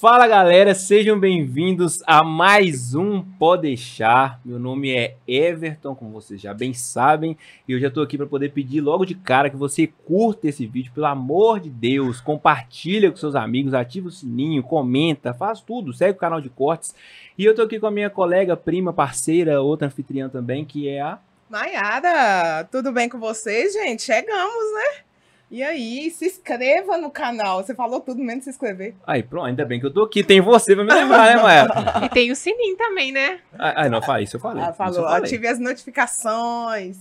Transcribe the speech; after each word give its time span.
Fala 0.00 0.28
galera, 0.28 0.76
sejam 0.76 1.18
bem-vindos 1.18 2.04
a 2.06 2.22
mais 2.22 2.94
um 2.94 3.20
Pode 3.20 3.62
Deixar. 3.62 4.40
Meu 4.44 4.56
nome 4.56 4.94
é 4.94 5.16
Everton, 5.26 5.92
como 5.92 6.12
vocês 6.12 6.40
já 6.40 6.54
bem 6.54 6.72
sabem, 6.72 7.36
e 7.66 7.72
eu 7.72 7.80
já 7.80 7.90
tô 7.90 8.00
aqui 8.00 8.16
para 8.16 8.24
poder 8.24 8.52
pedir 8.52 8.80
logo 8.80 9.04
de 9.04 9.16
cara 9.16 9.50
que 9.50 9.56
você 9.56 9.88
curta 10.06 10.46
esse 10.46 10.68
vídeo, 10.68 10.92
pelo 10.94 11.06
amor 11.06 11.58
de 11.58 11.68
Deus, 11.68 12.20
compartilha 12.20 13.10
com 13.10 13.16
seus 13.16 13.34
amigos, 13.34 13.74
ativa 13.74 14.06
o 14.06 14.12
sininho, 14.12 14.62
comenta, 14.62 15.34
faz 15.34 15.60
tudo, 15.60 15.92
segue 15.92 16.12
o 16.12 16.20
canal 16.20 16.40
de 16.40 16.48
cortes. 16.48 16.94
E 17.36 17.44
eu 17.44 17.52
tô 17.52 17.62
aqui 17.62 17.80
com 17.80 17.88
a 17.88 17.90
minha 17.90 18.08
colega, 18.08 18.56
prima, 18.56 18.92
parceira, 18.92 19.60
outra 19.60 19.88
anfitriã 19.88 20.28
também, 20.28 20.64
que 20.64 20.88
é 20.88 21.00
a 21.00 21.18
Maiara, 21.50 22.68
tudo 22.70 22.92
bem 22.92 23.08
com 23.08 23.18
vocês, 23.18 23.72
gente? 23.72 24.02
Chegamos, 24.04 24.74
né? 24.74 25.07
E 25.50 25.62
aí, 25.62 26.10
se 26.10 26.26
inscreva 26.26 26.98
no 26.98 27.10
canal. 27.10 27.62
Você 27.62 27.74
falou 27.74 28.00
tudo 28.00 28.22
menos 28.22 28.44
se 28.44 28.50
inscrever. 28.50 28.94
Aí, 29.06 29.22
pronto, 29.22 29.46
ainda 29.46 29.64
bem 29.64 29.80
que 29.80 29.86
eu 29.86 29.92
tô 29.92 30.02
aqui. 30.02 30.22
Tem 30.22 30.40
você 30.42 30.74
pra 30.74 30.84
me 30.84 30.92
lembrar, 30.92 31.34
né, 31.36 31.42
Maia? 31.42 31.66
E 32.04 32.08
tem 32.10 32.30
o 32.30 32.36
sininho 32.36 32.76
também, 32.76 33.12
né? 33.12 33.40
Ah, 33.58 33.88
não, 33.88 34.02
fala 34.02 34.20
isso, 34.20 34.36
eu 34.36 34.40
falei. 34.40 34.62
Ah, 34.62 34.72
falou, 34.74 35.04
falei. 35.04 35.24
ative 35.24 35.46
as 35.46 35.58
notificações. 35.58 36.98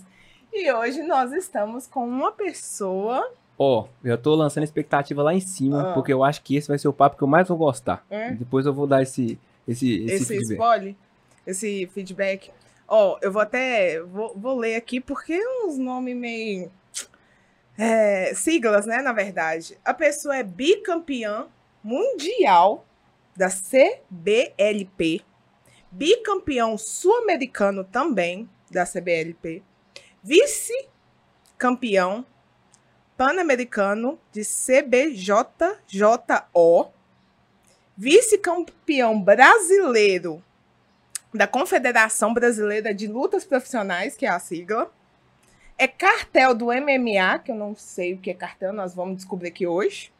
E 0.53 0.71
hoje 0.71 1.03
nós 1.03 1.33
estamos 1.33 1.87
com 1.87 2.07
uma 2.07 2.31
pessoa. 2.31 3.29
Ó, 3.59 3.81
oh, 3.81 3.87
eu 4.07 4.17
tô 4.17 4.33
lançando 4.35 4.63
expectativa 4.63 5.21
lá 5.21 5.33
em 5.33 5.41
cima, 5.41 5.91
Ah. 5.91 5.93
porque 5.93 6.13
eu 6.13 6.23
acho 6.23 6.41
que 6.41 6.55
esse 6.55 6.67
vai 6.67 6.77
ser 6.77 6.87
o 6.87 6.93
papo 6.93 7.17
que 7.17 7.23
eu 7.23 7.27
mais 7.27 7.47
vou 7.47 7.57
gostar. 7.57 8.05
É? 8.09 8.31
Depois 8.31 8.65
eu 8.65 8.73
vou 8.73 8.87
dar 8.87 9.01
esse, 9.01 9.37
esse, 9.67 10.03
esse, 10.05 10.13
esse 10.13 10.25
feedback. 10.25 10.51
spoiler, 10.53 10.95
esse 11.45 11.89
feedback. 11.93 12.51
Ó, 12.87 13.17
eu 13.21 13.31
vou 13.31 13.41
até. 13.41 13.99
Vou, 14.01 14.33
vou 14.37 14.57
ler 14.57 14.75
aqui 14.75 15.01
porque 15.01 15.33
é 15.33 15.65
uns 15.65 15.77
nomes 15.77 16.15
meio. 16.15 16.71
É, 17.77 18.33
siglas, 18.33 18.85
né? 18.85 19.01
Na 19.01 19.13
verdade. 19.13 19.77
A 19.85 19.93
pessoa 19.93 20.35
é 20.35 20.43
bicampeã 20.43 21.47
mundial 21.83 22.85
da 23.35 23.49
CBLP, 23.49 25.21
bicampeão 25.91 26.77
sul-americano 26.77 27.83
também 27.83 28.49
da 28.69 28.85
CBLP, 28.85 29.63
vice-campeão 30.23 32.25
pan-americano 33.15 34.19
de 34.31 34.41
CBJJO, 34.43 35.43
vice-campeão 37.95 39.21
brasileiro 39.21 40.43
da 41.33 41.47
Confederação 41.47 42.33
Brasileira 42.33 42.93
de 42.93 43.07
Lutas 43.07 43.45
Profissionais, 43.45 44.15
que 44.15 44.25
é 44.25 44.29
a 44.29 44.39
sigla. 44.39 44.91
É 45.77 45.87
cartel 45.87 46.55
do 46.55 46.65
MMA, 46.67 47.37
que 47.43 47.51
eu 47.51 47.55
não 47.55 47.75
sei 47.75 48.13
o 48.13 48.17
que 48.17 48.31
é 48.31 48.33
cartel, 48.33 48.73
nós 48.73 48.95
vamos 48.95 49.17
descobrir 49.17 49.49
aqui 49.49 49.67
hoje. 49.67 50.11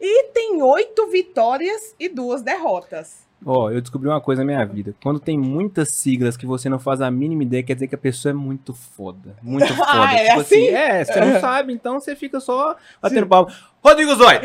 E 0.00 0.24
tem 0.32 0.62
oito 0.62 1.06
vitórias 1.08 1.94
e 1.98 2.08
duas 2.08 2.40
derrotas. 2.40 3.28
Ó, 3.44 3.70
eu 3.70 3.80
descobri 3.80 4.08
uma 4.08 4.20
coisa 4.20 4.42
na 4.42 4.46
minha 4.46 4.64
vida. 4.64 4.94
Quando 5.02 5.20
tem 5.20 5.38
muitas 5.38 5.92
siglas 5.92 6.34
que 6.36 6.46
você 6.46 6.70
não 6.70 6.78
faz 6.78 7.02
a 7.02 7.10
mínima 7.10 7.42
ideia, 7.42 7.62
quer 7.62 7.74
dizer 7.74 7.88
que 7.88 7.94
a 7.94 7.98
pessoa 7.98 8.30
é 8.30 8.34
muito 8.34 8.72
foda. 8.72 9.36
Muito 9.42 9.68
foda. 9.76 9.86
Ah, 9.86 10.14
é 10.14 10.28
tipo 10.28 10.40
assim? 10.40 10.68
É, 10.68 11.04
você 11.04 11.20
não 11.20 11.40
sabe, 11.40 11.74
então 11.74 12.00
você 12.00 12.16
fica 12.16 12.40
só 12.40 12.74
batendo 13.02 13.26
palma. 13.26 13.52
Rodrigo 13.82 14.14
Zói! 14.14 14.40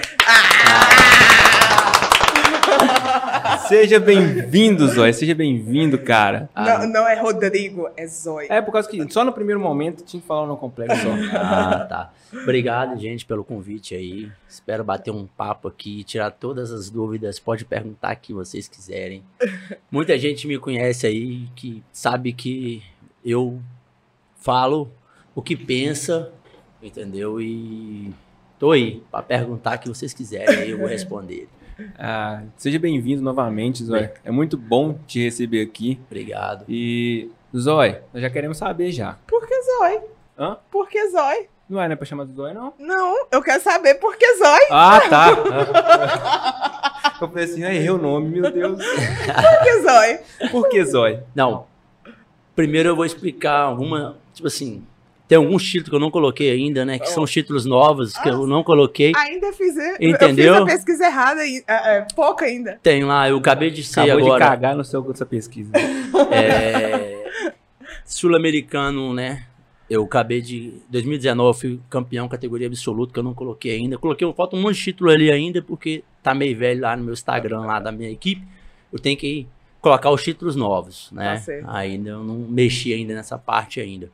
Seja 3.67 3.99
bem-vindo, 3.99 4.87
Zói. 4.87 5.11
Seja 5.13 5.33
bem-vindo, 5.33 5.97
cara. 5.97 6.49
Não, 6.55 6.87
não 6.87 7.07
é 7.07 7.19
Rodrigo, 7.19 7.89
é 7.97 8.05
Zói. 8.05 8.47
É 8.49 8.61
por 8.61 8.71
causa 8.71 8.87
que 8.87 9.11
só 9.11 9.23
no 9.23 9.33
primeiro 9.33 9.59
momento 9.59 10.03
tinha 10.03 10.21
que 10.21 10.27
falar 10.27 10.43
o 10.43 10.47
nome 10.47 10.59
completo 10.59 10.95
só. 10.95 11.09
Ah, 11.37 11.85
tá. 11.87 12.13
Obrigado, 12.43 12.97
gente, 13.01 13.25
pelo 13.25 13.43
convite 13.43 13.95
aí. 13.95 14.31
Espero 14.47 14.83
bater 14.83 15.11
um 15.11 15.25
papo 15.25 15.67
aqui, 15.67 16.03
tirar 16.03 16.31
todas 16.31 16.71
as 16.71 16.89
dúvidas. 16.89 17.39
Pode 17.39 17.65
perguntar 17.65 18.15
o 18.15 18.19
que 18.19 18.33
vocês 18.33 18.67
quiserem. 18.67 19.23
Muita 19.89 20.17
gente 20.17 20.47
me 20.47 20.57
conhece 20.59 21.07
aí 21.07 21.47
que 21.55 21.83
sabe 21.91 22.33
que 22.33 22.83
eu 23.23 23.59
falo 24.35 24.91
o 25.33 25.41
que 25.41 25.55
pensa, 25.55 26.31
entendeu? 26.81 27.41
E 27.41 28.13
tô 28.59 28.71
aí 28.71 29.01
para 29.11 29.23
perguntar 29.23 29.77
o 29.77 29.79
que 29.79 29.89
vocês 29.89 30.13
quiserem, 30.13 30.55
aí 30.55 30.69
eu 30.69 30.77
vou 30.77 30.87
responder. 30.87 31.47
Ah, 31.97 32.41
seja 32.55 32.79
bem-vindo 32.79 33.21
novamente, 33.21 33.83
Zói. 33.83 34.09
É 34.23 34.31
muito 34.31 34.57
bom 34.57 34.97
te 35.05 35.23
receber 35.23 35.61
aqui. 35.61 35.99
Obrigado. 36.07 36.65
E, 36.69 37.29
Zói, 37.55 37.99
nós 38.13 38.21
já 38.21 38.29
queremos 38.29 38.57
saber 38.57 38.91
já. 38.91 39.17
Por 39.27 39.45
que 39.45 39.61
Zói? 39.61 40.01
Hã? 40.37 40.57
Por 40.71 40.87
que 40.87 41.09
Zói? 41.09 41.49
Não 41.69 41.81
é, 41.81 41.89
né, 41.89 41.95
pra 41.95 42.05
chamar 42.05 42.25
de 42.25 42.33
Zói, 42.33 42.53
não? 42.53 42.73
Não, 42.77 43.27
eu 43.31 43.41
quero 43.41 43.61
saber 43.61 43.95
por 43.95 44.15
que 44.15 44.35
Zói. 44.35 44.67
Ah, 44.71 45.01
tá. 45.09 46.81
Eu 47.21 47.29
falei 47.29 47.45
assim, 47.45 47.63
ah, 47.63 47.73
errei 47.73 47.89
o 47.89 47.97
nome, 47.97 48.27
meu 48.41 48.51
Deus. 48.51 48.77
Por 48.83 49.63
que 49.63 49.81
Zói? 49.81 50.19
Por 50.51 50.69
que 50.69 50.83
Zói? 50.83 51.23
Não. 51.33 51.65
Primeiro 52.53 52.89
eu 52.89 52.95
vou 52.95 53.05
explicar 53.05 53.61
alguma, 53.61 54.17
tipo 54.33 54.47
assim, 54.47 54.85
tem 55.27 55.37
alguns 55.37 55.63
títulos 55.63 55.89
que 55.89 55.95
eu 55.95 55.99
não 55.99 56.11
coloquei 56.11 56.51
ainda, 56.51 56.85
né? 56.85 56.99
Que 56.99 57.07
são 57.07 57.23
os 57.23 57.31
títulos 57.31 57.65
novos 57.65 58.15
que 58.17 58.29
eu 58.29 58.45
não 58.45 58.63
coloquei. 58.63 59.11
Ainda 59.15 59.51
fiz, 59.53 59.75
eu 59.75 60.09
Entendeu? 60.09 60.53
fiz 60.53 60.61
a 60.61 60.65
pesquisa 60.65 61.05
errada, 61.05 61.41
é, 61.43 61.63
é, 61.67 62.07
pouca 62.15 62.45
ainda. 62.45 62.79
Tem 62.83 63.03
lá, 63.03 63.27
eu 63.27 63.37
acabei 63.37 63.71
de 63.71 63.83
ser 63.83 64.01
Acabou 64.01 64.21
de 64.21 64.27
agora. 64.27 64.45
cagar 64.45 64.75
no 64.75 64.83
seu 64.83 65.03
com 65.03 65.11
essa 65.11 65.25
pesquisa. 65.25 65.71
É, 66.31 67.25
Sul-americano, 68.05 69.13
né? 69.13 69.45
Eu 69.89 70.03
acabei 70.03 70.41
de. 70.41 70.73
2019 70.89 71.49
eu 71.49 71.53
fui 71.53 71.79
campeão 71.89 72.27
categoria 72.27 72.67
absoluta, 72.67 73.13
que 73.13 73.19
eu 73.19 73.23
não 73.23 73.33
coloquei 73.33 73.75
ainda. 73.75 73.97
Coloquei, 73.97 74.31
falta 74.33 74.55
um 74.55 74.61
monte 74.61 74.75
de 74.75 74.83
título 74.83 75.09
ali 75.11 75.31
ainda, 75.31 75.61
porque 75.61 76.03
tá 76.23 76.33
meio 76.33 76.57
velho 76.57 76.81
lá 76.81 76.95
no 76.95 77.03
meu 77.03 77.13
Instagram, 77.13 77.61
lá 77.61 77.79
da 77.79 77.91
minha 77.91 78.09
equipe. 78.09 78.43
Eu 78.91 78.99
tenho 78.99 79.17
que 79.17 79.47
colocar 79.81 80.09
os 80.09 80.23
títulos 80.23 80.55
novos, 80.55 81.11
né? 81.11 81.35
Tá 81.35 81.41
certo. 81.41 81.69
ainda 81.69 82.09
eu 82.11 82.23
não 82.23 82.35
mexi 82.35 82.93
ainda 82.93 83.13
nessa 83.13 83.37
parte 83.37 83.79
ainda, 83.79 84.09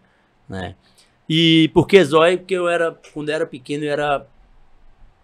né? 0.48 0.76
E 1.34 1.70
por 1.70 1.88
que 1.88 2.04
zóio? 2.04 2.40
Porque 2.40 2.54
eu 2.54 2.68
era, 2.68 2.92
quando 3.14 3.30
eu 3.30 3.36
era 3.36 3.46
pequeno, 3.46 3.86
eu 3.86 3.92
era 3.94 4.28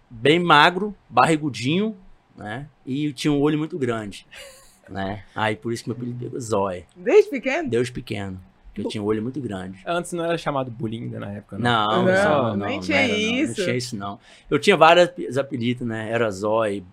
bem 0.09 0.39
magro, 0.39 0.95
barrigudinho, 1.09 1.97
né? 2.33 2.69
E 2.85 3.07
eu 3.07 3.13
tinha 3.13 3.29
um 3.29 3.41
olho 3.41 3.57
muito 3.57 3.77
grande, 3.77 4.25
né? 4.87 5.25
Aí 5.35 5.57
por 5.57 5.73
isso 5.73 5.83
que 5.83 5.89
meu 5.89 5.97
apelido 5.97 6.17
pegou 6.17 6.39
zóio. 6.39 6.85
Desde 6.95 7.29
pequeno? 7.29 7.69
Deus 7.69 7.89
pequeno. 7.89 8.39
que 8.73 8.79
Eu 8.79 8.87
tinha 8.87 9.03
um 9.03 9.05
olho 9.05 9.21
muito 9.21 9.41
grande. 9.41 9.79
Antes 9.85 10.13
não 10.13 10.23
era 10.23 10.37
chamado 10.37 10.71
bullying 10.71 11.03
ainda 11.03 11.19
na 11.19 11.31
época, 11.33 11.57
não. 11.57 11.87
Não, 11.87 12.05
Não, 12.05 12.15
só, 12.15 12.55
não, 12.55 12.67
nem 12.67 12.77
não 12.77 12.83
tinha 12.83 13.01
era, 13.01 13.11
não, 13.11 13.19
isso. 13.19 13.47
Não 13.47 13.65
tinha 13.65 13.75
isso, 13.75 13.97
não. 13.97 14.19
Eu 14.49 14.59
tinha 14.59 14.77
vários 14.77 15.37
apelidos, 15.37 15.85
né? 15.85 16.09
Era 16.09 16.31
Zói, 16.31 16.85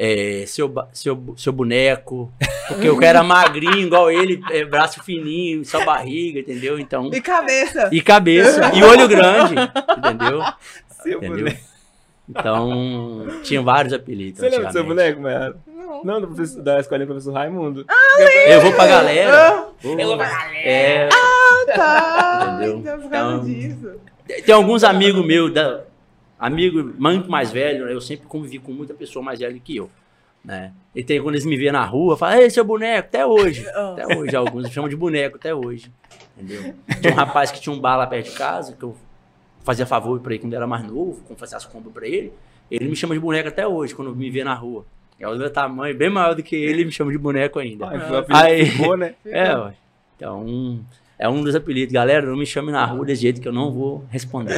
é, 0.00 0.44
seu, 0.46 0.72
seu, 0.92 1.34
seu 1.36 1.52
boneco, 1.52 2.32
porque 2.68 2.88
eu 2.88 3.02
era 3.02 3.22
magrinho, 3.24 3.78
igual 3.88 4.10
ele, 4.10 4.40
é, 4.50 4.64
braço 4.64 5.02
fininho, 5.02 5.64
só 5.64 5.84
barriga, 5.84 6.38
entendeu? 6.38 6.78
Então. 6.78 7.10
E 7.12 7.20
cabeça? 7.20 7.88
E 7.92 8.00
cabeça, 8.00 8.70
e 8.74 8.82
olho 8.84 9.08
grande, 9.08 9.54
entendeu? 9.98 10.40
Seu 11.02 11.18
Entendeu? 11.18 11.36
boneco. 11.38 11.68
Então, 12.30 13.26
tinha 13.42 13.62
vários 13.62 13.92
apelidos. 13.94 14.38
Você 14.40 14.48
lembra 14.50 14.66
do 14.66 14.72
seu 14.72 14.84
boneco, 14.84 15.20
Mayara? 15.20 15.56
Não. 15.66 16.04
Não, 16.04 16.20
do 16.20 16.26
professor, 16.28 16.62
da 16.62 16.78
escolinha 16.78 17.06
do 17.06 17.10
professor 17.14 17.32
Raimundo. 17.32 17.86
Eu 18.46 18.60
vou 18.60 18.72
pra 18.74 18.86
galera. 18.86 19.66
vou- 19.82 19.98
Eu 19.98 20.06
vou 20.08 20.16
pra 20.18 20.52
É, 20.56 21.08
Tá, 21.74 22.58
Entendeu? 22.60 22.78
então 22.78 23.00
por 23.00 23.10
causa 23.10 23.34
Então- 23.36 23.44
disso. 23.44 23.92
Tem 24.44 24.54
alguns 24.54 24.84
amigos 24.84 25.24
meus, 25.26 25.52
da, 25.52 25.80
amigo 26.38 26.94
muito 26.98 27.30
mais 27.30 27.50
velho, 27.50 27.86
né? 27.86 27.92
eu 27.92 28.00
sempre 28.00 28.26
convivi 28.26 28.58
com 28.58 28.72
muita 28.72 28.94
pessoa 28.94 29.22
mais 29.24 29.38
velha 29.40 29.58
que 29.58 29.76
eu, 29.76 29.90
né? 30.44 30.72
E 30.94 31.02
tem 31.02 31.20
quando 31.20 31.34
eles 31.34 31.44
me 31.46 31.56
vêem 31.56 31.72
na 31.72 31.84
rua, 31.84 32.16
falam, 32.16 32.38
ei, 32.38 32.50
seu 32.50 32.64
boneco, 32.64 33.08
até 33.08 33.24
hoje. 33.26 33.66
Ah. 33.74 33.94
Até 33.98 34.16
hoje, 34.16 34.36
alguns 34.36 34.64
me 34.64 34.70
chamam 34.70 34.88
de 34.88 34.96
boneco 34.96 35.36
até 35.36 35.54
hoje, 35.54 35.90
entendeu? 36.36 36.74
Tinha 37.00 37.12
um 37.12 37.16
rapaz 37.16 37.50
que 37.50 37.60
tinha 37.60 37.74
um 37.74 37.80
bar 37.80 37.96
lá 37.96 38.06
perto 38.06 38.30
de 38.30 38.36
casa, 38.36 38.72
que 38.74 38.82
eu 38.84 38.96
fazia 39.64 39.84
favor 39.86 40.18
pra 40.20 40.32
ele 40.32 40.40
quando 40.40 40.54
era 40.54 40.66
mais 40.66 40.84
novo, 40.84 41.22
quando 41.26 41.38
fazia 41.38 41.56
as 41.56 41.64
compras 41.64 41.92
pra 41.92 42.06
ele, 42.06 42.32
ele 42.70 42.88
me 42.88 42.96
chama 42.96 43.14
de 43.14 43.20
boneco 43.20 43.48
até 43.48 43.66
hoje, 43.66 43.94
quando 43.94 44.14
me 44.14 44.30
vê 44.30 44.42
na 44.44 44.54
rua. 44.54 44.84
É 45.20 45.26
o 45.28 45.36
meu 45.36 45.50
tamanho, 45.50 45.96
bem 45.96 46.08
maior 46.08 46.34
do 46.34 46.42
que 46.44 46.54
ele, 46.54 46.84
me 46.84 46.92
chama 46.92 47.10
de 47.10 47.18
boneco 47.18 47.58
ainda. 47.58 47.86
Apelido 47.86 48.26
Aí- 48.30 48.66
ficou, 48.66 48.96
né? 48.96 49.14
É, 49.26 49.56
ué. 49.56 49.74
Então, 50.16 50.80
é 51.18 51.28
um 51.28 51.42
dos 51.42 51.54
apelidos. 51.54 51.92
Galera, 51.92 52.24
não 52.24 52.36
me 52.36 52.46
chame 52.46 52.70
na 52.70 52.84
rua 52.84 53.04
desse 53.04 53.22
jeito 53.22 53.40
que 53.40 53.48
eu 53.48 53.52
não 53.52 53.72
vou 53.72 54.04
responder. 54.08 54.54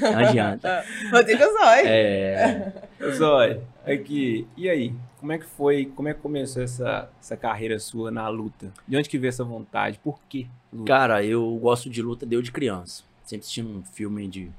Não 0.00 0.18
adianta. 0.18 0.84
Rodrigo 1.10 1.42
Zói. 1.42 1.82
É, 1.86 2.72
Zói, 3.16 3.60
aqui, 3.84 4.46
e 4.56 4.68
aí? 4.68 4.94
Como 5.18 5.32
é 5.32 5.38
que 5.38 5.46
foi, 5.46 5.86
como 5.96 6.08
é 6.08 6.14
que 6.14 6.20
começou 6.20 6.62
essa, 6.62 7.08
essa 7.18 7.36
carreira 7.36 7.78
sua 7.78 8.10
na 8.10 8.28
luta? 8.28 8.72
De 8.86 8.96
onde 8.96 9.08
que 9.08 9.18
veio 9.18 9.30
essa 9.30 9.42
vontade? 9.42 9.98
Por 10.04 10.20
que 10.28 10.46
luta? 10.72 10.86
cara, 10.86 11.24
eu 11.24 11.56
gosto 11.56 11.88
de 11.88 12.02
luta 12.02 12.26
desde 12.26 12.52
criança. 12.52 13.02
Sempre 13.24 13.40
assisti 13.44 13.62
um 13.62 13.82
filme 13.82 14.28
de, 14.28 14.50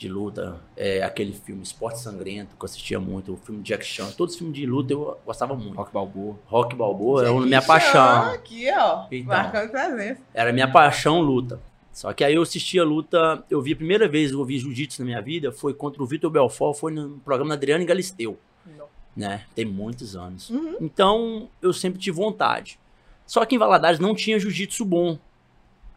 de 0.00 0.08
luta, 0.08 0.58
é, 0.74 1.02
aquele 1.02 1.30
filme 1.30 1.62
Esporte 1.62 2.00
Sangrento, 2.00 2.56
que 2.56 2.64
eu 2.64 2.64
assistia 2.64 2.98
muito, 2.98 3.34
o 3.34 3.36
filme 3.36 3.62
Jack 3.62 3.84
Chan. 3.84 4.10
Todos 4.12 4.32
os 4.32 4.38
filmes 4.38 4.56
de 4.56 4.64
luta 4.64 4.94
eu 4.94 5.20
gostava 5.26 5.54
muito. 5.54 5.76
Rock 5.76 5.92
Balboa. 5.92 6.38
Rock 6.46 6.74
Balboa 6.74 7.20
era 7.20 7.30
Jackie 7.30 7.46
minha 7.46 7.60
paixão. 7.60 8.22
Aqui, 8.32 8.66
ó. 8.72 9.04
Então. 9.12 9.26
Marcando 9.26 9.70
presença. 9.70 10.22
Era 10.32 10.54
minha 10.54 10.72
paixão 10.72 11.20
luta. 11.20 11.60
Só 11.92 12.14
que 12.14 12.24
aí 12.24 12.34
eu 12.34 12.40
assisti 12.40 12.80
a 12.80 12.82
luta, 12.82 13.44
eu 13.50 13.60
vi 13.60 13.74
a 13.74 13.76
primeira 13.76 14.08
vez 14.08 14.30
que 14.30 14.36
eu 14.38 14.44
vi 14.44 14.58
jiu-jitsu 14.58 15.02
na 15.02 15.04
minha 15.04 15.20
vida, 15.20 15.52
foi 15.52 15.74
contra 15.74 16.02
o 16.02 16.06
Vitor 16.06 16.30
Belfort, 16.30 16.78
foi 16.78 16.92
no 16.92 17.18
programa 17.18 17.50
da 17.50 17.56
Adriane 17.56 17.84
Galisteu. 17.84 18.38
Não. 18.64 18.86
né? 19.14 19.44
Tem 19.54 19.66
muitos 19.66 20.16
anos. 20.16 20.48
Uhum. 20.48 20.76
Então, 20.80 21.50
eu 21.60 21.74
sempre 21.74 22.00
tive 22.00 22.16
vontade. 22.16 22.80
Só 23.26 23.44
que 23.44 23.54
em 23.54 23.58
Valadares 23.58 24.00
não 24.00 24.14
tinha 24.14 24.38
jiu-jitsu 24.38 24.82
bom. 24.82 25.18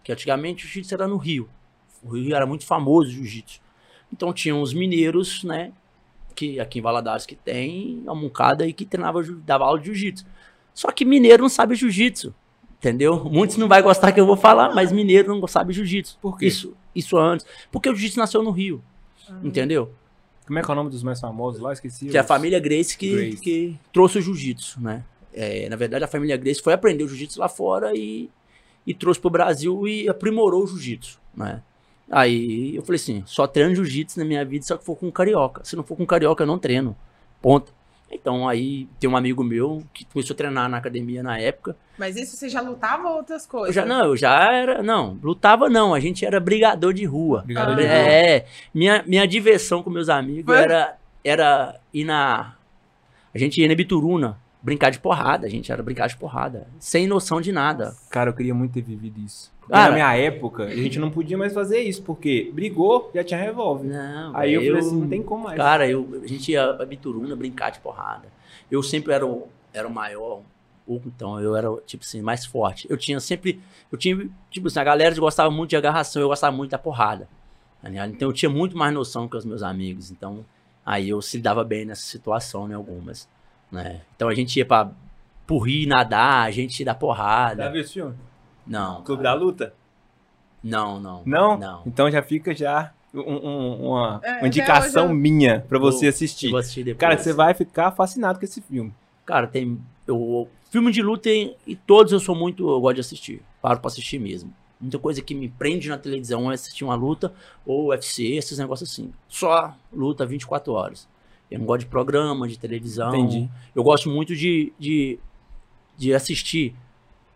Que 0.04 0.12
antigamente 0.12 0.66
o 0.66 0.68
jiu-jitsu 0.68 0.94
era 0.94 1.08
no 1.08 1.16
Rio. 1.16 1.48
O 2.04 2.18
Rio 2.18 2.36
era 2.36 2.46
muito 2.46 2.66
famoso 2.66 3.08
o 3.08 3.14
jiu-jitsu. 3.14 3.63
Então 4.14 4.32
tinham 4.32 4.62
os 4.62 4.74
mineiros, 4.74 5.44
né? 5.44 5.72
Que 6.36 6.60
aqui 6.60 6.80
em 6.80 6.82
Valadares 6.82 7.26
que 7.26 7.36
tem 7.36 8.04
a 8.08 8.14
moncada 8.14 8.64
aí 8.64 8.72
que 8.72 8.86
treinava, 8.86 9.24
dava 9.46 9.66
aula 9.66 9.80
de 9.80 9.86
jiu-jitsu. 9.88 10.26
Só 10.74 10.92
que 10.92 11.04
mineiro 11.04 11.42
não 11.42 11.50
sabe 11.50 11.76
jiu-jitsu. 11.76 12.34
Entendeu? 12.78 13.24
Muitos 13.26 13.58
não 13.58 13.68
vai 13.68 13.82
gostar 13.82 14.12
que 14.12 14.20
eu 14.20 14.26
vou 14.26 14.36
falar, 14.36 14.74
mas 14.76 14.92
mineiro 14.92 15.36
não 15.36 15.48
sabe 15.48 15.74
jiu-jitsu. 15.74 16.18
Por 16.22 16.38
quê? 16.38 16.46
Isso, 16.46 16.76
isso 16.96 17.18
antes. 17.18 17.46
Porque 17.72 17.90
o 17.90 17.94
jiu-jitsu 17.94 18.20
nasceu 18.20 18.44
no 18.44 18.52
Rio. 18.52 18.84
Entendeu? 19.44 19.92
Como 20.46 20.60
é 20.60 20.62
que 20.62 20.70
é 20.70 20.74
o 20.74 20.76
nome 20.76 20.90
dos 20.90 21.02
mais 21.02 21.20
famosos 21.20 21.62
lá? 21.62 21.72
Esqueci. 21.74 22.08
Que 22.08 22.18
é 22.18 22.20
a 22.20 22.24
família 22.24 22.60
Grace 22.60 22.98
que, 22.98 23.16
Grace. 23.16 23.38
que 23.38 23.80
trouxe 23.92 24.20
o 24.20 24.22
jiu-jitsu, 24.22 24.82
né? 24.82 25.04
É, 25.34 25.68
na 25.70 25.76
verdade, 25.76 26.04
a 26.04 26.08
família 26.08 26.38
Grace 26.38 26.62
foi 26.62 26.74
aprender 26.74 27.04
o 27.04 27.08
jiu-jitsu 27.08 27.40
lá 27.40 27.48
fora 27.48 27.94
e, 27.96 28.30
e 28.86 28.94
trouxe 28.94 29.20
pro 29.20 29.30
Brasil 29.30 29.88
e 29.88 30.08
aprimorou 30.10 30.64
o 30.64 30.68
jiu-jitsu, 30.68 31.20
né? 31.36 31.64
Aí 32.12 32.76
eu 32.76 32.82
falei 32.84 32.98
assim, 32.98 33.24
só 33.26 33.48
treino 33.48 33.74
jiu-jitsu 33.76 34.20
na 34.20 34.26
minha 34.26 34.44
vida 34.46 34.66
se 34.66 34.74
eu 34.74 34.80
for 34.80 34.96
com 34.96 35.12
carioca. 35.12 35.64
Se 35.64 35.76
não 35.76 35.84
for 35.84 35.96
com 35.96 36.06
carioca, 36.06 36.44
eu 36.44 36.48
não 36.48 36.60
treino. 36.60 36.96
Ponto. 37.42 37.74
Então 38.12 38.48
aí 38.48 38.88
tem 39.00 39.10
um 39.10 39.18
amigo 39.18 39.44
meu 39.44 39.84
que 39.92 40.06
começou 40.06 40.36
a 40.36 40.38
treinar 40.38 40.70
na 40.70 40.78
academia 40.78 41.24
na 41.24 41.40
época. 41.40 41.76
Mas 41.98 42.16
isso 42.16 42.36
você 42.38 42.48
já 42.48 42.62
lutava 42.62 43.08
ou 43.10 43.18
outras 43.18 43.46
Eu 43.46 43.50
coisas? 43.50 43.74
já, 43.76 43.86
não, 43.86 44.06
eu 44.06 44.16
já 44.18 44.52
era. 44.54 44.84
Não, 44.84 45.18
lutava 45.24 45.68
não. 45.70 45.94
A 45.96 46.00
gente 46.00 46.24
era 46.26 46.40
brigador 46.40 46.94
de 46.94 47.06
rua. 47.06 47.42
Brigador 47.44 47.74
Ah. 47.74 47.76
de 47.78 47.84
rua. 47.84 47.92
É, 47.92 48.46
minha, 48.74 49.04
minha 49.08 49.26
diversão 49.28 49.82
com 49.82 49.90
meus 49.90 50.10
amigos 50.10 50.46
Foi? 50.54 50.58
era, 50.64 50.96
era 51.24 51.80
ir 51.94 52.04
na. 52.04 52.54
A 53.34 53.38
gente 53.40 53.60
ia 53.60 53.68
na 53.68 53.74
Bituruna, 53.74 54.38
brincar 54.62 54.92
de 54.92 55.00
porrada. 55.00 55.48
A 55.48 55.50
gente 55.50 55.72
era 55.72 55.82
brincar 55.82 56.08
de 56.08 56.16
porrada. 56.18 56.68
Sem 56.80 57.08
noção 57.08 57.42
de 57.42 57.52
nada. 57.52 57.96
Cara, 58.12 58.30
eu 58.30 58.34
queria 58.36 58.54
muito 58.54 58.74
ter 58.74 58.82
vivido 58.82 59.20
isso. 59.22 59.52
Cara- 59.70 59.90
na 59.90 59.94
minha 59.94 60.16
época, 60.16 60.64
a 60.64 60.76
gente 60.76 61.00
não 61.00 61.10
podia 61.10 61.38
mais 61.38 61.54
fazer 61.54 61.80
isso, 61.82 62.02
porque 62.04 62.52
brigou, 62.54 63.10
já 63.16 63.24
tinha 63.24 63.40
revólver. 63.40 63.88
Não, 63.88 64.36
Aí 64.36 64.54
eu 64.54 64.62
velho, 64.62 64.74
falei 64.76 64.88
assim, 64.88 65.00
não 65.02 65.08
tem 65.08 65.24
como 65.24 65.44
mais. 65.46 65.58
Cara, 65.58 65.88
eu, 65.88 66.22
a 66.24 66.28
gente 66.28 66.52
ia 66.52 66.74
pra 66.74 66.86
Bituruna 66.86 67.36
brincar 67.36 67.72
de 67.72 67.80
porrada. 67.80 68.28
Eu 68.70 68.84
sempre 68.84 69.14
era 69.14 69.26
o, 69.26 69.48
era 69.74 69.88
o 69.88 69.92
maior, 69.92 70.42
ou 70.86 71.02
então 71.06 71.40
eu 71.40 71.56
era, 71.56 71.70
tipo 71.86 72.04
assim, 72.04 72.22
mais 72.22 72.46
forte. 72.46 72.88
Eu 72.90 72.98
tinha 72.98 73.20
sempre. 73.20 73.62
Eu 73.92 73.98
tinha, 73.98 74.30
tipo 74.52 74.68
assim, 74.68 74.80
a 74.80 74.84
galera 74.84 75.16
gostava 75.16 75.50
muito 75.50 75.70
de 75.70 75.78
agarração, 75.78 76.22
eu 76.22 76.28
gostava 76.28 76.56
muito 76.56 76.72
da 76.72 76.78
porrada. 76.78 77.28
tá? 77.82 77.90
Então 78.08 78.30
eu 78.30 78.34
tinha 78.34 78.50
muito 78.50 78.78
mais 78.78 78.94
noção 78.94 79.28
que 79.28 79.38
os 79.38 79.46
meus 79.46 79.64
amigos. 79.64 80.12
Então, 80.12 80.46
aí 80.86 81.10
eu 81.10 81.22
se 81.22 81.40
dava 81.40 81.64
bem 81.64 81.86
nessa 81.86 82.02
situação, 82.04 82.68
né? 82.68 82.76
Algumas. 82.76 83.30
Né? 83.72 84.02
Então 84.16 84.28
a 84.28 84.36
gente 84.36 84.58
ia 84.58 84.66
pra 84.66 84.92
pro 85.48 85.58
rio 85.60 85.88
nadar, 85.88 86.46
a 86.48 86.52
gente 86.52 86.80
ia 86.80 86.86
dar 86.86 86.94
Já 86.94 86.98
porrada. 87.00 87.70
viu 87.70 87.82
esse 87.82 87.94
filme? 87.94 88.16
Não. 88.66 89.04
Clube 89.04 89.24
cara. 89.24 89.36
da 89.38 89.44
Luta? 89.44 89.74
Não, 90.64 91.00
não. 91.00 91.24
Não? 91.26 91.58
Não. 91.58 91.82
Então 91.86 92.10
já 92.10 92.22
fica 92.24 92.56
já 92.56 92.94
um- 93.14 93.20
um- 93.20 93.90
uma, 93.90 94.22
É, 94.24 94.38
uma 94.40 94.48
indicação 94.48 95.10
eu- 95.10 95.14
minha 95.16 95.66
pra 95.68 95.78
você 95.78 96.08
assistir. 96.08 96.50
Vou 96.50 96.60
assistir 96.60 96.84
depois. 96.84 97.00
Cara, 97.00 97.18
você 97.18 97.34
vai 97.34 97.54
ficar 97.54 97.92
fascinado 97.92 98.40
com 98.40 98.46
esse 98.46 98.62
filme. 98.62 98.94
Cara, 99.26 99.48
tem. 99.48 99.80
Eu, 100.08 100.48
filme 100.70 100.92
de 100.92 101.02
luta 101.02 101.30
e, 101.30 101.56
e 101.68 101.76
todos 101.76 102.12
eu 102.14 102.20
sou 102.20 102.36
muito. 102.36 102.68
Eu 102.70 102.80
gosto 102.82 102.96
de 102.96 103.02
assistir. 103.02 103.42
Paro 103.62 103.80
pra 103.80 103.88
assistir 103.88 104.20
mesmo. 104.20 104.54
Muita 104.80 105.00
coisa 105.00 105.22
que 105.22 105.34
me 105.34 105.48
prende 105.48 105.88
na 105.88 105.98
televisão 105.98 106.52
é 106.52 106.56
assistir 106.56 106.84
uma 106.84 106.96
luta 106.96 107.34
ou 107.66 107.88
UFC, 107.90 108.24
esses 108.34 108.58
negócios 108.58 108.90
assim. 108.92 109.14
Só 109.30 109.74
luta 109.94 110.26
24 110.26 110.74
horas. 110.74 111.08
Eu 111.50 111.60
não 111.60 111.66
gosto 111.66 111.82
de 111.82 111.86
programa, 111.86 112.48
de 112.48 112.58
televisão. 112.58 113.10
Entendi. 113.16 113.50
Eu 113.76 113.84
gosto 113.84 114.10
muito 114.10 114.36
de, 114.36 114.74
de, 114.80 115.20
de 115.98 116.14
assistir 116.14 116.76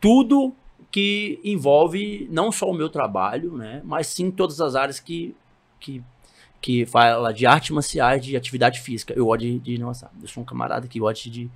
tudo 0.01 0.53
que 0.91 1.39
envolve 1.43 2.27
não 2.31 2.51
só 2.51 2.69
o 2.69 2.73
meu 2.73 2.89
trabalho, 2.89 3.55
né? 3.57 3.81
Mas 3.83 4.07
sim 4.07 4.31
todas 4.31 4.59
as 4.61 4.75
áreas 4.75 4.99
que, 4.99 5.35
que, 5.79 6.03
que 6.61 6.85
fala 6.85 7.33
de 7.33 7.45
artes 7.45 7.71
marciais, 7.71 8.23
de 8.23 8.35
atividade 8.35 8.79
física. 8.79 9.13
Eu 9.13 9.25
gosto 9.25 9.41
de, 9.41 9.59
de 9.59 9.77
nossa, 9.77 10.09
eu 10.21 10.27
sou 10.27 10.43
um 10.43 10.45
camarada 10.45 10.87
que 10.87 10.99
gosta 10.99 11.29
de, 11.29 11.49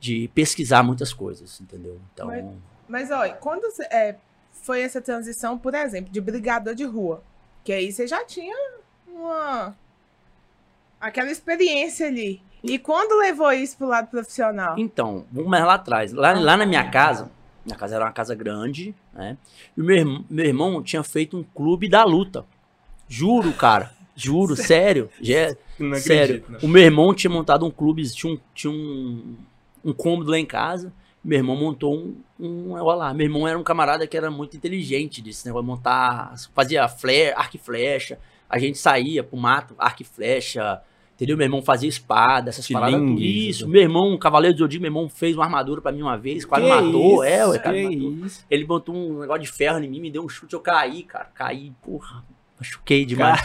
de 0.00 0.28
pesquisar 0.34 0.82
muitas 0.82 1.12
coisas, 1.12 1.60
entendeu? 1.60 2.00
Então, 2.12 2.26
Mas- 2.26 2.44
Mas 2.88 3.10
olha, 3.10 3.34
quando 3.34 3.62
você- 3.62 3.84
é, 3.84 4.16
foi 4.52 4.82
essa 4.82 5.00
transição, 5.00 5.56
por 5.56 5.74
exemplo, 5.74 6.12
de 6.12 6.20
brigador 6.20 6.74
de 6.74 6.84
rua? 6.84 7.22
Que 7.64 7.72
aí 7.72 7.90
você 7.92 8.06
já 8.06 8.24
tinha 8.24 8.54
uma. 9.08 9.76
aquela 11.00 11.30
experiência 11.30 12.06
ali. 12.06 12.40
E 12.62 12.78
quando 12.78 13.16
levou 13.18 13.52
isso 13.52 13.76
pro 13.76 13.86
lado 13.86 14.08
profissional? 14.08 14.76
Então, 14.78 15.24
vamos 15.30 15.48
mais 15.50 15.64
lá 15.64 15.74
atrás. 15.74 16.12
Lá, 16.12 16.32
lá 16.32 16.56
na 16.56 16.66
minha 16.66 16.88
casa, 16.90 17.30
minha 17.66 17.76
casa 17.76 17.96
era 17.96 18.04
uma 18.04 18.12
casa 18.12 18.34
grande, 18.34 18.94
né? 19.12 19.36
E 19.76 19.80
o 19.82 19.84
meu, 19.84 20.24
meu 20.30 20.44
irmão 20.46 20.82
tinha 20.82 21.02
feito 21.02 21.36
um 21.36 21.42
clube 21.42 21.88
da 21.88 22.04
luta. 22.04 22.44
Juro, 23.08 23.52
cara. 23.52 23.92
Juro, 24.14 24.54
sério. 24.56 25.10
Já- 25.20 25.54
Não 25.78 25.94
sério. 25.96 26.36
acredito, 26.36 26.52
não. 26.52 26.60
O 26.60 26.72
meu 26.72 26.82
irmão 26.82 27.12
tinha 27.14 27.30
montado 27.30 27.66
um 27.66 27.70
clube, 27.70 28.08
tinha 28.10 28.32
um, 28.32 28.38
tinha 28.54 28.72
um, 28.72 29.36
um 29.84 29.92
cômodo 29.92 30.30
lá 30.30 30.38
em 30.38 30.46
casa. 30.46 30.92
Meu 31.22 31.38
irmão 31.38 31.56
montou 31.56 31.94
um, 31.96 32.16
um. 32.38 32.72
Olha 32.74 32.94
lá, 32.96 33.12
meu 33.14 33.26
irmão 33.26 33.48
era 33.48 33.58
um 33.58 33.64
camarada 33.64 34.06
que 34.06 34.16
era 34.16 34.30
muito 34.30 34.56
inteligente 34.56 35.20
desse 35.20 35.44
negócio 35.44 35.64
de 35.64 35.70
montar. 35.70 36.34
Fazia 36.54 36.86
fle, 36.88 37.32
arco 37.32 37.56
e 37.56 37.58
flecha. 37.58 38.18
A 38.48 38.60
gente 38.60 38.78
saía 38.78 39.24
pro 39.24 39.36
mato, 39.36 39.74
arco 39.76 40.02
e 40.02 40.04
flecha. 40.04 40.80
Entendeu? 41.16 41.34
Meu 41.36 41.46
irmão 41.46 41.62
fazia 41.62 41.88
espada, 41.88 42.50
essas 42.50 42.68
paradas. 42.68 43.00
tudo. 43.00 43.18
Isso. 43.20 43.66
Meu 43.66 43.80
irmão, 43.80 44.12
um 44.12 44.18
cavaleiro 44.18 44.54
de 44.54 44.60
Zodíaco, 44.60 44.82
meu 44.82 44.90
irmão 44.90 45.08
fez 45.08 45.34
uma 45.34 45.44
armadura 45.44 45.80
pra 45.80 45.90
mim 45.90 46.02
uma 46.02 46.16
vez, 46.18 46.44
quase 46.44 46.64
Que 46.66 46.70
matou. 46.70 47.14
isso, 47.14 47.22
é, 47.22 47.46
ué, 47.46 47.58
cara, 47.58 47.82
matou. 47.82 48.12
isso. 48.26 48.44
Ele 48.50 48.64
botou 48.66 48.94
um 48.94 49.20
negócio 49.20 49.42
de 49.42 49.48
ferro 49.50 49.78
em 49.82 49.88
mim, 49.88 49.98
me 49.98 50.10
deu 50.10 50.22
um 50.22 50.28
chute, 50.28 50.52
eu 50.52 50.60
caí, 50.60 51.02
cara. 51.02 51.24
Caí, 51.34 51.72
porra. 51.82 52.22
Machuquei 52.58 53.04
demais. 53.06 53.40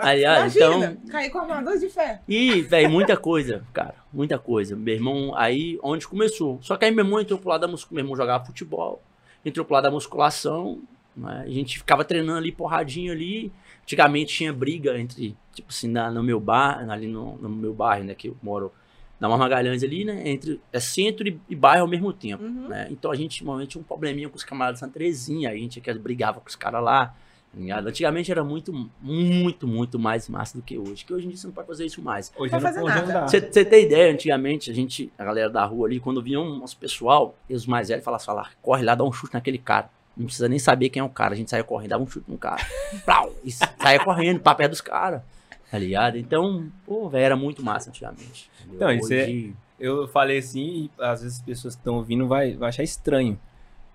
Aliás, 0.00 0.54
Imagina, 0.56 0.86
então. 0.92 1.08
cair 1.10 1.30
com 1.30 1.38
armador 1.38 1.76
de 1.78 1.88
ferro. 1.88 2.18
E, 2.28 2.60
velho, 2.62 2.90
muita 2.90 3.16
coisa, 3.16 3.64
cara. 3.72 3.94
Muita 4.12 4.38
coisa. 4.38 4.74
Meu 4.76 4.94
irmão, 4.94 5.32
aí, 5.36 5.78
onde 5.82 6.06
começou. 6.06 6.58
Só 6.62 6.76
que 6.76 6.84
aí 6.84 6.90
meu 6.92 7.04
irmão 7.04 7.20
entrou 7.20 7.38
pro 7.38 7.50
lado 7.50 7.60
da 7.62 7.68
musculação. 7.68 7.94
Meu 7.94 8.04
irmão 8.04 8.16
jogava 8.16 8.44
futebol, 8.44 9.02
entrou 9.44 9.64
pro 9.64 9.74
lado 9.74 9.84
da 9.84 9.90
musculação. 9.90 10.80
Né? 11.16 11.42
A 11.46 11.50
gente 11.50 11.78
ficava 11.78 12.04
treinando 12.04 12.38
ali, 12.38 12.50
porradinho 12.52 13.12
ali. 13.12 13.52
Antigamente 13.88 14.34
tinha 14.34 14.52
briga 14.52 15.00
entre, 15.00 15.34
tipo 15.54 15.70
assim, 15.70 15.88
na, 15.88 16.10
no 16.10 16.22
meu 16.22 16.38
bar, 16.38 16.86
ali 16.90 17.06
no, 17.06 17.38
no 17.38 17.48
meu 17.48 17.72
bairro, 17.72 18.04
né? 18.04 18.14
Que 18.14 18.28
eu 18.28 18.36
moro 18.42 18.70
na 19.18 19.30
Magalhães 19.30 19.82
ali, 19.82 20.04
né? 20.04 20.28
Entre 20.28 20.60
é 20.70 20.78
centro 20.78 21.26
e, 21.26 21.40
e 21.48 21.56
bairro 21.56 21.84
ao 21.84 21.88
mesmo 21.88 22.12
tempo. 22.12 22.44
Uhum. 22.44 22.68
Né? 22.68 22.86
Então 22.90 23.10
a 23.10 23.16
gente 23.16 23.42
normalmente 23.42 23.70
tinha 23.70 23.80
um 23.80 23.84
probleminha 23.84 24.28
com 24.28 24.36
os 24.36 24.44
camaradas 24.44 24.78
de 24.78 24.80
Santa 24.80 24.92
Terezinha, 24.92 25.48
a 25.48 25.54
gente 25.54 25.80
que 25.80 25.94
brigava 25.94 26.38
com 26.38 26.46
os 26.46 26.54
caras 26.54 26.84
lá. 26.84 27.06
tá 27.06 27.14
ligado? 27.58 27.86
Antigamente 27.88 28.30
era 28.30 28.44
muito, 28.44 28.90
muito, 29.00 29.66
muito 29.66 29.98
mais 29.98 30.28
massa 30.28 30.58
do 30.58 30.62
que 30.62 30.76
hoje. 30.76 31.06
Que 31.06 31.14
hoje 31.14 31.24
em 31.24 31.30
dia 31.30 31.38
você 31.38 31.46
não 31.46 31.54
pode 31.54 31.68
fazer 31.68 31.86
isso 31.86 32.02
mais. 32.02 32.30
Hoje 32.36 32.52
Não 32.52 32.60
fazer 32.60 32.82
nada. 32.82 33.10
dá. 33.10 33.26
Você 33.26 33.40
você 33.40 33.64
tem 33.64 33.86
ideia, 33.86 34.12
antigamente, 34.12 34.70
a 34.70 34.74
gente, 34.74 35.10
a 35.16 35.24
galera 35.24 35.48
da 35.48 35.64
rua 35.64 35.88
ali, 35.88 35.98
quando 35.98 36.20
vinha 36.20 36.40
uns 36.40 36.74
pessoal, 36.74 37.34
e 37.48 37.54
os 37.54 37.64
mais 37.64 37.88
velhos 37.88 38.04
falavam, 38.04 38.26
falavam, 38.26 38.52
corre 38.60 38.82
lá, 38.84 38.94
dá 38.94 39.02
um 39.02 39.10
chute 39.10 39.32
naquele 39.32 39.56
cara. 39.56 39.88
Não 40.18 40.26
precisa 40.26 40.48
nem 40.48 40.58
saber 40.58 40.88
quem 40.88 41.00
é 41.00 41.04
o 41.04 41.08
cara. 41.08 41.34
A 41.34 41.36
gente 41.36 41.48
saia 41.48 41.62
correndo, 41.62 41.90
dava 41.90 42.02
um 42.02 42.06
chute 42.08 42.28
no 42.30 42.36
cara. 42.36 42.60
Plau, 43.04 43.32
e 43.44 43.52
saia 43.52 44.02
correndo 44.04 44.40
pra 44.40 44.66
dos 44.66 44.80
caras. 44.80 45.22
Tá 45.70 45.78
ligado? 45.78 46.16
Então, 46.18 46.66
pô, 46.84 47.08
velho, 47.08 47.24
era 47.24 47.36
muito 47.36 47.62
massa 47.62 47.90
antigamente. 47.90 48.50
entendeu? 48.66 48.80
Não, 48.80 48.92
isso 48.92 49.12
é- 49.12 49.22
Hoje- 49.24 49.54
Eu 49.78 50.08
falei 50.08 50.38
assim, 50.38 50.60
e 50.60 50.90
às 51.00 51.22
vezes 51.22 51.36
as 51.38 51.42
pessoas 51.44 51.74
que 51.76 51.80
estão 51.80 51.94
ouvindo 51.94 52.26
vai, 52.26 52.54
vai 52.54 52.70
achar 52.70 52.82
estranho. 52.82 53.38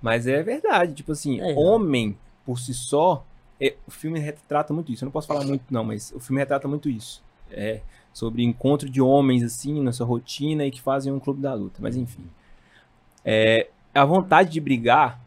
Mas 0.01 0.27
é 0.27 0.41
verdade. 0.41 0.93
Tipo 0.93 1.11
assim, 1.11 1.41
É. 1.41 1.53
homem 1.57 2.17
por 2.45 2.57
si 2.59 2.73
só, 2.73 3.25
é- 3.59 3.75
o 3.85 3.91
filme 3.91 4.17
retrata 4.19 4.73
muito 4.73 4.93
isso. 4.93 5.03
Eu 5.03 5.07
não 5.07 5.11
posso 5.11 5.27
falar 5.27 5.43
muito, 5.43 5.63
não, 5.69 5.83
mas 5.83 6.11
o 6.15 6.19
filme 6.21 6.39
retrata 6.39 6.67
muito 6.69 6.87
isso. 6.89 7.21
É 7.51 7.81
sobre 8.13 8.43
encontro 8.43 8.89
de 8.89 9.01
homens, 9.01 9.43
assim, 9.43 9.81
na 9.81 9.91
sua 9.91 10.05
rotina 10.05 10.65
e 10.65 10.71
que 10.71 10.79
fazem 10.81 11.11
um 11.11 11.19
clube 11.19 11.41
da 11.41 11.53
luta. 11.53 11.79
Mas 11.81 11.97
enfim. 11.97 12.29
É, 13.25 13.67
a 13.93 14.05
vontade 14.05 14.49
de 14.51 14.59
brigar, 14.61 15.19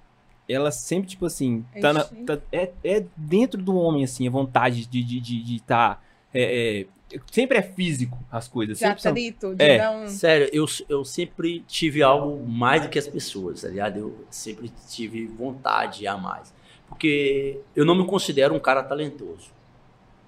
ela 0.49 0.71
sempre, 0.71 1.09
tipo 1.09 1.26
assim, 1.26 1.65
É 1.75 1.81
tá 1.81 1.93
na- 1.93 2.05
tá- 2.05 2.38
é, 2.53 2.71
é 2.85 3.05
dentro 3.17 3.61
do 3.61 3.75
homem, 3.76 4.05
assim, 4.05 4.26
a 4.26 4.31
vontade 4.31 4.87
de 4.87 4.99
estar. 5.00 5.21
De, 5.25 5.43
de, 5.43 5.61
tá, 5.62 6.00
é, 6.33 6.81
é, 7.12 7.19
sempre 7.31 7.59
é 7.59 7.62
físico 7.62 8.19
as 8.31 8.47
coisas. 8.49 8.79
De 8.79 8.85
Sempre 8.85 9.03
são- 9.03 9.11
atrito, 9.12 9.55
de 9.55 9.65
É. 9.65 9.79
não. 9.79 10.09
Sério, 10.09 10.49
eu, 10.53 10.67
eu 10.88 11.05
sempre 11.05 11.61
tive 11.67 12.03
algo 12.03 12.47
mais 12.47 12.83
do 12.83 12.88
que 12.88 12.99
as 12.99 13.07
pessoas, 13.09 13.62
tá 13.62 13.69
ligado? 13.69 13.99
Eu 13.99 14.25
sempre 14.31 14.71
tive 14.88 15.26
vontade 15.26 16.07
a 16.07 16.17
mais. 16.17 16.55
Porque 16.88 17.61
eu 17.75 17.85
não 17.85 17.95
me 17.97 18.07
considero 18.07 18.55
um 18.55 18.61
cara 18.61 18.83
talentoso, 18.83 19.50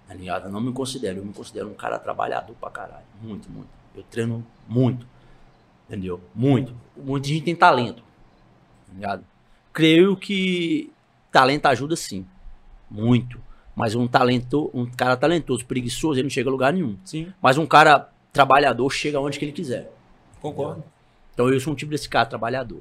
tá 0.09 0.15
ligado? 0.15 0.47
Eu 0.47 0.53
não 0.53 0.61
me 0.61 0.73
considero, 0.73 1.19
eu 1.19 1.25
me 1.25 1.33
considero 1.33 1.69
um 1.69 1.75
cara 1.75 1.99
trabalhador 1.99 2.55
pra 2.61 2.71
caralho. 2.71 3.07
Muito, 3.23 3.49
muito. 3.51 3.69
Eu 3.95 4.03
treino 4.05 4.45
muito, 4.69 5.07
entendeu? 5.89 6.21
Muito. 6.35 6.75
Muita 6.97 7.29
gente 7.29 7.45
tem 7.45 7.55
talento, 7.55 8.03
tá 8.87 8.93
ligado? 8.95 9.25
Creio 9.73 10.17
que 10.17 10.91
talento 11.31 11.67
ajuda 11.67 11.95
sim, 11.97 12.27
muito. 12.91 13.41
Mas 13.75 13.95
um 13.95 14.09
talento, 14.09 14.71
um 14.75 14.87
cara 14.87 15.17
talentoso, 15.17 15.65
preguiçoso, 15.65 16.15
ele 16.15 16.25
não 16.25 16.31
chega 16.31 16.49
a 16.49 16.53
lugar 16.53 16.73
nenhum. 16.73 16.99
Sim. 17.05 17.33
Mas 17.41 17.57
um 17.59 17.67
cara 17.67 18.11
trabalhador 18.33 18.91
chega 18.91 19.21
onde 19.21 19.39
que 19.39 19.45
ele 19.45 19.53
quiser. 19.53 19.93
Concordo. 20.41 20.83
Então 21.33 21.49
eu 21.49 21.61
sou 21.61 21.73
um 21.73 21.77
tipo 21.77 21.93
desse 21.93 22.09
cara 22.09 22.27
trabalhador. 22.27 22.81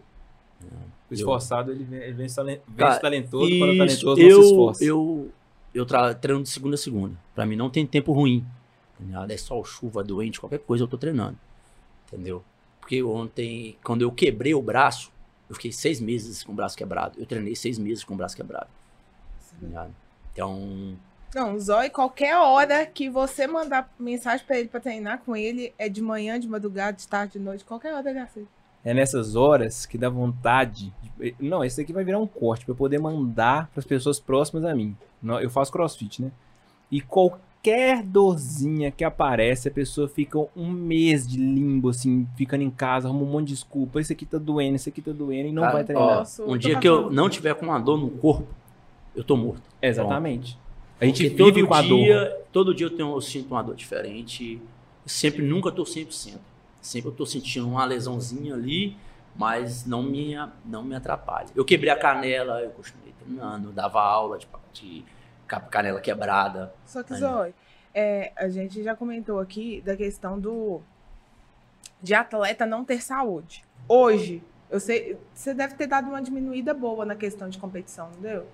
O 1.09 1.13
esforçado, 1.13 1.71
ele 1.71 1.83
vem, 1.83 1.99
ele 1.99 2.13
vem, 2.13 2.27
Cara, 2.75 2.99
talentoso, 2.99 3.47
quando 3.57 3.69
o 3.69 3.85
Isso, 3.85 4.05
talentoso 4.05 4.21
eu, 4.21 4.37
não 4.37 4.43
se 4.43 4.49
esforça. 4.49 4.83
eu, 4.83 5.31
eu 5.73 5.85
treino 5.85 6.43
de 6.43 6.49
segunda 6.49 6.75
a 6.75 6.77
segunda. 6.77 7.15
Pra 7.33 7.45
mim 7.45 7.55
não 7.55 7.69
tem 7.69 7.85
tempo 7.85 8.11
ruim. 8.11 8.45
É 9.29 9.37
sol, 9.37 9.63
chuva, 9.63 10.03
doente, 10.03 10.39
qualquer 10.39 10.59
coisa 10.59 10.83
eu 10.83 10.87
tô 10.87 10.97
treinando. 10.97 11.37
Entendeu? 12.07 12.43
Porque 12.79 13.03
ontem, 13.03 13.77
quando 13.83 14.01
eu 14.01 14.11
quebrei 14.11 14.55
o 14.55 14.61
braço, 14.61 15.11
eu 15.49 15.55
fiquei 15.55 15.71
seis 15.71 15.99
meses 15.99 16.43
com 16.43 16.51
o 16.51 16.55
braço 16.55 16.75
quebrado. 16.77 17.19
Eu 17.19 17.25
treinei 17.25 17.55
seis 17.55 17.77
meses 17.77 18.03
com 18.03 18.13
o 18.13 18.17
braço 18.17 18.35
quebrado. 18.35 18.67
tá? 19.73 19.87
Então, 20.33 20.97
Não, 21.33 21.55
o 21.55 21.59
Zói, 21.59 21.89
qualquer 21.89 22.35
hora 22.37 22.85
que 22.85 23.09
você 23.09 23.47
mandar 23.47 23.91
mensagem 23.99 24.45
pra 24.45 24.57
ele 24.59 24.69
pra 24.69 24.79
treinar 24.79 25.19
com 25.19 25.35
ele, 25.35 25.73
é 25.77 25.89
de 25.89 26.01
manhã, 26.01 26.39
de 26.39 26.47
madrugada, 26.47 26.95
de 26.97 27.07
tarde, 27.07 27.33
de 27.33 27.39
noite, 27.39 27.65
qualquer 27.65 27.93
hora 27.93 28.09
ele 28.09 28.19
aceita. 28.19 28.49
É 28.85 28.93
nessas 28.93 29.35
horas 29.35 29.85
que 29.85 29.97
dá 29.97 30.09
vontade. 30.09 30.93
de- 31.19 31.35
Não, 31.39 31.63
esse 31.65 31.81
aqui 31.81 31.91
vai 31.91 32.03
virar 32.03 32.19
um 32.19 32.27
corte 32.27 32.63
pra 32.63 32.71
eu 32.71 32.75
poder 32.77 32.99
mandar 32.99 33.67
pras 33.73 33.83
pessoas 33.85 34.19
próximas 34.19 34.63
a 34.63 34.73
mim. 34.75 34.95
Não, 35.21 35.39
Eu 35.41 35.49
faço 35.49 35.71
crossfit, 35.71 36.21
né? 36.21 36.31
E 36.89 37.01
qualquer 37.01 37.39
dorzinha 38.05 38.91
que 38.91 39.03
aparece, 39.03 39.67
a 39.67 39.71
pessoa 39.71 40.07
fica 40.07 40.39
um 40.55 40.69
mês 40.69 41.27
de 41.27 41.37
limbo, 41.37 41.89
assim, 41.89 42.27
ficando 42.35 42.63
em 42.63 42.69
casa, 42.69 43.07
arruma 43.07 43.23
um 43.23 43.29
monte 43.29 43.47
de 43.47 43.53
desculpa. 43.53 43.99
Esse 43.99 44.13
aqui 44.13 44.25
tá 44.25 44.37
doendo, 44.37 44.75
esse 44.75 44.89
aqui 44.89 45.01
tá 45.01 45.11
doendo 45.11 45.49
e 45.49 45.51
não 45.51 45.63
Cara, 45.63 45.73
vai 45.73 45.83
treinar. 45.83 46.23
ó, 46.39 46.43
um 46.51 46.57
dia 46.57 46.79
que 46.79 46.87
eu 46.87 47.09
não 47.11 47.29
tiver 47.29 47.53
com 47.55 47.65
uma 47.65 47.79
dor 47.79 47.97
no 47.97 48.09
corpo, 48.09 48.47
eu 49.15 49.23
tô 49.23 49.35
morto. 49.35 49.61
Exatamente. 49.81 50.57
A 50.99 51.05
gente 51.05 51.29
Porque 51.29 51.43
vive 51.43 51.59
todo 51.61 51.67
com 51.67 51.73
a 51.73 51.81
dor. 51.81 51.97
dia, 51.99 52.37
Todo 52.51 52.73
dia 52.73 52.87
eu, 52.87 52.95
tenho, 52.95 53.11
eu 53.13 53.21
sinto 53.21 53.51
uma 53.51 53.61
dor 53.61 53.75
diferente. 53.75 54.53
Eu 54.55 54.61
sempre, 55.09 55.43
nunca 55.43 55.71
tô 55.71 55.83
100%. 55.83 56.37
Sempre 56.81 57.09
eu 57.09 57.13
tô 57.13 57.25
sentindo 57.25 57.67
uma 57.67 57.83
lesãozinha 57.85 58.53
ali, 58.55 58.95
mas 59.35 59.85
não 59.85 60.01
me, 60.01 60.33
não 60.65 60.83
me 60.83 60.95
atrapalha. 60.95 61.47
Eu 61.55 61.65
quebrei 61.65 61.91
a 61.91 61.95
canela, 61.95 62.61
eu 62.61 62.69
continuei 62.71 63.13
treinando, 63.19 63.71
dava 63.71 64.01
aula 64.01 64.39
de, 64.39 64.47
de 64.73 65.03
canela 65.47 65.99
quebrada. 66.01 66.73
Só 66.85 67.01
que, 67.03 67.13
Aí. 67.13 67.19
Zói, 67.19 67.53
é, 67.93 68.31
a 68.35 68.47
gente 68.49 68.83
já 68.83 68.95
comentou 68.95 69.39
aqui 69.39 69.81
da 69.81 69.95
questão 69.95 70.39
do 70.39 70.81
de 72.01 72.13
atleta 72.13 72.65
não 72.65 72.85
ter 72.85 73.01
saúde. 73.01 73.63
Hoje, 73.87 74.43
eu 74.69 74.79
sei, 74.79 75.17
você 75.33 75.53
deve 75.53 75.75
ter 75.75 75.87
dado 75.87 76.07
uma 76.09 76.21
diminuída 76.21 76.73
boa 76.73 77.05
na 77.05 77.15
questão 77.15 77.49
de 77.49 77.57
competição, 77.57 78.09
não 78.13 78.21
deu? 78.21 78.45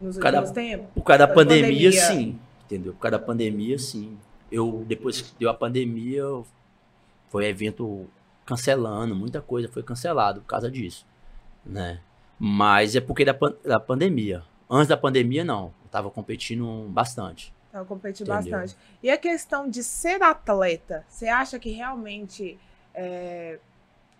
Nos 0.00 0.18
Cada- 0.18 0.38
últimos 0.38 0.54
tempos. 0.54 0.86
Por 0.94 1.02
causa 1.02 1.26
da 1.26 1.32
pandemia, 1.32 1.90
pandemia. 1.90 1.92
sim. 1.92 2.38
Entendeu? 2.66 2.92
Por 2.92 2.98
causa 3.00 3.18
da 3.18 3.24
pandemia, 3.24 3.78
sim. 3.78 4.18
Eu, 4.50 4.84
depois 4.86 5.20
que 5.20 5.34
deu 5.38 5.48
a 5.48 5.54
pandemia, 5.54 6.24
foi 7.30 7.46
evento 7.46 8.06
cancelando, 8.44 9.14
muita 9.14 9.40
coisa 9.40 9.68
foi 9.68 9.82
cancelado 9.82 10.40
por 10.42 10.46
causa 10.46 10.70
disso, 10.70 11.06
né? 11.64 12.00
Mas 12.38 12.94
é 12.94 13.00
porque 13.00 13.24
da, 13.24 13.34
da 13.64 13.80
pandemia. 13.80 14.42
Antes 14.68 14.88
da 14.88 14.96
pandemia, 14.96 15.44
não. 15.44 15.72
Tava 15.94 16.10
competindo 16.10 16.88
bastante. 16.88 17.54
Então, 17.68 17.84
competi 17.84 18.24
Entendeu. 18.24 18.50
bastante. 18.50 18.76
E 19.00 19.08
a 19.08 19.16
questão 19.16 19.70
de 19.70 19.84
ser 19.84 20.20
atleta, 20.24 21.06
você 21.08 21.28
acha 21.28 21.56
que 21.56 21.70
realmente 21.70 22.58
é, 22.92 23.60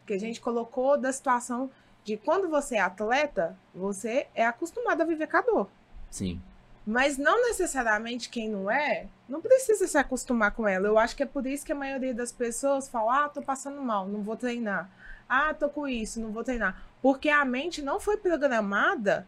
que 0.06 0.12
a 0.12 0.18
gente 0.20 0.40
colocou 0.40 0.96
da 0.96 1.12
situação 1.12 1.68
de 2.04 2.16
quando 2.16 2.48
você 2.48 2.76
é 2.76 2.80
atleta, 2.80 3.58
você 3.74 4.28
é 4.36 4.46
acostumado 4.46 5.00
a 5.00 5.04
viver 5.04 5.26
com 5.26 5.36
a 5.36 5.40
dor. 5.40 5.68
Sim. 6.08 6.40
Mas 6.86 7.18
não 7.18 7.42
necessariamente 7.48 8.28
quem 8.28 8.48
não 8.48 8.70
é, 8.70 9.08
não 9.28 9.40
precisa 9.40 9.84
se 9.88 9.98
acostumar 9.98 10.52
com 10.52 10.68
ela. 10.68 10.86
Eu 10.86 10.96
acho 10.96 11.16
que 11.16 11.24
é 11.24 11.26
por 11.26 11.44
isso 11.44 11.66
que 11.66 11.72
a 11.72 11.74
maioria 11.74 12.14
das 12.14 12.30
pessoas 12.30 12.88
fala: 12.88 13.24
ah, 13.24 13.28
tô 13.28 13.42
passando 13.42 13.82
mal, 13.82 14.06
não 14.06 14.22
vou 14.22 14.36
treinar. 14.36 14.88
Ah, 15.28 15.52
tô 15.52 15.68
com 15.68 15.88
isso, 15.88 16.20
não 16.20 16.30
vou 16.30 16.44
treinar. 16.44 16.84
Porque 17.02 17.28
a 17.28 17.44
mente 17.44 17.82
não 17.82 17.98
foi 17.98 18.16
programada 18.16 19.26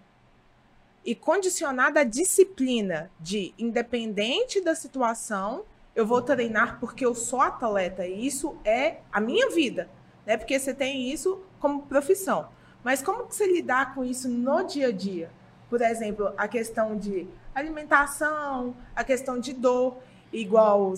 e 1.07 1.15
condicionada 1.15 2.01
à 2.01 2.05
disciplina 2.05 3.11
de, 3.21 3.55
independente 3.57 4.61
da 4.61 4.75
situação, 4.75 5.65
eu 5.95 6.05
vou 6.05 6.21
treinar 6.21 6.81
porque 6.81 7.07
eu 7.07 7.15
sou 7.15 7.41
atleta 7.41 8.05
e 8.07 8.27
isso 8.27 8.57
é 8.65 8.99
a 9.13 9.21
minha 9.21 9.49
vida. 9.51 9.89
Né? 10.27 10.37
Porque 10.37 10.59
você 10.59 10.75
tem 10.75 11.09
isso 11.11 11.41
como 11.61 11.83
profissão. 11.83 12.49
Mas 12.83 13.01
como 13.01 13.27
que 13.27 13.35
você 13.37 13.47
lidar 13.47 13.95
com 13.95 14.05
isso 14.05 14.29
no 14.29 14.65
dia 14.65 14.89
a 14.89 14.93
dia? 14.93 15.31
Por 15.71 15.81
exemplo, 15.81 16.33
a 16.37 16.49
questão 16.49 16.97
de 16.97 17.27
alimentação, 17.55 18.77
a 18.95 19.03
questão 19.05 19.39
de 19.39 19.53
dor, 19.53 19.97
igual 20.33 20.93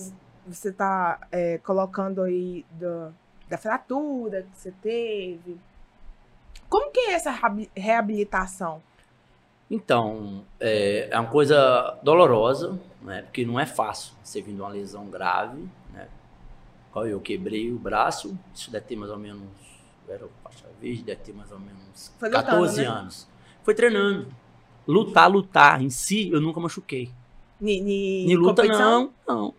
você 0.47 0.71
está 0.71 1.21
colocando 1.63 2.23
aí 2.23 2.65
do- 2.73 3.15
da 3.49 3.57
fratura 3.59 4.43
que 4.43 4.59
você 4.59 4.73
teve. 4.83 5.59
Como 6.69 6.91
que 6.91 7.01
é 7.01 7.13
essa 7.13 7.31
reabi- 7.31 7.71
reabilitação? 7.75 8.83
Então, 9.71 10.45
é, 10.59 11.09
é 11.11 11.19
uma 11.21 11.29
coisa 11.29 11.99
dolorosa, 12.03 12.79
né? 13.03 13.23
Porque 13.23 13.45
não 13.45 13.61
é 13.61 13.67
fácil 13.67 14.15
você 14.23 14.41
vir 14.41 14.55
de 14.55 14.61
uma 14.61 14.71
lesão 14.71 15.07
grave, 15.07 15.69
né? 15.93 16.09
Eu 16.95 17.21
quebrei 17.21 17.71
o 17.71 17.79
braço, 17.79 18.37
isso 18.55 18.71
deve 18.71 18.87
ter 18.87 18.97
mais 18.97 19.11
ou 19.11 19.19
menos, 19.19 19.43
era 20.09 20.27
faixa 20.43 20.65
verde, 20.81 21.03
deve 21.03 21.21
ter 21.23 21.33
mais 21.33 21.53
ou 21.53 21.59
menos 21.59 22.13
Foi 22.19 22.29
lutando, 22.29 22.47
14 22.47 22.81
né? 22.81 22.87
anos. 22.87 23.29
Foi 23.63 23.75
treinando. 23.75 24.27
Lutar, 24.87 25.31
lutar. 25.31 25.83
Em 25.83 25.91
si, 25.91 26.31
eu 26.31 26.41
nunca 26.41 26.59
machuquei. 26.59 27.11
Ni, 27.61 27.81
ni 27.81 28.33
Em 28.33 28.37
luta, 28.37 28.63
competição? 28.63 29.13
não, 29.27 29.37
não. 29.37 29.55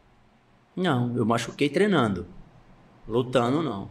Não, 0.76 1.16
eu 1.18 1.26
machuquei 1.26 1.70
treinando. 1.70 2.26
Lutando, 3.08 3.62
não. 3.62 3.90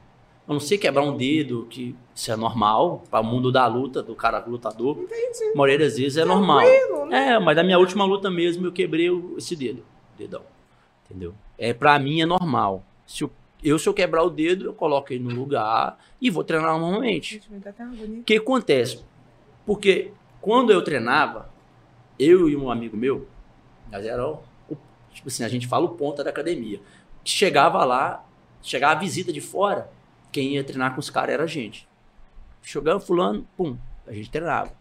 A 0.49 0.53
não 0.53 0.61
ser 0.61 0.79
quebrar 0.79 1.03
um 1.03 1.15
dedo, 1.15 1.67
que 1.69 1.95
isso 2.15 2.33
é 2.33 2.37
normal, 2.37 3.05
para 3.11 3.21
o 3.21 3.25
mundo 3.25 3.53
da 3.53 3.67
luta, 3.67 4.03
do 4.03 4.15
cara 4.15 4.43
lutador. 4.47 4.99
Entendi. 4.99 5.53
A 5.53 5.57
maioria 5.57 5.79
das 5.79 5.99
vezes 5.99 6.17
é 6.17 6.25
normal. 6.25 6.63
Né? 7.07 7.35
É, 7.35 7.39
mas 7.39 7.55
da 7.55 7.63
minha 7.63 7.79
última 7.79 8.05
luta 8.05 8.31
mesmo 8.31 8.67
eu 8.67 8.73
quebrei 8.73 9.09
esse 9.37 9.55
dedo. 9.55 9.85
Dedão. 10.17 10.43
Entendeu? 11.05 11.35
É, 11.59 11.75
pra 11.75 11.99
mim 11.99 12.23
é 12.23 12.27
normal. 12.27 12.83
Se 13.07 13.25
eu, 13.25 13.31
eu, 13.63 13.79
se 13.79 13.87
eu 13.89 13.93
quebrar 13.93 14.23
o 14.23 14.31
dedo, 14.31 14.65
eu 14.65 14.73
coloco 14.73 15.13
ele 15.13 15.23
no 15.23 15.35
lugar 15.35 15.99
e 16.21 16.31
vou 16.31 16.43
treinar 16.43 16.79
normalmente. 16.79 17.43
Agonia. 17.79 18.21
O 18.21 18.25
que 18.25 18.37
acontece? 18.37 19.05
Porque 19.67 20.13
quando 20.41 20.73
eu 20.73 20.83
treinava, 20.83 21.51
eu 22.19 22.49
e 22.49 22.57
um 22.57 22.71
amigo 22.71 22.97
meu, 22.97 23.29
nós 23.93 24.05
era 24.05 24.25
tipo 25.13 25.29
assim, 25.29 25.45
a 25.45 25.49
gente 25.49 25.67
fala 25.67 25.85
o 25.85 25.91
ponta 25.91 26.25
da 26.25 26.31
academia. 26.31 26.81
Chegava 27.25 27.85
lá, 27.85 28.25
chegava 28.63 28.95
a 28.95 28.99
visita 28.99 29.33
de 29.33 29.41
fora, 29.41 29.91
quem 30.33 30.55
ia 30.55 30.65
treinar 30.65 30.95
com 30.95 31.01
os 31.01 31.11
caras 31.11 31.35
era 31.35 31.45
a 31.45 31.47
gente. 31.47 31.89
Chegava 32.63 33.01
fulano, 33.01 33.47
pum, 33.57 33.77
a 34.07 34.13
gente 34.13 34.31
treinava. 34.31 34.73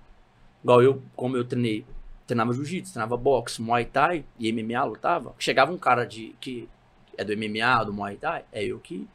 Igual 0.63 0.82
eu, 0.82 1.01
como 1.16 1.38
eu 1.38 1.46
treinei, 1.46 1.86
treinava 2.25 2.54
jiu-jitsu, 2.54 2.94
treinava 2.94 3.16
boxe, 3.16 3.62
muay 3.62 3.86
thai 3.86 4.25
e 4.39 4.51
MMA, 4.51 4.84
lutava. 4.84 5.34
Chegava 5.39 5.72
um 5.72 5.77
cara 5.77 6.06
de 6.06 6.36
que 6.42 6.68
é 7.18 7.24
do 7.24 7.36
MMA, 7.36 7.86
do 7.86 7.94
muay 7.94 8.16
thai, 8.18 8.44
é 8.51 8.63
eu 8.63 8.80
que 8.80 9.08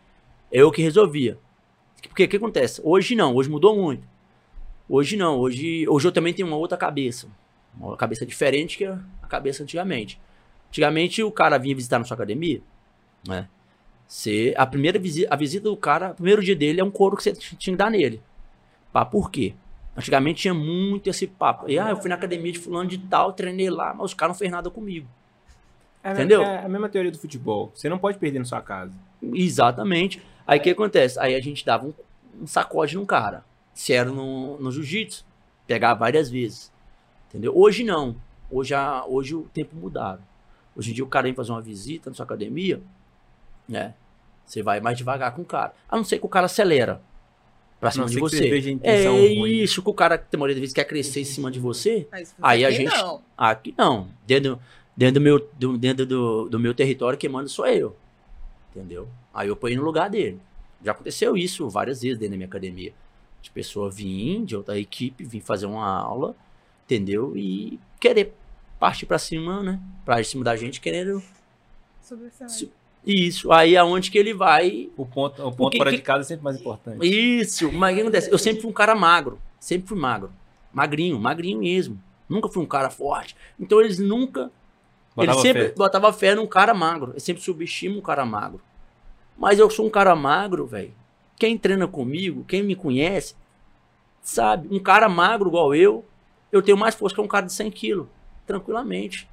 é 0.50 0.58
eu 0.58 0.70
que 0.70 0.82
resolvia. 0.82 1.38
Porque 2.08 2.24
o 2.24 2.28
que 2.28 2.36
acontece? 2.36 2.80
Hoje 2.84 3.14
não, 3.14 3.34
hoje 3.34 3.48
mudou 3.48 3.76
muito. 3.76 4.06
Hoje 4.88 5.16
não, 5.16 5.38
hoje, 5.38 5.88
hoje 5.88 6.08
eu 6.08 6.12
também 6.12 6.34
tenho 6.34 6.48
uma 6.48 6.56
outra 6.56 6.76
cabeça. 6.76 7.28
Uma 7.74 7.96
cabeça 7.96 8.26
diferente 8.26 8.76
que 8.76 8.84
a 8.84 8.98
cabeça 9.28 9.62
antigamente. 9.62 10.20
Antigamente 10.68 11.22
o 11.22 11.30
cara 11.30 11.58
vinha 11.58 11.74
visitar 11.74 11.98
na 11.98 12.04
sua 12.04 12.14
academia, 12.14 12.60
né? 13.26 13.48
Você, 14.12 14.52
a 14.58 14.66
primeira 14.66 14.98
visita, 14.98 15.32
a 15.32 15.36
visita 15.38 15.70
do 15.70 15.74
cara, 15.74 16.10
o 16.10 16.14
primeiro 16.14 16.42
dia 16.42 16.54
dele 16.54 16.82
é 16.82 16.84
um 16.84 16.90
couro 16.90 17.16
que 17.16 17.22
você 17.22 17.32
tinha 17.32 17.74
que 17.74 17.76
dar 17.76 17.90
nele. 17.90 18.20
Pá, 18.92 19.06
por 19.06 19.30
quê? 19.30 19.54
Antigamente 19.96 20.42
tinha 20.42 20.52
muito 20.52 21.08
esse 21.08 21.26
papo. 21.26 21.66
E, 21.66 21.78
ah, 21.78 21.88
eu 21.88 21.96
fui 21.96 22.10
na 22.10 22.16
academia 22.16 22.52
de 22.52 22.58
fulano 22.58 22.86
de 22.86 22.98
tal, 22.98 23.32
treinei 23.32 23.70
lá, 23.70 23.94
mas 23.94 24.04
os 24.04 24.14
caras 24.14 24.34
não 24.34 24.38
fez 24.38 24.50
nada 24.50 24.68
comigo. 24.68 25.08
É 26.04 26.12
Entendeu? 26.12 26.42
É 26.42 26.62
a 26.62 26.68
mesma 26.68 26.90
teoria 26.90 27.10
do 27.10 27.16
futebol. 27.16 27.72
Você 27.74 27.88
não 27.88 27.96
pode 27.96 28.18
perder 28.18 28.38
na 28.38 28.44
sua 28.44 28.60
casa. 28.60 28.92
Exatamente. 29.22 30.22
Aí 30.46 30.58
o 30.58 30.62
que 30.62 30.68
acontece? 30.68 31.18
Aí 31.18 31.34
a 31.34 31.40
gente 31.40 31.64
dava 31.64 31.86
um, 31.86 31.94
um 32.38 32.46
sacode 32.46 32.94
num 32.96 33.06
cara. 33.06 33.42
Se 33.72 33.94
era 33.94 34.10
no, 34.10 34.58
no 34.60 34.70
jiu-jitsu, 34.70 35.24
pegava 35.66 36.00
várias 36.00 36.28
vezes. 36.28 36.70
Entendeu? 37.30 37.56
Hoje 37.56 37.82
não. 37.82 38.14
Hoje, 38.50 38.74
a, 38.74 39.06
hoje 39.06 39.34
o 39.34 39.44
tempo 39.54 39.74
mudaram. 39.74 40.20
Hoje 40.76 40.90
em 40.90 40.94
dia 40.94 41.02
o 41.02 41.08
cara 41.08 41.24
vem 41.24 41.34
fazer 41.34 41.50
uma 41.50 41.62
visita 41.62 42.10
na 42.10 42.14
sua 42.14 42.26
academia, 42.26 42.78
né? 43.66 43.94
Você 44.46 44.62
vai 44.62 44.80
mais 44.80 44.96
devagar 44.98 45.34
com 45.34 45.42
o 45.42 45.44
cara. 45.44 45.72
A 45.88 45.96
não 45.96 46.04
ser 46.04 46.18
que 46.18 46.26
o 46.26 46.28
cara 46.28 46.46
acelera 46.46 47.00
pra 47.80 47.90
cima 47.90 48.06
de 48.06 48.18
você 48.20 48.36
você. 48.38 48.48
É 48.82 49.06
ruim. 49.38 49.50
isso 49.62 49.82
que 49.82 49.90
o 49.90 49.94
cara, 49.94 50.16
tem 50.18 50.38
maioria 50.38 50.54
das 50.56 50.60
vezes, 50.60 50.74
quer 50.74 50.84
crescer 50.84 51.20
em 51.20 51.24
cima 51.24 51.50
de 51.50 51.58
você. 51.58 52.06
Mas 52.12 52.34
Aí 52.42 52.64
a 52.64 52.68
aqui 52.68 52.76
gente- 52.76 52.94
Não. 52.96 53.22
Aqui 53.36 53.74
não. 53.78 54.08
Dentro, 54.26 54.60
dentro, 54.96 55.14
do, 55.14 55.20
meu, 55.20 55.38
do- 55.58 55.78
dentro 55.78 56.06
do, 56.06 56.48
do 56.48 56.58
meu 56.60 56.74
território, 56.74 57.18
quem 57.18 57.30
manda 57.30 57.48
sou 57.48 57.66
eu. 57.66 57.96
Entendeu? 58.74 59.08
Aí 59.32 59.48
eu 59.48 59.56
ponho 59.56 59.76
no 59.76 59.82
lugar 59.84 60.08
dele. 60.10 60.38
Já 60.84 60.92
aconteceu 60.92 61.36
isso 61.36 61.68
várias 61.68 62.02
vezes 62.02 62.18
dentro 62.18 62.32
da 62.32 62.36
minha 62.36 62.48
academia. 62.48 62.92
De 63.40 63.50
pessoa 63.50 63.90
vir, 63.90 64.44
de 64.44 64.56
outra 64.56 64.78
equipe, 64.78 65.24
vir 65.24 65.40
fazer 65.40 65.66
uma 65.66 65.86
aula, 65.88 66.36
entendeu? 66.84 67.36
E 67.36 67.78
querer 67.98 68.34
partir 68.78 69.06
pra 69.06 69.18
cima, 69.18 69.62
né? 69.62 69.80
Pra 70.04 70.22
cima 70.22 70.44
da 70.44 70.54
gente, 70.56 70.80
querendo 70.80 71.22
Sobre 72.00 72.26
essa- 72.26 72.48
Se- 72.48 72.70
Isso, 73.04 73.50
aí 73.50 73.76
aonde 73.76 74.10
que 74.10 74.18
ele 74.18 74.32
vai. 74.32 74.88
O 74.96 75.04
ponto, 75.04 75.42
o 75.44 75.52
ponto 75.52 75.76
fora 75.76 75.90
que- 75.90 75.96
de 75.96 76.02
casa 76.02 76.20
é 76.20 76.24
sempre 76.24 76.44
mais 76.44 76.60
importante. 76.60 77.04
Isso, 77.04 77.70
mas 77.72 77.92
o 77.92 77.94
que 77.96 78.00
acontece? 78.02 78.30
Eu 78.30 78.38
sempre 78.38 78.62
fui 78.62 78.70
um 78.70 78.74
cara 78.74 78.94
magro. 78.94 79.40
Sempre 79.58 79.88
fui 79.88 79.98
magro. 79.98 80.30
Magrinho, 80.72 81.18
magrinho 81.18 81.58
mesmo. 81.58 82.00
Nunca 82.28 82.48
fui 82.48 82.62
um 82.62 82.66
cara 82.66 82.90
forte. 82.90 83.36
Então 83.58 83.80
eles 83.80 83.98
nunca. 83.98 84.50
Botava 85.14 85.32
eles 85.32 85.42
sempre 85.42 85.68
fé. 85.68 85.74
botavam 85.76 86.12
fé 86.12 86.34
num 86.34 86.46
cara 86.46 86.72
magro. 86.72 87.10
Eles 87.12 87.22
sempre 87.24 87.42
subestimam 87.42 87.98
um 87.98 88.02
cara 88.02 88.24
magro. 88.24 88.60
Mas 89.36 89.58
eu 89.58 89.68
sou 89.68 89.86
um 89.86 89.90
cara 89.90 90.14
magro, 90.14 90.64
velho. 90.66 90.92
Quem 91.36 91.58
treina 91.58 91.88
comigo, 91.88 92.44
quem 92.44 92.62
me 92.62 92.76
conhece, 92.76 93.34
sabe? 94.22 94.68
Um 94.70 94.78
cara 94.78 95.08
magro 95.08 95.48
igual 95.48 95.74
eu, 95.74 96.04
eu 96.52 96.62
tenho 96.62 96.78
mais 96.78 96.94
força 96.94 97.14
que 97.14 97.20
um 97.20 97.26
cara 97.26 97.46
de 97.46 97.52
100 97.52 97.70
quilos. 97.70 98.06
Tranquilamente. 98.46 99.28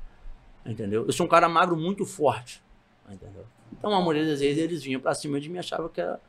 Entendeu? 0.65 1.05
Eu 1.05 1.13
sou 1.13 1.25
um 1.25 1.29
cara 1.29 1.47
magro 1.47 1.77
muito 1.77 2.05
forte. 2.05 2.61
Entendeu? 3.09 3.45
Então, 3.77 3.93
a 3.93 3.99
maioria 3.99 4.25
das 4.25 4.39
vezes 4.39 4.61
eles 4.61 4.83
vinham 4.83 4.99
pra 5.01 5.13
cima 5.13 5.39
de 5.39 5.49
mim 5.49 5.55
e 5.55 5.59
achavam 5.59 5.89
que, 5.89 6.01
era, 6.01 6.19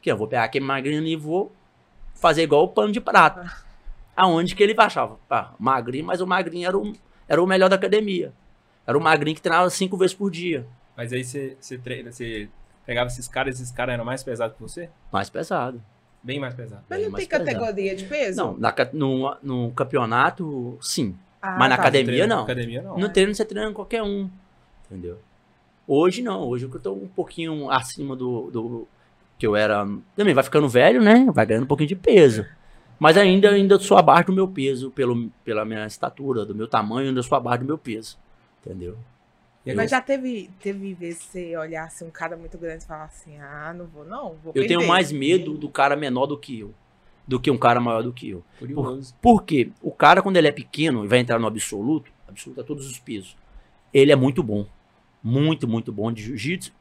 que 0.00 0.10
eu 0.10 0.16
vou 0.16 0.26
pegar 0.26 0.44
aquele 0.44 0.64
magrinho 0.64 1.06
e 1.06 1.16
vou 1.16 1.52
fazer 2.14 2.42
igual 2.42 2.64
o 2.64 2.68
pano 2.68 2.92
de 2.92 3.00
prata. 3.00 3.52
Aonde 4.16 4.54
que 4.54 4.62
ele 4.62 4.74
achava? 4.78 5.18
Pá, 5.28 5.54
magrinho, 5.58 6.04
mas 6.06 6.20
o 6.20 6.26
magrinho 6.26 6.66
era 6.66 6.76
o, 6.78 6.92
era 7.28 7.42
o 7.42 7.46
melhor 7.46 7.68
da 7.68 7.76
academia. 7.76 8.32
Era 8.86 8.96
o 8.96 9.00
magrinho 9.00 9.34
que 9.36 9.42
treinava 9.42 9.68
cinco 9.68 9.96
vezes 9.96 10.14
por 10.14 10.30
dia. 10.30 10.66
Mas 10.96 11.12
aí 11.12 11.22
você, 11.22 11.56
treina, 11.82 12.10
você 12.10 12.48
pegava 12.86 13.08
esses 13.08 13.28
caras, 13.28 13.56
esses 13.56 13.70
caras 13.70 13.94
eram 13.94 14.04
mais 14.04 14.22
pesados 14.22 14.56
que 14.56 14.62
você? 14.62 14.88
Mais 15.12 15.28
pesado. 15.28 15.82
Bem 16.22 16.40
mais 16.40 16.54
pesado. 16.54 16.82
Mas 16.88 17.02
não 17.02 17.12
tem 17.12 17.26
pesado. 17.26 17.44
categoria 17.44 17.94
de 17.94 18.04
peso? 18.04 18.36
Não, 18.38 18.56
na 18.56 18.74
no, 18.92 19.36
no 19.42 19.70
campeonato, 19.72 20.78
sim. 20.80 21.14
Ah, 21.42 21.56
mas 21.58 21.68
na 21.68 21.76
tá. 21.76 21.82
academia, 21.82 22.14
Treino- 22.16 22.34
não. 22.34 22.42
Academia 22.42 22.82
não. 22.82 22.98
No 22.98 23.08
treino 23.10 23.34
você 23.34 23.44
treina 23.44 23.72
qualquer 23.72 24.02
um. 24.02 24.30
Entendeu? 24.86 25.18
Hoje 25.86 26.22
não. 26.22 26.42
Hoje 26.42 26.64
eu 26.64 26.80
tô 26.80 26.92
um 26.92 27.08
pouquinho 27.08 27.70
acima 27.70 28.16
do, 28.16 28.50
do 28.50 28.88
que 29.38 29.46
eu 29.46 29.54
era. 29.54 29.86
Também 30.14 30.34
vai 30.34 30.44
ficando 30.44 30.68
velho, 30.68 31.00
né? 31.00 31.26
Vai 31.32 31.46
ganhando 31.46 31.64
um 31.64 31.68
pouquinho 31.68 31.88
de 31.88 31.96
peso. 31.96 32.44
Mas 32.98 33.16
ainda, 33.16 33.50
ainda 33.50 33.78
sou 33.78 33.96
abaixo 33.96 34.26
do 34.26 34.32
meu 34.32 34.48
peso, 34.48 34.90
pelo, 34.90 35.30
pela 35.44 35.64
minha 35.64 35.86
estatura, 35.86 36.46
do 36.46 36.54
meu 36.54 36.66
tamanho, 36.66 37.08
ainda 37.08 37.22
sou 37.22 37.36
abaixo 37.36 37.60
do 37.60 37.66
meu 37.66 37.78
peso. 37.78 38.18
Entendeu? 38.64 38.96
E 39.64 39.70
aí 39.70 39.76
Mas 39.76 39.90
já 39.90 40.00
teve, 40.00 40.48
teve 40.60 40.94
vezes 40.94 41.24
que 41.24 41.26
você 41.26 41.56
olhasse 41.56 42.04
um 42.04 42.10
cara 42.10 42.36
muito 42.36 42.56
grande 42.56 42.84
e 42.84 42.86
falar 42.86 43.04
assim, 43.04 43.36
ah, 43.38 43.74
não 43.76 43.86
vou 43.86 44.04
não, 44.04 44.36
vou 44.42 44.52
Eu 44.54 44.66
tenho 44.66 44.86
mais 44.86 45.10
medo 45.10 45.54
do 45.54 45.68
cara 45.68 45.96
menor 45.96 46.26
do 46.26 46.38
que 46.38 46.60
eu. 46.60 46.72
Do 47.26 47.40
que 47.40 47.50
um 47.50 47.58
cara 47.58 47.80
maior 47.80 48.02
do 48.02 48.12
que 48.12 48.30
eu. 48.30 48.44
Curioso. 48.60 49.12
Porque 49.20 49.72
o 49.82 49.90
cara, 49.90 50.22
quando 50.22 50.36
ele 50.36 50.46
é 50.46 50.52
pequeno 50.52 51.04
e 51.04 51.08
vai 51.08 51.18
entrar 51.18 51.40
no 51.40 51.48
absoluto, 51.48 52.12
absoluto 52.28 52.60
a 52.60 52.64
todos 52.64 52.88
os 52.88 52.98
pesos, 53.00 53.36
ele 53.92 54.12
é 54.12 54.16
muito 54.16 54.40
bom. 54.42 54.64
Muito, 55.26 55.66
muito 55.66 55.92
bom 55.92 56.12
de 56.12 56.22
jiu-jitsu. 56.22 56.72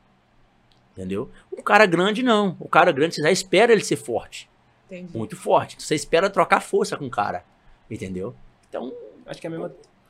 Entendeu? 0.93 1.31
O 1.51 1.63
cara 1.63 1.85
grande, 1.85 2.21
não. 2.21 2.55
O 2.59 2.69
cara 2.69 2.91
grande, 2.91 3.15
você 3.15 3.21
já 3.21 3.31
espera 3.31 3.73
ele 3.73 3.83
ser 3.83 3.95
forte. 3.95 4.47
Entendi. 4.85 5.17
Muito 5.17 5.35
forte. 5.35 5.81
Você 5.81 5.95
espera 5.95 6.29
trocar 6.29 6.61
força 6.61 6.95
com 6.95 7.05
o 7.05 7.09
cara. 7.09 7.43
Entendeu? 7.89 8.35
Então, 8.69 8.93
Acho 9.25 9.41
que 9.41 9.47
é 9.47 9.49
a 9.49 9.51
mesma, 9.51 9.67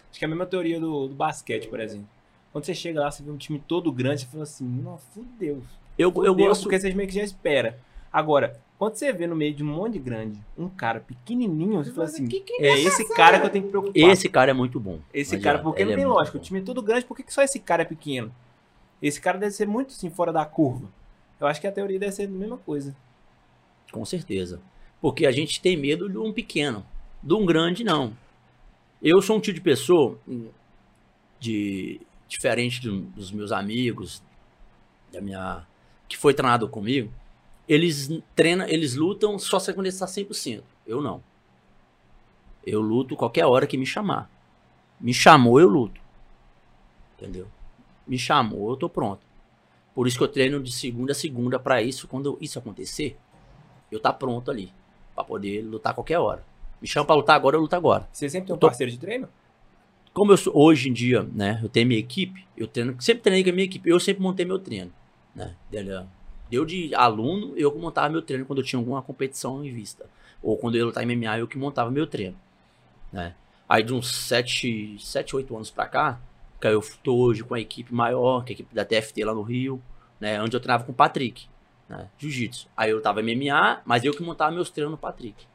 acho 0.09 0.19
que 0.19 0.25
é 0.25 0.27
a 0.27 0.29
mesma 0.29 0.45
teoria 0.45 0.79
do, 0.79 1.07
do 1.07 1.15
basquete, 1.15 1.69
por 1.69 1.79
exemplo. 1.79 2.07
Quando 2.51 2.65
você 2.65 2.75
chega 2.75 2.99
lá, 2.99 3.09
você 3.09 3.23
vê 3.23 3.31
um 3.31 3.37
time 3.37 3.63
todo 3.65 3.91
grande, 3.91 4.21
você 4.21 4.27
fala 4.27 4.43
assim, 4.43 4.65
não, 4.65 4.97
fudeu. 4.97 5.63
eu, 5.97 6.13
eu 6.23 6.35
gosto. 6.35 6.63
Porque 6.63 6.77
você 6.79 6.93
meio 6.93 7.07
que 7.07 7.15
já 7.15 7.23
espera. 7.23 7.79
Agora, 8.15 8.57
quando 8.79 8.95
você 8.95 9.11
vê 9.11 9.27
no 9.27 9.35
meio 9.35 9.53
de 9.53 9.61
um 9.61 9.67
monte 9.67 9.93
de 9.93 9.99
grande, 9.99 10.39
um 10.57 10.69
cara 10.69 11.01
pequenininho, 11.01 11.83
você 11.83 11.91
fala 11.91 12.05
assim, 12.05 12.25
Que 12.25 12.39
que 12.39 12.53
é 12.63 12.79
esse 12.79 13.13
cara 13.13 13.41
que 13.41 13.45
eu 13.45 13.49
tenho 13.49 13.65
que 13.65 13.69
preocupar. 13.71 14.09
Esse 14.09 14.29
cara 14.29 14.51
é 14.51 14.53
muito 14.53 14.79
bom. 14.79 15.01
Esse 15.13 15.37
cara, 15.37 15.57
adianta, 15.59 15.63
porque 15.63 15.81
ele 15.81 15.87
não 15.87 15.93
é 15.93 15.95
tem 15.97 16.05
muito 16.05 16.17
lógica, 16.17 16.37
o 16.37 16.39
time 16.39 16.59
é 16.61 16.63
todo 16.63 16.81
grande, 16.81 17.03
por 17.05 17.17
que 17.17 17.23
que 17.23 17.33
só 17.33 17.41
esse 17.41 17.59
cara 17.59 17.81
é 17.81 17.85
pequeno? 17.85 18.33
Esse 19.01 19.19
cara 19.19 19.37
deve 19.37 19.51
ser 19.51 19.67
muito 19.67 19.89
assim, 19.89 20.09
fora 20.09 20.31
da 20.31 20.45
curva. 20.45 20.87
Eu 21.41 21.45
acho 21.47 21.59
que 21.59 21.67
a 21.67 21.71
teoria 21.73 21.99
deve 21.99 22.13
ser 22.13 22.23
a 22.23 22.27
mesma 22.29 22.55
coisa. 22.57 22.95
Com 23.91 24.05
certeza. 24.05 24.61
Porque 25.01 25.25
a 25.25 25.31
gente 25.33 25.59
tem 25.59 25.75
medo 25.75 26.09
de 26.09 26.17
um 26.17 26.31
pequeno. 26.31 26.85
De 27.21 27.33
um 27.33 27.45
grande, 27.45 27.83
não. 27.83 28.13
Eu 29.01 29.21
sou 29.21 29.35
um 29.35 29.41
tipo 29.41 29.55
de 29.55 29.61
pessoa 29.61 30.17
hum, 30.25 30.47
de 31.37 31.99
diferente 32.29 32.81
do- 32.81 33.01
dos 33.01 33.29
meus 33.29 33.51
amigos, 33.51 34.23
da 35.11 35.19
minha 35.19 35.67
que 36.07 36.15
foi 36.15 36.33
treinado 36.33 36.69
comigo. 36.69 37.11
Eles 37.67 38.09
treinam, 38.35 38.67
eles 38.67 38.95
lutam 38.95 39.39
só 39.39 39.59
se 39.59 39.73
quando 39.73 39.87
estão 39.87 40.07
100%. 40.07 40.63
Eu 40.85 41.01
não. 41.01 41.23
Eu 42.65 42.81
luto 42.81 43.15
qualquer 43.15 43.45
hora 43.45 43.65
que 43.67 43.77
me 43.77 43.85
chamar. 43.85 44.29
Me 44.99 45.13
chamou, 45.13 45.59
eu 45.59 45.67
luto. 45.67 45.99
Entendeu? 47.17 47.47
Me 48.07 48.17
chamou, 48.17 48.69
eu 48.71 48.75
tô 48.77 48.89
pronto. 48.89 49.21
Por 49.93 50.07
isso 50.07 50.17
que 50.17 50.23
eu 50.23 50.27
treino 50.27 50.61
de 50.61 50.71
segunda 50.71 51.11
a 51.11 51.15
segunda 51.15 51.57
pra 51.57 51.81
isso, 51.81 52.07
quando 52.07 52.37
isso 52.41 52.59
acontecer, 52.59 53.17
eu 53.91 53.99
tá 53.99 54.11
pronto 54.11 54.51
ali 54.51 54.71
Pra 55.13 55.23
poder 55.23 55.61
lutar 55.63 55.93
qualquer 55.93 56.19
hora. 56.19 56.43
Me 56.81 56.87
chama 56.87 57.05
pra 57.05 57.15
lutar 57.15 57.35
agora, 57.37 57.55
eu 57.55 57.61
luto 57.61 57.75
agora. 57.75 58.07
Você 58.11 58.29
sempre 58.29 58.47
tem 58.47 58.55
um 58.55 58.59
Tô- 58.59 58.67
parceiro 58.67 58.91
de 58.91 58.99
treino? 58.99 59.29
Como 60.13 60.31
eu 60.33 60.37
sou 60.37 60.51
hoje 60.55 60.89
em 60.89 60.93
dia, 60.93 61.23
né, 61.23 61.59
eu 61.63 61.69
tenho 61.69 61.87
minha 61.87 61.99
equipe, 61.99 62.45
eu 62.57 62.67
treino, 62.67 63.01
sempre 63.01 63.23
treinei 63.23 63.43
com 63.43 63.49
a 63.49 63.53
minha 63.53 63.65
equipe, 63.65 63.89
eu 63.89 63.99
sempre 63.99 64.21
montei 64.21 64.45
meu 64.45 64.59
treino, 64.59 64.91
né? 65.33 65.55
Dele- 65.69 66.05
Deu 66.49 66.65
de 66.65 66.93
aluno, 66.93 67.53
eu 67.57 67.71
que 67.71 67.79
montava 67.79 68.09
meu 68.09 68.21
treino 68.21 68.45
quando 68.45 68.59
eu 68.59 68.65
tinha 68.65 68.79
alguma 68.79 69.01
competição 69.01 69.63
em 69.65 69.71
vista, 69.71 70.05
ou 70.41 70.57
quando 70.57 70.75
eu 70.75 70.79
ia 70.79 70.85
lutar 70.85 71.05
MMA, 71.05 71.39
eu 71.39 71.47
que 71.47 71.57
montava 71.57 71.89
meu 71.89 72.05
treino, 72.05 72.37
né? 73.11 73.33
Aí 73.67 73.81
de 73.83 73.93
uns 73.93 74.13
7, 74.15 74.97
7 74.99 75.35
8 75.35 75.55
anos 75.55 75.71
pra 75.71 75.87
cá, 75.87 76.19
que 76.61 76.67
eu 76.67 76.83
tô 77.03 77.15
hoje 77.15 77.43
com 77.43 77.55
a 77.55 77.59
equipe 77.59 77.93
maior, 77.93 78.43
que 78.43 78.51
é 78.51 78.53
a 78.53 78.55
equipe 78.55 78.75
da 78.75 78.85
TFT 78.85 79.23
lá 79.23 79.33
no 79.33 79.41
Rio, 79.41 79.81
né, 80.19 80.41
onde 80.41 80.55
eu 80.55 80.59
treinava 80.59 80.83
com 80.83 80.91
o 80.91 80.95
Patrick, 80.95 81.47
né, 81.89 82.07
jiu-jitsu. 82.17 82.67
Aí 82.77 82.91
eu 82.91 83.01
tava 83.01 83.21
MMA, 83.21 83.81
mas 83.85 84.03
eu 84.03 84.13
que 84.13 84.21
montava 84.23 84.51
meus 84.51 84.69
treinos 84.69 84.91
no 84.91 84.97
Patrick. 84.97 85.45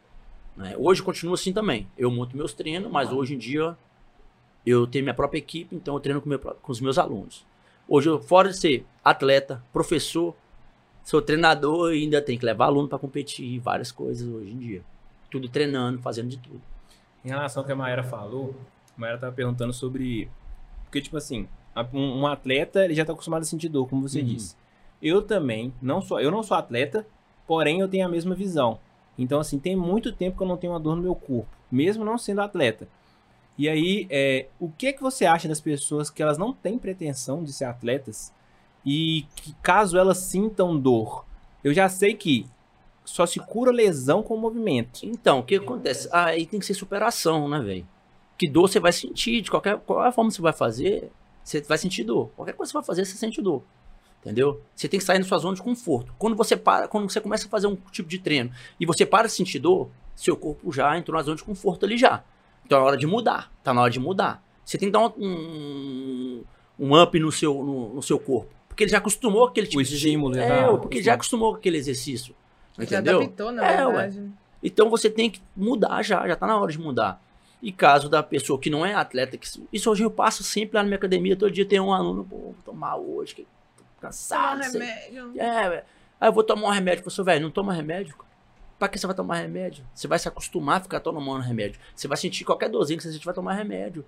né? 0.56 0.74
Hoje 0.76 1.02
continua 1.02 1.34
assim 1.34 1.52
também. 1.52 1.88
Eu 1.96 2.10
monto 2.10 2.36
meus 2.36 2.52
treinos, 2.52 2.90
mas 2.90 3.12
hoje 3.12 3.34
em 3.34 3.38
dia 3.38 3.76
eu 4.66 4.86
tenho 4.86 5.04
minha 5.04 5.14
própria 5.14 5.38
equipe, 5.38 5.74
então 5.74 5.94
eu 5.94 6.00
treino 6.00 6.20
com, 6.20 6.28
meu 6.28 6.38
com 6.38 6.72
os 6.72 6.80
meus 6.80 6.98
alunos. 6.98 7.44
Hoje, 7.88 8.08
eu, 8.08 8.20
fora 8.20 8.50
de 8.50 8.56
ser 8.56 8.86
atleta, 9.04 9.62
professor, 9.72 10.36
sou 11.04 11.20
treinador 11.22 11.92
e 11.92 12.02
ainda 12.04 12.20
tenho 12.22 12.38
que 12.38 12.44
levar 12.46 12.66
aluno 12.66 12.88
para 12.88 12.98
competir, 12.98 13.58
várias 13.60 13.90
coisas 13.92 14.26
hoje 14.28 14.50
em 14.52 14.58
dia. 14.58 14.82
Tudo 15.30 15.48
treinando, 15.48 16.00
fazendo 16.00 16.28
de 16.28 16.38
tudo. 16.38 16.60
Em 17.24 17.28
relação 17.28 17.62
ao 17.62 17.66
que 17.66 17.72
a 17.72 17.76
Maera 17.76 18.02
falou, 18.02 18.54
a 18.96 19.00
Maera 19.00 19.18
tava 19.18 19.32
perguntando 19.32 19.72
sobre. 19.72 20.28
Porque, 20.84 21.00
tipo 21.00 21.16
assim, 21.16 21.46
um, 21.92 22.20
um 22.20 22.26
atleta 22.26 22.84
ele 22.84 22.94
já 22.94 23.04
tá 23.04 23.12
acostumado 23.12 23.42
a 23.42 23.44
sentir 23.44 23.68
dor, 23.68 23.88
como 23.88 24.08
você 24.08 24.20
Uhum. 24.20 24.26
disse. 24.26 24.56
Eu 25.02 25.22
também, 25.22 25.72
não 25.80 26.02
sou, 26.02 26.20
eu 26.20 26.30
não 26.30 26.42
sou 26.42 26.56
atleta, 26.56 27.06
porém 27.46 27.80
eu 27.80 27.88
tenho 27.88 28.06
a 28.06 28.08
mesma 28.08 28.34
visão. 28.34 28.78
Então, 29.18 29.40
assim, 29.40 29.58
tem 29.58 29.76
muito 29.76 30.12
tempo 30.12 30.36
que 30.36 30.42
eu 30.42 30.48
não 30.48 30.56
tenho 30.56 30.72
uma 30.72 30.80
dor 30.80 30.96
no 30.96 31.02
meu 31.02 31.14
corpo, 31.14 31.48
mesmo 31.70 32.04
não 32.04 32.18
sendo 32.18 32.40
atleta. 32.40 32.88
E 33.56 33.68
aí, 33.68 34.06
é, 34.10 34.46
o 34.58 34.70
que 34.70 34.86
é 34.88 34.92
que 34.92 35.02
você 35.02 35.26
acha 35.26 35.46
das 35.46 35.60
pessoas 35.60 36.08
que 36.10 36.22
elas 36.22 36.38
não 36.38 36.52
têm 36.52 36.78
pretensão 36.78 37.44
de 37.44 37.52
ser 37.52 37.64
atletas 37.66 38.32
e 38.84 39.26
que 39.36 39.54
caso 39.62 39.98
elas 39.98 40.18
sintam 40.18 40.78
dor, 40.78 41.24
eu 41.62 41.72
já 41.74 41.88
sei 41.88 42.14
que 42.14 42.46
só 43.04 43.26
se 43.26 43.40
cura 43.40 43.72
lesão 43.72 44.22
com 44.22 44.36
movimento. 44.36 45.00
Então, 45.04 45.40
o 45.40 45.42
que 45.42 45.56
acontece? 45.56 46.08
Ah, 46.12 46.26
Aí 46.26 46.46
tem 46.46 46.60
que 46.60 46.66
ser 46.66 46.74
superação, 46.74 47.48
né, 47.48 47.60
velho? 47.60 47.86
Que 48.38 48.48
dor 48.48 48.68
você 48.68 48.80
vai 48.80 48.92
sentir, 48.92 49.42
de 49.42 49.50
qualquer, 49.50 49.78
qualquer 49.78 50.12
forma 50.12 50.30
que 50.30 50.36
você 50.36 50.42
vai 50.42 50.52
fazer, 50.52 51.10
você 51.42 51.60
vai 51.60 51.76
sentir 51.76 52.04
dor. 52.04 52.30
Qualquer 52.36 52.52
coisa 52.52 52.70
que 52.70 52.72
você 52.72 52.78
vai 52.78 52.86
fazer, 52.86 53.04
você 53.04 53.16
sente 53.16 53.42
dor. 53.42 53.62
Entendeu? 54.20 54.60
Você 54.74 54.86
tem 54.86 55.00
que 55.00 55.04
sair 55.04 55.18
da 55.18 55.24
sua 55.24 55.38
zona 55.38 55.56
de 55.56 55.62
conforto. 55.62 56.14
Quando 56.18 56.36
você 56.36 56.56
para, 56.56 56.86
quando 56.88 57.10
você 57.10 57.20
começa 57.20 57.46
a 57.46 57.50
fazer 57.50 57.66
um 57.66 57.76
tipo 57.90 58.08
de 58.08 58.18
treino 58.18 58.50
e 58.78 58.84
você 58.84 59.06
para 59.06 59.26
de 59.26 59.32
sentir 59.32 59.58
dor, 59.58 59.90
seu 60.14 60.36
corpo 60.36 60.70
já 60.72 60.96
entrou 60.96 61.16
na 61.16 61.22
zona 61.22 61.36
de 61.36 61.44
conforto 61.44 61.86
ali 61.86 61.96
já. 61.96 62.22
Então 62.64 62.78
é 62.78 62.82
hora 62.82 62.96
de 62.96 63.06
mudar. 63.06 63.50
Tá 63.64 63.72
na 63.72 63.80
hora 63.82 63.90
de 63.90 63.98
mudar. 63.98 64.44
Você 64.64 64.76
tem 64.76 64.88
que 64.88 64.92
dar 64.92 65.00
um, 65.00 65.12
um, 65.18 66.44
um 66.78 67.02
up 67.02 67.18
no 67.18 67.32
seu, 67.32 67.54
no, 67.54 67.94
no 67.94 68.02
seu 68.02 68.18
corpo. 68.18 68.59
Porque 68.80 68.84
ele 68.84 68.90
já 68.92 68.98
acostumou 68.98 69.42
com 69.42 69.50
aquele 69.50 69.66
tipo 69.66 69.78
O 69.80 69.84
de 69.84 69.94
estímulo, 69.94 70.34
já 70.34 70.42
É, 70.42 70.76
porque 70.78 70.96
ele 70.98 71.04
já 71.04 71.12
acostumou 71.12 71.52
com 71.52 71.58
aquele 71.58 71.76
exercício. 71.76 72.34
Já 72.78 72.84
Entendeu? 72.84 73.18
adaptou, 73.20 73.52
na 73.52 73.62
É, 73.70 73.86
ué. 73.86 73.92
verdade. 74.08 74.30
Então 74.62 74.88
você 74.88 75.10
tem 75.10 75.28
que 75.30 75.42
mudar 75.54 76.02
já, 76.02 76.26
já 76.26 76.34
tá 76.34 76.46
na 76.46 76.58
hora 76.58 76.72
de 76.72 76.78
mudar. 76.78 77.22
E 77.62 77.70
caso 77.70 78.08
da 78.08 78.22
pessoa 78.22 78.58
que 78.58 78.70
não 78.70 78.86
é 78.86 78.94
atleta, 78.94 79.36
que 79.36 79.46
isso 79.70 79.90
hoje 79.90 80.02
eu 80.02 80.10
passo 80.10 80.42
sempre 80.42 80.76
lá 80.76 80.82
na 80.82 80.86
minha 80.86 80.96
academia, 80.96 81.36
todo 81.36 81.50
dia 81.50 81.66
tem 81.66 81.78
um 81.78 81.92
aluno, 81.92 82.24
pô, 82.24 82.36
vou 82.36 82.54
tomar 82.64 82.96
hoje, 82.96 83.34
que 83.34 83.42
tô 83.42 83.84
cansado. 84.00 84.62
sei- 84.64 84.80
remédio. 84.80 85.32
É. 85.38 85.84
Aí 86.18 86.28
eu 86.28 86.32
vou 86.32 86.42
tomar 86.42 86.68
um 86.68 86.70
remédio. 86.70 87.02
Professor, 87.02 87.22
velho, 87.24 87.42
não 87.42 87.50
toma 87.50 87.74
remédio. 87.74 88.16
cara. 88.16 88.30
Pra 88.78 88.88
que 88.88 88.98
você 88.98 89.06
vai 89.06 89.14
tomar 89.14 89.34
remédio? 89.34 89.84
Você 89.94 90.08
vai 90.08 90.18
se 90.18 90.26
acostumar 90.26 90.78
a 90.78 90.80
ficar 90.80 91.00
tomando 91.00 91.42
remédio. 91.42 91.78
Você 91.94 92.08
vai 92.08 92.16
sentir 92.16 92.44
qualquer 92.46 92.70
dorzinha 92.70 92.96
que 92.96 93.02
você 93.02 93.12
sentir, 93.12 93.26
vai 93.26 93.34
tomar 93.34 93.52
remédio. 93.52 94.06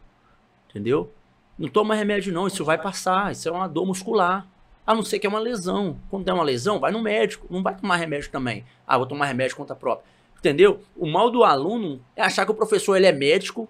Entendeu? 0.71 1.13
Não 1.59 1.69
toma 1.69 1.95
remédio 1.95 2.33
não, 2.33 2.47
isso 2.47 2.65
vai 2.65 2.79
passar. 2.79 3.31
Isso 3.33 3.47
é 3.47 3.53
uma 3.53 3.69
dor 3.69 3.85
muscular. 3.85 4.47
A 4.87 4.95
não 4.95 5.03
ser 5.03 5.19
que 5.19 5.27
é 5.27 5.31
uma 5.31 5.39
lesão. 5.39 5.99
Quando 6.11 6.25
tem 6.25 6.35
uma 6.35 6.43
lesão, 6.43 6.81
vai 6.81 6.91
no 6.91 7.01
médico. 7.01 7.47
Não 7.51 7.63
vai 7.63 7.77
tomar 7.77 7.97
remédio 7.97 8.31
também. 8.31 8.65
Ah, 8.87 8.99
vou 8.99 9.07
tomar 9.07 9.27
remédio 9.27 9.57
conta 9.57 9.75
própria. 9.75 10.05
Entendeu? 10.39 10.81
O 10.97 11.07
mal 11.07 11.31
do 11.31 11.45
aluno 11.45 12.05
é 12.17 12.23
achar 12.23 12.45
que 12.45 12.51
o 12.51 12.55
professor 12.55 12.97
ele 12.97 13.07
é 13.07 13.13
médico, 13.13 13.69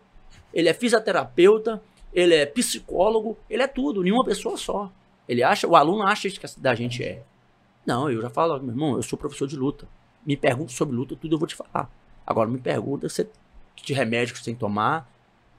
ele 0.54 0.70
é 0.70 0.72
fisioterapeuta, 0.72 1.82
ele 2.14 2.34
é 2.34 2.46
psicólogo, 2.46 3.38
ele 3.48 3.62
é 3.62 3.66
tudo, 3.66 4.02
nenhuma 4.02 4.24
pessoa 4.24 4.56
só. 4.56 4.90
Ele 5.28 5.42
acha, 5.42 5.66
o 5.68 5.76
aluno 5.76 6.02
acha 6.02 6.30
que 6.30 6.60
da 6.60 6.74
gente 6.74 7.02
é. 7.04 7.22
Não, 7.84 8.10
eu 8.10 8.22
já 8.22 8.30
falo, 8.30 8.58
meu 8.60 8.70
irmão, 8.70 8.96
eu 8.96 9.02
sou 9.02 9.18
professor 9.18 9.46
de 9.46 9.56
luta. 9.56 9.86
Me 10.24 10.36
pergunta 10.36 10.72
sobre 10.72 10.96
luta, 10.96 11.14
tudo 11.14 11.34
eu 11.34 11.38
vou 11.38 11.46
te 11.46 11.54
falar. 11.54 11.90
Agora 12.26 12.48
me 12.48 12.58
pergunta 12.58 13.08
se 13.08 13.28
de 13.76 13.92
remédio 13.92 14.32
que 14.32 14.38
você 14.38 14.46
tem 14.46 14.54
que 14.54 14.60
tomar, 14.60 15.10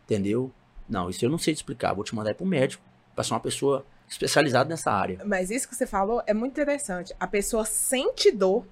entendeu? 0.05 0.51
Não, 0.87 1.09
isso 1.09 1.23
eu 1.23 1.29
não 1.29 1.37
sei 1.37 1.53
te 1.53 1.57
explicar. 1.57 1.93
Vou 1.93 2.03
te 2.03 2.15
mandar 2.15 2.33
para 2.33 2.43
o 2.43 2.47
médico, 2.47 2.83
para 3.13 3.23
ser 3.23 3.33
uma 3.33 3.39
pessoa 3.39 3.85
especializada 4.07 4.69
nessa 4.69 4.91
área. 4.91 5.19
Mas 5.25 5.49
isso 5.49 5.67
que 5.67 5.75
você 5.75 5.85
falou 5.85 6.21
é 6.25 6.33
muito 6.33 6.51
interessante. 6.51 7.15
A 7.19 7.27
pessoa 7.27 7.65
sente 7.65 8.31
dor, 8.31 8.65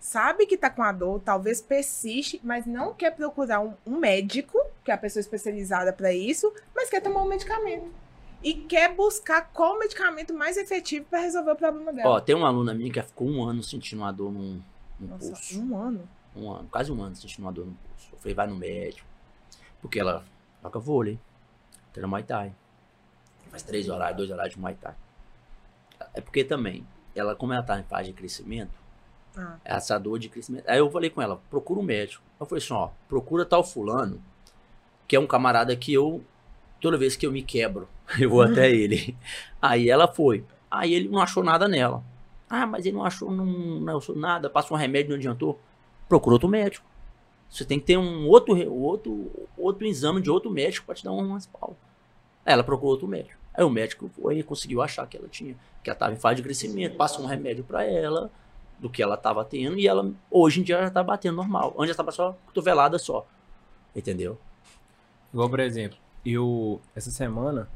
sabe 0.00 0.46
que 0.46 0.56
tá 0.56 0.70
com 0.70 0.82
a 0.82 0.92
dor, 0.92 1.20
talvez 1.20 1.60
persiste, 1.60 2.40
mas 2.42 2.66
não 2.66 2.94
quer 2.94 3.14
procurar 3.14 3.60
um, 3.60 3.74
um 3.86 3.98
médico, 3.98 4.58
que 4.84 4.90
é 4.90 4.94
a 4.94 4.98
pessoa 4.98 5.20
especializada 5.20 5.92
para 5.92 6.12
isso, 6.12 6.52
mas 6.74 6.88
quer 6.88 7.00
tomar 7.00 7.22
um 7.22 7.28
medicamento. 7.28 7.86
E 8.42 8.54
quer 8.54 8.94
buscar 8.94 9.50
qual 9.52 9.78
medicamento 9.78 10.32
mais 10.32 10.56
efetivo 10.56 11.06
para 11.10 11.20
resolver 11.20 11.52
o 11.52 11.56
problema 11.56 11.92
dela. 11.92 12.10
Ó, 12.10 12.20
tem 12.20 12.34
uma 12.34 12.46
aluna 12.46 12.74
minha 12.74 12.92
que 12.92 13.02
ficou 13.02 13.28
um 13.28 13.42
ano 13.42 13.62
sentindo 13.62 14.02
uma 14.02 14.12
dor 14.12 14.30
no, 14.30 14.62
no 15.00 15.08
Nossa, 15.08 15.26
pulso. 15.30 15.60
um 15.60 15.76
ano. 15.76 16.08
Um 16.34 16.50
ano, 16.50 16.68
quase 16.70 16.92
um 16.92 17.02
ano 17.02 17.16
sentindo 17.16 17.44
uma 17.44 17.52
dor 17.52 17.66
no 17.66 17.72
pulso. 17.72 18.08
Eu 18.12 18.18
falei, 18.18 18.34
vai 18.34 18.46
no 18.46 18.54
médico. 18.54 19.08
Porque 19.80 19.98
ela 19.98 20.24
joga 20.62 20.78
vôlei, 20.78 21.18
treina 21.92 22.06
Muay 22.06 22.22
Thai. 22.22 22.52
Faz 23.56 23.62
três 23.62 23.88
horários, 23.88 24.18
dois 24.18 24.30
horários 24.30 24.54
de 24.54 24.60
Muay 24.60 24.74
Thai. 24.74 24.94
É 26.14 26.20
porque 26.20 26.44
também, 26.44 26.86
ela, 27.14 27.34
como 27.34 27.54
ela 27.54 27.62
tá 27.62 27.78
em 27.80 27.84
fase 27.84 28.08
de 28.08 28.12
crescimento, 28.12 28.78
Ah. 29.34 29.56
essa 29.64 29.98
dor 29.98 30.18
de 30.18 30.28
crescimento. 30.28 30.68
Aí 30.68 30.78
eu 30.78 30.90
falei 30.90 31.08
com 31.10 31.22
ela, 31.22 31.40
procura 31.50 31.80
um 31.80 31.82
médico. 31.82 32.22
Eu 32.38 32.44
falei 32.46 32.62
assim, 32.62 32.74
ó, 32.74 32.90
procura 33.08 33.44
tal 33.46 33.64
fulano, 33.64 34.20
que 35.08 35.16
é 35.16 35.20
um 35.20 35.26
camarada 35.26 35.74
que 35.74 35.92
eu, 35.92 36.22
toda 36.80 36.98
vez 36.98 37.16
que 37.16 37.26
eu 37.26 37.32
me 37.32 37.42
quebro, 37.42 37.88
eu 38.20 38.28
vou 38.28 38.42
até 38.42 38.70
ele. 38.70 39.16
Aí 39.60 39.88
ela 39.88 40.06
foi. 40.06 40.44
Aí 40.70 40.92
ele 40.92 41.08
não 41.08 41.20
achou 41.20 41.42
nada 41.42 41.66
nela. 41.66 42.02
Ah, 42.48 42.66
mas 42.66 42.84
ele 42.84 42.96
não 42.96 43.04
achou, 43.04 43.30
não, 43.30 43.46
não 43.46 43.96
achou 43.98 44.14
nada, 44.14 44.50
passou 44.50 44.76
um 44.76 44.80
remédio, 44.80 45.10
não 45.10 45.16
adiantou. 45.16 45.58
Procura 46.08 46.34
outro 46.34 46.48
médico. 46.48 46.86
Você 47.48 47.64
tem 47.64 47.78
que 47.80 47.86
ter 47.86 47.96
um 47.96 48.26
outro, 48.28 48.54
outro, 48.72 49.30
outro 49.56 49.86
exame 49.86 50.20
de 50.20 50.28
outro 50.30 50.50
médico 50.50 50.84
para 50.86 50.94
te 50.94 51.04
dar 51.04 51.12
um 51.12 51.32
respaldo. 51.34 51.76
Aí 52.44 52.52
ela 52.52 52.62
procurou 52.62 52.92
outro 52.92 53.08
médico. 53.08 53.38
Aí 53.56 53.64
o 53.64 53.70
médico 53.70 54.08
foi 54.20 54.42
conseguiu 54.42 54.82
achar 54.82 55.06
que 55.06 55.16
ela 55.16 55.28
tinha, 55.28 55.54
que 55.82 55.88
ela 55.90 55.94
estava 55.96 56.12
em 56.12 56.16
fase 56.16 56.36
de 56.36 56.42
crescimento, 56.42 56.96
passou 56.96 57.24
um 57.24 57.28
remédio 57.28 57.64
para 57.64 57.84
ela, 57.84 58.30
do 58.78 58.90
que 58.90 59.02
ela 59.02 59.14
estava 59.14 59.44
tendo, 59.44 59.78
e 59.78 59.88
ela, 59.88 60.12
hoje 60.30 60.60
em 60.60 60.62
dia, 60.62 60.78
já 60.82 60.90
tá 60.90 61.02
batendo 61.02 61.36
normal. 61.36 61.68
Antes 61.70 61.84
ela 61.84 61.90
estava 61.92 62.12
só 62.12 62.36
cotovelada 62.46 62.98
só. 62.98 63.26
Entendeu? 63.94 64.38
Igual, 65.32 65.48
por 65.48 65.60
exemplo, 65.60 65.96
eu, 66.24 66.80
essa 66.94 67.10
semana, 67.10 67.68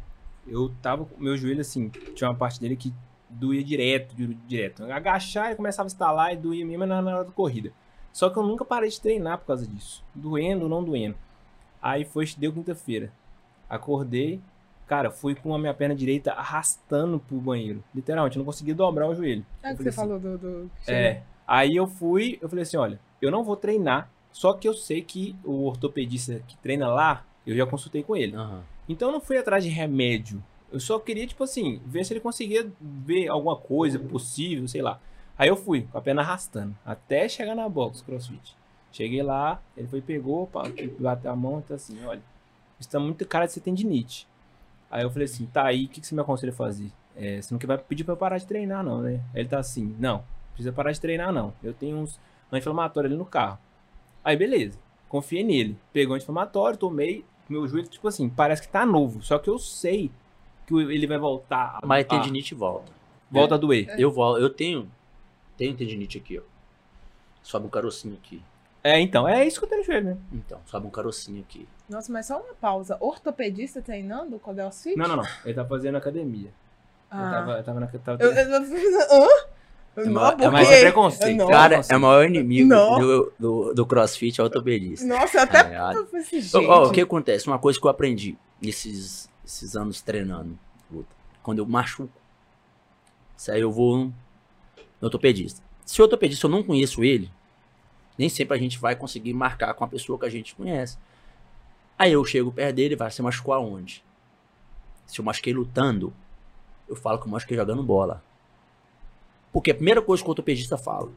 eu 0.47 0.71
tava 0.83 1.07
com 1.07 1.19
meu 1.23 1.37
joelho 1.37 1.63
assim, 1.63 1.89
tinha 2.15 2.29
uma 2.29 2.37
parte 2.37 2.61
dele 2.61 2.77
que 2.77 2.93
doía 3.31 3.65
direto, 3.65 4.15
di- 4.15 4.35
direto. 4.47 4.85
Agachar 4.85 5.53
e 5.53 5.57
começava 5.57 5.87
a 5.87 5.89
estalar 5.89 6.35
e 6.35 6.37
doía 6.37 6.67
mesmo 6.67 6.85
na, 6.85 7.01
na 7.01 7.17
hora 7.17 7.25
da 7.25 7.31
corrida. 7.33 7.73
Só 8.13 8.29
que 8.29 8.37
eu 8.39 8.43
nunca 8.43 8.65
parei 8.65 8.91
de 8.91 9.01
treinar 9.01 9.39
por 9.39 9.47
causa 9.47 9.67
disso. 9.67 10.05
Doendo, 10.15 10.69
não 10.69 10.83
doendo. 10.85 11.17
Aí 11.81 12.05
foi, 12.05 12.27
deu 12.37 12.53
quinta-feira. 12.53 13.11
Acordei, 13.69 14.41
cara, 14.91 15.09
fui 15.09 15.37
com 15.37 15.55
a 15.55 15.59
minha 15.59 15.73
perna 15.73 15.95
direita 15.95 16.33
arrastando 16.33 17.21
pro 17.21 17.37
banheiro. 17.37 17.81
Literalmente, 17.95 18.37
eu 18.37 18.41
não 18.41 18.45
conseguia 18.45 18.75
dobrar 18.75 19.07
o 19.07 19.15
joelho. 19.15 19.47
É 19.63 19.71
Eu 19.71 19.75
o 19.75 19.77
que 19.77 19.85
você 19.85 19.91
assim, 19.91 19.97
falou 19.97 20.19
do. 20.19 20.37
do... 20.37 20.71
É. 20.89 21.23
Aí 21.47 21.77
eu 21.77 21.87
fui, 21.87 22.41
eu 22.43 22.49
falei 22.49 22.65
assim, 22.65 22.77
olha, 22.77 22.99
eu 23.23 23.31
não 23.31 23.45
vou 23.45 23.55
treinar, 23.55 24.11
só 24.33 24.53
que 24.53 24.67
eu 24.67 24.75
sei 24.75 25.01
que 25.01 25.37
o 25.45 25.65
ortopedista 25.65 26.43
que 26.45 26.57
treina 26.57 26.89
lá, 26.89 27.25
eu 27.47 27.55
já 27.57 27.65
consultei 27.67 28.03
com 28.03 28.17
ele. 28.17 28.35
Aham. 28.35 28.63
Então 28.89 29.11
eu 29.11 29.13
não 29.13 29.21
fui 29.21 29.39
atrás 29.39 29.63
de 29.63 29.71
remédio. 29.71 30.43
Eu 30.73 30.81
só 30.81 30.99
queria, 30.99 31.25
tipo 31.25 31.45
assim, 31.45 31.81
ver 31.87 32.05
se 32.05 32.13
ele 32.13 32.19
conseguia 32.19 32.69
ver 32.81 33.29
alguma 33.29 33.55
coisa 33.55 33.97
possível, 33.97 34.67
sei 34.67 34.83
lá. 34.83 35.01
Aí 35.39 35.49
eu 35.49 35.57
fui, 35.57 35.83
com 35.83 35.99
a 35.99 36.03
perna 36.03 36.23
arrastando, 36.23 36.77
até 36.85 37.29
chegar 37.29 37.55
na 37.55 37.69
box 37.69 38.03
crossfit. 38.03 38.57
Cheguei 38.91 39.23
lá, 39.23 39.63
ele 39.77 39.87
foi, 39.87 40.01
pegou, 40.01 40.51
bateu 40.99 41.31
a 41.31 41.37
mão 41.37 41.61
e 41.61 41.63
tá 41.63 41.75
assim, 41.77 42.05
olha, 42.05 42.23
isso 42.81 42.91
tá 42.91 42.99
muito 42.99 43.25
cara 43.25 43.47
de 43.47 43.53
ser 43.53 43.61
tendinite. 43.61 44.29
Aí 44.91 45.03
eu 45.05 45.11
falei 45.11 45.25
assim, 45.27 45.47
tá 45.47 45.65
aí, 45.65 45.85
o 45.85 45.89
que, 45.89 46.01
que 46.01 46.07
você 46.07 46.15
me 46.15 46.21
aconselha 46.21 46.53
a 46.53 46.57
fazer? 46.57 46.91
É, 47.17 47.41
você 47.41 47.53
não 47.55 47.59
que 47.59 47.67
vai 47.67 47.79
pedir 47.79 48.03
pra 48.05 48.13
eu 48.15 48.17
parar 48.17 48.39
de 48.39 48.47
treinar, 48.47 48.83
não, 48.83 49.03
né? 49.03 49.21
Aí 49.35 49.41
ele 49.41 49.49
tá 49.49 49.59
assim, 49.59 49.95
não, 49.99 50.25
precisa 50.55 50.73
parar 50.73 50.91
de 50.93 51.01
treinar, 51.01 51.33
não. 51.33 51.53
Eu 51.63 51.73
tenho 51.73 51.97
uns 51.97 52.19
anti-inflamatórios 52.51 53.11
ali 53.13 53.19
no 53.19 53.25
carro. 53.27 53.59
Aí 54.25 54.37
beleza, 54.37 54.79
confiei 55.09 55.45
nele. 55.45 55.77
Pegou 55.93 56.15
anti-inflamatório, 56.17 56.77
tomei, 56.79 57.25
meu 57.49 57.67
joelho, 57.69 57.87
tipo 57.89 58.07
assim, 58.09 58.29
parece 58.29 58.63
que 58.63 58.69
tá 58.69 58.85
novo. 58.85 59.23
Só 59.23 59.39
que 59.39 59.49
eu 59.49 59.59
sei 59.59 60.11
que 60.67 60.75
ele 60.75 61.07
vai 61.07 61.19
voltar. 61.19 61.79
a- 61.83 61.87
Mas 61.87 62.05
a- 62.07 62.09
tendinite 62.09 62.55
volta. 62.55 62.91
volta 63.31 63.55
a 63.55 63.59
doer. 63.59 63.89
Eu, 63.99 64.11
vol- 64.11 64.39
eu 64.39 64.51
tenho, 64.51 64.91
tenho 65.57 65.75
tendinite 65.77 66.19
aqui, 66.19 66.39
ó. 66.39 66.43
Sobe 67.43 67.67
um 67.67 67.71
carocinho 67.71 68.15
aqui. 68.15 68.43
É, 68.83 68.99
então, 69.01 69.29
é 69.29 69.47
isso 69.47 69.59
que 69.61 69.65
eu 69.67 69.69
tenho 69.69 69.81
no 69.83 69.87
joelho, 69.87 70.07
né? 70.07 70.17
Então, 70.33 70.59
sobe 70.67 70.87
um 70.87 70.91
carocinho 70.91 71.41
aqui. 71.41 71.67
Nossa, 71.91 72.13
mas 72.13 72.27
só 72.27 72.41
uma 72.41 72.55
pausa. 72.55 72.97
Ortopedista 73.01 73.83
treinando 73.83 74.39
com 74.39 74.55
CrossFit? 74.55 74.97
Não, 74.97 75.09
não, 75.09 75.17
não. 75.17 75.27
Ele 75.45 75.55
tá 75.55 75.65
fazendo 75.65 75.97
academia. 75.97 76.51
Ah. 77.11 77.31
tava, 77.31 77.53
eu 77.53 77.65
tava 77.65 77.81
na. 77.81 77.87
Tava... 77.89 78.23
Eu, 78.23 78.33
eu, 78.33 78.49
eu, 78.49 79.23
hã? 79.25 79.29
Não, 79.97 80.13
mas- 80.13 80.31
porque... 80.31 80.45
é 80.45 80.51
mais 80.51 80.71
é 80.71 80.81
preconceito. 80.83 81.37
Não. 81.37 81.49
Cara, 81.49 81.69
preconceito. 81.69 81.93
é 81.93 81.97
o 81.97 82.01
maior 82.01 82.25
inimigo 82.25 82.69
Não. 82.69 82.99
do, 83.01 83.33
do, 83.37 83.75
do 83.75 83.87
crossfit 83.87 84.41
é 84.41 84.43
o 84.43 84.47
ortopedista. 84.47 85.05
Nossa, 85.05 85.39
eu 85.39 85.43
até... 85.43 85.63
Tá 85.65 85.69
ligado? 85.69 86.09
Eu 86.13 86.23
gente... 86.23 86.57
ó, 86.57 86.87
o 86.87 86.93
que 86.93 87.01
acontece? 87.01 87.49
Uma 87.49 87.59
coisa 87.59 87.79
que 87.79 87.85
eu 87.85 87.91
aprendi 87.91 88.39
nesses, 88.63 89.29
esses 89.45 89.75
anos 89.75 90.01
treinando 90.01 90.57
luta. 90.91 91.09
Quando 91.43 91.59
eu 91.59 91.67
machuco, 91.67 92.13
isso 93.37 93.51
aí 93.51 93.61
eu 93.61 93.73
vou 93.73 93.97
no 94.07 94.13
ortopedista. 95.03 95.61
Se 95.85 96.01
o 96.01 96.05
ortopedista 96.05 96.47
eu 96.47 96.51
não 96.51 96.63
conheço 96.63 97.03
ele, 97.03 97.29
nem 98.17 98.29
sempre 98.29 98.57
a 98.57 98.61
gente 98.61 98.79
vai 98.79 98.95
conseguir 98.95 99.35
marcar 99.35 99.75
com 99.75 99.83
a 99.83 99.89
pessoa 99.89 100.17
que 100.19 100.27
a 100.27 100.31
gente 100.31 100.55
conhece. 100.55 100.97
Aí 102.01 102.13
eu 102.13 102.25
chego 102.25 102.51
perto 102.51 102.77
dele 102.77 102.95
e 102.95 102.97
vai, 102.97 103.11
você 103.11 103.21
machucou 103.21 103.53
aonde? 103.53 104.03
Se 105.05 105.21
eu 105.21 105.25
machuquei 105.25 105.53
lutando, 105.53 106.15
eu 106.89 106.97
falo 106.97 107.19
que 107.19 107.27
eu 107.27 107.31
machuquei 107.31 107.59
jogando 107.59 107.83
bola. 107.83 108.23
Porque 109.53 109.71
a 109.71 109.75
primeira 109.75 110.01
coisa 110.01 110.23
que 110.23 110.27
o 110.29 110.31
ortopedista 110.31 110.79
fala, 110.79 111.11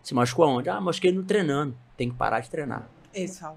você 0.00 0.14
machucou 0.14 0.44
aonde? 0.44 0.68
Ah, 0.68 0.80
machuquei 0.80 1.10
no 1.10 1.24
treinando. 1.24 1.76
Tem 1.96 2.08
que 2.08 2.14
parar 2.14 2.38
de 2.38 2.48
treinar. 2.50 2.88
Eles 3.12 3.36
falam. 3.36 3.56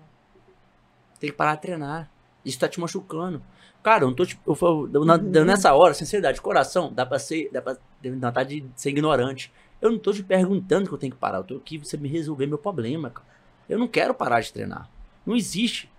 Tem 1.20 1.30
que 1.30 1.36
parar 1.36 1.54
de 1.54 1.62
treinar. 1.62 2.10
Isso 2.44 2.58
tá 2.58 2.68
te 2.68 2.80
machucando. 2.80 3.44
Cara, 3.84 4.04
eu 4.04 4.08
não 4.08 4.16
tô 4.16 4.26
te. 4.26 4.40
Eu, 4.48 5.06
na- 5.06 5.18
nessa 5.46 5.76
hora, 5.76 5.94
sinceridade, 5.94 6.36
de 6.38 6.42
coração, 6.42 6.92
dá 6.92 7.06
pra 7.06 7.20
ser. 7.20 7.52
Dá 7.52 7.62
pra 7.62 7.78
ter 8.02 8.10
vontade 8.12 8.62
de 8.62 8.70
ser 8.76 8.90
ignorante. 8.90 9.54
Eu 9.80 9.92
não 9.92 10.00
tô 10.00 10.12
te 10.12 10.24
perguntando 10.24 10.88
que 10.88 10.94
eu 10.96 10.98
tenho 10.98 11.14
que 11.14 11.20
parar. 11.20 11.40
Eu 11.40 11.44
tô 11.44 11.58
aqui 11.58 11.78
pra 11.78 11.88
você 11.88 11.96
me 11.98 12.08
resolver 12.10 12.48
meu 12.48 12.58
problema, 12.58 13.12
cara. 13.12 13.28
Eu 13.70 13.78
não 13.78 13.88
quero 13.88 14.16
parar 14.16 14.42
de 14.42 14.52
treinar. 14.52 14.90
Não 15.24 15.36
existe. 15.36 15.92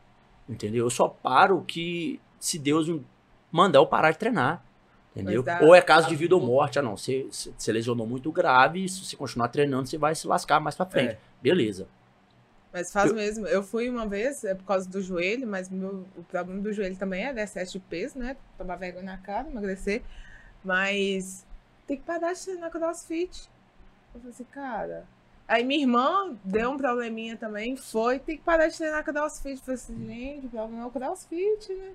Entendeu? 0.53 0.85
Eu 0.87 0.91
só 0.91 1.09
paro 1.09 1.63
que 1.67 2.21
se 2.39 2.59
Deus 2.59 2.89
me 2.89 3.05
mandar 3.51 3.79
eu 3.79 3.87
parar 3.87 4.11
de 4.13 4.19
treinar. 4.19 4.65
Entendeu? 5.15 5.43
Dá- 5.43 5.61
Ou 5.63 5.75
é 5.75 5.81
caso 5.83 6.09
de 6.09 6.17
vida 6.17 6.35
ou 6.35 6.41
morte. 6.41 6.79
Ah, 6.79 6.83
não. 6.83 6.97
Você, 6.97 7.27
você 7.31 7.53
você 7.57 7.73
lesionou 7.73 8.07
muito 8.07 8.33
grave. 8.33 8.89
Se 8.89 9.05
você 9.05 9.17
continuar 9.17 9.49
treinando, 9.49 9.87
você 9.89 9.99
vai 9.99 10.15
se 10.15 10.27
lascar 10.27 10.59
mais 10.61 10.75
pra 10.75 10.87
frente. 10.87 11.13
É. 11.13 11.19
Beleza. 11.43 11.87
Mas 12.73 12.91
faz 12.91 13.11
Eu- 13.11 13.17
mesmo. 13.17 13.47
Eu 13.47 13.63
fui 13.63 13.91
uma 13.91 14.07
vez, 14.07 14.43
é 14.45 14.55
por 14.55 14.65
causa 14.65 14.89
do 14.89 15.03
joelho, 15.03 15.47
mas 15.47 15.69
meu, 15.69 16.07
o 16.17 16.23
problema 16.25 16.61
do 16.63 16.73
joelho 16.73 16.97
também 16.97 17.27
é 17.27 17.43
excesso 17.43 17.73
de 17.73 17.81
peso, 17.81 18.19
né? 18.19 18.37
Tomar 18.57 18.77
vergonha 18.77 19.05
na 19.05 19.19
cara, 19.19 19.47
emagrecer. 19.51 20.03
Mas 20.65 21.47
tem 21.87 21.97
que 21.99 22.03
parar 22.05 22.33
de 22.33 22.41
treinar 22.45 22.71
crossfit. 22.71 23.49
Eu 24.15 24.21
falei 24.21 24.31
assim, 24.35 24.45
cara. 24.45 25.05
Aí 25.49 25.65
minha 25.65 25.81
irmã 25.81 26.35
deu 26.45 26.71
um 26.71 26.77
probleminha 26.79 27.37
também, 27.37 27.77
foi, 27.77 28.19
tem 28.19 28.37
que 28.39 28.43
parar 28.43 28.69
de 28.69 28.77
treinar 28.77 29.05
crossfit. 29.05 29.61
Falei 29.61 29.75
assim, 29.75 30.07
gente, 30.07 30.47
o 30.47 30.51
problema 30.51 30.83
é 30.85 30.87
o 30.87 30.91
crossfit, 30.91 31.73
né? 31.75 31.93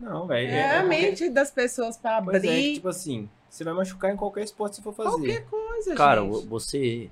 Não, 0.00 0.26
velho. 0.26 0.50
É, 0.50 0.78
a 0.78 0.82
porque- 0.82 0.88
mente 0.88 1.28
das 1.30 1.50
pessoas 1.50 1.96
pra 1.96 2.22
Pois 2.22 2.36
é, 2.36 2.40
que, 2.40 2.48
abrir 2.48 2.74
tipo 2.74 2.88
assim, 2.88 3.28
você 3.48 3.62
vai 3.64 3.74
machucar 3.74 4.12
em 4.12 4.16
qualquer 4.16 4.44
esporte 4.44 4.76
que 4.76 4.82
você 4.82 4.82
for 4.82 4.92
fazer. 4.94 5.10
qualquer 5.10 5.44
coisa, 5.46 5.94
Cara, 5.94 6.22
gente. 6.22 6.46
você 6.46 7.10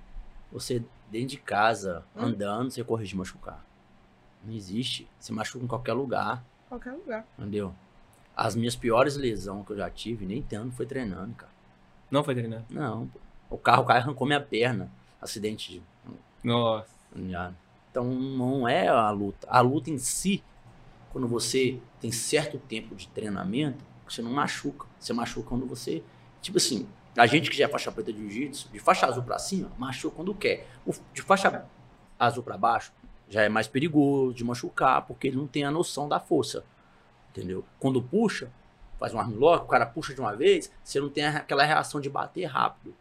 você 0.53 0.83
dentro 1.11 1.29
de 1.29 1.37
casa, 1.39 2.05
Hum? 2.17 2.23
andando, 2.27 2.71
você 2.71 2.83
corrige 2.83 3.17
machucar. 3.17 3.65
Não 4.45 4.55
existe. 4.55 5.07
Você 5.19 5.33
machuca 5.33 5.65
em 5.65 5.69
qualquer 5.69 5.93
lugar, 5.93 6.43
Qualquer 6.69 6.93
lugar. 6.93 7.27
entendeu? 7.39 7.73
As 8.37 8.55
minhas 8.55 8.77
piores 8.77 9.17
lesões 9.17 9.67
que 9.67 9.73
eu 9.73 9.77
já 9.77 9.91
tive, 9.91 10.25
nem 10.27 10.43
tanto, 10.43 10.75
foi 10.77 10.87
treinando, 10.87 11.35
cara. 11.35 11.51
Não 12.11 12.23
foi 12.23 12.35
treinando. 12.35 12.65
Não. 12.71 13.09
O 13.51 13.59
carro, 13.59 13.83
o 13.83 13.87
carro 13.87 14.01
arrancou 14.01 14.27
minha 14.27 14.41
perna. 14.41 14.89
Acidente 15.27 15.73
de. 15.73 15.83
Nossa. 16.43 16.89
Então 17.91 18.05
não 18.05 18.69
é 18.69 18.89
a 18.89 19.11
luta. 19.11 19.47
A 19.51 19.61
luta 19.61 19.91
em 19.91 19.99
si, 19.99 20.43
quando 21.11 21.27
você 21.27 21.79
tem 22.01 22.13
certo 22.13 22.59
tempo 22.59 22.95
de 22.95 23.09
treinamento, 23.09 23.85
você 24.09 24.23
não 24.23 24.31
machuca. 24.31 24.87
Você 24.99 25.13
machuca 25.13 25.49
quando 25.49 25.67
você. 25.67 26.03
Tipo 26.41 26.59
assim, 26.59 26.89
a 27.17 27.27
gente 27.27 27.51
que 27.51 27.57
já 27.57 27.65
é 27.65 27.69
faixa 27.69 27.91
preta 27.91 28.13
de 28.13 28.21
jiu-jitsu, 28.21 28.69
de 28.71 28.79
faixa 28.79 29.07
azul 29.07 29.23
pra 29.23 29.39
cima, 29.39 29.73
machuca 29.79 30.15
quando 30.15 30.35
quer. 30.35 30.67
O 30.87 30.93
de 31.13 31.23
faixa 31.23 31.67
azul 32.19 32.43
pra 32.43 32.57
baixo, 32.57 32.93
já 33.29 33.43
é 33.43 33.49
mais 33.49 33.67
perigoso 33.67 34.35
de 34.35 34.45
machucar, 34.45 35.03
porque 35.07 35.27
ele 35.27 35.37
não 35.37 35.47
tem 35.47 35.65
a 35.65 35.71
noção 35.71 36.09
da 36.09 36.21
força. 36.21 36.65
Entendeu? 37.31 37.65
Quando 37.81 38.01
puxa, 38.01 38.51
faz 38.99 39.13
um 39.13 39.19
armlock, 39.19 39.65
o 39.65 39.69
cara 39.69 39.87
puxa 39.87 40.15
de 40.15 40.21
uma 40.21 40.37
vez, 40.37 40.71
você 40.85 41.01
não 41.01 41.09
tem 41.09 41.25
aquela 41.25 41.65
reação 41.65 42.01
de 42.01 42.09
bater 42.09 42.45
rápido. 42.45 42.95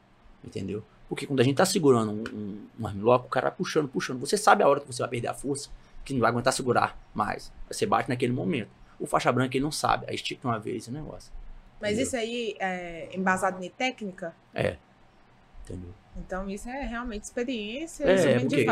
Entendeu? 0.44 0.84
Porque 1.08 1.28
quando 1.28 1.40
a 1.40 1.44
gente 1.44 1.58
tá 1.58 1.66
segurando 1.66 2.12
um, 2.12 2.24
um, 2.36 2.68
um 2.80 2.88
armlock, 2.88 3.26
o 3.26 3.30
cara 3.30 3.50
vai 3.50 3.58
puxando, 3.58 3.88
puxando. 3.88 4.20
Você 4.20 4.38
sabe 4.38 4.64
a 4.64 4.68
hora 4.68 4.80
que 4.82 4.88
você 4.88 5.02
vai 5.04 5.10
perder 5.10 5.28
a 5.28 5.34
força, 5.34 5.70
que 6.04 6.14
não 6.14 6.22
vai 6.22 6.30
aguentar 6.32 6.52
segurar 6.54 6.98
mais. 7.14 7.52
Você 7.70 7.86
bate 7.86 8.10
naquele 8.10 8.34
momento. 8.34 8.70
O 9.00 9.06
faixa 9.06 9.32
branca 9.32 9.56
ele 9.56 9.64
não 9.64 9.72
sabe, 9.72 10.06
aí 10.08 10.16
estica 10.16 10.48
uma 10.48 10.58
vez 10.60 10.88
o 10.88 10.92
negócio. 10.92 11.32
Mas 11.80 11.92
Entendeu? 11.92 12.06
isso 12.08 12.18
aí 12.18 12.56
é 12.60 13.10
embasado 13.16 13.64
em 13.64 13.70
técnica? 13.70 14.34
É. 14.54 14.78
Entendeu? 15.64 15.94
Então 16.18 16.50
isso 16.50 16.70
é 16.70 16.86
realmente 16.86 17.24
experiência 17.24 18.06
É, 18.06 18.16
isso 18.16 18.24
vem 18.26 18.48
de 18.48 18.66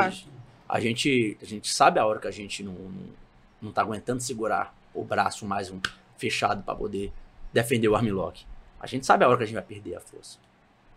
a 0.68 0.80
gente, 0.80 1.38
a 1.42 1.46
gente 1.46 1.70
sabe 1.72 2.00
a 2.00 2.06
hora 2.06 2.20
que 2.20 2.28
a 2.28 2.32
gente 2.32 2.64
não, 2.64 2.74
não, 2.74 3.10
não 3.62 3.72
tá 3.72 3.82
aguentando 3.82 4.22
segurar 4.24 4.74
o 4.94 5.04
braço 5.04 5.46
mais 5.46 5.70
um 5.70 5.80
fechado 6.18 6.64
para 6.64 6.74
poder 6.74 7.12
defender 7.52 7.88
o 7.90 7.96
armlock. 7.96 8.46
A 8.80 8.88
gente 8.88 9.06
sabe 9.06 9.24
a 9.24 9.28
hora 9.28 9.38
que 9.38 9.44
a 9.44 9.46
gente 9.46 9.56
vai 9.56 9.64
perder 9.64 9.96
a 9.96 10.00
força. 10.00 10.40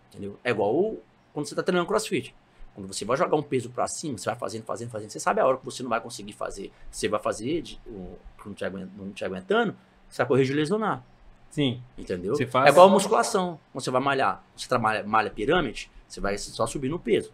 Entendeu? 0.09 0.39
É 0.43 0.51
igual 0.51 0.75
o- 0.75 1.03
quando 1.37 1.47
você 1.47 1.55
tá 1.55 1.63
treinando 1.63 1.87
crossfit. 1.87 2.35
Quando 2.75 2.87
você 2.91 3.05
vai 3.05 3.15
jogar 3.15 3.37
um 3.37 3.43
peso 3.43 3.69
para 3.69 3.87
cima, 3.87 4.17
você 4.17 4.25
vai 4.25 4.35
fazendo, 4.39 4.65
fazendo, 4.65 4.91
fazendo. 4.91 5.11
Você 5.11 5.21
sabe 5.21 5.39
a 5.39 5.47
hora 5.47 5.59
que 5.59 5.65
você 5.67 5.83
não 5.83 5.91
vai 5.91 6.01
conseguir 6.01 6.33
fazer. 6.33 6.73
Você 6.91 7.09
vai 7.09 7.21
fazer, 7.21 7.61
de, 7.61 7.79
o, 7.87 8.17
não 8.47 8.55
te, 8.55 8.65
aguent- 8.65 8.91
não 8.97 9.11
te 9.13 9.23
aguentando, 9.23 9.77
você 10.09 10.17
vai 10.19 10.27
correr 10.27 10.45
de 10.45 10.55
lesionar. 10.55 11.03
Sim. 11.51 11.83
Entendeu? 11.99 12.35
Faz- 12.49 12.67
É 12.67 12.71
igual 12.71 12.89
a 12.89 12.91
musculação. 12.91 13.61
Quando 13.71 13.85
você 13.85 13.91
vai 13.91 14.01
malhar, 14.01 14.43
você 14.57 14.67
trabalha 14.67 15.05
malha 15.05 15.31
pirâmide, 15.31 15.91
você 16.09 16.21
vai 16.23 16.39
só 16.39 16.67
subir 16.67 16.89
no 16.89 16.99
peso. 16.99 17.31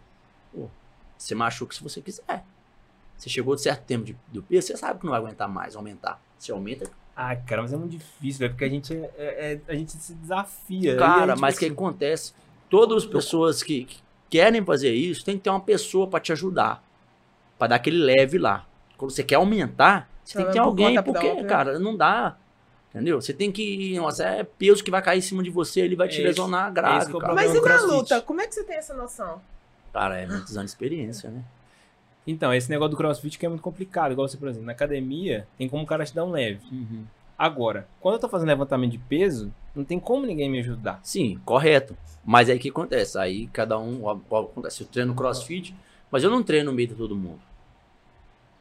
Pô, 0.53 0.69
você 1.17 1.33
machuca 1.33 1.73
se 1.73 1.81
você 1.81 2.01
quiser. 2.01 2.43
Você 3.17 3.29
chegou 3.29 3.55
de 3.55 3.61
certo 3.61 3.83
tempo 3.85 4.03
de- 4.03 4.17
do 4.33 4.43
peso, 4.43 4.67
você 4.67 4.75
sabe 4.75 4.99
que 4.99 5.05
não 5.05 5.11
vai 5.11 5.19
aguentar 5.21 5.47
mais, 5.47 5.75
aumentar. 5.77 6.21
Você 6.37 6.51
aumenta. 6.51 6.89
Ah, 7.15 7.35
cara, 7.35 7.61
mas 7.61 7.71
é 7.71 7.77
muito 7.77 7.91
difícil, 7.91 8.45
é 8.45 8.49
porque 8.49 8.65
a 8.65 8.69
gente, 8.69 8.93
é, 8.93 9.09
é- 9.17 9.61
a 9.71 9.75
gente 9.75 9.91
se 9.91 10.13
desafia. 10.15 10.97
Cara, 10.97 11.31
E 11.31 11.35
aí, 11.35 11.39
mas 11.39 11.55
o 11.55 11.59
que 11.59 11.65
acontece? 11.67 12.33
Todas 12.73 13.03
as 13.03 13.05
pessoas 13.09 13.61
que, 13.61 13.85
que 13.85 13.97
querem 14.31 14.65
fazer 14.65 14.91
isso, 14.91 15.23
tem 15.23 15.37
que 15.37 15.43
ter 15.43 15.51
uma 15.51 15.59
pessoa 15.59 16.07
pra 16.07 16.19
te 16.19 16.31
ajudar. 16.31 16.83
Pra 17.59 17.67
dar 17.67 17.75
aquele 17.75 17.97
leve 17.97 18.39
lá. 18.39 18.65
Quando 18.97 19.11
você 19.11 19.23
quer 19.23 19.35
aumentar, 19.35 20.09
você 20.25 20.37
tem 20.39 20.47
que 20.47 20.53
ter 20.53 20.59
Por 20.59 20.65
alguém, 20.65 20.95
porque, 21.03 21.19
própria. 21.27 21.45
cara, 21.45 21.77
não 21.77 21.95
dá. 21.95 22.35
Entendeu? 22.89 23.21
Você 23.21 23.31
tem 23.31 23.51
que. 23.51 23.95
Nossa, 23.97 24.23
é 24.23 24.43
peso 24.43 24.83
que 24.83 24.89
vai 24.89 25.03
cair 25.03 25.19
em 25.19 25.21
cima 25.21 25.43
de 25.43 25.51
você, 25.51 25.81
ele 25.81 25.95
vai 25.95 26.07
te 26.07 26.13
esse- 26.15 26.23
lesionar 26.23 26.73
grave, 26.73 27.15
é 27.15 27.19
cara. 27.19 27.35
Mas 27.35 27.53
e 27.53 27.61
na 27.61 27.81
luta? 27.81 28.21
Como 28.21 28.41
é 28.41 28.47
que 28.47 28.55
você 28.55 28.63
tem 28.63 28.77
essa 28.77 28.95
noção? 28.95 29.39
Cara, 29.93 30.17
é 30.19 30.25
muitos 30.25 30.57
anos 30.57 30.71
de 30.71 30.75
experiência, 30.75 31.29
né? 31.29 31.43
Então, 32.25 32.51
esse 32.53 32.69
negócio 32.71 32.91
do 32.91 32.97
crossfit 32.97 33.37
que 33.37 33.45
é 33.45 33.49
muito 33.49 33.61
complicado. 33.61 34.13
Igual 34.13 34.27
você, 34.27 34.37
por 34.37 34.47
exemplo, 34.47 34.65
na 34.65 34.71
academia, 34.71 35.47
tem 35.59 35.69
como 35.69 35.83
o 35.83 35.85
cara 35.85 36.05
te 36.05 36.15
dar 36.15 36.23
um 36.25 36.31
leve. 36.31 36.61
Agora, 37.43 37.89
quando 37.99 38.15
eu 38.15 38.21
tô 38.21 38.29
fazendo 38.29 38.47
levantamento 38.47 38.91
de 38.91 38.97
peso, 38.97 39.53
não 39.75 39.83
tem 39.83 39.99
como 39.99 40.25
ninguém 40.25 40.49
me 40.49 40.59
ajudar. 40.59 41.01
Sim, 41.03 41.37
correto. 41.43 41.97
Mas 42.23 42.49
aí 42.49 42.55
o 42.55 42.59
que 42.59 42.69
acontece? 42.69 43.17
Aí 43.19 43.47
cada 43.47 43.77
um. 43.77 44.07
Acontece, 44.09 44.81
eu 44.83 44.87
treino 44.87 45.13
crossfit, 45.13 45.75
mas 46.09 46.23
eu 46.23 46.29
não 46.29 46.41
treino 46.41 46.71
no 46.71 46.75
meio 46.75 46.87
de 46.87 46.95
todo 46.95 47.13
mundo. 47.13 47.41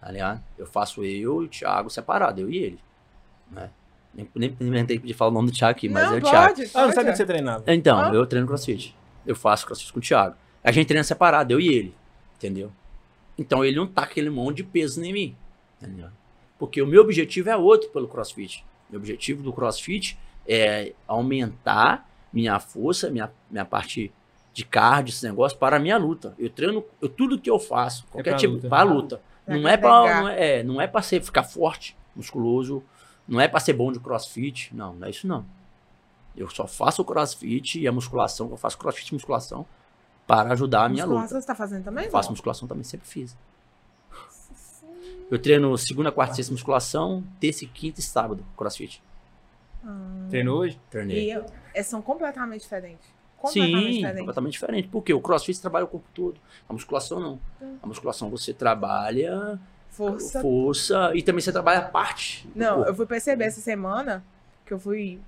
Tá 0.01 0.11
ligado? 0.11 0.42
Eu 0.59 0.66
faço 0.66 1.05
eu 1.05 1.42
e 1.42 1.47
o 1.47 1.49
Thiago 1.49 1.88
separado, 1.90 2.40
eu 2.40 2.51
e 2.51 2.57
ele. 2.59 2.79
Né? 3.53 3.71
Nem, 4.12 4.29
nem, 4.35 4.57
nem 4.59 4.85
de 4.85 5.14
falar 5.14 5.31
o 5.31 5.35
nome 5.35 5.53
do 5.53 5.57
Thiago 5.57 5.71
aqui, 5.79 5.88
mas 5.88 6.03
não, 6.05 6.14
é 6.16 6.18
o 6.18 6.21
Thiago. 6.21 6.55
pode, 6.57 6.71
Ah, 6.75 6.87
não 6.88 6.92
sabia 6.92 7.12
que 7.12 7.16
você 7.18 7.25
treinava. 7.27 7.64
Então, 7.68 8.01
Ah. 8.01 8.11
eu 8.12 8.27
treino 8.27 8.49
crossfit. 8.49 8.97
Eu 9.25 9.37
faço 9.37 9.64
crossfit 9.64 9.92
com 9.92 10.01
o 10.01 10.03
Thiago. 10.03 10.35
A 10.64 10.73
gente 10.73 10.88
treina 10.88 11.05
separado, 11.05 11.53
eu 11.53 11.61
e 11.61 11.68
ele. 11.68 11.95
Entendeu? 12.37 12.73
Então 13.38 13.64
ele 13.64 13.77
não 13.77 13.87
tá 13.87 14.03
aquele 14.03 14.29
monte 14.29 14.57
de 14.57 14.64
peso 14.64 15.01
em 15.05 15.12
mim. 15.12 15.37
Entendeu? 15.81 16.09
Porque 16.59 16.83
o 16.83 16.87
meu 16.87 17.03
objetivo 17.03 17.49
é 17.49 17.57
outro 17.57 17.88
pelo 17.90 18.09
crossfit. 18.09 18.64
Meu 18.92 19.00
objetivo 19.00 19.42
do 19.42 19.52
crossfit 19.55 20.18
é 20.46 20.92
aumentar 21.09 22.07
minha 22.31 22.61
força, 22.61 23.11
minha, 23.11 23.33
minha 23.50 23.64
parte 23.64 24.12
de 24.52 24.66
cardio, 24.66 25.12
esse 25.12 25.26
negócio, 25.26 25.57
para 25.57 25.76
a 25.76 25.81
minha 25.81 25.96
luta. 25.96 26.35
Eu 26.38 26.50
treino, 26.50 26.85
eu, 27.00 27.09
tudo 27.09 27.38
que 27.38 27.48
eu 27.48 27.59
faço, 27.59 28.07
qualquer 28.11 28.33
pra 28.33 28.38
tipo, 28.38 28.55
luta. 28.55 28.68
para 28.68 28.83
luta. 28.83 29.22
Pra 29.46 29.57
Não 29.57 29.66
é 29.66 29.76
para 29.78 30.20
não 30.20 30.28
é, 30.28 30.62
não 30.62 30.81
é 30.81 30.87
para 30.87 31.00
ser 31.00 31.22
ficar 31.22 31.42
forte, 31.42 31.96
musculoso, 32.14 32.83
não 33.26 33.40
é 33.40 33.48
para 33.48 33.61
ser 33.61 33.72
bom 33.72 33.90
de 33.90 33.98
crossfit, 33.98 34.74
não, 34.74 34.94
não 34.94 35.07
é 35.07 35.11
isso 35.11 35.26
não. 35.26 35.44
Eu 36.37 36.50
só 36.50 36.66
faço 36.66 37.00
o 37.00 37.05
crossfit 37.05 37.81
e 37.81 37.88
a 37.88 37.92
musculação, 37.92 38.50
eu 38.50 38.59
faço 38.59 38.76
crossfit 38.76 39.09
e 39.11 39.14
musculação 39.14 39.66
para 40.26 40.52
ajudar 40.52 40.85
a 40.85 40.88
minha 40.90 41.07
Musculação 41.07 41.37
luta. 41.37 41.40
você 41.40 41.46
tá 41.46 41.55
fazendo 41.55 41.85
também? 41.85 42.11
Faço 42.11 42.28
não? 42.28 42.33
musculação 42.33 42.68
também, 42.68 42.85
sempre 42.85 43.09
fiz. 43.09 43.37
Eu 45.33 45.38
treino 45.38 45.77
segunda, 45.79 46.12
quarta 46.12 46.35
e 46.35 46.37
sexta 46.37 46.53
musculação, 46.53 47.25
terça 47.40 47.64
e 47.64 47.66
quinta 47.66 48.01
e 48.01 48.03
sábado 48.03 48.45
crossfit. 48.55 49.03
Treinou 50.29 50.59
hoje? 50.61 50.79
Treinei. 50.90 51.25
e 51.29 51.31
eu- 51.33 51.47
é, 51.75 51.83
são 51.83 52.03
completamente 52.03 52.61
diferentes. 52.61 53.07
Completamente 53.38 53.85
Sim, 53.87 53.90
diferentes. 53.92 54.18
completamente 54.21 54.53
diferente. 54.53 54.88
Porque 54.88 55.14
o 55.14 55.21
crossfit 55.23 55.59
trabalha 55.61 55.87
o 55.87 55.88
corpo 55.88 56.07
todo. 56.14 56.38
A 56.68 56.73
musculação 56.75 57.18
não. 57.18 57.40
A 57.83 57.87
musculação 57.87 58.29
você 58.29 58.53
trabalha 58.53 59.59
Força. 59.90 60.40
força 60.42 61.12
e 61.14 61.23
também 61.23 61.40
você 61.40 61.51
trabalha 61.51 61.79
a 61.81 61.88
parte. 61.88 62.47
Não, 62.55 62.85
eu 62.87 62.95
fui 62.95 63.07
perceber 63.07 63.45
essa 63.47 63.61
semana 63.62 64.23
que 64.66 64.73
eu 64.73 64.79
fui 64.79 65.18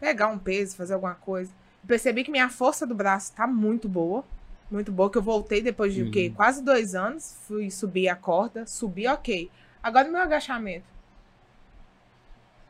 pegar 0.00 0.28
um 0.28 0.38
peso, 0.38 0.74
fazer 0.74 0.94
alguma 0.94 1.14
coisa. 1.14 1.52
Percebi 1.86 2.24
que 2.24 2.30
minha 2.30 2.48
força 2.48 2.86
do 2.86 2.94
braço 2.94 3.32
tá 3.34 3.46
muito 3.46 3.88
boa. 3.88 4.24
Muito 4.70 4.92
boa, 4.92 5.10
que 5.10 5.18
eu 5.18 5.22
voltei 5.22 5.60
depois 5.60 5.92
de 5.92 6.02
o 6.02 6.10
quê? 6.10 6.28
Uhum. 6.28 6.34
Quase 6.34 6.62
dois 6.62 6.94
anos. 6.94 7.36
Fui 7.46 7.70
subir 7.70 8.08
a 8.08 8.14
corda, 8.14 8.66
subi, 8.66 9.06
ok. 9.08 9.50
Agora 9.82 10.08
o 10.08 10.12
meu 10.12 10.20
agachamento. 10.20 10.86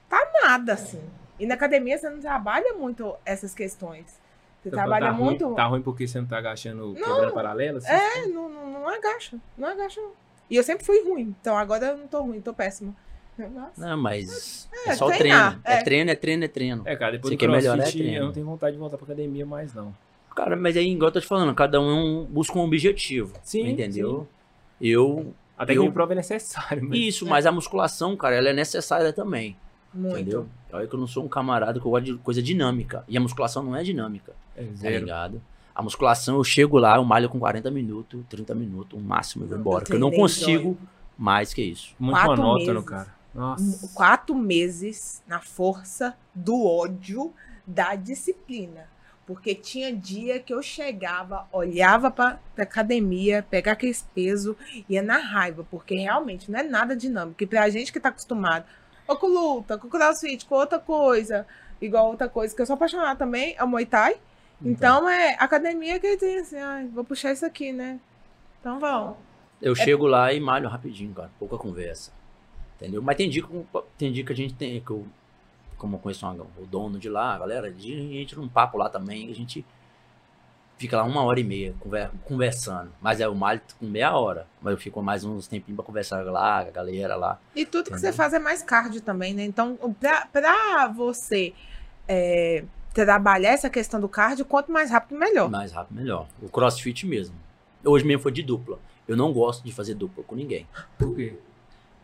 Tá 0.08 0.26
nada, 0.42 0.72
assim. 0.72 1.02
E 1.38 1.46
na 1.46 1.54
academia 1.54 1.98
você 1.98 2.08
não 2.08 2.20
trabalha 2.20 2.74
muito 2.74 3.14
essas 3.24 3.54
questões. 3.54 4.18
Você 4.62 4.70
trabalha 4.70 5.06
tá 5.06 5.12
muito. 5.12 5.46
Ruim, 5.46 5.56
tá 5.56 5.64
ruim 5.66 5.82
porque 5.82 6.06
você 6.06 6.20
não 6.20 6.26
tá 6.26 6.38
agachando, 6.38 6.94
quebrando 6.94 7.32
paralelo? 7.32 7.78
Assim? 7.78 7.88
É, 7.92 8.26
não, 8.26 8.48
não, 8.48 8.70
não 8.72 8.88
agacha. 8.88 9.38
Não 9.56 9.68
agacha. 9.68 10.00
não. 10.00 10.12
E 10.50 10.56
eu 10.56 10.62
sempre 10.62 10.84
fui 10.84 11.02
ruim. 11.04 11.34
Então 11.40 11.56
agora 11.56 11.86
eu 11.86 11.96
não 11.98 12.06
tô 12.06 12.22
ruim, 12.22 12.40
tô 12.40 12.52
péssimo. 12.52 12.94
Nossa. 13.38 13.80
Não, 13.80 13.96
mas 13.96 14.68
É, 14.86 14.90
é, 14.90 14.94
só 14.94 15.06
treinar, 15.06 15.52
treino. 15.52 15.62
É. 15.64 15.72
é. 15.72 15.82
treino, 15.82 16.10
é 16.10 16.14
treino, 16.14 16.44
é 16.44 16.48
treino. 16.48 16.82
É, 16.84 16.96
cara, 16.96 17.12
depois 17.12 17.30
Você 17.30 17.36
do 17.36 17.40
quer 17.40 17.48
melhorar, 17.48 17.88
é 17.88 18.18
eu 18.18 18.24
não 18.26 18.32
tenho 18.32 18.44
vontade 18.44 18.72
de 18.72 18.78
voltar 18.78 18.98
pra 18.98 19.06
academia 19.06 19.46
mais, 19.46 19.72
não. 19.72 19.94
Cara, 20.34 20.56
mas 20.56 20.76
aí, 20.76 20.90
igual 20.90 21.08
eu 21.08 21.12
tô 21.12 21.20
te 21.20 21.26
falando, 21.26 21.54
cada 21.54 21.80
um 21.80 22.24
busca 22.24 22.58
um 22.58 22.62
objetivo. 22.62 23.32
Sim, 23.42 23.68
Entendeu? 23.70 24.26
Eu. 24.80 25.34
Até 25.58 25.72
que 25.74 25.78
Eu- 25.78 25.86
a 25.88 25.92
prova 25.92 26.12
é 26.12 26.16
necessário, 26.16 26.82
mas... 26.88 26.98
Isso, 26.98 27.26
mas 27.26 27.44
a 27.44 27.52
musculação, 27.52 28.16
cara, 28.16 28.34
ela 28.36 28.48
é 28.48 28.52
necessária 28.52 29.12
também. 29.12 29.56
Muito. 29.92 30.18
Entendeu? 30.18 30.46
Olha 30.72 30.86
que 30.86 30.94
eu 30.94 30.98
não 31.00 31.06
sou 31.06 31.24
um 31.24 31.28
camarada 31.28 31.78
que 31.78 31.84
eu 31.86 31.90
gosto 31.90 32.04
de 32.06 32.14
coisa 32.14 32.40
dinâmica. 32.42 33.04
E 33.08 33.16
a 33.18 33.20
musculação 33.20 33.62
não 33.62 33.76
é 33.76 33.82
dinâmica, 33.82 34.32
É 34.56 34.62
tá 34.64 34.70
zero. 34.74 34.98
ligado? 35.04 35.42
A 35.74 35.82
musculação, 35.82 36.36
eu 36.36 36.44
chego 36.44 36.78
lá, 36.78 36.96
eu 36.96 37.04
malho 37.04 37.28
com 37.28 37.38
40 37.38 37.70
minutos, 37.70 38.22
30 38.28 38.54
minutos, 38.54 38.98
o 38.98 39.02
máximo 39.02 39.44
eu 39.44 39.48
vou 39.48 39.58
embora. 39.58 39.80
Porque 39.84 39.96
eu 39.96 40.00
não 40.00 40.10
consigo 40.10 40.78
mais 41.18 41.52
que 41.52 41.60
isso. 41.62 41.94
Muito 41.98 42.16
Quatro 42.16 42.36
monótono, 42.36 42.72
meses. 42.74 42.88
cara. 42.88 43.20
Nossa. 43.34 43.88
quatro 43.94 44.34
meses 44.34 45.22
na 45.26 45.40
força 45.40 46.16
do 46.34 46.64
ódio 46.66 47.32
da 47.66 47.94
disciplina. 47.94 48.88
Porque 49.30 49.54
tinha 49.54 49.94
dia 49.94 50.40
que 50.40 50.52
eu 50.52 50.60
chegava, 50.60 51.46
olhava 51.52 52.10
pra, 52.10 52.40
pra 52.52 52.64
academia, 52.64 53.46
pegar 53.48 53.72
aqueles 53.72 54.02
pesos, 54.12 54.56
ia 54.88 55.00
na 55.02 55.18
raiva, 55.18 55.64
porque 55.70 55.94
realmente 55.94 56.50
não 56.50 56.58
é 56.58 56.64
nada 56.64 56.96
dinâmico. 56.96 57.40
E 57.40 57.46
pra 57.46 57.70
gente 57.70 57.92
que 57.92 58.00
tá 58.00 58.08
acostumado, 58.08 58.64
ou 59.06 59.14
com 59.14 59.28
luta, 59.28 59.78
com 59.78 59.88
crossfit, 59.88 60.44
com 60.46 60.56
outra 60.56 60.80
coisa, 60.80 61.46
igual 61.80 62.08
outra 62.08 62.28
coisa 62.28 62.52
que 62.56 62.60
eu 62.60 62.66
sou 62.66 62.74
apaixonada 62.74 63.14
também, 63.14 63.54
é 63.56 63.62
o 63.62 63.68
Muay 63.68 63.86
Thai. 63.86 64.16
Então 64.60 65.08
é 65.08 65.36
academia 65.38 66.00
que 66.00 66.16
tem 66.16 66.40
assim, 66.40 66.58
ai, 66.58 66.88
vou 66.88 67.04
puxar 67.04 67.30
isso 67.30 67.46
aqui, 67.46 67.70
né? 67.70 68.00
Então 68.58 68.80
vamos. 68.80 69.16
Eu 69.62 69.76
chego 69.76 70.08
lá 70.08 70.32
e 70.32 70.40
malho 70.40 70.68
rapidinho, 70.68 71.14
cara. 71.14 71.30
Pouca 71.38 71.56
conversa. 71.56 72.10
Entendeu? 72.76 73.00
Mas 73.00 73.16
tem 73.16 73.30
dia 73.30 73.44
que, 73.44 73.66
tem 73.96 74.10
dia 74.10 74.24
que 74.24 74.32
a 74.32 74.36
gente 74.36 74.54
tem, 74.54 74.80
que 74.80 74.90
eu, 74.90 75.06
como 75.80 75.96
eu 75.96 75.98
conheço 76.00 76.24
uma- 76.26 76.44
o 76.58 76.66
dono 76.66 76.98
de 76.98 77.08
lá, 77.08 77.34
a 77.34 77.38
galera, 77.38 77.66
a 77.68 77.70
gente 77.70 78.16
entra 78.16 78.36
num 78.40 78.48
papo 78.48 78.76
lá 78.78 78.88
também, 78.88 79.30
a 79.30 79.34
gente 79.34 79.64
fica 80.76 80.96
lá 80.96 81.04
uma 81.04 81.22
hora 81.24 81.40
e 81.40 81.44
meia 81.44 81.74
conver- 81.80 82.10
conversando. 82.24 82.90
Mas 83.00 83.20
é 83.20 83.28
o 83.28 83.34
malho 83.34 83.60
com 83.78 83.86
meia 83.86 84.16
hora. 84.16 84.46
Mas 84.62 84.72
eu 84.72 84.78
fico 84.78 85.02
mais 85.02 85.24
uns 85.24 85.46
tempinhos 85.46 85.76
pra 85.76 85.84
conversar 85.84 86.22
lá, 86.24 86.62
com 86.62 86.68
a 86.68 86.72
galera 86.72 87.16
lá. 87.16 87.38
E 87.54 87.66
tudo 87.66 87.84
que 87.84 87.90
você 87.90 87.96
Entendeu? 88.08 88.12
faz 88.14 88.32
é 88.32 88.38
mais 88.38 88.62
cardio 88.62 89.00
também, 89.00 89.34
né? 89.34 89.44
Então, 89.44 89.76
pra, 89.98 90.26
pra 90.26 90.88
você 90.88 91.52
é, 92.08 92.64
trabalhar 92.94 93.50
essa 93.50 93.68
questão 93.70 94.00
do 94.00 94.08
cardio, 94.08 94.44
quanto 94.44 94.72
mais 94.72 94.90
rápido, 94.90 95.18
melhor. 95.18 95.50
Mais 95.50 95.70
rápido, 95.72 95.96
melhor. 95.96 96.26
O 96.42 96.48
crossfit 96.48 97.06
mesmo. 97.06 97.36
Hoje 97.84 98.04
mesmo 98.04 98.22
foi 98.22 98.32
de 98.32 98.42
dupla. 98.42 98.78
Eu 99.06 99.16
não 99.16 99.32
gosto 99.32 99.62
de 99.64 99.72
fazer 99.72 99.94
dupla 99.94 100.24
com 100.24 100.34
ninguém. 100.34 100.66
Por 100.98 101.14
quê? 101.14 101.36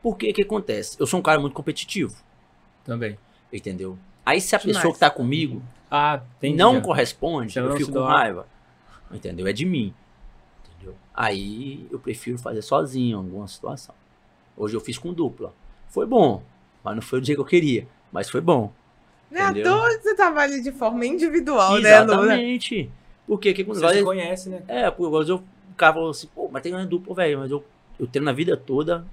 Porque 0.03 0.33
que 0.33 0.43
acontece? 0.43 0.97
Eu 1.01 1.07
sou 1.07 1.19
um 1.19 1.23
cara 1.23 1.41
muito 1.41 1.55
competitivo, 1.55 2.15
Também. 2.85 3.19
Entendeu? 3.57 3.99
Aí 4.25 4.40
se 4.40 4.55
a 4.55 4.59
Demais. 4.59 4.77
pessoa 4.77 4.92
que 4.95 5.01
tá 5.01 5.11
comigo 5.11 5.62
Ah, 5.90 6.21
não 6.55 6.81
corresponde, 6.81 7.53
Você 7.53 7.61
eu 7.61 7.69
não 7.69 7.77
fico 7.77 7.92
com 7.92 8.03
raiva. 8.03 8.47
Entendeu? 9.11 9.47
É 9.47 9.53
de 9.53 9.64
mim. 9.64 9.95
Entendeu? 10.75 10.95
Aí 11.14 11.87
eu 11.90 11.99
prefiro 11.99 12.38
fazer 12.38 12.62
sozinho 12.62 13.14
em 13.16 13.19
alguma 13.19 13.47
situação. 13.47 13.95
Hoje 14.57 14.75
eu 14.77 14.81
fiz 14.81 14.99
com 14.99 15.12
dupla. 15.12 15.53
Foi 15.88 16.07
bom, 16.07 16.42
mas 16.83 16.95
não 16.95 17.03
foi 17.03 17.19
o 17.19 17.23
dia 17.23 17.35
que 17.35 17.40
eu 17.40 17.45
queria, 17.45 17.87
mas 18.11 18.29
foi 18.29 18.40
bom. 18.40 18.73
Não 19.31 19.40
é 19.40 19.45
à 19.45 19.51
Entendeu? 19.51 19.73
toa 19.73 19.90
você 20.01 20.14
trabalha 20.14 20.61
de 20.61 20.73
forma 20.73 21.05
individual, 21.07 21.81
né, 21.81 22.01
Lula? 22.01 22.14
Exatamente. 22.14 22.90
Porque 23.27 23.53
que 23.53 23.64
quando 23.64 23.81
Você 23.81 23.99
se 23.99 24.05
conhece, 24.05 24.49
né? 24.49 24.62
É, 24.69 24.90
por 24.90 25.07
igual 25.09 25.23
eu, 25.25 25.37
o 25.37 25.75
cara 25.77 25.95
falou 25.95 26.11
assim, 26.11 26.29
pô, 26.35 26.49
mas 26.51 26.62
tem 26.62 26.73
em 26.73 26.87
dupla, 26.87 27.14
velho, 27.14 27.40
mas 27.40 27.51
eu, 27.51 27.64
eu 27.99 28.07
treino 28.07 28.25
na 28.25 28.33
vida 28.33 28.57
toda, 28.57 29.05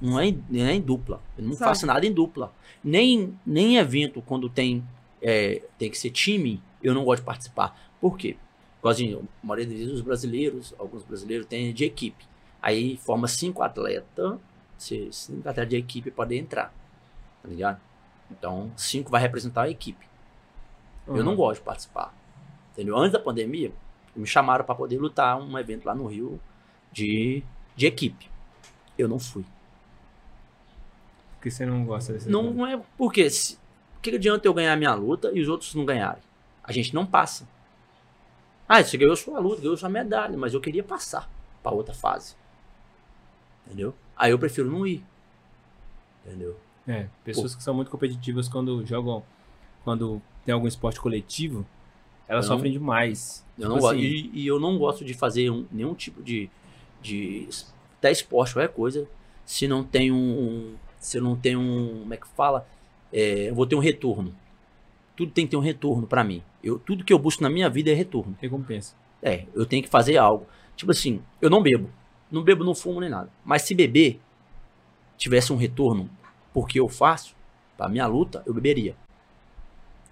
não 0.00 0.18
é, 0.18 0.26
em- 0.28 0.44
não 0.48 0.64
é 0.66 0.74
em 0.74 0.80
dupla. 0.80 1.20
Eu 1.36 1.44
não 1.44 1.54
Só. 1.54 1.64
faço 1.66 1.86
nada 1.86 2.06
em 2.06 2.12
dupla. 2.12 2.52
Nem, 2.82 3.36
nem 3.44 3.74
em 3.74 3.76
evento, 3.78 4.22
quando 4.22 4.48
tem, 4.48 4.84
é, 5.22 5.62
tem 5.78 5.90
que 5.90 5.98
ser 5.98 6.10
time, 6.10 6.62
eu 6.82 6.94
não 6.94 7.04
gosto 7.04 7.20
de 7.20 7.26
participar. 7.26 7.76
Por 8.00 8.16
quê? 8.16 8.36
Porque 8.80 9.18
a 9.42 9.46
maioria 9.46 9.66
das 9.66 9.78
vezes 9.78 9.94
os 9.94 10.00
brasileiros, 10.00 10.74
alguns 10.78 11.02
brasileiros 11.02 11.46
têm 11.46 11.72
de 11.72 11.84
equipe. 11.84 12.24
Aí 12.62 12.96
forma 12.96 13.26
cinco 13.26 13.62
atletas, 13.62 14.38
se- 14.76 15.08
cinco 15.12 15.48
atletas 15.48 15.70
de 15.70 15.76
equipe 15.76 16.10
podem 16.10 16.38
entrar. 16.38 16.72
Tá 17.42 17.48
ligado? 17.48 17.80
Então, 18.30 18.70
cinco 18.76 19.10
vai 19.10 19.20
representar 19.20 19.62
a 19.62 19.70
equipe. 19.70 20.06
Eu 21.06 21.24
não 21.24 21.32
Uhum. 21.32 21.36
gosto 21.36 21.60
de 21.60 21.64
participar. 21.64 22.14
Entendeu? 22.72 22.96
Antes 22.96 23.12
da 23.12 23.18
pandemia, 23.18 23.72
me 24.14 24.26
chamaram 24.26 24.64
para 24.64 24.74
poder 24.74 24.98
lutar 24.98 25.40
um 25.40 25.58
evento 25.58 25.84
lá 25.86 25.94
no 25.94 26.06
Rio 26.06 26.38
de, 26.92 27.42
de 27.74 27.86
equipe. 27.86 28.28
Eu 28.96 29.08
não 29.08 29.18
fui. 29.18 29.44
Porque 31.38 31.50
você 31.50 31.64
não 31.64 31.84
gosta 31.84 32.12
desse 32.12 32.28
Não, 32.28 32.42
não 32.52 32.66
é 32.66 32.80
porque 32.96 33.30
se, 33.30 33.58
que 34.02 34.10
adianta 34.10 34.46
eu 34.46 34.52
ganhar 34.54 34.76
minha 34.76 34.92
luta 34.94 35.30
e 35.32 35.40
os 35.40 35.48
outros 35.48 35.74
não 35.74 35.84
ganharem? 35.84 36.22
A 36.64 36.72
gente 36.72 36.94
não 36.94 37.06
passa. 37.06 37.48
Ah, 38.68 38.82
você 38.82 38.96
ganhou 38.98 39.16
sua 39.16 39.38
luta, 39.38 39.62
ganhou 39.62 39.76
sua 39.76 39.88
medalha, 39.88 40.36
mas 40.36 40.52
eu 40.52 40.60
queria 40.60 40.82
passar 40.82 41.30
para 41.62 41.72
outra 41.72 41.94
fase. 41.94 42.34
Entendeu? 43.66 43.94
Aí 44.16 44.30
eu 44.30 44.38
prefiro 44.38 44.70
não 44.70 44.86
ir. 44.86 45.02
Entendeu? 46.26 46.56
É, 46.86 47.06
pessoas 47.24 47.54
que 47.54 47.62
são 47.62 47.74
muito 47.74 47.90
competitivas 47.90 48.48
quando 48.48 48.84
jogam, 48.84 49.22
quando 49.84 50.20
tem 50.44 50.52
algum 50.52 50.66
esporte 50.66 51.00
coletivo, 51.00 51.66
elas 52.26 52.48
não- 52.48 52.56
sofrem 52.56 52.72
demais. 52.72 53.44
Eu 53.58 53.68
não 53.68 53.76
Tipo 53.76 53.86
gosto, 53.86 53.96
assim, 53.98 54.06
e, 54.06 54.30
e 54.34 54.46
eu 54.46 54.58
não 54.60 54.78
gosto 54.78 55.04
de 55.04 55.14
fazer 55.14 55.50
um- 55.50 55.66
nenhum 55.70 55.94
tipo 55.94 56.22
de, 56.22 56.50
de 57.00 57.48
até 57.98 58.10
esporte, 58.10 58.54
qualquer 58.54 58.72
coisa, 58.72 59.08
se 59.44 59.66
não 59.68 59.82
tem 59.84 60.10
um, 60.12 60.16
um- 60.16 60.74
se 60.98 61.18
eu 61.18 61.22
não 61.22 61.36
tem 61.36 61.56
um, 61.56 62.00
como 62.00 62.14
é 62.14 62.16
que 62.16 62.28
fala, 62.28 62.66
É, 63.12 63.48
eu 63.48 63.54
vou 63.54 63.66
ter 63.66 63.74
um 63.74 63.80
retorno. 63.80 64.34
Tudo 65.16 65.32
tem 65.32 65.46
que 65.46 65.50
ter 65.52 65.56
um 65.56 65.60
retorno 65.60 66.06
pra 66.06 66.22
mim. 66.22 66.42
Eu, 66.62 66.78
tudo 66.78 67.04
que 67.04 67.12
eu 67.12 67.18
busco 67.18 67.42
na 67.42 67.48
minha 67.50 67.68
vida 67.70 67.90
é 67.90 67.94
retorno. 67.94 68.36
recompensa. 68.40 68.94
É, 69.22 69.46
eu 69.54 69.64
tenho 69.64 69.82
que 69.82 69.88
fazer 69.88 70.16
algo. 70.18 70.46
Tipo 70.76 70.92
assim, 70.92 71.22
eu 71.40 71.48
não 71.50 71.62
bebo. 71.62 71.88
Não 72.30 72.42
bebo, 72.42 72.62
não 72.64 72.74
fumo 72.74 73.00
nem 73.00 73.08
nada. 73.08 73.30
Mas 73.44 73.62
se 73.62 73.74
beber 73.74 74.20
tivesse 75.16 75.52
um 75.52 75.56
retorno 75.56 76.08
porque 76.52 76.78
eu 76.78 76.88
faço, 76.88 77.34
pra 77.76 77.88
minha 77.88 78.06
luta, 78.06 78.42
eu 78.46 78.52
beberia. 78.52 78.94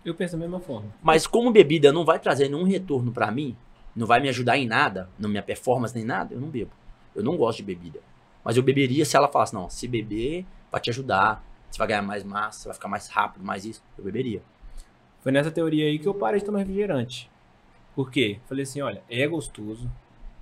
Eu 0.05 0.15
penso 0.15 0.33
da 0.33 0.39
mesma 0.39 0.61
forma. 0.61 0.93
Mas 1.03 1.27
como 1.27 1.51
bebida 1.51 1.93
não 1.93 2.05
vai 2.05 2.19
trazer 2.19 2.49
nenhum 2.49 2.65
retorno 2.65 3.13
pra 3.13 3.31
mim, 3.31 3.57
não 3.95 4.07
vai 4.07 4.21
me 4.21 4.29
ajudar 4.29 4.57
em 4.57 4.67
nada, 4.67 5.09
na 5.19 5.29
minha 5.29 5.43
performance 5.43 5.95
nem 5.95 6.05
nada, 6.05 6.35
eu 6.35 6.41
não 6.41 6.49
bebo. 6.49 6.71
Eu 7.15 7.23
não 7.23 7.37
gosto 7.37 7.59
de 7.59 7.65
bebida. 7.65 8.01
Mas 8.45 8.57
eu 8.57 8.63
beberia 8.63 9.05
se 9.05 9.17
ela 9.17 9.29
falasse, 9.29 9.55
não, 9.55 9.69
se 9.69 9.89
beber, 9.89 10.47
vai 10.71 10.81
te 10.81 10.91
ajudar, 10.91 11.43
você 11.71 11.79
vai 11.79 11.89
ganhar 11.89 12.03
mais 12.03 12.23
massa, 12.25 12.61
você 12.61 12.69
vai 12.69 12.75
ficar 12.75 12.89
mais 12.89 13.09
rápido, 13.09 13.45
mais 13.45 13.65
isso, 13.65 13.83
eu 13.99 14.05
beberia. 14.05 14.43
Foi 15.21 15.33
nessa 15.33 15.51
teoria 15.51 15.87
aí 15.87 15.99
que 15.99 16.07
eu 16.07 16.15
parei 16.15 16.41
de 16.41 16.47
tomar 16.47 16.59
refrigerante. 16.61 17.31
Por 17.95 18.11
quê? 18.11 18.39
Falei 18.47 18.63
assim, 18.63 18.81
olha, 18.81 19.03
é 19.09 19.27
gostoso, 19.27 19.91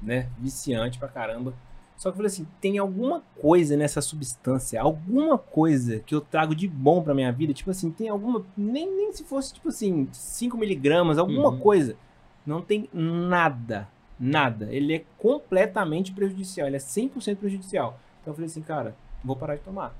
né? 0.02 0.28
Viciante 0.38 0.98
pra 0.98 1.08
caramba. 1.08 1.54
Só 1.96 2.10
que 2.10 2.14
eu 2.14 2.16
falei 2.16 2.26
assim, 2.26 2.46
tem 2.60 2.76
alguma 2.76 3.22
coisa 3.40 3.76
nessa 3.76 4.00
substância, 4.02 4.80
alguma 4.82 5.38
coisa 5.38 6.00
que 6.00 6.14
eu 6.14 6.20
trago 6.20 6.54
de 6.54 6.66
bom 6.66 7.02
pra 7.02 7.14
minha 7.14 7.30
vida, 7.30 7.54
tipo 7.54 7.70
assim, 7.70 7.90
tem 7.90 8.08
alguma, 8.08 8.44
nem, 8.56 8.90
nem 8.90 9.12
se 9.12 9.22
fosse 9.24 9.54
tipo 9.54 9.68
assim, 9.68 10.08
5 10.12 10.56
miligramas, 10.58 11.16
alguma 11.18 11.50
Uhum. 11.50 11.58
coisa. 11.60 11.96
Não 12.44 12.60
tem 12.60 12.90
nada, 12.92 13.88
nada. 14.18 14.68
Ele 14.74 14.92
é 14.96 15.04
completamente 15.16 16.12
prejudicial, 16.12 16.66
ele 16.66 16.76
é 16.76 16.80
100% 16.80 17.36
prejudicial. 17.36 17.98
Então 18.20 18.32
eu 18.32 18.34
falei 18.34 18.46
assim, 18.50 18.60
cara, 18.60 18.94
vou 19.24 19.36
parar 19.36 19.54
de 19.54 19.62
tomar. 19.62 19.94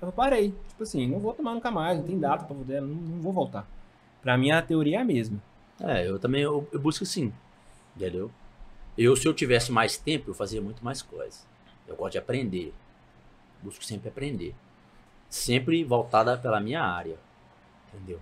Eu 0.00 0.12
parei, 0.12 0.54
tipo 0.68 0.82
assim, 0.82 1.06
não 1.06 1.18
vou 1.18 1.32
tomar 1.32 1.54
nunca 1.54 1.70
mais, 1.70 1.98
não 1.98 2.04
tem 2.06 2.18
data 2.18 2.44
pra 2.44 2.54
poder, 2.54 2.82
não, 2.82 2.88
não 2.88 3.20
vou 3.20 3.32
voltar. 3.32 3.66
Pra 4.22 4.36
mim 4.36 4.50
a 4.50 4.60
teoria 4.60 4.98
é 4.98 5.00
a 5.00 5.04
mesma. 5.04 5.40
É, 5.80 6.08
eu 6.08 6.18
também 6.18 6.42
eu, 6.42 6.66
eu 6.72 6.80
busco 6.80 7.04
sim. 7.06 7.32
Entendeu? 7.96 8.30
Eu, 8.96 9.14
se 9.16 9.26
eu 9.26 9.34
tivesse 9.34 9.70
mais 9.72 9.96
tempo, 9.96 10.30
eu 10.30 10.34
fazia 10.34 10.60
muito 10.60 10.84
mais 10.84 11.02
coisas. 11.02 11.46
Eu 11.86 11.96
gosto 11.96 12.12
de 12.12 12.18
aprender. 12.18 12.74
Busco 13.62 13.84
sempre 13.84 14.08
aprender. 14.08 14.54
Sempre 15.28 15.84
voltada 15.84 16.36
pela 16.36 16.60
minha 16.60 16.82
área. 16.82 17.16
Entendeu? 17.92 18.20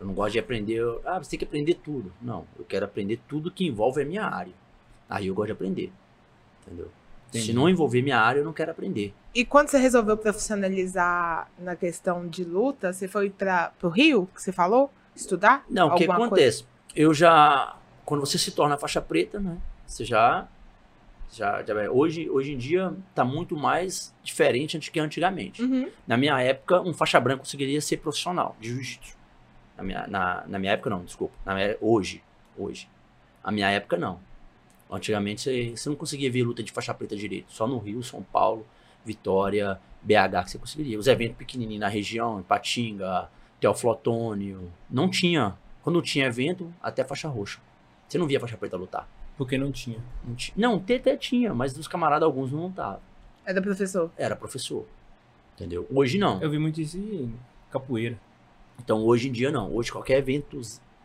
Eu 0.00 0.06
não 0.06 0.14
gosto 0.14 0.32
de 0.32 0.38
aprender. 0.38 0.82
Ah, 1.04 1.18
você 1.18 1.30
tem 1.30 1.38
que 1.38 1.44
aprender 1.44 1.74
tudo. 1.74 2.12
Não, 2.20 2.46
eu 2.58 2.64
quero 2.64 2.84
aprender 2.84 3.20
tudo 3.28 3.50
que 3.50 3.66
envolve 3.66 4.02
a 4.02 4.04
minha 4.04 4.24
área. 4.24 4.52
Aí 5.08 5.26
eu 5.26 5.34
gosto 5.34 5.48
de 5.48 5.52
aprender. 5.52 5.92
Entendeu? 6.66 6.90
Entendi. 7.32 7.46
Se 7.46 7.52
não 7.54 7.68
envolver 7.68 8.02
minha 8.02 8.18
área, 8.18 8.40
eu 8.40 8.44
não 8.44 8.52
quero 8.52 8.70
aprender. 8.70 9.14
E 9.34 9.42
quando 9.44 9.68
você 9.68 9.78
resolveu 9.78 10.16
profissionalizar 10.18 11.48
na 11.58 11.74
questão 11.74 12.28
de 12.28 12.44
luta, 12.44 12.92
você 12.92 13.08
foi 13.08 13.30
para 13.30 13.72
o 13.82 13.88
Rio, 13.88 14.28
que 14.34 14.42
você 14.42 14.52
falou? 14.52 14.92
Estudar? 15.16 15.64
Não, 15.68 15.88
o 15.88 15.94
que 15.94 16.04
acontece? 16.04 16.64
Eu 16.94 17.14
já. 17.14 17.74
Quando 18.04 18.20
você 18.20 18.36
se 18.38 18.50
torna 18.52 18.76
faixa 18.76 19.00
preta, 19.00 19.40
né? 19.40 19.56
Você 19.86 20.04
já. 20.04 20.46
já, 21.32 21.62
já 21.62 21.90
hoje, 21.90 22.28
hoje 22.28 22.52
em 22.52 22.58
dia 22.58 22.92
tá 23.14 23.24
muito 23.24 23.56
mais 23.56 24.14
diferente 24.22 24.78
do 24.78 24.82
que 24.90 25.00
antigamente. 25.00 25.62
Uhum. 25.62 25.88
Na 26.06 26.16
minha 26.18 26.38
época, 26.40 26.80
um 26.82 26.92
faixa 26.92 27.18
branca 27.18 27.40
conseguiria 27.40 27.80
ser 27.80 27.96
profissional 27.98 28.56
de 28.60 28.68
jiu-jitsu. 28.68 29.16
Na 29.76 29.82
minha, 29.82 30.06
na, 30.06 30.44
na 30.46 30.58
minha 30.58 30.72
época, 30.72 30.90
não, 30.90 31.02
desculpa. 31.04 31.34
Na 31.46 31.54
minha- 31.54 31.76
hoje. 31.80 32.22
Hoje. 32.58 32.88
A 33.42 33.50
minha 33.50 33.70
época, 33.70 33.96
não. 33.96 34.20
Antigamente, 34.94 35.40
você, 35.42 35.70
você 35.74 35.88
não 35.88 35.96
conseguia 35.96 36.30
ver 36.30 36.42
luta 36.44 36.62
de 36.62 36.70
faixa 36.70 36.92
preta 36.92 37.16
direito. 37.16 37.50
Só 37.52 37.66
no 37.66 37.78
Rio, 37.78 38.02
São 38.02 38.24
Vitória, 39.04 39.80
BH 40.02 40.44
que 40.44 40.50
você 40.52 40.58
conseguiria. 40.58 40.98
Os 40.98 41.06
eventos 41.06 41.36
pequenininhos 41.36 41.80
na 41.80 41.88
região, 41.88 42.38
em 42.38 42.42
Patinga, 42.42 43.28
Teófilo 43.60 43.92
Otônio. 43.92 44.70
Não 44.90 45.08
tinha. 45.08 45.56
Quando 45.82 46.00
tinha 46.02 46.26
evento, 46.26 46.72
até 46.80 47.02
faixa 47.02 47.28
roxa. 47.28 47.58
Você 48.06 48.18
não 48.18 48.26
via 48.26 48.38
faixa 48.38 48.56
preta 48.56 48.76
lutar. 48.76 49.08
Porque 49.36 49.56
não 49.58 49.72
tinha. 49.72 49.98
Não, 50.24 50.34
ti- 50.34 50.52
não 50.56 50.76
até, 50.76 50.96
até 50.96 51.16
tinha, 51.16 51.52
mas 51.54 51.72
dos 51.72 51.88
camaradas 51.88 52.26
alguns 52.26 52.52
não 52.52 52.68
estavam. 52.68 53.00
É 53.44 53.52
do 53.52 53.62
professor. 53.62 54.10
Era 54.16 54.36
professor. 54.36 54.86
Entendeu? 55.56 55.86
Hoje 55.90 56.18
não. 56.18 56.40
Eu 56.40 56.50
vi 56.50 56.58
muito 56.58 56.80
isso 56.80 56.98
em 56.98 57.34
capoeira. 57.70 58.18
Então 58.78 59.02
hoje 59.04 59.28
em 59.28 59.32
dia 59.32 59.50
não. 59.50 59.74
Hoje 59.74 59.90
qualquer 59.90 60.18
evento, 60.18 60.60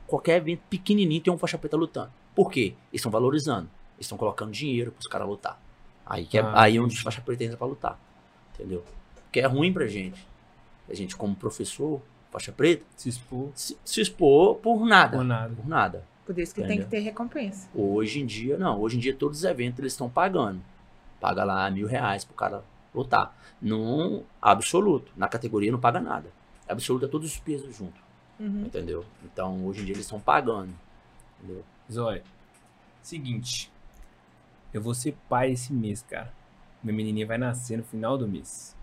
qualquer 0.05 0.37
evento 0.37 0.61
pequenininho 0.69 1.21
tem 1.21 1.33
um 1.33 1.37
faixa 1.37 1.57
preta 1.57 1.75
lutando. 1.77 2.11
Por 2.35 2.51
quê? 2.51 2.73
Eles 2.91 2.99
estão 2.99 3.11
valorizando. 3.11 3.69
Eles 3.97 4.05
estão 4.05 4.17
colocando 4.17 4.51
dinheiro 4.51 4.91
pros 4.91 5.07
caras 5.07 5.27
lutar. 5.27 5.59
Aí, 6.05 6.25
que 6.25 6.37
é, 6.37 6.41
Ah, 6.41 6.61
aí 6.63 6.77
é 6.77 6.79
onde 6.79 6.95
os 6.95 7.01
faixa 7.01 7.21
preta 7.21 7.43
entra 7.43 7.57
pra 7.57 7.67
lutar. 7.67 7.99
Entendeu? 8.53 8.83
Porque 9.23 9.39
é 9.39 9.45
ruim 9.45 9.73
pra 9.73 9.85
gente. 9.87 10.25
A 10.89 10.93
gente 10.93 11.15
como 11.17 11.35
professor, 11.35 12.01
faixa 12.31 12.51
preta, 12.51 12.83
Se 12.95 13.09
expor 13.09 13.49
se, 13.53 13.77
se 13.83 14.01
expor 14.01 14.55
por 14.55 14.85
nada. 14.85 15.17
por 15.17 15.23
nada. 15.23 15.55
Por 15.55 15.67
nada. 15.67 16.03
Por 16.25 16.37
isso 16.39 16.53
que 16.53 16.63
tem 16.63 16.79
que 16.79 16.85
ter 16.85 16.99
recompensa. 16.99 17.67
Hoje 17.73 18.19
em 18.21 18.25
dia, 18.25 18.57
não. 18.57 18.79
Hoje 18.79 18.97
em 18.97 18.99
dia, 18.99 19.13
todos 19.15 19.39
os 19.39 19.43
eventos 19.43 19.79
eles 19.79 19.93
estão 19.93 20.09
pagando. 20.09 20.61
Paga 21.19 21.43
lá 21.43 21.69
mil 21.71 21.87
reais 21.87 22.23
pro 22.25 22.35
cara 22.35 22.63
lutar. 22.93 23.35
Num 23.61 24.23
absoluto. 24.41 25.11
Na 25.15 25.27
categoria 25.27 25.71
não 25.71 25.79
paga 25.79 25.99
nada. 25.99 26.29
Absoluto 26.67 27.05
é 27.05 27.07
todos 27.07 27.31
os 27.31 27.39
pesos 27.39 27.75
junto. 27.75 27.99
Uhum. 28.39 28.65
Entendeu? 28.65 29.03
Então, 29.23 29.65
hoje 29.65 29.81
em 29.81 29.85
dia, 29.85 29.93
eles 29.95 30.05
estão 30.05 30.19
pagando. 30.19 30.73
Entendeu? 31.41 31.63
Zóia, 31.91 32.23
seguinte. 33.01 33.71
Eu 34.77 34.81
vou 34.81 34.93
ser 34.93 35.17
pai 35.27 35.51
esse 35.51 35.73
mês, 35.73 36.03
cara. 36.03 36.31
Minha 36.83 36.95
menininha 36.95 37.25
vai 37.25 37.37
nascer 37.37 37.77
no 37.77 37.83
final 37.83 38.17
do 38.17 38.27
mês. 38.27 38.75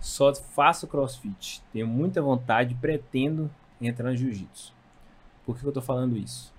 Só 0.00 0.34
faço 0.34 0.86
crossfit. 0.88 1.62
Tenho 1.72 1.86
muita 1.86 2.20
vontade, 2.20 2.74
pretendo 2.74 3.48
entrar 3.80 4.10
no 4.10 4.16
jiu-jitsu. 4.16 4.74
Por 5.46 5.56
que 5.56 5.64
eu 5.64 5.72
tô 5.72 5.80
falando 5.80 6.16
isso? 6.16 6.52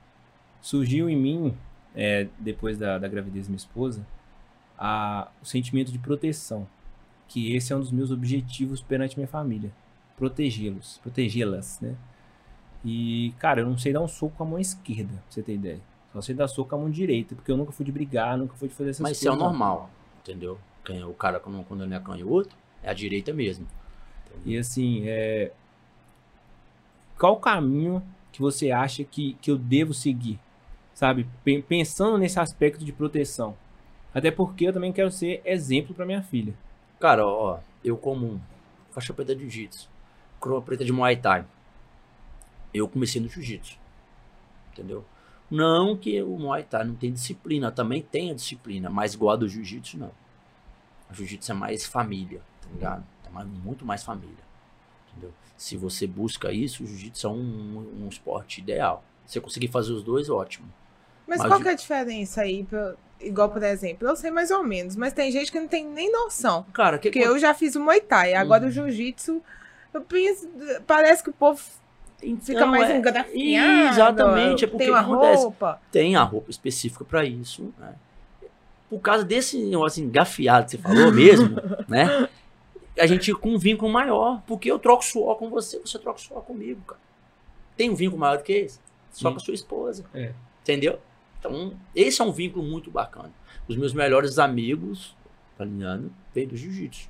Surgiu 0.62 1.10
em 1.10 1.18
mim, 1.18 1.58
é, 1.94 2.28
depois 2.40 2.78
da, 2.78 2.98
da 2.98 3.08
gravidez 3.10 3.48
da 3.48 3.50
minha 3.50 3.58
esposa, 3.58 4.06
a- 4.78 5.30
o 5.42 5.46
sentimento 5.46 5.92
de 5.92 6.00
proteção. 6.00 6.66
Que 7.28 7.56
esse 7.56 7.74
é 7.74 7.76
um 7.76 7.80
dos 7.82 7.92
meus 7.92 8.12
objetivos 8.12 8.82
perante 8.82 9.18
minha 9.18 9.28
família. 9.28 9.72
Protegê-los, 10.16 11.00
protegê-las, 11.04 11.80
né? 11.82 11.96
E, 12.86 13.34
cara, 13.40 13.62
eu 13.62 13.66
não 13.66 13.78
sei 13.78 13.92
dar 13.92 14.02
um 14.02 14.08
soco 14.08 14.36
com 14.38 14.44
a 14.44 14.48
mão 14.48 14.60
esquerda, 14.60 15.14
pra 15.14 15.24
você 15.30 15.42
ter 15.42 15.56
ideia. 15.56 15.82
Só 16.14 16.22
sei 16.22 16.36
dar 16.36 16.48
soco 16.48 16.70
com 16.70 16.76
a 16.76 16.80
mão 16.80 16.90
direita, 16.92 17.34
porque 17.36 17.52
eu 17.52 17.58
nunca 17.58 17.72
fui 17.72 17.84
de 17.86 17.92
brigar, 17.92 18.38
nunca 18.38 18.54
fui 18.56 18.68
de 18.70 18.76
fazer 18.76 18.92
essas 18.92 19.02
Mas 19.02 19.18
isso 19.18 19.28
é 19.28 19.32
coisas. 19.32 19.42
o 19.42 19.44
não. 19.44 19.50
normal. 19.50 19.90
Entendeu? 20.22 20.60
Quem- 20.86 21.04
O 21.04 21.14
cara, 21.14 21.40
quando, 21.40 21.86
não 21.88 21.96
é 21.98 22.00
canhoto, 22.00 22.56
é 22.84 22.90
a 22.90 22.94
direita 22.94 23.34
mesmo. 23.34 23.66
E 24.46 24.58
assim, 24.58 25.04
é... 25.08 25.52
qual 27.18 27.34
o 27.34 27.40
caminho 27.40 28.04
que 28.32 28.42
você 28.42 28.72
acha 28.72 29.04
que, 29.04 29.34
que 29.42 29.50
eu 29.52 29.58
devo 29.58 29.94
seguir? 29.94 30.40
Sabe? 30.94 31.28
Pen- 31.44 31.62
Pensando 31.62 32.18
nesse 32.18 32.40
aspecto 32.40 32.84
de 32.86 32.92
proteção. 32.94 33.56
Até 34.14 34.30
porque 34.30 34.68
eu 34.68 34.74
também 34.74 34.92
quero 34.94 35.10
ser 35.12 35.42
exemplo 35.44 35.96
pra 35.96 36.06
minha 36.06 36.22
filha. 36.22 36.54
Cara, 37.00 37.26
ó, 37.26 37.60
eu 37.84 37.98
como 37.98 38.40
faixa 38.92 39.14
preta 39.14 39.34
de 39.36 39.42
jiu-jitsu, 39.42 39.90
coroa 40.40 40.62
preta 40.62 40.86
de 40.86 40.92
Muay 40.92 41.16
Thai, 41.18 41.44
eu 42.74 42.88
comecei 42.88 43.20
no 43.20 43.28
jiu-jitsu. 43.28 43.78
Entendeu? 44.72 45.04
Não 45.50 45.96
que 45.96 46.22
o 46.22 46.38
Muay 46.38 46.64
Thai 46.64 46.84
não 46.84 46.96
tem 46.96 47.12
disciplina, 47.12 47.72
também 47.72 48.02
tem 48.02 48.32
a 48.32 48.34
disciplina, 48.34 48.90
mas 48.90 49.14
igual 49.14 49.34
a 49.34 49.36
do 49.38 49.48
jiu-jitsu, 49.48 49.98
não. 50.00 50.12
O 51.12 51.14
jiu-jitsu 51.14 51.52
é 51.52 51.56
mais 51.56 51.86
família, 51.86 52.42
tá 52.62 52.68
ligado? 52.74 53.04
É 53.26 53.30
mais, 53.30 53.48
muito 53.48 53.86
mais 53.86 54.04
família. 54.04 54.44
Entendeu? 55.12 55.32
Se 55.56 55.78
você 55.78 56.08
busca 56.08 56.52
isso, 56.52 56.84
o 56.84 56.88
jiu-jitsu 56.88 57.28
é 57.28 57.30
um, 57.30 58.04
um 58.04 58.08
esporte 58.10 58.62
ideal. 58.62 59.04
Se 59.26 59.34
você 59.34 59.42
conseguir 59.42 59.68
fazer 59.68 59.94
os 59.94 60.04
dois, 60.04 60.30
ótimo. 60.30 60.68
Mas, 61.28 61.40
Mas 61.40 61.48
qual 61.48 61.62
que 61.62 61.68
é 61.68 61.72
a 61.72 61.76
diferença 61.76 62.42
aí? 62.42 62.64
pra- 62.64 62.96
igual, 63.22 63.50
por 63.50 63.64
exemplo, 63.64 64.08
eu 64.08 64.16
sei 64.18 64.32
mais 64.32 64.52
ou 64.52 64.64
menos, 64.64 64.96
mas 64.98 65.14
tem 65.14 65.32
gente 65.32 65.50
que 65.52 65.58
não 65.60 65.68
tem 65.68 65.86
nem 65.88 66.12
noção. 66.12 66.64
Cara, 66.74 66.98
que 66.98 67.10
Porque 67.10 67.26
eu 67.26 67.38
já 67.40 67.54
fiz 67.54 67.76
o 67.76 67.80
Muay 67.80 68.02
Thai, 68.02 68.34
agora 68.34 68.64
Uhum. 68.64 68.70
o 68.70 68.72
Jiu-Jitsu, 68.72 69.42
eu 69.94 70.02
penso, 70.02 70.50
parece 70.86 71.24
que 71.24 71.30
o 71.30 71.34
povo 71.34 71.62
fica 72.42 72.66
mais 72.66 72.90
é- 72.90 72.98
engrafiado. 72.98 73.90
Exatamente, 73.94 74.64
é 74.66 74.68
porque 74.68 74.86
tem 74.86 74.94
uma 74.94 75.02
o 75.02 75.06
que 75.06 75.12
acontece? 75.14 75.44
roupa. 75.44 75.82
tem 75.92 76.16
a 76.16 76.24
roupa 76.24 76.50
específica 76.52 77.04
para 77.06 77.24
isso, 77.26 77.74
né? 77.80 77.94
Por 78.90 79.00
causa 79.00 79.24
desse 79.24 79.58
negócio 79.64 80.04
engafiado 80.04 80.66
que 80.66 80.72
você 80.72 80.78
falou 80.78 81.12
mesmo, 81.12 81.56
né? 81.88 82.30
A 83.00 83.08
gente 83.08 83.34
com 83.34 83.50
um 83.56 83.58
vínculo 83.58 83.92
maior, 83.92 84.42
porque 84.46 84.70
eu 84.72 84.78
troco 84.78 85.04
suor 85.04 85.36
com 85.38 85.50
você, 85.50 85.80
você 85.80 85.98
troca 85.98 86.20
suor 86.20 86.44
comigo, 86.44 86.80
cara. 86.86 87.02
Tem 87.76 87.90
um 87.90 87.96
vínculo 87.96 88.20
maior 88.20 88.38
do 88.38 88.44
que 88.44 88.54
esse? 88.54 88.80
Só 89.12 89.30
Sim. 89.30 89.34
com 89.36 89.42
a 89.42 89.44
sua 89.44 89.54
esposa. 89.56 90.06
É. 90.14 90.32
Entendeu? 90.62 91.00
Então, 91.40 91.74
esse 91.96 92.22
é 92.22 92.26
um 92.26 92.32
vínculo 92.32 92.64
muito 92.64 92.92
bacana. 92.92 93.32
Os 93.68 93.76
meus 93.76 93.94
melhores 93.94 94.38
amigos, 94.38 95.16
tá 95.58 95.66
ligado? 95.66 96.12
Vêm 96.34 96.48
do 96.48 96.56
jiu-jitsu. 96.56 97.10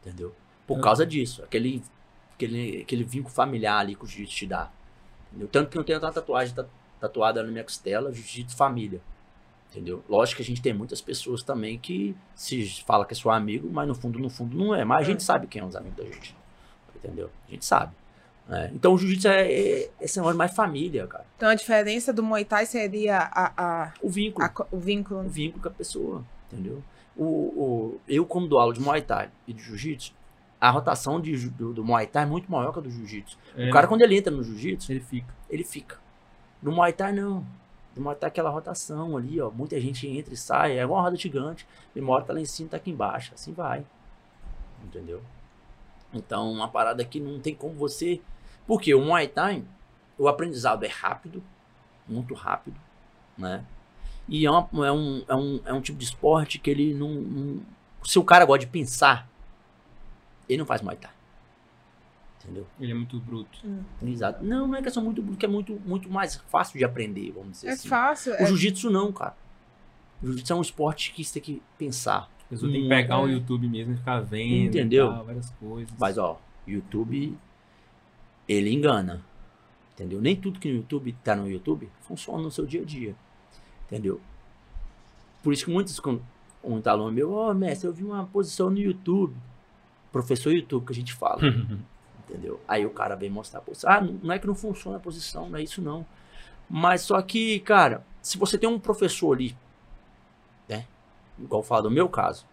Entendeu? 0.00 0.34
Por 0.66 0.78
Ah. 0.78 0.82
causa 0.82 1.04
disso. 1.06 1.42
Aquele, 1.42 1.82
aquele, 2.34 2.82
aquele 2.82 3.04
vínculo 3.04 3.34
familiar 3.34 3.78
ali 3.78 3.94
que 3.94 4.04
o 4.04 4.06
jiu-jitsu 4.06 4.36
te 4.36 4.46
dá. 4.46 4.70
Entendeu? 5.30 5.48
Tanto 5.48 5.70
que 5.70 5.78
eu 5.78 5.84
tenho 5.84 5.98
uma 5.98 6.12
tatuagem 6.12 6.54
ta- 6.54 6.66
tatuada 7.00 7.42
na 7.42 7.50
minha 7.50 7.64
costela, 7.64 8.12
jiu-jitsu 8.12 8.56
família. 8.56 9.00
Entendeu? 9.70 10.04
Lógico 10.08 10.36
que 10.36 10.42
a 10.42 10.46
gente 10.46 10.62
tem 10.62 10.72
muitas 10.72 11.00
pessoas 11.00 11.42
também 11.42 11.78
que 11.78 12.14
se 12.36 12.82
fala 12.86 13.04
que 13.04 13.12
é 13.12 13.16
seu 13.16 13.30
amigo, 13.30 13.68
mas 13.72 13.88
no 13.88 13.94
fundo, 13.94 14.18
no 14.20 14.30
fundo 14.30 14.56
não 14.56 14.72
é. 14.74 14.84
Mas 14.84 15.00
a 15.00 15.10
gente 15.10 15.22
sabe 15.22 15.46
quem 15.48 15.60
é 15.60 15.64
os 15.64 15.74
amigos 15.74 15.96
da 15.96 16.04
gente. 16.04 16.36
Entendeu? 16.94 17.28
A 17.48 17.50
gente 17.50 17.64
sabe. 17.64 17.92
né? 18.48 18.70
Então 18.72 18.94
o 18.94 18.98
jiu-jitsu 18.98 19.26
é, 19.28 19.52
é 19.52 19.90
esse 20.00 20.16
negócio 20.18 20.38
mais 20.38 20.54
família, 20.54 21.06
cara. 21.08 21.26
Então 21.36 21.48
a 21.48 21.54
diferença 21.56 22.12
do 22.12 22.22
Muay 22.22 22.44
Thai 22.44 22.66
seria 22.66 23.18
a, 23.18 23.52
a, 23.56 23.92
O 24.00 24.08
vínculo. 24.08 24.46
a 24.46 24.66
o 24.70 24.78
vínculo. 24.78 25.20
o 25.20 25.28
vínculo 25.28 25.60
com 25.62 25.68
a 25.68 25.72
pessoa, 25.72 26.24
entendeu? 26.52 26.80
O, 27.16 27.24
o- 27.24 28.00
eu, 28.08 28.24
como 28.24 28.46
dou 28.46 28.60
aula 28.60 28.72
de 28.72 28.80
Muay 28.80 29.02
Thai 29.02 29.28
e 29.46 29.52
de 29.52 29.60
Jiu-Jitsu, 29.62 30.12
a 30.66 30.70
rotação 30.70 31.20
de 31.20 31.48
do, 31.50 31.72
do 31.74 31.84
Muay 31.84 32.06
Thai 32.06 32.22
é 32.22 32.26
muito 32.26 32.50
maior 32.50 32.72
que 32.72 32.78
a 32.78 32.82
do 32.82 32.90
Jiu-Jitsu. 32.90 33.36
É, 33.56 33.68
O 33.68 33.72
cara, 33.72 33.86
quando 33.86 34.02
ele 34.02 34.16
entra 34.16 34.32
no 34.32 34.42
Jiu-Jitsu, 34.42 34.92
ele 34.92 35.00
fica. 35.00 35.34
ele 35.50 35.64
fica. 35.64 35.98
No 36.62 36.72
Muay 36.72 36.92
Thai, 36.92 37.12
não. 37.12 37.44
No 37.94 38.02
Muay 38.02 38.16
Thai, 38.16 38.28
é 38.28 38.30
aquela 38.30 38.50
rotação 38.50 39.16
ali, 39.16 39.40
ó. 39.40 39.50
Muita 39.50 39.80
gente 39.80 40.06
entra 40.08 40.32
e 40.32 40.36
sai. 40.36 40.78
É 40.78 40.82
igual 40.82 40.98
uma 41.00 41.04
roda 41.04 41.16
gigante. 41.16 41.66
Uma 41.94 42.12
hora 42.14 42.24
tá 42.24 42.32
lá 42.32 42.40
em 42.40 42.44
cima, 42.44 42.70
tá 42.70 42.76
aqui 42.78 42.90
embaixo. 42.90 43.32
Assim 43.34 43.52
vai. 43.52 43.84
Entendeu? 44.82 45.22
Então, 46.12 46.50
uma 46.52 46.68
parada 46.68 47.04
que 47.04 47.18
não 47.20 47.38
tem 47.40 47.54
como 47.54 47.74
você... 47.74 48.20
Porque 48.66 48.94
o 48.94 49.00
Muay 49.00 49.28
Thai, 49.28 49.62
o 50.16 50.28
aprendizado 50.28 50.84
é 50.84 50.88
rápido. 50.88 51.42
Muito 52.08 52.34
rápido, 52.34 52.76
né? 53.36 53.64
E 54.28 54.46
é, 54.46 54.50
uma- 54.50 54.86
é 54.86 54.92
um, 54.92 55.22
é, 55.28 55.34
um, 55.34 55.60
é 55.66 55.72
um 55.72 55.80
tipo 55.80 55.98
de 55.98 56.04
esporte 56.04 56.58
que 56.58 56.70
ele 56.70 56.94
não, 56.94 57.10
não... 57.10 57.60
Se 58.04 58.18
o 58.18 58.24
cara 58.24 58.44
gosta 58.46 58.60
de 58.64 58.70
pensar, 58.70 59.28
ele 60.48 60.58
não 60.58 60.66
faz 60.66 60.82
Muay 60.82 60.96
Thai. 60.96 61.10
Entendeu? 62.42 62.66
Ele 62.78 62.92
é 62.92 62.94
muito 62.94 63.18
bruto. 63.20 63.58
Exato. 64.02 64.44
Não, 64.44 64.66
não 64.66 64.76
é 64.76 64.82
questão 64.82 65.02
muito 65.02 65.22
porque 65.22 65.46
é 65.46 65.48
muito, 65.48 65.80
muito 65.84 66.10
mais 66.10 66.36
fácil 66.50 66.78
de 66.78 66.84
aprender, 66.84 67.32
vamos 67.32 67.52
dizer 67.52 67.68
É 67.68 67.72
assim. 67.72 67.88
fácil. 67.88 68.32
O 68.32 68.36
é- 68.36 68.46
jiu-jitsu 68.46 68.90
não, 68.90 69.10
cara. 69.12 69.34
O 70.22 70.26
jiu-jitsu 70.26 70.52
é 70.52 70.56
um 70.56 70.60
esporte 70.60 71.12
que 71.12 71.24
você 71.24 71.40
tem 71.40 71.42
que 71.42 71.62
pensar. 71.78 72.28
A 72.46 72.48
pessoa 72.50 72.70
tem 72.70 72.82
que 72.82 72.86
Hum, 72.86 72.90
pegar 72.90 73.18
o 73.20 73.28
é. 73.28 73.32
YouTube 73.32 73.66
mesmo 73.68 73.94
e 73.94 73.96
ficar 73.96 74.20
vendo. 74.20 74.66
Entendeu? 74.66 75.06
e 75.06 75.14
tal, 75.14 75.24
várias 75.24 75.50
coisas. 75.52 75.94
Mas, 75.98 76.18
ó, 76.18 76.38
YouTube, 76.66 77.36
ele 78.46 78.70
engana. 78.70 79.24
Entendeu? 79.94 80.20
Nem 80.20 80.36
tudo 80.36 80.58
que 80.60 80.68
no 80.68 80.76
YouTube 80.76 81.16
tá 81.24 81.34
no 81.34 81.48
YouTube 81.48 81.88
funciona 82.02 82.42
no 82.42 82.50
seu 82.50 82.66
dia 82.66 82.82
a 82.82 82.84
dia. 82.84 83.14
Entendeu? 83.86 84.20
Por 85.42 85.52
isso 85.52 85.64
que 85.64 85.70
muitos, 85.70 85.98
quando 86.00 86.22
um 86.62 86.80
aluno 86.84 87.12
meu, 87.12 87.32
ó, 87.32 87.54
mestre, 87.54 87.86
eu 87.88 87.92
vi 87.92 88.02
uma 88.04 88.26
posição 88.26 88.68
no 88.70 88.78
YouTube. 88.78 89.34
Professor 90.14 90.52
YouTube 90.52 90.86
que 90.86 90.92
a 90.92 90.94
gente 90.94 91.12
fala. 91.12 91.40
Entendeu? 92.22 92.60
Aí 92.68 92.86
o 92.86 92.90
cara 92.90 93.16
vem 93.16 93.28
mostrar 93.28 93.58
a 93.58 93.62
posição. 93.62 93.90
Ah, 93.90 94.00
não 94.00 94.32
é 94.32 94.38
que 94.38 94.46
não 94.46 94.54
funciona 94.54 94.96
a 94.96 95.00
posição, 95.00 95.50
não 95.50 95.58
é 95.58 95.62
isso 95.62 95.82
não. 95.82 96.06
Mas 96.70 97.02
só 97.02 97.20
que, 97.20 97.58
cara, 97.60 98.06
se 98.22 98.38
você 98.38 98.56
tem 98.56 98.68
um 98.68 98.78
professor 98.78 99.34
ali, 99.34 99.56
né? 100.68 100.86
Igual 101.36 101.62
eu 101.62 101.66
falo 101.66 101.82
do 101.82 101.90
meu 101.90 102.08
caso, 102.08 102.46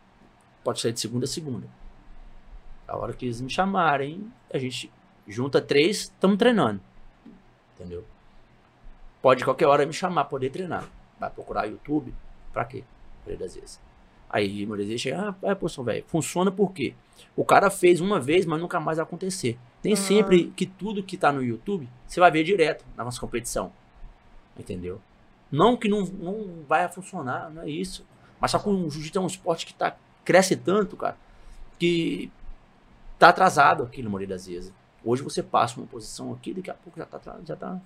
pode 0.63 0.81
ser 0.81 0.91
de 0.91 0.99
segunda 0.99 1.25
a 1.25 1.27
segunda. 1.27 1.67
A 2.87 2.97
hora 2.97 3.13
que 3.13 3.25
eles 3.25 3.39
me 3.39 3.49
chamarem, 3.49 4.33
a 4.51 4.57
gente 4.57 4.91
junta 5.27 5.61
três, 5.61 6.01
estamos 6.01 6.37
treinando. 6.37 6.81
Entendeu? 7.75 8.03
Pode 9.21 9.45
qualquer 9.45 9.67
hora 9.67 9.85
me 9.85 9.93
chamar, 9.93 10.25
poder 10.25 10.49
treinar. 10.49 10.89
Vai 11.19 11.29
procurar 11.29 11.65
YouTube, 11.65 12.11
pra 12.51 12.65
quê? 12.65 12.83
Das 13.39 13.55
vezes. 13.55 13.79
Aí, 14.33 14.65
das 14.65 14.77
vezes 14.77 15.01
chega, 15.01 15.29
ah, 15.43 15.49
é, 15.49 15.53
posição, 15.53 15.83
velho, 15.83 16.05
funciona 16.07 16.49
por 16.49 16.71
quê? 16.71 16.93
O 17.35 17.43
cara 17.43 17.69
fez 17.69 17.99
uma 17.99 18.17
vez, 18.17 18.45
mas 18.45 18.61
nunca 18.61 18.79
mais 18.79 18.97
vai 18.97 19.03
acontecer. 19.03 19.59
Nem 19.83 19.93
Ah. 19.93 19.97
sempre 19.97 20.45
que 20.55 20.65
tudo 20.65 21.03
que 21.03 21.17
tá 21.17 21.31
no 21.33 21.43
YouTube, 21.43 21.89
você 22.07 22.19
vai 22.19 22.31
ver 22.31 22.43
direto 22.45 22.85
na 22.95 23.03
nossa 23.03 23.19
competição. 23.19 23.73
Entendeu? 24.57 25.01
Não 25.51 25.75
que 25.75 25.89
não, 25.89 26.03
não 26.05 26.63
vai 26.67 26.87
funcionar, 26.87 27.49
não 27.51 27.63
é 27.63 27.69
isso. 27.69 28.05
Mas 28.39 28.51
só 28.51 28.59
que 28.59 28.69
o 28.69 28.89
jiu-jitsu 28.89 29.19
é 29.19 29.21
um 29.21 29.27
esporte 29.27 29.65
que 29.65 29.73
tá, 29.73 29.95
cresce 30.23 30.55
tanto, 30.55 30.95
cara, 30.95 31.17
que 31.77 32.31
tá 33.19 33.29
atrasado 33.29 33.83
aqui 33.83 34.01
na 34.01 34.09
maioria 34.09 34.29
das 34.29 34.47
vezes. 34.47 34.73
Hoje 35.03 35.21
você 35.23 35.43
passa 35.43 35.77
uma 35.79 35.87
posição 35.87 36.31
aqui, 36.31 36.53
daqui 36.53 36.71
a 36.71 36.73
pouco 36.73 36.97
já 36.97 37.05
tá, 37.05 37.19
já 37.45 37.55
tá, 37.55 37.81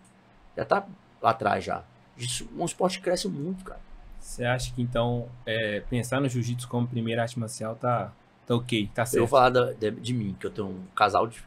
já 0.55 0.65
tá 0.65 0.85
lá 1.21 1.31
atrás 1.31 1.63
já. 1.63 1.83
É 2.19 2.23
um 2.55 2.65
esporte 2.65 2.99
que 2.99 3.03
cresce 3.03 3.27
muito, 3.27 3.63
cara. 3.65 3.79
Você 4.25 4.43
acha 4.43 4.73
que 4.73 4.81
então 4.81 5.29
é, 5.45 5.81
pensar 5.81 6.19
no 6.19 6.27
jiu-jitsu 6.27 6.67
como 6.67 6.87
primeira 6.87 7.21
arte 7.21 7.39
marcial 7.39 7.75
tá, 7.75 8.11
tá 8.47 8.55
ok, 8.55 8.89
tá 8.93 9.03
Eu 9.03 9.05
vou 9.05 9.11
certo? 9.19 9.27
falar 9.29 9.49
da- 9.51 9.71
de, 9.73 9.91
de 9.91 10.13
mim, 10.13 10.35
que 10.39 10.47
eu 10.47 10.51
tenho 10.51 10.67
um 10.67 10.83
casal 10.95 11.27
de. 11.27 11.41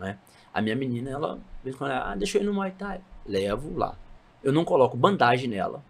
Né? 0.00 0.18
A 0.52 0.60
minha 0.60 0.74
menina, 0.74 1.10
ela, 1.10 1.36
de 1.36 1.40
vez 1.64 1.76
quando, 1.76 1.92
ela, 1.92 2.10
ah, 2.12 2.16
deixa 2.16 2.38
eu 2.38 2.42
ir 2.42 2.44
no 2.44 2.52
Muay 2.52 2.72
Thai. 2.72 3.00
Levo 3.24 3.78
lá. 3.78 3.94
Eu 4.42 4.52
não 4.52 4.64
coloco 4.64 4.96
bandagem 4.96 5.48
nela. 5.48 5.80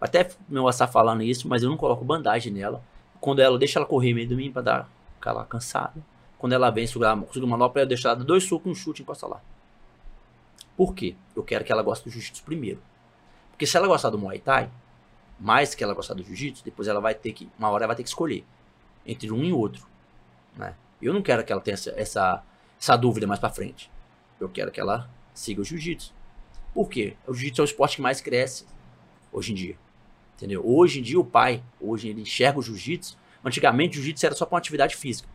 Até 0.00 0.30
meu 0.48 0.64
tá 0.72 0.86
falando 0.86 1.22
isso, 1.22 1.46
mas 1.46 1.62
eu 1.62 1.68
não 1.68 1.76
coloco 1.76 2.04
bandagem 2.04 2.50
nela. 2.50 2.82
Quando 3.20 3.40
ela 3.40 3.58
deixa 3.58 3.78
ela 3.78 3.86
correr 3.86 4.14
meio 4.14 4.28
do 4.28 4.34
mim 4.34 4.50
pra 4.50 4.62
dar 4.62 4.88
aquela 5.20 5.44
cansada. 5.44 6.02
Quando 6.38 6.54
ela 6.54 6.70
vem 6.70 6.86
sugar, 6.86 7.18
sugar 7.30 7.46
manopla, 7.48 7.82
eu 7.82 7.86
deixo 7.86 8.08
ela 8.08 8.16
dois 8.16 8.44
socos, 8.44 8.72
um 8.72 8.74
chute 8.74 9.00
e 9.00 9.02
encosta 9.02 9.26
lá. 9.26 9.42
Por 10.74 10.94
quê? 10.94 11.14
Eu 11.36 11.42
quero 11.42 11.64
que 11.64 11.70
ela 11.70 11.82
goste 11.82 12.04
do 12.04 12.10
jiu-jitsu 12.10 12.42
primeiro. 12.44 12.80
Porque 13.50 13.66
se 13.66 13.76
ela 13.76 13.86
gostar 13.86 14.08
do 14.10 14.18
Muay 14.18 14.38
Thai, 14.38 14.70
mais 15.38 15.74
que 15.74 15.84
ela 15.84 15.94
gostar 15.94 16.14
do 16.14 16.22
jiu-jitsu, 16.22 16.64
depois 16.64 16.88
ela 16.88 17.00
vai 17.00 17.14
ter 17.14 17.32
que, 17.32 17.48
uma 17.58 17.70
hora 17.70 17.84
ela 17.84 17.88
vai 17.88 17.96
ter 17.96 18.02
que 18.02 18.08
escolher 18.08 18.44
entre 19.06 19.30
um 19.32 19.44
e 19.44 19.52
outro, 19.52 19.86
né? 20.56 20.74
Eu 21.00 21.14
não 21.14 21.22
quero 21.22 21.44
que 21.44 21.52
ela 21.52 21.60
tenha 21.60 21.74
essa, 21.74 21.90
essa, 21.96 22.42
essa 22.78 22.96
dúvida 22.96 23.26
mais 23.26 23.38
pra 23.38 23.50
frente. 23.50 23.90
Eu 24.40 24.48
quero 24.48 24.70
que 24.70 24.80
ela 24.80 25.08
siga 25.32 25.60
o 25.60 25.64
jiu-jitsu. 25.64 26.12
Por 26.74 26.88
quê? 26.88 27.16
O 27.26 27.32
jiu-jitsu 27.32 27.62
é 27.62 27.64
o 27.64 27.66
esporte 27.66 27.96
que 27.96 28.02
mais 28.02 28.20
cresce 28.20 28.66
hoje 29.32 29.52
em 29.52 29.54
dia. 29.54 29.78
Entendeu? 30.36 30.62
Hoje 30.64 30.98
em 30.98 31.02
dia 31.02 31.18
o 31.18 31.24
pai, 31.24 31.62
hoje 31.80 32.08
ele 32.08 32.22
enxerga 32.22 32.58
o 32.58 32.62
jiu-jitsu. 32.62 33.16
Antigamente 33.44 33.98
o 33.98 34.02
jiu-jitsu 34.02 34.26
era 34.26 34.34
só 34.34 34.44
pra 34.44 34.54
uma 34.54 34.58
atividade 34.58 34.96
física. 34.96 35.28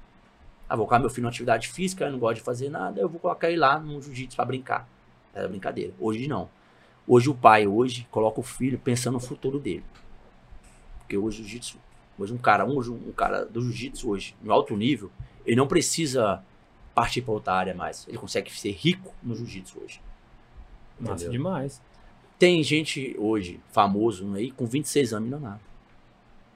Ah, 0.67 0.75
vou 0.75 0.85
colocar 0.85 0.99
meu 0.99 1.09
filho 1.09 1.23
numa 1.23 1.29
atividade 1.29 1.67
física, 1.69 2.05
eu 2.05 2.11
não 2.11 2.19
gosto 2.19 2.35
de 2.35 2.41
fazer 2.41 2.69
nada, 2.69 2.99
eu 2.99 3.07
vou 3.07 3.19
colocar 3.19 3.49
ele 3.49 3.59
lá 3.59 3.79
no 3.79 4.01
jiu-jitsu 4.01 4.35
pra 4.35 4.45
brincar. 4.45 4.87
Era 5.33 5.47
brincadeira. 5.47 5.93
Hoje 5.99 6.27
não. 6.27 6.49
Hoje 7.07 7.29
o 7.29 7.35
pai 7.35 7.67
hoje 7.67 8.07
coloca 8.09 8.39
o 8.39 8.43
filho 8.43 8.79
pensando 8.79 9.13
no 9.13 9.19
futuro 9.19 9.59
dele. 9.59 9.83
Porque 10.99 11.17
hoje 11.17 11.41
o 11.41 11.43
jiu-jitsu, 11.43 11.77
hoje 12.17 12.33
um 12.33 12.37
cara, 12.37 12.65
hoje 12.65 12.91
um 12.91 13.11
cara 13.11 13.45
do 13.45 13.61
jiu-jitsu 13.61 14.09
hoje, 14.09 14.35
no 14.41 14.53
alto 14.53 14.75
nível, 14.75 15.11
ele 15.45 15.55
não 15.55 15.67
precisa 15.67 16.43
partir 16.95 17.21
para 17.21 17.33
outra 17.33 17.53
área 17.53 17.73
mais. 17.73 18.07
Ele 18.07 18.17
consegue 18.17 18.51
ser 18.51 18.71
rico 18.71 19.13
no 19.21 19.35
jiu-jitsu 19.35 19.79
hoje. 19.83 20.01
Massa 20.99 21.25
Entendeu? 21.25 21.31
demais. 21.31 21.81
Tem 22.39 22.63
gente 22.63 23.15
hoje, 23.17 23.59
famoso 23.71 24.33
aí, 24.33 24.51
com 24.51 24.65
26 24.65 25.13
anos 25.13 25.29
milionário. 25.29 25.61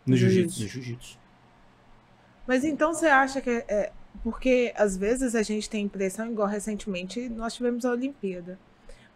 No 0.06 0.16
jiu-jitsu. 0.16 0.62
No 0.62 0.68
jiu-jitsu. 0.68 1.18
Mas 2.48 2.64
então 2.64 2.93
você 2.93 3.08
acha 3.08 3.41
que 3.41 3.50
é. 3.50 3.91
Porque 4.24 4.74
às 4.76 4.98
vezes 4.98 5.36
a 5.36 5.43
gente 5.43 5.70
tem 5.70 5.82
a 5.82 5.86
impressão, 5.86 6.32
igual 6.32 6.48
recentemente 6.48 7.30
nós 7.30 7.54
tivemos 7.54 7.86
a 7.86 7.91
Olimpíada. 7.91 8.58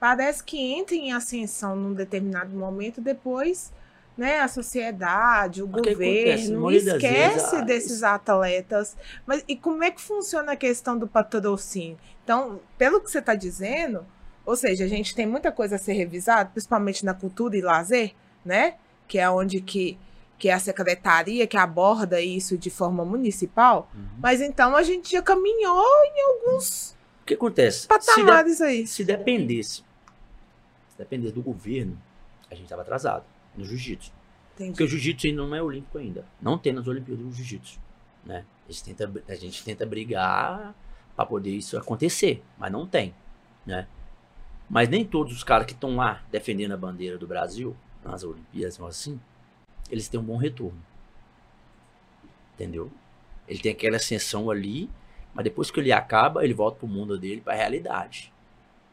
Parece 0.01 0.43
que 0.43 0.57
entra 0.59 0.95
em 0.95 1.13
ascensão 1.13 1.75
num 1.75 1.93
determinado 1.93 2.49
momento, 2.55 2.99
depois 2.99 3.71
né, 4.17 4.39
a 4.39 4.47
sociedade, 4.47 5.61
o 5.61 5.65
o 5.65 5.67
governo 5.69 6.71
esquece 6.71 7.51
vezes, 7.51 7.65
desses 7.67 8.03
atletas. 8.03 8.97
Mas 9.27 9.43
e 9.47 9.55
como 9.55 9.83
é 9.83 9.91
que 9.91 10.01
funciona 10.01 10.53
a 10.53 10.55
questão 10.55 10.97
do 10.97 11.07
patrocínio? 11.07 11.99
Então, 12.23 12.59
pelo 12.79 12.99
que 12.99 13.11
você 13.11 13.19
está 13.19 13.35
dizendo, 13.35 14.03
ou 14.43 14.55
seja, 14.55 14.85
a 14.85 14.87
gente 14.87 15.13
tem 15.13 15.27
muita 15.27 15.51
coisa 15.51 15.75
a 15.75 15.79
ser 15.79 15.93
revisada, 15.93 16.49
principalmente 16.49 17.05
na 17.05 17.13
cultura 17.13 17.55
e 17.55 17.61
lazer, 17.61 18.13
né? 18.43 18.73
Que 19.07 19.19
é 19.19 19.29
onde 19.29 19.61
que, 19.61 19.99
que 20.39 20.49
é 20.49 20.53
a 20.53 20.59
secretaria 20.59 21.45
que 21.45 21.57
aborda 21.57 22.19
isso 22.19 22.57
de 22.57 22.71
forma 22.71 23.05
municipal. 23.05 23.87
Uhum. 23.93 24.01
Mas 24.19 24.41
então 24.41 24.75
a 24.75 24.81
gente 24.81 25.11
já 25.11 25.21
caminhou 25.21 25.85
em 26.05 26.21
alguns 26.49 26.97
O 27.21 27.25
que 27.27 27.35
acontece? 27.35 27.81
Se, 27.81 27.83
de- 27.83 27.87
patamares 27.87 28.61
aí. 28.61 28.87
se 28.87 29.03
dependesse, 29.03 29.83
se 31.01 31.05
dependesse 31.05 31.33
do 31.33 31.41
governo, 31.41 31.97
a 32.49 32.55
gente 32.55 32.65
estava 32.65 32.81
atrasado 32.81 33.25
no 33.55 33.65
jiu-jitsu. 33.65 34.11
Porque 34.55 34.83
o 34.83 34.87
jiu-jitsu 34.87 35.27
ainda 35.27 35.41
não 35.41 35.55
é 35.55 35.61
olímpico 35.61 35.97
ainda. 35.97 36.25
Não 36.41 36.57
tem 36.57 36.73
nas 36.73 36.87
Olimpíadas 36.87 37.25
o 37.25 37.31
jiu-jitsu. 37.31 37.79
Né? 38.23 38.45
A, 38.67 38.71
gente 38.71 38.83
tenta, 38.83 39.23
a 39.27 39.35
gente 39.35 39.63
tenta 39.63 39.85
brigar 39.85 40.75
para 41.15 41.25
poder 41.25 41.51
isso 41.51 41.77
acontecer, 41.77 42.43
mas 42.57 42.71
não 42.71 42.85
tem. 42.85 43.15
Né? 43.65 43.87
Mas 44.69 44.87
nem 44.87 45.03
todos 45.03 45.33
os 45.33 45.43
caras 45.43 45.65
que 45.65 45.73
estão 45.73 45.95
lá 45.95 46.23
defendendo 46.31 46.73
a 46.73 46.77
bandeira 46.77 47.17
do 47.17 47.27
Brasil, 47.27 47.75
nas 48.03 48.23
Olimpíadas, 48.23 48.79
assim, 48.81 49.19
eles 49.89 50.07
têm 50.07 50.19
um 50.19 50.23
bom 50.23 50.37
retorno. 50.37 50.81
Entendeu? 52.53 52.91
Ele 53.47 53.59
tem 53.59 53.71
aquela 53.71 53.97
ascensão 53.97 54.49
ali, 54.49 54.89
mas 55.33 55.43
depois 55.43 55.71
que 55.71 55.79
ele 55.79 55.91
acaba, 55.91 56.43
ele 56.43 56.53
volta 56.53 56.77
pro 56.77 56.87
mundo 56.87 57.17
dele, 57.17 57.41
pra 57.41 57.53
realidade. 57.53 58.31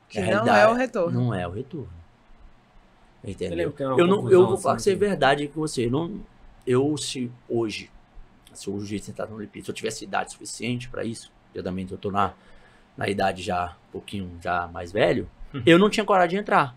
Que 0.08 0.18
A 0.18 0.44
não 0.44 0.54
é 0.54 0.68
o 0.68 0.74
retorno. 0.74 1.20
Não 1.20 1.34
é 1.34 1.46
o 1.46 1.50
retorno. 1.50 1.97
Eu 3.28 3.32
Entendeu? 3.32 3.74
Eu, 3.78 4.06
não, 4.06 4.30
eu 4.30 4.46
vou 4.46 4.56
falar 4.56 4.76
assim, 4.76 4.84
que 4.84 4.90
isso 4.90 5.04
é 5.04 5.08
verdade 5.08 5.48
com 5.48 5.60
você. 5.60 5.86
Eu, 5.86 5.90
não, 5.90 6.20
eu 6.66 6.96
se 6.96 7.30
hoje, 7.48 7.90
se 8.52 8.64
jiu-jitsu 8.64 9.10
entrar 9.10 9.26
no 9.26 9.36
Olimpíada, 9.36 9.64
se 9.66 9.70
eu 9.70 9.74
tivesse 9.74 10.04
idade 10.04 10.32
suficiente 10.32 10.88
pra 10.88 11.04
isso, 11.04 11.30
eu 11.54 11.62
também 11.62 11.86
eu 11.90 11.98
tô 11.98 12.10
na, 12.10 12.34
na 12.96 13.08
idade 13.08 13.42
já 13.42 13.76
um 13.88 13.92
pouquinho 13.92 14.30
já 14.42 14.66
mais 14.68 14.92
velho, 14.92 15.28
eu 15.64 15.78
não 15.78 15.88
tinha 15.88 16.04
coragem 16.04 16.30
de 16.30 16.36
entrar. 16.36 16.76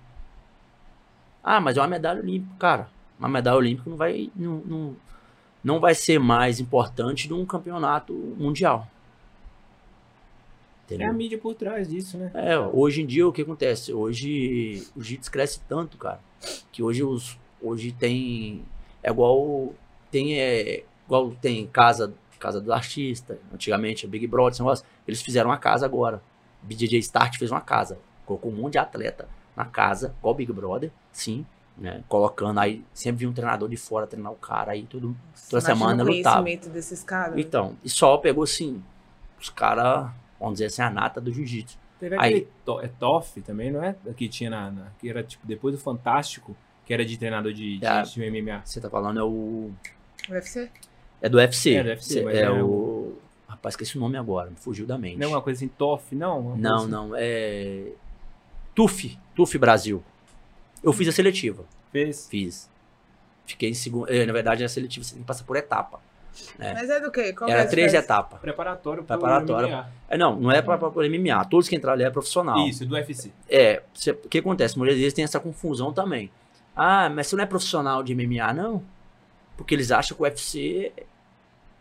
Ah, 1.43 1.60
mas 1.60 1.78
é 1.78 1.82
uma 1.82 1.88
medalha 1.88 2.22
olímpica, 2.22 2.56
cara. 2.60 2.89
Uma 3.20 3.28
medalha 3.28 3.58
olímpica 3.58 3.89
não 3.89 3.97
vai, 3.97 4.32
não, 4.36 4.58
não, 4.66 4.95
não 5.64 5.80
vai 5.80 5.93
ser 5.93 6.20
mais 6.20 6.60
importante 6.60 7.28
de 7.28 7.34
um 7.34 7.45
campeonato 7.45 8.14
mundial. 8.14 8.88
É 10.92 10.96
a 10.96 10.98
Entendeu? 10.98 11.14
mídia 11.14 11.38
por 11.38 11.56
trás 11.56 11.88
disso, 11.88 12.18
né? 12.18 12.32
É, 12.34 12.58
hoje 12.58 13.02
em 13.02 13.06
dia 13.06 13.28
o 13.28 13.32
que 13.32 13.42
acontece? 13.42 13.94
Hoje 13.94 14.84
o 14.96 15.02
jiu-jitsu 15.02 15.32
cresce 15.32 15.62
tanto, 15.68 15.98
cara, 15.98 16.20
que 16.72 16.84
hoje 16.84 17.04
os 17.04 17.39
hoje 17.62 17.92
tem 17.92 18.64
é 19.04 19.10
igual 19.12 19.74
tem 20.10 20.39
é, 20.39 20.84
igual 21.06 21.32
tem 21.42 21.66
casa 21.68 22.14
casa 22.39 22.60
do 22.60 22.74
artista, 22.74 23.38
antigamente 23.54 24.06
a 24.06 24.10
Big 24.10 24.26
Brother, 24.26 24.54
esse 24.54 24.62
negócio, 24.62 24.84
eles 25.08 25.22
fizeram 25.22 25.52
uma 25.52 25.58
casa 25.58 25.86
agora. 25.86 26.22
BJJ 26.64 26.98
Start 27.00 27.38
fez 27.38 27.52
uma 27.52 27.62
casa, 27.62 28.00
colocou 28.26 28.52
um 28.52 28.56
monte 28.56 28.74
de 28.74 28.80
atleta 28.80 29.30
na 29.56 29.64
casa, 29.64 30.16
igual 30.18 30.34
o 30.34 30.38
Big 30.38 30.52
Brother, 30.52 30.92
sim, 31.12 31.46
né? 31.78 32.04
Colocando 32.08 32.60
aí 32.60 32.84
sempre 32.94 33.20
vinha 33.20 33.30
um 33.30 33.34
treinador 33.34 33.70
de 33.70 33.78
fora 33.78 34.08
treinar 34.08 34.32
o 34.32 34.36
cara 34.36 34.72
aí 34.72 34.84
tudo. 34.84 35.16
Toda 35.50 35.64
Imagina 35.64 35.76
semana 35.76 36.04
o 36.04 36.08
lutava. 36.08 36.42
conhecimento 36.44 36.74
desses 36.74 37.04
caras. 37.04 37.38
Então, 37.38 37.78
e 37.84 37.89
só 37.89 38.18
pegou 38.18 38.44
assim 38.44 38.84
os 39.39 39.50
caras, 39.50 40.12
vamos 40.42 40.56
dizer 40.56 40.66
assim, 40.66 40.82
a 40.82 40.89
nata 40.89 41.22
do 41.22 41.32
jiu-jitsu. 41.32 41.78
Teve 42.00 42.16
Aí- 42.16 42.20
aquele 42.34 42.48
to, 42.66 42.82
é 42.82 42.88
TOF 42.88 43.42
também, 43.42 43.72
não 43.72 43.84
é? 43.84 43.96
Que 44.18 44.28
tinha 44.28 44.50
na, 44.50 44.72
na- 44.72 44.88
Que 45.00 45.10
era 45.10 45.24
tipo 45.24 45.46
depois 45.48 45.74
do 45.76 45.80
Fantástico, 45.82 46.56
que 46.86 46.94
era 46.94 47.06
de 47.06 47.16
treinador 47.18 47.54
de, 47.54 47.78
de, 47.78 47.86
Ah. 47.86 48.02
de 48.02 48.20
MMA. 48.20 48.62
Você 48.66 48.82
tá 48.82 48.89
falando 48.89 49.20
é 49.20 49.24
o 49.24 49.72
UFC? 50.30 50.70
É 51.22 51.30
do 51.30 51.38
UFC. 51.38 51.76
É 51.76 51.84
do 51.84 51.89
UFC, 51.89 52.22
mas 52.24 52.36
é 52.36 52.42
é 52.42 52.52
o. 52.52 53.16
Rapaz, 53.48 53.74
esqueci 53.74 53.98
o 53.98 54.02
nome 54.02 54.18
agora, 54.18 54.50
me 54.50 54.56
fugiu 54.56 54.86
da 54.88 54.98
mente. 54.98 55.18
Não 55.18 55.28
é 55.28 55.30
uma 55.30 55.42
coisa 55.42 55.60
assim, 55.60 55.68
TOF, 55.68 56.16
não? 56.16 56.42
Coisa 56.44 56.58
não, 56.62 56.76
assim. 56.78 56.88
não, 56.89 57.12
é. 57.16 57.92
TUF, 58.74 59.18
TUF 59.36 59.58
Brasil. 59.58 60.04
Eu 60.82 60.92
fiz 60.94 61.08
a 61.08 61.12
seletiva, 61.12 61.64
Fez. 61.92 62.28
fiz. 62.30 62.70
Fiquei 63.46 63.70
em 63.70 63.74
segundo. 63.74 64.10
é, 64.10 64.26
Na 64.26 64.34
verdade, 64.34 64.64
a 64.64 64.70
seletiva 64.70 65.04
você 65.04 65.14
tem 65.14 65.22
que 65.22 65.28
passar 65.28 65.44
por 65.44 65.56
etapa. 65.58 66.00
É. 66.59 66.73
Mas 66.73 66.89
é 66.89 66.99
do 66.99 67.11
quê? 67.11 67.34
Qual 67.34 67.47
que 67.47 67.53
é 67.53 67.57
Era 67.57 67.67
a 67.67 67.69
três 67.69 67.93
etapas. 67.93 68.39
Preparatório 68.39 69.03
Preparatório. 69.03 69.67
MMA. 69.69 69.89
É, 70.09 70.17
não, 70.17 70.39
não 70.39 70.51
é 70.51 70.61
pra, 70.61 70.77
pra 70.77 70.89
MMA. 70.89 71.45
Todos 71.45 71.67
que 71.67 71.75
entraram 71.75 71.95
ali 71.95 72.03
é 72.03 72.09
profissional. 72.09 72.57
Isso, 72.67 72.86
do 72.86 72.95
UFC. 72.95 73.32
É, 73.49 73.82
o 74.23 74.29
que 74.29 74.39
acontece? 74.39 74.77
Muitas 74.77 74.97
vezes 74.97 75.13
tem 75.13 75.23
essa 75.23 75.39
confusão 75.39 75.91
também. 75.91 76.32
Ah, 76.75 77.09
mas 77.09 77.27
você 77.27 77.36
não 77.36 77.43
é 77.43 77.47
profissional 77.47 78.01
de 78.01 78.15
MMA, 78.15 78.53
não? 78.53 78.84
Porque 79.57 79.75
eles 79.75 79.91
acham 79.91 80.15
que 80.15 80.23
o 80.23 80.25
UFC 80.25 80.91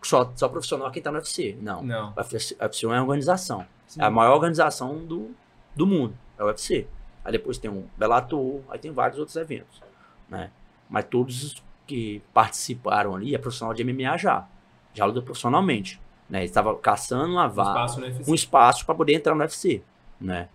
só, 0.03 0.32
só 0.34 0.48
profissional 0.48 0.88
é 0.88 0.90
quem 0.90 1.03
tá 1.03 1.11
no 1.11 1.18
UFC. 1.18 1.57
Não. 1.61 1.82
Não. 1.82 2.12
O 2.16 2.20
UFC, 2.20 2.57
o 2.59 2.64
UFC 2.64 2.86
é 2.86 2.88
uma 2.88 3.01
organização. 3.03 3.66
Sim. 3.86 4.03
É 4.03 4.05
a 4.05 4.11
maior 4.11 4.34
organização 4.34 4.98
do, 4.98 5.30
do 5.74 5.86
mundo, 5.86 6.16
é 6.38 6.42
o 6.42 6.46
UFC. 6.46 6.86
Aí 7.24 7.32
depois 7.32 7.59
tem 7.59 7.70
um 7.70 7.86
Bellator, 7.96 8.61
aí 8.70 8.78
tem 8.78 8.90
vários 8.92 9.18
outros 9.18 9.36
eventos, 9.36 9.82
né? 10.28 10.51
Mas 10.88 11.05
todos 11.05 11.44
os 11.44 11.62
que 11.91 12.22
participaram 12.32 13.14
ali 13.16 13.34
é 13.34 13.38
profissional 13.38 13.74
de 13.74 13.82
MMA 13.82 14.16
já. 14.16 14.47
Já 14.95 15.05
luta 15.05 15.20
profissionalmente, 15.22 16.01
né? 16.28 16.38
Eles 16.41 16.51
estavam 16.51 16.76
caçando 16.76 17.32
uma 17.32 17.49
vaga, 17.49 17.86
um 18.28 18.34
espaço 18.34 18.86
para 18.86 18.95
poder 18.95 19.14
entrar 19.14 19.34
no 19.34 19.41
UFC, 19.41 19.82
né? 20.20 20.49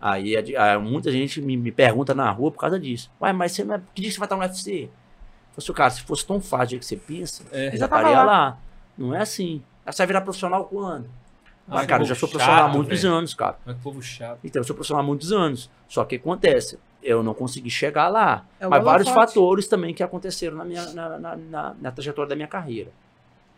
Aí 0.00 0.34
a- 0.56 0.74
a- 0.74 0.78
muita 0.80 1.12
gente 1.12 1.40
me, 1.40 1.56
me 1.56 1.70
pergunta 1.70 2.14
na 2.14 2.30
rua 2.30 2.50
por 2.50 2.58
causa 2.58 2.78
disso. 2.80 3.10
Ué, 3.20 3.32
mas 3.32 3.52
você 3.52 3.62
não 3.64 3.74
é, 3.76 3.80
que 3.94 4.02
dia 4.02 4.10
você 4.10 4.18
vai 4.18 4.26
estar 4.26 4.36
no 4.36 4.42
UFC? 4.42 4.84
Eu 4.84 4.88
falei 4.88 4.92
assim, 5.58 5.72
cara, 5.72 5.90
se 5.90 6.02
fosse 6.02 6.26
tão 6.26 6.40
fácil 6.40 6.78
que 6.78 6.84
você 6.86 6.96
pensa, 6.96 7.44
É. 7.52 7.68
eu 7.74 7.76
já 7.78 7.86
tava 7.88 8.02
estaria 8.02 8.18
lá. 8.18 8.24
lá. 8.24 8.58
Não 8.98 9.14
é 9.14 9.20
assim. 9.20 9.62
Você 9.86 9.98
vai 9.98 10.06
virar 10.08 10.20
profissional 10.22 10.64
quando? 10.64 11.08
Ah, 11.68 11.80
Ah, 11.80 11.86
cara, 11.86 12.02
eu 12.02 12.06
já 12.06 12.14
sou 12.14 12.28
profissional 12.28 12.64
há 12.64 12.68
muitos 12.68 13.02
velho. 13.02 13.14
anos, 13.14 13.34
cara. 13.34 13.58
Mas 13.64 13.76
que 13.76 13.82
povo 13.82 14.02
chato. 14.02 14.40
Então, 14.42 14.60
eu 14.60 14.64
sou 14.64 14.74
profissional 14.74 15.04
há 15.04 15.06
muitos 15.06 15.30
anos. 15.32 15.70
Só 15.88 16.04
que 16.04 16.16
acontece, 16.16 16.78
eu 17.02 17.22
não 17.22 17.34
consegui 17.34 17.70
chegar 17.70 18.08
lá. 18.08 18.44
É 18.58 18.66
Mas 18.68 18.82
vários 18.84 19.06
holofote. 19.08 19.28
fatores 19.34 19.66
também 19.68 19.94
que 19.94 20.02
aconteceram 20.02 20.56
na, 20.56 20.64
minha, 20.64 20.84
na, 20.92 21.18
na, 21.18 21.36
na- 21.36 21.74
na 21.80 21.90
trajetória 21.92 22.28
da 22.28 22.36
minha 22.36 22.48
carreira. 22.48 22.90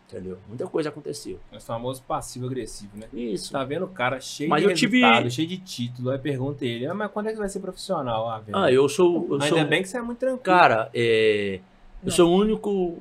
Entendeu? 0.09 0.37
Muita 0.47 0.67
coisa 0.67 0.91
aconteceu. 0.91 1.41
É 1.51 1.57
o 1.57 1.61
famoso 1.61 2.03
passivo-agressivo, 2.03 2.99
né? 2.99 3.07
Isso. 3.15 3.51
Tá 3.51 3.65
vendo 3.65 3.87
o 3.87 3.89
cara 3.89 4.21
cheio 4.21 4.51
Mas 4.51 4.63
de 4.63 4.69
eu 4.69 4.75
tive- 4.75 5.01
cheio 5.31 5.49
de 5.49 5.57
título. 5.57 6.11
Aí 6.11 6.19
pergunta 6.19 6.67
ele, 6.67 6.87
ah, 6.87 6.93
mas 6.93 7.11
quando 7.11 7.29
é 7.29 7.33
que 7.33 7.39
vai 7.39 7.49
ser 7.49 7.61
profissional? 7.61 8.29
Ah, 8.29 8.39
velho. 8.39 8.57
Ah, 8.59 8.71
eu 8.71 8.87
sou. 8.91 9.27
Eu 9.31 9.39
mas 9.39 9.49
sou 9.49 9.57
ainda 9.57 9.71
bem 9.71 9.81
que 9.83 9.89
você 9.89 9.97
é 9.97 10.03
muito 10.03 10.19
tranquilo. 10.19 10.43
Cara, 10.43 10.91
é, 10.95 11.61
eu 12.05 12.11
sou 12.11 12.31
o 12.31 12.37
único. 12.37 12.99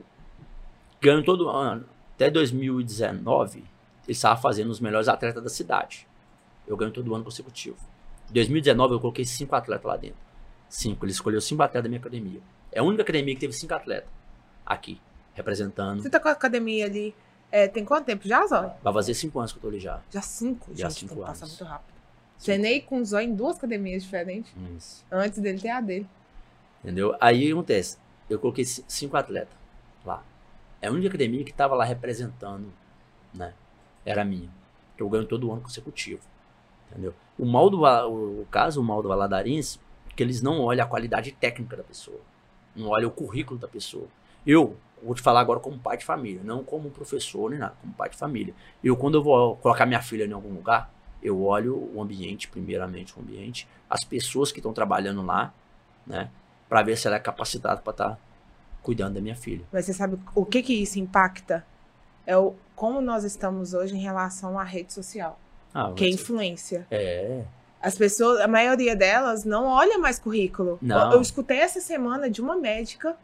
Ganho 1.01 1.21
todo 1.23 1.49
ano. 1.49 1.83
Até 2.15 2.29
2019, 2.29 3.57
ele 3.59 3.65
estava 4.07 4.39
fazendo 4.39 4.69
os 4.69 4.79
melhores 4.79 5.07
atletas 5.09 5.43
da 5.43 5.49
cidade. 5.49 6.07
Eu 6.67 6.77
ganho 6.77 6.91
todo 6.91 7.13
ano 7.13 7.23
consecutivo. 7.25 7.75
Em 8.29 8.33
2019, 8.33 8.93
eu 8.93 8.99
coloquei 9.01 9.25
cinco 9.25 9.53
atletas 9.55 9.85
lá 9.85 9.97
dentro. 9.97 10.17
Cinco. 10.71 11.05
Ele 11.05 11.11
escolheu 11.11 11.41
cinco 11.41 11.61
atletas 11.63 11.83
da 11.83 11.89
minha 11.89 11.99
academia. 11.99 12.39
É 12.71 12.79
a 12.79 12.83
única 12.83 13.03
academia 13.03 13.33
que 13.35 13.41
teve 13.41 13.51
cinco 13.53 13.73
atletas 13.73 14.09
aqui, 14.65 14.99
representando. 15.33 16.01
Você 16.01 16.09
tá 16.09 16.19
com 16.19 16.29
a 16.29 16.31
academia 16.31 16.85
ali. 16.85 17.13
é, 17.51 17.67
tem 17.67 17.83
quanto 17.83 18.05
tempo 18.05 18.25
já, 18.27 18.47
Zói? 18.47 18.71
Vai 18.81 18.93
fazer 18.93 19.13
cinco 19.13 19.37
anos 19.39 19.51
que 19.51 19.57
eu 19.57 19.61
tô 19.61 19.67
ali 19.67 19.79
já. 19.79 19.99
Já 20.09 20.21
cinco, 20.21 20.71
Já 20.73 20.87
gente. 20.87 20.99
cinco 21.09 21.21
anos. 21.23 21.41
muito 21.41 21.63
rápido. 21.65 21.91
Treinei 22.41 22.79
com 22.81 22.99
o 23.01 23.05
Zói 23.05 23.25
em 23.25 23.35
duas 23.35 23.57
academias 23.57 24.03
diferentes. 24.03 24.51
Isso. 24.77 25.05
Antes 25.11 25.39
dele 25.39 25.59
ter 25.59 25.69
a 25.69 25.81
dele. 25.81 26.07
Entendeu? 26.83 27.15
Aí 27.19 27.51
acontece? 27.51 27.97
Eu 28.29 28.39
coloquei 28.39 28.63
ci- 28.65 28.83
cinco 28.87 29.17
atletas 29.17 29.53
lá. 30.05 30.23
É 30.81 30.87
a 30.87 30.91
única 30.91 31.09
academia 31.09 31.43
que 31.43 31.51
estava 31.51 31.75
lá 31.75 31.83
representando, 31.83 32.71
né? 33.33 33.53
Era 34.05 34.21
a 34.21 34.25
minha. 34.25 34.49
Que 34.97 35.03
eu 35.03 35.09
ganho 35.09 35.25
todo 35.27 35.51
ano 35.51 35.61
consecutivo. 35.61 36.21
Entendeu? 36.89 37.13
O 37.37 37.45
mal 37.45 37.69
do 37.69 37.81
o, 37.83 38.41
o 38.41 38.47
caso, 38.49 38.81
o 38.81 38.83
mal 38.83 39.03
do 39.03 39.09
Valadarense, 39.09 39.77
é 40.11 40.15
que 40.15 40.23
eles 40.23 40.41
não 40.41 40.59
olham 40.61 40.83
a 40.85 40.87
qualidade 40.87 41.31
técnica 41.31 41.75
da 41.77 41.83
pessoa. 41.83 42.19
Não 42.75 42.87
olham 42.89 43.09
o 43.09 43.11
currículo 43.11 43.59
da 43.59 43.67
pessoa. 43.67 44.07
Eu 44.45 44.75
vou 45.03 45.15
te 45.15 45.21
falar 45.21 45.39
agora 45.41 45.59
como 45.59 45.77
pai 45.77 45.97
de 45.97 46.05
família, 46.05 46.41
não 46.43 46.63
como 46.63 46.89
professor 46.89 47.49
nem 47.49 47.59
nada, 47.59 47.75
como 47.81 47.93
pai 47.93 48.09
de 48.09 48.17
família. 48.17 48.53
Eu, 48.83 48.95
quando 48.95 49.15
eu 49.15 49.23
vou 49.23 49.55
colocar 49.57 49.85
minha 49.85 50.01
filha 50.01 50.25
em 50.25 50.31
algum 50.31 50.53
lugar, 50.53 50.91
eu 51.21 51.43
olho 51.43 51.89
o 51.93 52.01
ambiente, 52.01 52.47
primeiramente 52.47 53.17
o 53.17 53.21
ambiente, 53.21 53.67
as 53.89 54.03
pessoas 54.03 54.51
que 54.51 54.59
estão 54.59 54.73
trabalhando 54.73 55.21
lá, 55.21 55.53
né? 56.05 56.29
Pra 56.67 56.81
ver 56.81 56.97
se 56.97 57.05
ela 57.07 57.17
é 57.17 57.19
capacitada 57.19 57.81
pra 57.81 57.91
estar 57.91 58.19
cuidando 58.81 59.15
da 59.15 59.21
minha 59.21 59.35
filha. 59.35 59.65
Mas 59.71 59.85
você 59.85 59.93
sabe 59.93 60.17
o 60.33 60.45
que 60.45 60.63
que 60.63 60.73
isso 60.73 60.97
impacta? 60.99 61.65
É 62.25 62.37
o 62.37 62.55
como 62.75 63.01
nós 63.01 63.23
estamos 63.23 63.73
hoje 63.73 63.95
em 63.95 63.99
relação 64.01 64.57
à 64.57 64.63
rede 64.63 64.93
social. 64.93 65.39
Ah, 65.73 65.91
Que 65.95 66.05
é 66.05 66.09
influência. 66.09 66.87
é. 66.89 67.43
As 67.81 67.95
pessoas, 67.97 68.39
a 68.41 68.47
maioria 68.47 68.95
delas 68.95 69.43
não 69.43 69.65
olha 69.65 69.97
mais 69.97 70.19
currículo. 70.19 70.77
Não. 70.81 71.07
Eu, 71.07 71.11
eu 71.13 71.21
escutei 71.21 71.57
essa 71.57 71.81
semana 71.81 72.29
de 72.29 72.39
uma 72.41 72.55
médica 72.55 73.17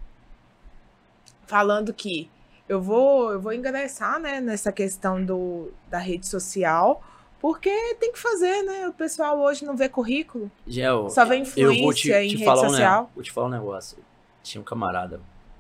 falando 1.46 1.94
que 1.94 2.30
eu 2.68 2.82
vou, 2.82 3.32
eu 3.32 3.40
vou 3.40 3.54
ingressar, 3.54 4.20
né, 4.20 4.42
nessa 4.42 4.72
questão 4.72 5.24
do, 5.24 5.72
da 5.90 5.98
rede 6.00 6.28
social, 6.28 7.02
porque 7.40 7.70
tem 8.00 8.12
que 8.12 8.20
fazer, 8.20 8.64
né? 8.64 8.88
O 8.90 8.94
pessoal 8.94 9.40
hoje 9.40 9.64
não 9.64 9.78
vê 9.78 9.88
currículo, 9.88 10.52
Gel, 10.66 11.10
só 11.10 11.24
vê 11.24 11.38
eu 11.56 11.68
vou 11.80 11.94
te, 11.94 12.10
influência 12.10 12.24
em 12.24 12.28
te 12.30 12.34
rede 12.38 12.46
falar 12.46 12.66
um, 12.66 12.70
social. 12.72 13.04
ne- 13.04 13.10
vou 13.16 13.24
te 13.24 13.32
falar 13.32 13.48
um 13.48 13.52
negócio. 13.52 13.98
Tinha 14.44 14.62
um 14.62 14.66
camarada 14.66 15.20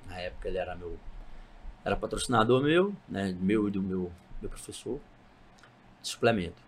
Na 0.09 0.19
época 0.19 0.47
ele 0.47 0.57
era 0.57 0.75
meu. 0.75 0.97
Era 1.85 1.95
patrocinador 1.95 2.61
meu, 2.61 2.93
né? 3.07 3.35
Meu 3.39 3.67
e 3.67 3.71
do 3.71 3.81
meu, 3.81 4.11
meu 4.41 4.49
professor. 4.49 4.99
De 6.01 6.07
suplemento. 6.09 6.61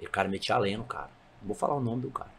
E 0.00 0.06
o 0.06 0.10
cara 0.10 0.28
metia 0.28 0.54
a 0.54 0.58
lenha 0.58 0.76
no 0.78 0.84
cara. 0.84 1.10
Vou 1.44 1.54
falar 1.54 1.74
o 1.74 1.80
nome 1.80 2.02
do 2.02 2.10
cara. 2.10 2.30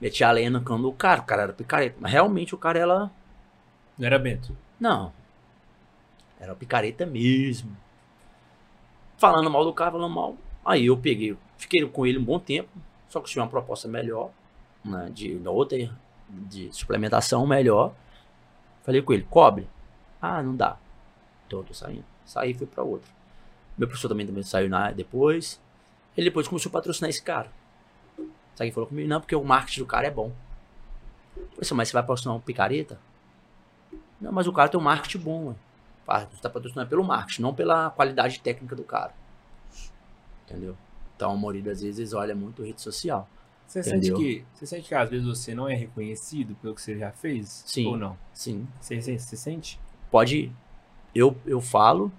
Metia 0.00 0.28
a 0.28 0.32
lenha 0.32 0.50
no 0.50 0.62
cano 0.62 0.82
do 0.82 0.92
cara. 0.92 1.20
O 1.20 1.24
cara 1.24 1.42
era 1.42 1.52
picareta. 1.52 1.96
Mas 2.00 2.12
realmente 2.12 2.54
o 2.54 2.58
cara 2.58 2.78
era. 2.78 3.10
Não 3.98 4.06
era 4.06 4.18
Bento. 4.18 4.56
Não. 4.80 5.12
Era 6.40 6.54
picareta 6.54 7.06
mesmo. 7.06 7.76
Falando 9.16 9.48
mal 9.48 9.64
do 9.64 9.72
cara, 9.72 9.92
falando 9.92 10.12
mal. 10.12 10.36
Aí 10.64 10.86
eu 10.86 10.96
peguei, 10.96 11.36
fiquei 11.56 11.86
com 11.86 12.04
ele 12.04 12.18
um 12.18 12.24
bom 12.24 12.38
tempo. 12.40 12.70
Só 13.08 13.20
que 13.20 13.30
tinha 13.30 13.42
uma 13.44 13.50
proposta 13.50 13.86
melhor, 13.86 14.30
né, 14.84 15.10
de 15.12 15.38
da 15.38 15.50
outra 15.50 15.76
de 16.28 16.72
suplementação 16.72 17.46
melhor. 17.46 17.94
Falei 18.82 19.02
com 19.02 19.12
ele, 19.12 19.26
cobre? 19.28 19.68
Ah, 20.20 20.42
não 20.42 20.56
dá. 20.56 20.76
Então 21.46 21.60
eu 21.60 21.64
tô 21.64 21.74
saindo. 21.74 22.04
Saí 22.24 22.50
e 22.52 22.54
fui 22.54 22.66
pra 22.66 22.82
outra. 22.82 23.08
Meu 23.76 23.86
professor 23.86 24.08
também, 24.08 24.26
também 24.26 24.42
saiu 24.42 24.68
na, 24.68 24.90
depois. 24.90 25.60
Ele 26.16 26.30
depois 26.30 26.48
começou 26.48 26.70
a 26.70 26.72
patrocinar 26.72 27.10
esse 27.10 27.22
cara. 27.22 27.50
Sabe 28.54 28.68
quem 28.68 28.72
falou 28.72 28.88
comigo? 28.88 29.08
Não, 29.08 29.20
porque 29.20 29.34
o 29.34 29.44
marketing 29.44 29.80
do 29.80 29.86
cara 29.86 30.06
é 30.06 30.10
bom. 30.10 30.32
Falei 31.34 31.70
mas 31.74 31.88
você 31.88 31.92
vai 31.94 32.02
patrocinar 32.02 32.36
um 32.36 32.40
picareta? 32.40 32.98
Não, 34.20 34.32
mas 34.32 34.46
o 34.46 34.52
cara 34.52 34.68
tem 34.68 34.78
um 34.78 34.82
marketing 34.82 35.18
bom, 35.18 35.48
ué. 35.48 35.54
Você 36.30 36.42
tá 36.42 36.50
patrocinando 36.50 36.88
pelo 36.88 37.04
marketing, 37.04 37.42
não 37.42 37.54
pela 37.54 37.90
qualidade 37.90 38.40
técnica 38.40 38.76
do 38.76 38.84
cara. 38.84 39.14
Entendeu? 40.44 40.76
Então 41.16 41.32
a 41.32 41.36
maioria 41.36 41.62
das 41.62 41.80
vezes 41.80 42.12
olha 42.12 42.34
muito 42.34 42.62
rede 42.62 42.82
social. 42.82 43.28
Você 43.66 43.82
sente, 43.82 44.12
que, 44.12 44.44
você 44.52 44.66
sente 44.66 44.88
que 44.88 44.94
às 44.94 45.08
vezes 45.08 45.26
você 45.26 45.54
não 45.54 45.66
é 45.66 45.74
reconhecido 45.74 46.54
pelo 46.56 46.74
que 46.74 46.82
você 46.82 46.98
já 46.98 47.10
fez? 47.10 47.62
Sim. 47.66 47.86
Ou 47.86 47.96
não? 47.96 48.18
Sim. 48.34 48.68
Você, 48.80 49.00
você, 49.00 49.18
você 49.18 49.36
sente? 49.36 49.80
Pode. 50.10 50.52
Eu, 51.14 51.34
eu 51.46 51.60
falo. 51.60 52.12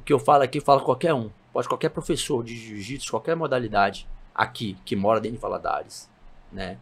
O 0.00 0.02
que 0.04 0.12
eu 0.12 0.18
falo 0.18 0.42
aqui, 0.42 0.60
fala 0.60 0.82
qualquer 0.82 1.14
um. 1.14 1.30
Pode 1.52 1.68
qualquer 1.68 1.88
professor 1.88 2.44
de 2.44 2.54
jiu-jitsu, 2.54 3.10
qualquer 3.10 3.34
modalidade 3.34 4.06
aqui, 4.34 4.76
que 4.84 4.96
mora 4.96 5.20
dentro 5.20 5.36
de 5.36 5.42
Valadares, 5.42 6.10
né? 6.52 6.78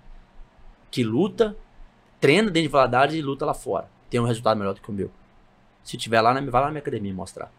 Que 0.90 1.02
luta, 1.02 1.56
treina 2.20 2.50
dentro 2.50 2.68
de 2.68 2.72
Valadares 2.72 3.14
e 3.14 3.22
luta 3.22 3.44
lá 3.44 3.54
fora. 3.54 3.88
Tem 4.08 4.20
um 4.20 4.26
resultado 4.26 4.58
melhor 4.58 4.74
do 4.74 4.80
que 4.80 4.90
o 4.90 4.92
meu. 4.92 5.10
Se 5.82 5.96
tiver 5.96 6.20
lá, 6.20 6.32
vai 6.32 6.42
lá 6.42 6.66
na 6.66 6.70
minha 6.70 6.80
academia 6.80 7.12
mostrar. 7.12 7.50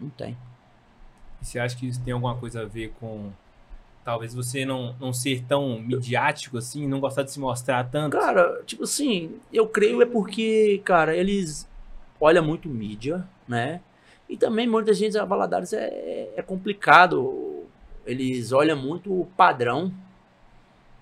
Não 0.00 0.10
tem. 0.10 0.36
E 1.40 1.46
você 1.46 1.58
acha 1.58 1.76
que 1.76 1.86
isso 1.86 2.00
tem 2.02 2.12
alguma 2.12 2.36
coisa 2.36 2.62
a 2.62 2.66
ver 2.66 2.92
com 3.00 3.30
talvez 4.04 4.34
você 4.34 4.64
não, 4.64 4.94
não 4.98 5.12
ser 5.12 5.44
tão 5.44 5.78
midiático 5.80 6.58
assim, 6.58 6.86
não 6.86 7.00
gostar 7.00 7.22
de 7.22 7.30
se 7.30 7.38
mostrar 7.38 7.84
tanto? 7.90 8.16
Cara, 8.18 8.62
tipo 8.64 8.84
assim, 8.84 9.36
eu 9.52 9.66
creio 9.68 10.02
é 10.02 10.06
porque, 10.06 10.80
cara, 10.84 11.14
eles 11.14 11.68
olham 12.20 12.44
muito 12.44 12.68
mídia, 12.68 13.26
né? 13.46 13.80
E 14.28 14.36
também 14.36 14.66
muita 14.68 14.94
gente 14.94 15.18
a 15.18 15.24
Valadares 15.24 15.72
é, 15.72 16.32
é 16.36 16.42
complicado. 16.42 17.49
Eles 18.06 18.52
olham 18.52 18.76
muito 18.76 19.12
o 19.12 19.26
padrão, 19.36 19.92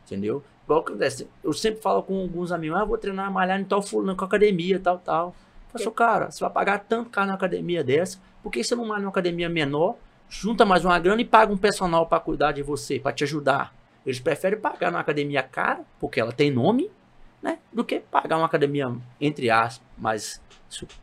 entendeu? 0.05 0.43
Igual 0.65 0.81
acontece, 0.81 1.29
eu 1.43 1.53
sempre 1.53 1.81
falo 1.81 2.03
com 2.03 2.21
alguns 2.21 2.53
amigos, 2.53 2.79
ah, 2.79 2.85
vou 2.85 2.99
treinar, 2.99 3.33
malhar 3.33 3.59
em 3.59 3.65
tal 3.65 3.81
fulano, 3.81 4.17
com 4.17 4.25
academia, 4.25 4.79
tal, 4.79 4.99
tal. 4.99 5.35
Eu 5.73 5.81
falo, 5.81 5.93
cara, 5.93 6.31
você 6.31 6.41
vai 6.41 6.51
pagar 6.51 6.79
tanto 6.81 7.11
caro 7.11 7.29
na 7.29 7.35
academia 7.35 7.83
dessa, 7.83 8.19
por 8.43 8.51
que 8.51 8.63
você 8.63 8.75
não 8.75 8.87
malha 8.87 9.01
numa 9.01 9.11
academia 9.11 9.49
menor 9.49 9.97
junta 10.29 10.65
mais 10.65 10.85
uma 10.85 10.99
grana 10.99 11.23
e 11.23 11.25
paga 11.25 11.53
um 11.53 11.57
personal 11.57 12.07
para 12.07 12.21
cuidar 12.21 12.53
de 12.53 12.63
você, 12.63 13.01
para 13.01 13.13
te 13.13 13.25
ajudar. 13.25 13.75
Eles 14.05 14.21
preferem 14.21 14.61
pagar 14.61 14.91
numa 14.91 15.01
academia 15.01 15.43
cara, 15.43 15.81
porque 15.99 16.21
ela 16.21 16.33
tem 16.33 16.51
nome, 16.51 16.91
né? 17.43 17.59
Do 17.73 17.85
que 17.85 18.01
pagar 18.01 18.37
uma 18.37 18.47
academia, 18.47 18.95
entre 19.21 19.51
aspas, 19.51 19.83
mais, 19.97 20.41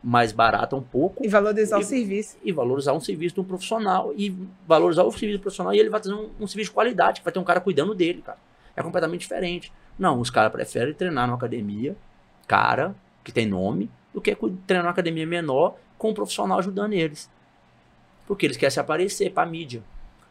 mais 0.02 0.32
barata 0.32 0.76
um 0.76 0.82
pouco. 0.82 1.24
E 1.24 1.28
valorizar 1.28 1.78
e, 1.78 1.82
o 1.82 1.84
serviço. 1.84 2.36
E 2.44 2.52
valorizar 2.52 2.92
um 2.92 3.00
serviço 3.00 3.34
de 3.34 3.40
um 3.40 3.44
profissional. 3.44 4.12
E 4.16 4.36
valorizar 4.66 5.04
o 5.04 5.10
serviço 5.10 5.38
do 5.38 5.42
profissional 5.42 5.74
e 5.74 5.78
ele 5.78 5.90
vai 5.90 6.00
ter 6.00 6.12
um, 6.12 6.30
um 6.38 6.46
serviço 6.46 6.70
de 6.70 6.74
qualidade, 6.74 7.20
que 7.20 7.24
vai 7.24 7.32
ter 7.32 7.38
um 7.38 7.44
cara 7.44 7.60
cuidando 7.60 7.94
dele, 7.94 8.22
cara. 8.22 8.38
É 8.74 8.82
completamente 8.82 9.22
diferente. 9.22 9.72
Não, 9.98 10.20
os 10.20 10.28
caras 10.28 10.52
preferem 10.52 10.92
treinar 10.92 11.26
numa 11.26 11.36
academia 11.36 11.96
cara, 12.46 12.94
que 13.24 13.32
tem 13.32 13.46
nome, 13.46 13.90
do 14.14 14.20
que 14.20 14.34
treinar 14.66 14.84
numa 14.84 14.90
academia 14.90 15.26
menor 15.26 15.76
com 15.98 16.10
um 16.10 16.14
profissional 16.14 16.58
ajudando 16.58 16.92
eles. 16.92 17.30
Porque 18.26 18.46
eles 18.46 18.56
querem 18.56 18.70
se 18.70 18.80
aparecer 18.80 19.32
pra 19.32 19.46
mídia. 19.46 19.82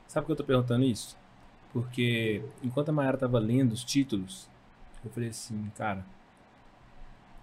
Sabe 0.07 0.23
por 0.23 0.27
que 0.27 0.31
eu 0.33 0.37
tô 0.37 0.43
perguntando 0.43 0.83
isso? 0.83 1.17
Porque 1.73 2.41
enquanto 2.63 2.89
a 2.89 2.91
Mayara 2.91 3.17
tava 3.17 3.39
lendo 3.39 3.73
os 3.73 3.83
títulos, 3.83 4.49
eu 5.07 5.11
falei 5.11 5.29
assim, 5.29 5.71
cara, 5.77 6.05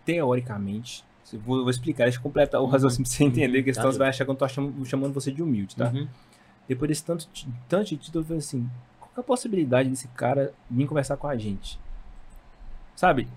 teoricamente, 0.04 1.04
vou, 1.44 1.62
vou 1.62 1.70
explicar, 1.70 2.04
deixa 2.04 2.18
eu 2.18 2.22
completar 2.22 2.60
o 2.60 2.66
raciocínio 2.66 3.08
pra 3.08 3.16
você 3.16 3.24
entender, 3.24 3.58
porque 3.58 3.74
senão 3.74 3.92
você 3.92 3.98
vai 3.98 4.08
achar 4.08 4.24
que 4.24 4.30
eu 4.30 4.34
tô 4.34 4.48
chamando, 4.48 4.84
chamando 4.84 5.14
você 5.14 5.30
de 5.30 5.42
humilde, 5.42 5.76
tá? 5.76 5.90
Uhum. 5.90 6.08
Depois 6.68 6.88
desse 6.88 7.04
tanto, 7.04 7.28
tanto 7.68 7.88
de 7.88 7.96
título, 7.96 8.22
eu 8.22 8.26
falei 8.26 8.38
assim, 8.38 8.68
qual 8.98 9.10
é 9.16 9.20
a 9.20 9.22
possibilidade 9.22 9.88
desse 9.88 10.08
cara 10.08 10.52
vir 10.70 10.86
conversar 10.86 11.16
com 11.16 11.26
a 11.26 11.36
gente? 11.36 11.78
Sabe? 12.94 13.28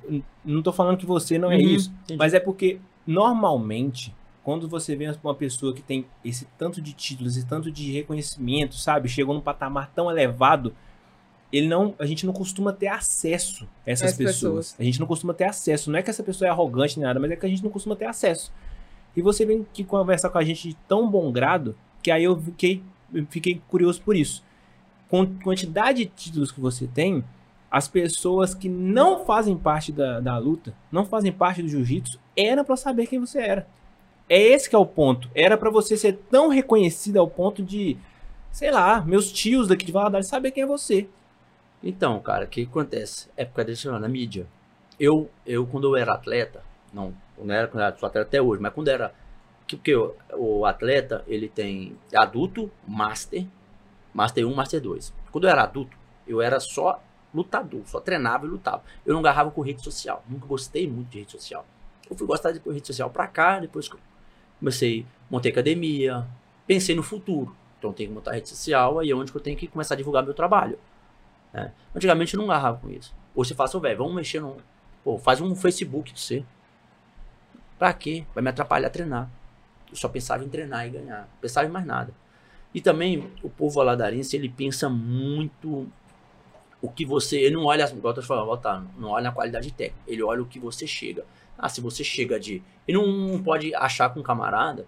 Não 0.43 0.61
tô 0.61 0.71
falando 0.71 0.97
que 0.97 1.05
você 1.05 1.38
não 1.38 1.51
é 1.51 1.55
uhum, 1.55 1.61
isso, 1.61 1.91
entendi. 2.03 2.19
mas 2.19 2.34
é 2.34 2.39
porque 2.39 2.80
normalmente 3.05 4.13
quando 4.45 4.69
você 4.69 4.95
vê 4.95 5.11
uma 5.23 5.34
pessoa 5.34 5.73
que 5.73 5.82
tem 5.82 6.05
esse 6.23 6.45
tanto 6.55 6.80
de 6.80 6.93
títulos, 6.93 7.36
esse 7.36 7.47
tanto 7.47 7.71
de 7.71 7.91
reconhecimento, 7.91 8.76
sabe? 8.76 9.09
Chegou 9.09 9.34
num 9.34 9.41
patamar 9.41 9.89
tão 9.89 10.09
elevado, 10.09 10.76
ele 11.58 11.68
não, 11.68 11.95
a 11.97 12.06
gente 12.06 12.26
não 12.26 12.34
costuma 12.34 12.74
ter 12.74 12.88
acesso 12.88 13.66
a 13.88 13.91
essas 13.91 14.14
pessoas. 14.14 14.36
pessoas. 14.36 14.76
A 14.78 14.84
gente 14.84 14.99
não 14.99 15.08
costuma 15.08 15.34
ter 15.34 15.45
acesso. 15.45 15.89
Não 15.89 15.97
é 15.97 16.03
que 16.03 16.10
essa 16.10 16.22
pessoa 16.22 16.47
é 16.47 16.51
arrogante 16.51 16.97
nem 16.97 17.08
nada, 17.08 17.18
mas 17.18 17.32
é 17.32 17.36
que 17.38 17.45
a 17.45 17.49
gente 17.49 17.64
não 17.64 17.72
costuma 17.72 17.95
ter 17.95 18.06
acesso. 18.06 18.51
E 19.16 19.22
você 19.22 19.45
vem 19.45 19.66
que 19.74 19.84
conversar 19.84 20.30
com 20.30 20.38
a 20.38 20.43
gente 20.43 20.68
de 20.68 20.76
tão 20.88 21.10
bom 21.10 21.32
grado, 21.32 21.74
que 22.03 22.12
aí 22.12 22.26
eu 22.26 22.38
fiquei, 22.41 22.84
eu 23.14 23.26
fiquei 23.30 23.62
curioso 23.70 24.01
por 24.01 24.18
isso. 24.18 24.43
Com 25.10 25.26
quantidade 25.39 25.99
de 25.99 26.12
títulos 26.12 26.51
que 26.51 26.60
você 26.60 26.88
tem, 26.88 27.24
as 27.72 27.88
pessoas 27.88 28.53
que 28.53 28.68
não 28.68 29.24
fazem 29.26 29.56
parte 29.56 29.93
da, 29.93 30.20
da 30.20 30.38
luta, 30.38 30.74
não 30.91 31.06
fazem 31.06 31.32
parte 31.32 31.62
do 31.62 31.70
jiu-jitsu, 31.70 32.20
era 32.36 32.66
para 32.66 32.76
saber 32.76 33.08
quem 33.08 33.20
você 33.20 33.39
era. 33.39 33.68
É 34.28 34.38
esse 34.38 34.70
que 34.70 34.76
é 34.76 34.80
o 34.80 34.86
ponto. 34.86 35.30
Era 35.34 35.58
para 35.58 35.70
você 35.70 35.95
ser 35.95 36.20
tão 36.30 36.49
reconhecido 36.49 37.18
ao 37.18 37.30
ponto 37.30 37.64
de, 37.64 37.97
sei 38.51 38.72
lá, 38.72 39.01
meus 39.06 39.32
tios 39.32 39.70
daqui 39.70 39.86
de 39.86 39.93
Valadares 39.93 40.28
saber 40.28 40.51
quem 40.51 40.64
é 40.64 40.68
você. 40.68 41.08
Então, 41.86 42.20
cara, 42.20 42.46
o 42.46 42.48
que 42.48 42.64
acontece? 42.64 43.30
Época 43.38 43.64
desse 43.64 43.88
na 43.88 44.10
mídia. 44.10 44.48
Eu, 45.00 45.30
eu, 45.46 45.68
quando 45.68 45.88
eu 45.88 45.96
era 45.96 46.16
atleta, 46.16 46.64
não, 46.92 47.14
não 47.38 47.54
era 47.54 47.68
quando 47.68 47.82
eu 47.82 47.86
era, 47.86 47.96
atleta 47.96 48.22
até 48.22 48.42
hoje, 48.42 48.60
mas 48.60 48.74
quando 48.74 48.88
era. 48.88 49.14
Porque 49.70 49.96
o, 49.96 50.16
o 50.34 50.66
atleta, 50.66 51.24
ele 51.28 51.48
tem 51.48 51.96
adulto, 52.16 52.72
master, 52.88 53.46
master 54.12 54.48
1, 54.48 54.56
master 54.56 54.82
2. 54.82 55.14
Quando 55.32 55.44
eu 55.44 55.50
era 55.52 55.62
adulto, 55.62 55.96
eu 56.28 56.42
era 56.42 56.60
só 56.60 57.00
lutador, 57.32 57.82
só 57.86 58.00
treinava 58.00 58.48
e 58.48 58.50
lutava. 58.50 58.82
Eu 59.06 59.14
não 59.14 59.20
agarrava 59.20 59.52
com 59.52 59.62
rede 59.62 59.84
social, 59.84 60.24
nunca 60.28 60.48
gostei 60.48 60.88
muito 60.88 61.10
de 61.10 61.20
rede 61.20 61.32
social. 61.34 61.68
Eu 62.10 62.16
fui 62.16 62.26
gostar 62.26 62.52
de 62.52 62.60
rede 62.68 62.88
social 62.88 63.12
pra 63.12 63.28
cá, 63.28 63.60
depois 63.60 63.88
que 63.88 63.96
eu 63.96 64.00
comecei, 64.60 65.06
montei 65.30 65.52
academia, 65.52 66.26
pensei 66.66 66.96
no 66.96 67.04
futuro. 67.04 67.56
Então 67.78 67.94
tenho 67.94 68.10
que 68.10 68.16
montar 68.16 68.32
rede 68.32 68.50
social, 68.50 69.00
aí 69.00 69.12
é 69.12 69.16
onde 69.16 69.34
eu 69.34 69.42
tenho 69.42 69.58
que 69.58 69.68
começar 69.68 69.94
a 69.94 69.98
divulgar 69.98 70.24
meu 70.24 70.34
trabalho. 70.34 70.80
Né? 71.56 71.72
Antigamente 71.95 72.34
eu 72.34 72.38
não 72.38 72.51
agarrava 72.51 72.78
com 72.78 72.89
isso. 72.89 73.16
Hoje 73.34 73.49
você 73.49 73.56
fala 73.56 73.70
assim, 73.70 73.80
velho, 73.80 73.97
vamos 73.97 74.14
mexer 74.14 74.41
no. 74.41 74.58
Pô, 75.03 75.18
faz 75.18 75.39
um 75.39 75.56
Facebook 75.56 76.12
de 76.12 76.20
você. 76.20 76.43
Pra 77.80 77.93
quê? 77.93 78.26
Vai 78.34 78.43
me 78.43 78.49
atrapalhar 78.49 78.88
a 78.88 78.91
treinar. 78.91 79.30
Eu 79.89 79.95
só 79.95 80.10
pensava 80.10 80.43
em 80.43 80.49
treinar 80.49 80.86
e 80.86 80.89
ganhar. 80.89 81.22
Não 81.22 81.39
pensava 81.39 81.66
em 81.66 81.72
mais 81.72 81.86
nada. 81.86 82.14
E 82.74 82.82
também 82.82 83.32
o 83.41 83.49
povo 83.49 83.80
aladarense, 83.80 84.36
ele 84.36 84.49
pensa 84.49 84.89
muito 84.89 85.88
o 86.82 86.89
que 86.89 87.06
você. 87.06 87.38
Ele 87.38 87.56
não 87.56 87.66
olha, 87.66 87.86
igual 87.86 88.14
eu 88.14 88.22
falando, 88.22 88.89
não 88.97 89.10
olha 89.10 89.30
a 89.30 89.32
qualidade 89.32 89.72
técnica. 89.72 90.03
Ele 90.06 90.24
olha 90.24 90.41
o 90.41 90.45
que 90.45 90.60
você 90.60 90.86
chega. 90.86 91.26
Ah, 91.58 91.70
se 91.70 91.80
você 91.80 92.03
chega 92.03 92.38
de. 92.38 92.62
E 92.86 92.91
não 92.91 93.41
pode 93.41 93.74
achar 93.76 94.10
com 94.10 94.20
um 94.20 94.24
camarada, 94.24 94.86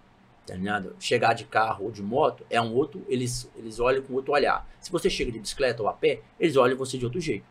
tá 0.48 0.56
ligado? 0.56 0.95
Chegar 1.00 1.34
de 1.34 1.43
carro 1.45 1.86
ou 1.86 1.91
de 1.91 2.02
moto 2.02 2.43
é 2.50 2.60
um 2.60 2.74
outro. 2.74 3.06
Eles, 3.08 3.50
eles 3.56 3.80
olham 3.80 4.02
com 4.02 4.14
outro 4.14 4.34
olhar. 4.34 4.68
Se 4.80 4.91
você 4.91 5.10
chega 5.10 5.32
de 5.32 5.39
bicicleta 5.39 5.84
ou 5.84 5.89
a 5.89 5.93
pé, 5.93 6.22
eles 6.39 6.56
olham 6.56 6.78
você 6.78 6.98
de 6.98 7.06
outro 7.06 7.22
jeito. 7.22 7.45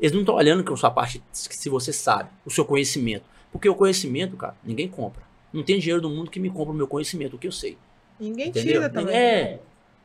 Eles 0.00 0.12
não 0.12 0.20
estão 0.20 0.34
olhando 0.34 0.64
com 0.64 0.74
a 0.74 0.76
sua 0.76 0.90
parte, 0.90 1.22
se 1.32 1.68
você 1.68 1.92
sabe, 1.92 2.30
o 2.44 2.50
seu 2.50 2.64
conhecimento. 2.64 3.24
Porque 3.52 3.68
o 3.68 3.74
conhecimento, 3.74 4.36
cara, 4.36 4.56
ninguém 4.64 4.88
compra. 4.88 5.22
Não 5.52 5.62
tem 5.62 5.78
dinheiro 5.78 6.00
do 6.00 6.10
mundo 6.10 6.30
que 6.30 6.40
me 6.40 6.50
compra 6.50 6.72
o 6.72 6.76
meu 6.76 6.88
conhecimento, 6.88 7.36
o 7.36 7.38
que 7.38 7.46
eu 7.46 7.52
sei. 7.52 7.76
Ninguém 8.18 8.48
Entendeu? 8.48 8.72
tira 8.74 8.90
também. 8.90 9.14
É. 9.14 9.60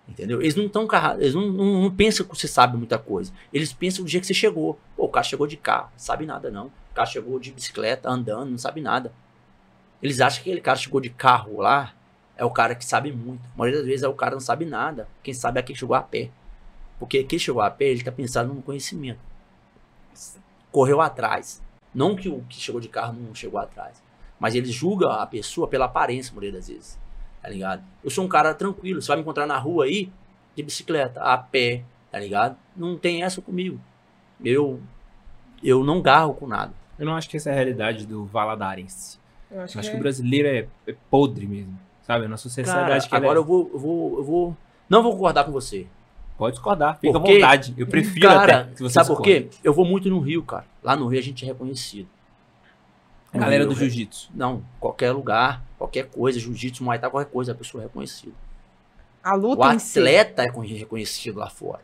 Entendeu? 0.08 0.42
Eles 0.42 0.56
não 0.56 0.66
estão 0.66 0.88
eles 1.20 1.34
não, 1.34 1.50
não, 1.50 1.82
não, 1.84 1.92
pensam 1.92 2.26
que 2.26 2.36
você 2.36 2.48
sabe 2.48 2.78
muita 2.78 2.98
coisa. 2.98 3.32
Eles 3.54 3.72
pensam 3.72 4.04
do 4.04 4.10
dia 4.10 4.20
que 4.20 4.26
você 4.26 4.34
chegou. 4.34 4.80
Pô, 4.96 5.06
o 5.06 5.10
cara 5.10 5.24
chegou 5.24 5.48
de 5.48 5.58
carro, 5.58 5.92
sabe 5.96 6.26
nada 6.26 6.50
não 6.50 6.72
cara 7.00 7.06
chegou 7.06 7.40
de 7.40 7.52
bicicleta, 7.52 8.10
andando, 8.10 8.52
não 8.52 8.58
sabe 8.58 8.82
nada. 8.82 9.14
Eles 10.04 10.20
acham 10.20 10.44
que 10.44 10.50
aquele 10.50 10.62
cara 10.62 10.78
chegou 10.78 11.00
de 11.00 11.10
carro 11.10 11.62
lá 11.62 11.94
é 12.40 12.46
o 12.46 12.50
cara 12.50 12.74
que 12.74 12.86
sabe 12.86 13.12
muito. 13.12 13.42
A 13.54 13.58
maioria 13.58 13.80
das 13.80 13.86
vezes 13.86 14.02
é 14.02 14.08
o 14.08 14.14
cara 14.14 14.32
que 14.32 14.36
não 14.36 14.42
sabe 14.42 14.64
nada. 14.66 15.10
Quem 15.22 15.34
sabe 15.34 15.60
é 15.60 15.62
quem 15.62 15.76
chegou 15.76 15.94
a 15.94 16.02
pé. 16.02 16.30
Porque 16.98 17.22
quem 17.26 17.38
chegou 17.38 17.62
a 17.62 17.70
pé, 17.70 17.90
ele 17.90 18.02
tá 18.02 18.14
pensando 18.14 18.54
no 18.54 18.62
conhecimento. 18.62 19.20
Correu 20.72 21.02
atrás. 21.02 21.62
Não 21.94 22.16
que 22.16 22.30
o 22.30 22.42
que 22.48 22.58
chegou 22.58 22.80
de 22.80 22.88
carro 22.88 23.14
não 23.14 23.36
chegou 23.36 23.60
atrás. 23.60 24.02
Mas 24.40 24.56
eles 24.56 24.72
julgam 24.72 25.12
a 25.12 25.28
pessoa 25.28 25.68
pela 25.68 25.84
aparência, 25.86 26.32
a 26.32 26.34
maioria 26.34 26.58
das 26.58 26.70
vezes. 26.70 26.98
Tá 27.42 27.50
ligado? 27.50 27.84
Eu 28.02 28.10
sou 28.10 28.24
um 28.24 28.30
cara 28.30 28.54
tranquilo. 28.54 29.02
Você 29.02 29.10
vai 29.10 29.18
me 29.18 29.22
encontrar 29.24 29.46
na 29.46 29.58
rua 29.58 29.84
aí, 29.84 30.10
de 30.56 30.64
bicicleta, 30.64 31.22
a 31.22 31.38
pé, 31.38 31.84
tá 32.10 32.20
ligado? 32.20 32.56
Não 32.74 32.98
tem 32.98 33.22
essa 33.22 33.42
comigo. 33.42 33.82
Eu, 34.42 34.80
eu 35.62 35.84
não 35.84 36.02
garro 36.02 36.34
com 36.34 36.48
nada. 36.48 36.74
Eu 36.98 37.06
não 37.06 37.16
acho 37.18 37.30
que 37.30 37.36
essa 37.36 37.50
é 37.50 37.52
a 37.52 37.56
realidade 37.56 38.06
do 38.06 38.26
valadarense. 38.26 39.20
Eu 39.52 39.62
acho, 39.62 39.76
Eu 39.76 39.80
acho 39.80 39.90
que, 39.90 39.96
que 39.96 40.00
o 40.00 40.04
brasileiro 40.04 40.48
é, 40.48 40.68
é 40.90 40.96
podre 41.10 41.46
mesmo. 41.46 41.78
Sabe? 42.10 42.26
A 42.26 42.28
nossa 42.28 42.50
Cara, 42.50 42.66
sociedade 42.98 43.08
agora 43.12 43.38
é- 43.38 43.40
eu 43.40 43.44
vou, 43.46 43.70
eu 43.72 43.80
vou, 43.80 44.18
eu 44.18 44.24
vou. 44.24 44.58
Não 44.90 45.04
vou 45.04 45.12
concordar 45.12 45.44
com 45.44 45.52
você. 45.52 45.86
Pode 46.40 46.54
discordar, 46.56 46.98
fica 47.00 47.14
Porque- 47.14 47.34
à 47.34 47.36
vontade. 47.36 47.76
Eu 47.78 47.86
prefiro 47.86 48.28
cara, 48.28 48.62
até 48.62 48.74
que 48.74 48.82
você 48.82 48.94
sabe 48.96 49.08
por 49.10 49.22
quê? 49.22 49.48
Eu 49.64 49.74
vou 49.76 49.86
muito 49.86 50.10
no 50.10 50.20
Rio, 50.20 50.42
cara. 50.42 50.66
Lá 50.82 50.96
no 50.96 51.06
Rio 51.08 51.20
a 51.20 51.22
gente 51.22 51.44
é 51.46 51.48
reconhecido. 51.50 52.08
No 53.32 53.40
Galera 53.42 53.64
Rio, 53.64 53.74
do 53.74 53.78
jiu-jitsu. 53.80 54.32
Não, 54.34 54.64
qualquer 54.80 55.12
lugar, 55.12 55.62
qualquer 55.78 56.08
coisa, 56.10 56.40
jiu-jitsu, 56.40 56.84
muay 56.84 56.98
thai, 56.98 57.12
qualquer 57.12 57.30
coisa, 57.32 57.52
a 57.52 57.56
pessoa 57.56 57.84
é 57.84 57.86
reconhecida. 57.86 58.34
A 59.24 59.36
O 59.36 59.40
luta 59.40 59.76
em 59.76 59.78
si. 59.78 60.00
atleta 60.00 60.42
é 60.42 60.50
con- 60.50 60.62
reconhecido 60.62 61.38
lá 61.38 61.48
fora. 61.50 61.82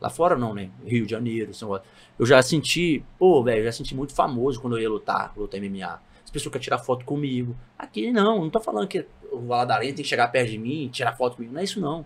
Lá 0.00 0.08
fora 0.08 0.36
não, 0.36 0.54
né? 0.54 0.70
Rio 0.86 1.04
de 1.04 1.10
Janeiro, 1.10 1.52
São 1.52 1.68
Paulo. 1.68 1.82
Eu 2.18 2.24
já 2.24 2.40
senti, 2.40 3.04
pô, 3.18 3.42
velho, 3.42 3.60
eu 3.60 3.64
já 3.64 3.72
senti 3.72 3.94
muito 3.94 4.14
famoso 4.14 4.58
quando 4.58 4.78
eu 4.78 4.82
ia 4.82 4.88
lutar, 4.88 5.32
lutar 5.36 5.60
MMA. 5.60 6.00
As 6.36 6.42
pessoas 6.42 6.52
querem 6.52 6.64
tirar 6.64 6.78
foto 6.78 7.04
comigo. 7.06 7.56
Aqui 7.78 8.12
não, 8.12 8.40
não 8.42 8.50
tô 8.50 8.60
falando 8.60 8.86
que 8.86 9.06
o 9.32 9.40
Valadarense 9.46 9.94
tem 9.94 10.02
que 10.02 10.08
chegar 10.08 10.28
perto 10.28 10.50
de 10.50 10.58
mim, 10.58 10.88
tirar 10.92 11.16
foto 11.16 11.36
comigo, 11.36 11.54
não 11.54 11.60
é 11.60 11.64
isso 11.64 11.80
não. 11.80 12.04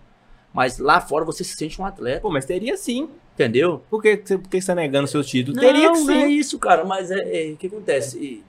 Mas 0.53 0.77
lá 0.79 1.01
fora 1.01 1.25
você 1.25 1.43
se 1.43 1.55
sente 1.55 1.81
um 1.81 1.85
atleta, 1.85 2.21
Pô, 2.21 2.31
mas 2.31 2.45
teria 2.45 2.77
sim. 2.77 3.09
entendeu? 3.33 3.83
Por 3.89 4.01
que, 4.01 4.15
você- 4.17 4.37
por 4.37 4.49
que 4.49 4.61
você 4.61 4.67
tá 4.67 4.75
negando 4.75 5.07
seu 5.07 5.21
título? 5.23 5.55
Não, 5.55 5.61
teria 5.63 5.91
que 5.91 5.99
não 5.99 6.11
é 6.13 6.27
sim. 6.27 6.29
isso, 6.29 6.57
cara, 6.59 6.85
mas 6.85 7.11
é, 7.11 7.49
é- 7.49 7.51
o 7.51 7.57
que 7.57 7.67
acontece? 7.67 8.17
E 8.19 8.43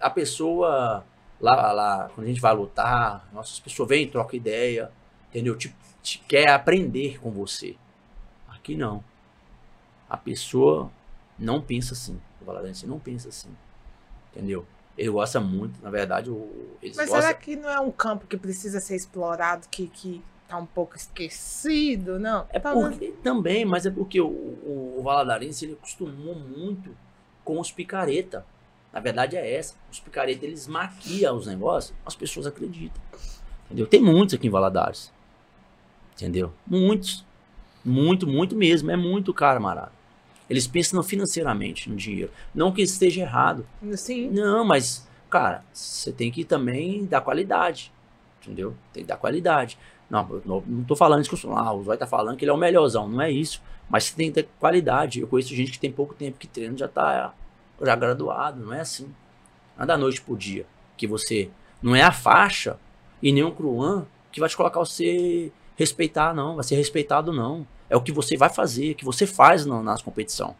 a 0.00 0.10
pessoa, 0.10 1.04
lá, 1.40 1.70
lá, 1.72 2.10
quando 2.14 2.26
a 2.26 2.28
gente 2.28 2.40
vai 2.40 2.54
lutar, 2.54 3.28
nossas 3.32 3.60
pessoas 3.60 3.88
vêm, 3.88 4.08
troca 4.08 4.34
ideia, 4.36 4.90
entendeu? 5.30 5.56
Te, 5.56 5.72
te 6.02 6.18
quer 6.26 6.48
aprender 6.48 7.20
com 7.20 7.30
você. 7.30 7.76
Aqui 8.48 8.74
não. 8.76 9.02
A 10.08 10.16
pessoa 10.16 10.90
não 11.38 11.60
pensa 11.60 11.94
assim. 11.94 12.20
O 12.40 12.44
Valarense 12.44 12.86
não 12.86 12.98
pensa 12.98 13.28
assim. 13.28 13.50
Entendeu? 14.32 14.64
Ele 15.02 15.10
gosta 15.10 15.40
muito, 15.40 15.82
na 15.82 15.90
verdade, 15.90 16.30
o, 16.30 16.48
eles 16.80 16.96
Mas 16.96 17.08
gostam. 17.08 17.22
será 17.22 17.34
que 17.34 17.56
não 17.56 17.68
é 17.68 17.80
um 17.80 17.90
campo 17.90 18.24
que 18.24 18.36
precisa 18.36 18.78
ser 18.78 18.94
explorado, 18.94 19.66
que, 19.68 19.88
que 19.88 20.22
tá 20.46 20.56
um 20.56 20.64
pouco 20.64 20.96
esquecido? 20.96 22.20
Não. 22.20 22.46
É 22.50 22.60
porque 22.60 23.08
também, 23.20 23.64
mas 23.64 23.84
é 23.84 23.90
porque 23.90 24.20
o, 24.20 24.28
o, 24.28 24.94
o 25.00 25.02
Valadarense 25.02 25.64
ele 25.64 25.72
acostumou 25.72 26.36
muito 26.36 26.96
com 27.44 27.58
os 27.58 27.72
picareta. 27.72 28.46
Na 28.92 29.00
verdade 29.00 29.36
é 29.36 29.56
essa. 29.56 29.74
Os 29.90 29.98
picareta 29.98 30.46
eles 30.46 30.68
maquiam 30.68 31.36
os 31.36 31.48
negócios, 31.48 31.92
as 32.06 32.14
pessoas 32.14 32.46
acreditam. 32.46 33.02
Entendeu? 33.66 33.88
Tem 33.88 34.00
muitos 34.00 34.36
aqui 34.36 34.46
em 34.46 34.50
Valadares. 34.50 35.12
Entendeu? 36.14 36.52
Muitos. 36.64 37.24
Muito, 37.84 38.24
muito 38.24 38.54
mesmo. 38.54 38.88
É 38.88 38.96
muito 38.96 39.34
caro, 39.34 39.60
marado. 39.60 39.90
Eles 40.52 40.66
pensam 40.66 41.02
financeiramente, 41.02 41.88
no 41.88 41.96
dinheiro. 41.96 42.30
Não 42.54 42.70
que 42.70 42.82
esteja 42.82 43.22
errado. 43.22 43.66
Sim. 43.94 44.28
Não, 44.28 44.62
mas, 44.62 45.08
cara, 45.30 45.64
você 45.72 46.12
tem 46.12 46.30
que 46.30 46.44
também 46.44 47.06
dar 47.06 47.22
qualidade. 47.22 47.90
Entendeu? 48.42 48.76
Tem 48.92 49.02
que 49.02 49.08
dar 49.08 49.16
qualidade. 49.16 49.78
Não, 50.10 50.42
não, 50.44 50.62
não 50.66 50.84
tô 50.84 50.94
falando 50.94 51.24
isso. 51.24 51.50
Ah, 51.52 51.72
o 51.72 51.82
Zói 51.82 51.96
tá 51.96 52.06
falando 52.06 52.36
que 52.36 52.44
ele 52.44 52.50
é 52.50 52.54
o 52.54 52.58
melhorzão. 52.58 53.08
Não 53.08 53.22
é 53.22 53.30
isso. 53.30 53.62
Mas 53.88 54.04
você 54.04 54.14
tem 54.14 54.30
que 54.30 54.42
ter 54.42 54.48
qualidade. 54.60 55.20
Eu 55.20 55.26
conheço 55.26 55.54
gente 55.54 55.72
que 55.72 55.78
tem 55.78 55.90
pouco 55.90 56.12
tempo 56.12 56.36
que 56.36 56.46
treina 56.46 56.76
já 56.76 56.86
tá 56.86 57.32
já 57.80 57.96
graduado. 57.96 58.62
Não 58.62 58.74
é 58.74 58.80
assim. 58.80 59.06
Não 59.74 59.84
é 59.84 59.86
da 59.86 59.96
noite 59.96 60.20
pro 60.20 60.36
dia. 60.36 60.66
Que 60.98 61.06
você. 61.06 61.48
Não 61.82 61.96
é 61.96 62.02
a 62.02 62.12
faixa 62.12 62.78
e 63.22 63.32
nem 63.32 63.42
o 63.42 63.52
Cruan 63.52 64.04
que 64.30 64.38
vai 64.38 64.50
te 64.50 64.56
colocar 64.56 64.80
você 64.80 65.50
respeitar, 65.76 66.34
não. 66.34 66.56
Vai 66.56 66.64
ser 66.64 66.74
respeitado, 66.74 67.32
não. 67.32 67.66
É 67.92 67.96
o 67.96 68.00
que 68.00 68.10
você 68.10 68.36
vai 68.38 68.48
fazer, 68.48 68.94
que 68.94 69.04
você 69.04 69.26
faz 69.26 69.66
na, 69.66 69.82
nas 69.82 70.00
competição. 70.00 70.56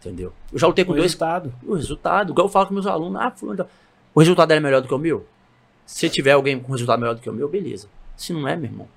Entendeu? 0.00 0.32
Eu 0.52 0.58
já 0.58 0.66
lutei 0.68 0.84
com 0.84 0.92
O 0.92 0.94
dois 0.94 1.06
resultado. 1.06 1.52
o 1.66 1.74
resultado, 1.74 2.32
igual 2.32 2.46
eu 2.46 2.52
falo 2.52 2.68
com 2.68 2.74
meus 2.74 2.86
alunos, 2.86 3.20
ah, 3.20 3.32
fulano, 3.32 3.54
então, 3.54 3.66
o 4.14 4.20
resultado 4.20 4.52
é 4.52 4.60
melhor 4.60 4.80
do 4.80 4.86
que 4.86 4.94
o 4.94 4.98
meu? 4.98 5.26
Se 5.84 6.08
tiver 6.08 6.32
alguém 6.32 6.58
com 6.60 6.70
resultado 6.70 7.00
melhor 7.00 7.14
do 7.14 7.20
que 7.20 7.28
o 7.28 7.32
meu, 7.32 7.48
beleza. 7.48 7.88
Se 8.16 8.32
não 8.32 8.46
é, 8.46 8.54
meu 8.54 8.70
irmão. 8.70 8.88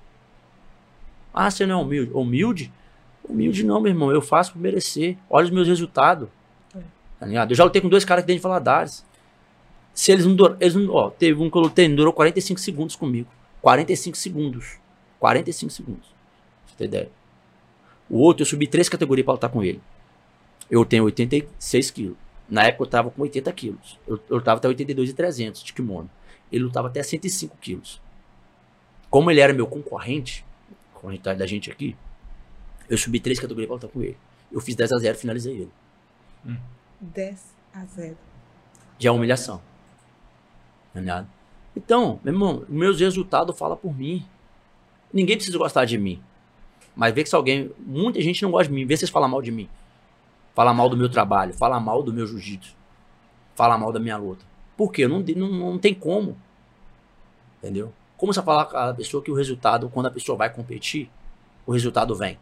Ah, 1.34 1.50
você 1.50 1.66
não 1.66 1.80
é 1.80 1.82
humilde? 1.82 2.12
Humilde? 2.12 2.72
Humilde 3.28 3.64
não, 3.64 3.80
meu 3.80 3.90
irmão. 3.90 4.12
Eu 4.12 4.20
faço 4.22 4.52
por 4.52 4.60
merecer. 4.60 5.16
Olha 5.28 5.44
os 5.44 5.50
meus 5.50 5.66
resultados. 5.66 6.28
É. 6.76 6.80
Tá 7.18 7.26
ligado? 7.26 7.50
Eu 7.50 7.56
já 7.56 7.64
lutei 7.64 7.80
com 7.80 7.88
dois 7.88 8.04
caras 8.04 8.22
que 8.22 8.26
dentro 8.28 8.40
de 8.40 8.42
Valadares. 8.42 9.04
Se 9.94 10.12
eles 10.12 10.26
não 10.26 10.34
duram. 10.36 10.56
Eles 10.60 10.74
não, 10.74 10.92
ó, 10.92 11.10
teve 11.10 11.42
um 11.42 11.50
que 11.50 11.56
eu 11.56 11.62
lutei, 11.62 11.88
durou 11.88 12.12
45 12.12 12.60
segundos 12.60 12.94
comigo. 12.94 13.28
45 13.60 14.16
segundos. 14.16 14.78
45 15.18 15.72
segundos. 15.72 16.06
Pra 16.06 16.68
você 16.68 16.76
ter 16.76 16.84
ideia. 16.84 17.10
O 18.08 18.18
outro, 18.18 18.42
eu 18.42 18.46
subi 18.46 18.66
três 18.66 18.88
categorias 18.88 19.24
pra 19.24 19.34
lutar 19.34 19.50
com 19.50 19.62
ele. 19.62 19.80
Eu 20.70 20.84
tenho 20.84 21.04
86 21.04 21.90
quilos. 21.90 22.16
Na 22.48 22.64
época 22.64 22.84
eu 22.84 22.88
tava 22.88 23.10
com 23.10 23.22
80 23.22 23.52
quilos. 23.52 23.98
Eu, 24.06 24.20
eu 24.28 24.40
tava 24.40 24.58
até 24.58 24.68
82,300 24.68 25.62
de 25.62 25.72
kimono. 25.72 26.10
Ele 26.50 26.64
lutava 26.64 26.88
até 26.88 27.02
105 27.02 27.56
quilos. 27.58 28.00
Como 29.08 29.30
ele 29.30 29.40
era 29.40 29.52
meu 29.52 29.66
concorrente, 29.66 30.44
concorrente 30.92 31.22
da 31.22 31.46
gente 31.46 31.70
aqui, 31.70 31.96
eu 32.88 32.98
subi 32.98 33.20
três 33.20 33.38
categorias 33.38 33.68
pra 33.68 33.74
lutar 33.74 33.90
com 33.90 34.02
ele. 34.02 34.16
Eu 34.50 34.60
fiz 34.60 34.74
10 34.74 34.92
a 34.92 34.98
0 34.98 35.18
finalizei 35.18 35.54
ele. 35.54 36.58
10 37.00 37.54
a 37.74 37.84
0. 37.84 38.16
Já 38.98 39.08
é 39.08 39.12
humilhação. 39.12 39.62
Tá 40.92 41.00
ligado? 41.00 41.28
Então, 41.74 42.20
meu 42.22 42.34
irmão, 42.34 42.64
meus 42.68 43.00
resultados 43.00 43.58
falam 43.58 43.76
por 43.76 43.96
mim. 43.96 44.26
Ninguém 45.12 45.36
precisa 45.36 45.56
gostar 45.56 45.84
de 45.84 45.96
mim. 45.96 46.22
Mas 46.94 47.14
vê 47.14 47.22
que 47.22 47.28
se 47.28 47.34
alguém. 47.34 47.70
Muita 47.78 48.20
gente 48.20 48.42
não 48.42 48.50
gosta 48.50 48.68
de 48.68 48.74
mim. 48.74 48.86
Vê 48.86 48.96
se 48.96 49.00
vocês 49.00 49.10
falam 49.10 49.28
mal 49.28 49.42
de 49.42 49.50
mim. 49.50 49.68
Fala 50.54 50.72
mal 50.74 50.88
do 50.88 50.96
meu 50.96 51.08
trabalho. 51.08 51.54
Fala 51.54 51.80
mal 51.80 52.02
do 52.02 52.12
meu 52.12 52.26
jiu-jitsu. 52.26 52.74
Fala 53.54 53.78
mal 53.78 53.92
da 53.92 54.00
minha 54.00 54.16
luta. 54.16 54.44
Por 54.76 54.92
quê? 54.92 55.06
Não, 55.06 55.20
não, 55.20 55.48
não 55.48 55.78
tem 55.78 55.94
como. 55.94 56.36
Entendeu? 57.58 57.92
Como 58.16 58.32
você 58.32 58.42
falar 58.42 58.66
com 58.66 58.76
a 58.76 58.94
pessoa 58.94 59.22
que 59.22 59.30
o 59.30 59.34
resultado, 59.34 59.88
quando 59.88 60.06
a 60.06 60.10
pessoa 60.10 60.36
vai 60.36 60.50
competir, 60.50 61.10
o 61.66 61.72
resultado 61.72 62.14
vem? 62.14 62.38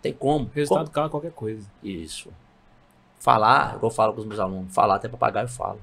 Tem 0.00 0.12
como. 0.12 0.46
O 0.46 0.50
resultado 0.54 0.90
cala 0.90 1.08
qualquer 1.08 1.32
coisa. 1.32 1.66
Isso. 1.82 2.30
Falar, 3.18 3.76
igual 3.76 3.90
eu 3.90 3.94
falo 3.94 4.12
com 4.12 4.20
os 4.20 4.26
meus 4.26 4.38
alunos, 4.38 4.74
falar 4.74 4.96
até 4.96 5.08
papagaio 5.08 5.44
eu 5.44 5.48
falo. 5.48 5.80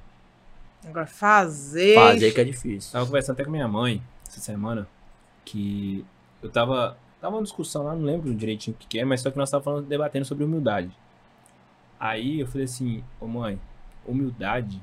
Agora 0.86 1.06
fazer. 1.06 1.94
Fazer 1.94 2.32
que 2.32 2.40
é 2.40 2.44
difícil. 2.44 2.92
Tava 2.92 3.06
conversando 3.06 3.34
até 3.34 3.44
com 3.44 3.50
minha 3.50 3.68
mãe 3.68 4.02
essa 4.26 4.40
semana 4.40 4.88
que 5.44 6.04
eu 6.42 6.50
tava. 6.50 6.96
Tava 7.22 7.36
uma 7.36 7.42
discussão 7.44 7.84
lá, 7.84 7.94
não 7.94 8.02
lembro 8.02 8.34
direitinho 8.34 8.74
o 8.74 8.78
que, 8.80 8.88
que 8.88 8.98
é, 8.98 9.04
mas 9.04 9.20
só 9.20 9.30
que 9.30 9.38
nós 9.38 9.48
tava 9.48 9.62
falando, 9.62 9.86
debatendo 9.86 10.24
sobre 10.24 10.42
humildade. 10.42 10.90
Aí 11.98 12.40
eu 12.40 12.48
falei 12.48 12.64
assim, 12.64 13.04
ô 13.20 13.28
mãe, 13.28 13.60
humildade 14.04 14.82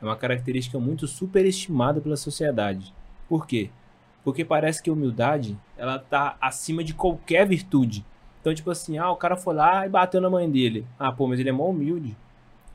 é 0.00 0.04
uma 0.04 0.14
característica 0.14 0.78
muito 0.78 1.08
superestimada 1.08 2.00
pela 2.00 2.16
sociedade. 2.16 2.94
Por 3.28 3.44
quê? 3.44 3.70
Porque 4.22 4.44
parece 4.44 4.80
que 4.80 4.88
a 4.88 4.92
humildade, 4.92 5.58
ela 5.76 5.98
tá 5.98 6.36
acima 6.40 6.84
de 6.84 6.94
qualquer 6.94 7.44
virtude. 7.44 8.06
Então, 8.40 8.54
tipo 8.54 8.70
assim, 8.70 8.96
ah, 8.96 9.10
o 9.10 9.16
cara 9.16 9.36
foi 9.36 9.54
lá 9.56 9.84
e 9.84 9.88
bateu 9.88 10.20
na 10.20 10.30
mãe 10.30 10.48
dele. 10.48 10.86
Ah, 10.96 11.10
pô, 11.10 11.26
mas 11.26 11.40
ele 11.40 11.48
é 11.48 11.52
mó 11.52 11.70
humilde. 11.70 12.16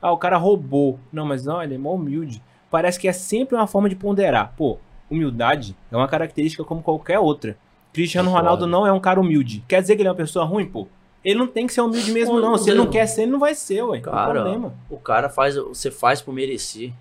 Ah, 0.01 0.11
o 0.11 0.17
cara 0.17 0.35
roubou. 0.35 0.99
Não, 1.09 1.25
mas 1.25 1.45
não, 1.45 1.63
ele 1.63 1.75
é 1.75 1.77
mó 1.77 1.93
humilde. 1.93 2.43
Parece 2.69 2.99
que 2.99 3.07
é 3.07 3.13
sempre 3.13 3.55
uma 3.55 3.65
forma 3.65 3.87
de 3.87 3.95
ponderar. 3.95 4.53
Pô, 4.57 4.77
humildade 5.09 5.73
é 5.89 5.95
uma 5.95 6.09
característica 6.09 6.65
como 6.65 6.83
qualquer 6.83 7.17
outra. 7.17 7.57
Cristiano 7.95 8.29
Concordo. 8.29 8.43
Ronaldo 8.49 8.67
não 8.67 8.85
é 8.85 8.91
um 8.91 8.99
cara 8.99 9.19
humilde. 9.19 9.63
Quer 9.67 9.81
dizer 9.81 9.95
que 9.95 10.01
ele 10.01 10.09
é 10.09 10.11
uma 10.11 10.17
pessoa 10.17 10.43
ruim, 10.45 10.65
pô? 10.65 10.87
Ele 11.23 11.39
não 11.39 11.47
tem 11.47 11.65
que 11.65 11.73
ser 11.73 11.81
humilde 11.81 12.11
mesmo, 12.11 12.39
não. 12.39 12.57
Se 12.57 12.69
ele 12.69 12.77
não 12.77 12.87
quer 12.87 13.07
ser, 13.07 13.23
ele 13.23 13.31
não 13.31 13.39
vai 13.39 13.55
ser, 13.55 13.81
ué. 13.81 13.99
Cara, 13.99 14.41
problema. 14.41 14.75
O 14.89 14.99
cara 14.99 15.29
faz, 15.29 15.55
você 15.55 15.89
faz 15.89 16.21
por 16.21 16.33
merecer 16.33 16.93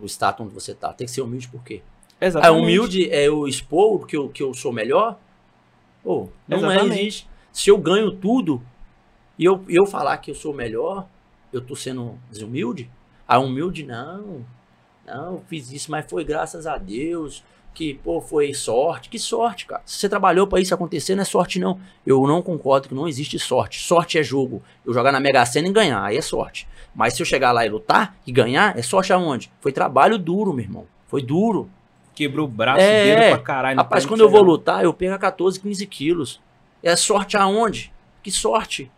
o 0.00 0.06
status 0.06 0.46
onde 0.46 0.54
você 0.54 0.74
tá. 0.74 0.92
Tem 0.92 1.06
que 1.06 1.10
ser 1.12 1.20
humilde 1.20 1.48
por 1.48 1.62
quê? 1.62 1.82
Ah, 2.20 2.26
Exatamente. 2.26 2.62
humilde 2.62 3.10
é 3.10 3.26
eu 3.26 3.46
expor 3.46 4.06
que 4.06 4.16
eu, 4.16 4.28
que 4.28 4.42
eu 4.42 4.54
sou 4.54 4.72
melhor? 4.72 5.18
Pô, 6.02 6.28
não 6.48 6.56
é, 6.56 6.60
Exatamente. 6.60 7.00
existe. 7.00 7.28
Se 7.52 7.68
eu 7.68 7.76
ganho 7.76 8.12
tudo 8.12 8.62
e 9.38 9.44
eu, 9.44 9.62
eu 9.68 9.84
falar 9.84 10.16
que 10.18 10.30
eu 10.30 10.34
sou 10.34 10.54
melhor, 10.54 11.06
eu 11.52 11.60
tô 11.60 11.76
sendo 11.76 12.18
desumilde? 12.30 12.88
Ah, 13.28 13.38
humilde 13.38 13.84
não. 13.84 14.46
Não, 15.04 15.34
eu 15.34 15.44
fiz 15.46 15.70
isso, 15.72 15.90
mas 15.90 16.08
foi 16.08 16.24
graças 16.24 16.66
a 16.66 16.78
Deus. 16.78 17.44
Que, 17.74 17.94
pô, 17.94 18.20
foi 18.20 18.52
sorte. 18.52 19.08
Que 19.08 19.18
sorte, 19.18 19.64
cara. 19.66 19.82
Se 19.86 19.96
você 19.98 20.08
trabalhou 20.08 20.46
pra 20.46 20.60
isso 20.60 20.74
acontecer, 20.74 21.14
não 21.14 21.22
é 21.22 21.24
sorte, 21.24 21.58
não. 21.58 21.80
Eu 22.06 22.26
não 22.26 22.42
concordo 22.42 22.88
que 22.88 22.94
não 22.94 23.08
existe 23.08 23.38
sorte. 23.38 23.80
Sorte 23.80 24.18
é 24.18 24.22
jogo. 24.22 24.62
Eu 24.84 24.92
jogar 24.92 25.10
na 25.10 25.18
Mega 25.18 25.44
Sena 25.46 25.68
e 25.68 25.72
ganhar, 25.72 26.04
aí 26.04 26.16
é 26.16 26.22
sorte. 26.22 26.68
Mas 26.94 27.14
se 27.14 27.22
eu 27.22 27.26
chegar 27.26 27.52
lá 27.52 27.64
e 27.64 27.70
lutar 27.70 28.14
e 28.26 28.32
ganhar, 28.32 28.78
é 28.78 28.82
sorte 28.82 29.12
aonde? 29.12 29.50
Foi 29.60 29.72
trabalho 29.72 30.18
duro, 30.18 30.52
meu 30.52 30.64
irmão. 30.64 30.86
Foi 31.06 31.22
duro. 31.22 31.70
Quebrou 32.14 32.44
o 32.46 32.48
braço 32.48 32.80
É, 32.80 33.04
dedo 33.04 33.36
pra 33.36 33.38
caralho. 33.38 33.76
Rapaz, 33.78 34.04
quando 34.04 34.20
eu 34.20 34.28
vou 34.28 34.42
lutar, 34.42 34.84
eu 34.84 34.92
perco 34.92 35.14
a 35.14 35.18
14, 35.18 35.58
15 35.58 35.86
quilos. 35.86 36.40
É 36.82 36.94
sorte 36.94 37.38
aonde? 37.38 37.90
Que 38.22 38.30
sorte? 38.30 38.90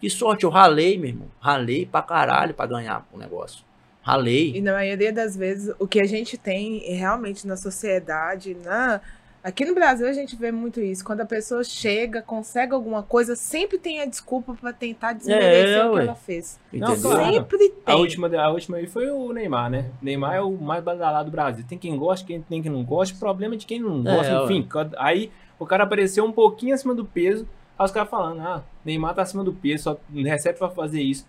Que 0.00 0.08
sorte? 0.08 0.44
Eu 0.44 0.50
ralei, 0.50 0.96
meu 0.96 1.08
irmão. 1.08 1.28
Ralei 1.40 1.84
pra 1.84 2.00
caralho 2.00 2.54
pra 2.54 2.66
ganhar 2.66 3.06
o 3.12 3.18
negócio. 3.18 3.64
Ralei. 4.02 4.52
E 4.56 4.60
na 4.60 4.72
maioria 4.72 5.12
das 5.12 5.36
vezes, 5.36 5.74
o 5.78 5.86
que 5.86 6.00
a 6.00 6.04
gente 6.06 6.36
tem 6.38 6.82
é 6.86 6.94
realmente 6.94 7.46
na 7.46 7.56
sociedade, 7.56 8.56
na... 8.64 9.00
aqui 9.44 9.64
no 9.64 9.74
Brasil 9.74 10.06
a 10.08 10.12
gente 10.12 10.34
vê 10.36 10.50
muito 10.50 10.80
isso. 10.80 11.04
Quando 11.04 11.20
a 11.20 11.26
pessoa 11.26 11.62
chega, 11.62 12.22
consegue 12.22 12.72
alguma 12.72 13.02
coisa, 13.02 13.36
sempre 13.36 13.78
tem 13.78 14.00
a 14.00 14.06
desculpa 14.06 14.54
pra 14.54 14.72
tentar 14.72 15.12
desmerecer 15.12 15.68
É, 15.78 15.86
o 15.86 15.90
que 15.90 15.96
ué. 15.96 16.02
ela 16.04 16.14
fez. 16.14 16.58
Não, 16.72 16.96
claro. 16.98 17.32
Sempre 17.34 17.72
A 17.84 17.92
tem. 17.92 18.00
última, 18.00 18.28
a 18.42 18.50
última 18.50 18.76
aí 18.78 18.86
foi 18.86 19.10
o 19.10 19.32
Neymar, 19.32 19.70
né? 19.70 19.90
Neymar 20.00 20.34
é 20.36 20.40
o 20.40 20.52
mais 20.52 20.82
badalado 20.82 21.30
do 21.30 21.32
Brasil. 21.32 21.64
Tem 21.68 21.76
quem 21.78 21.96
gosta, 21.96 22.26
quem 22.26 22.40
tem 22.40 22.62
quem 22.62 22.70
não 22.72 22.82
gosta. 22.84 23.14
O 23.14 23.18
problema 23.18 23.54
é 23.54 23.58
de 23.58 23.66
quem 23.66 23.80
não 23.80 24.00
É, 24.00 24.16
gosta. 24.16 24.38
ué. 24.40 24.44
Enfim, 24.44 24.68
aí 24.96 25.30
o 25.58 25.66
cara 25.66 25.84
apareceu 25.84 26.24
um 26.24 26.32
pouquinho 26.32 26.74
acima 26.74 26.94
do 26.94 27.04
peso. 27.04 27.46
Aí 27.78 27.84
os 27.84 27.92
caras 27.92 28.08
falando, 28.10 28.40
ah, 28.40 28.62
Neymar 28.84 29.14
tá 29.14 29.22
acima 29.22 29.42
do 29.44 29.52
peso, 29.52 29.84
só 29.84 30.00
recebe 30.14 30.58
pra 30.58 30.68
fazer 30.70 31.00
isso. 31.02 31.26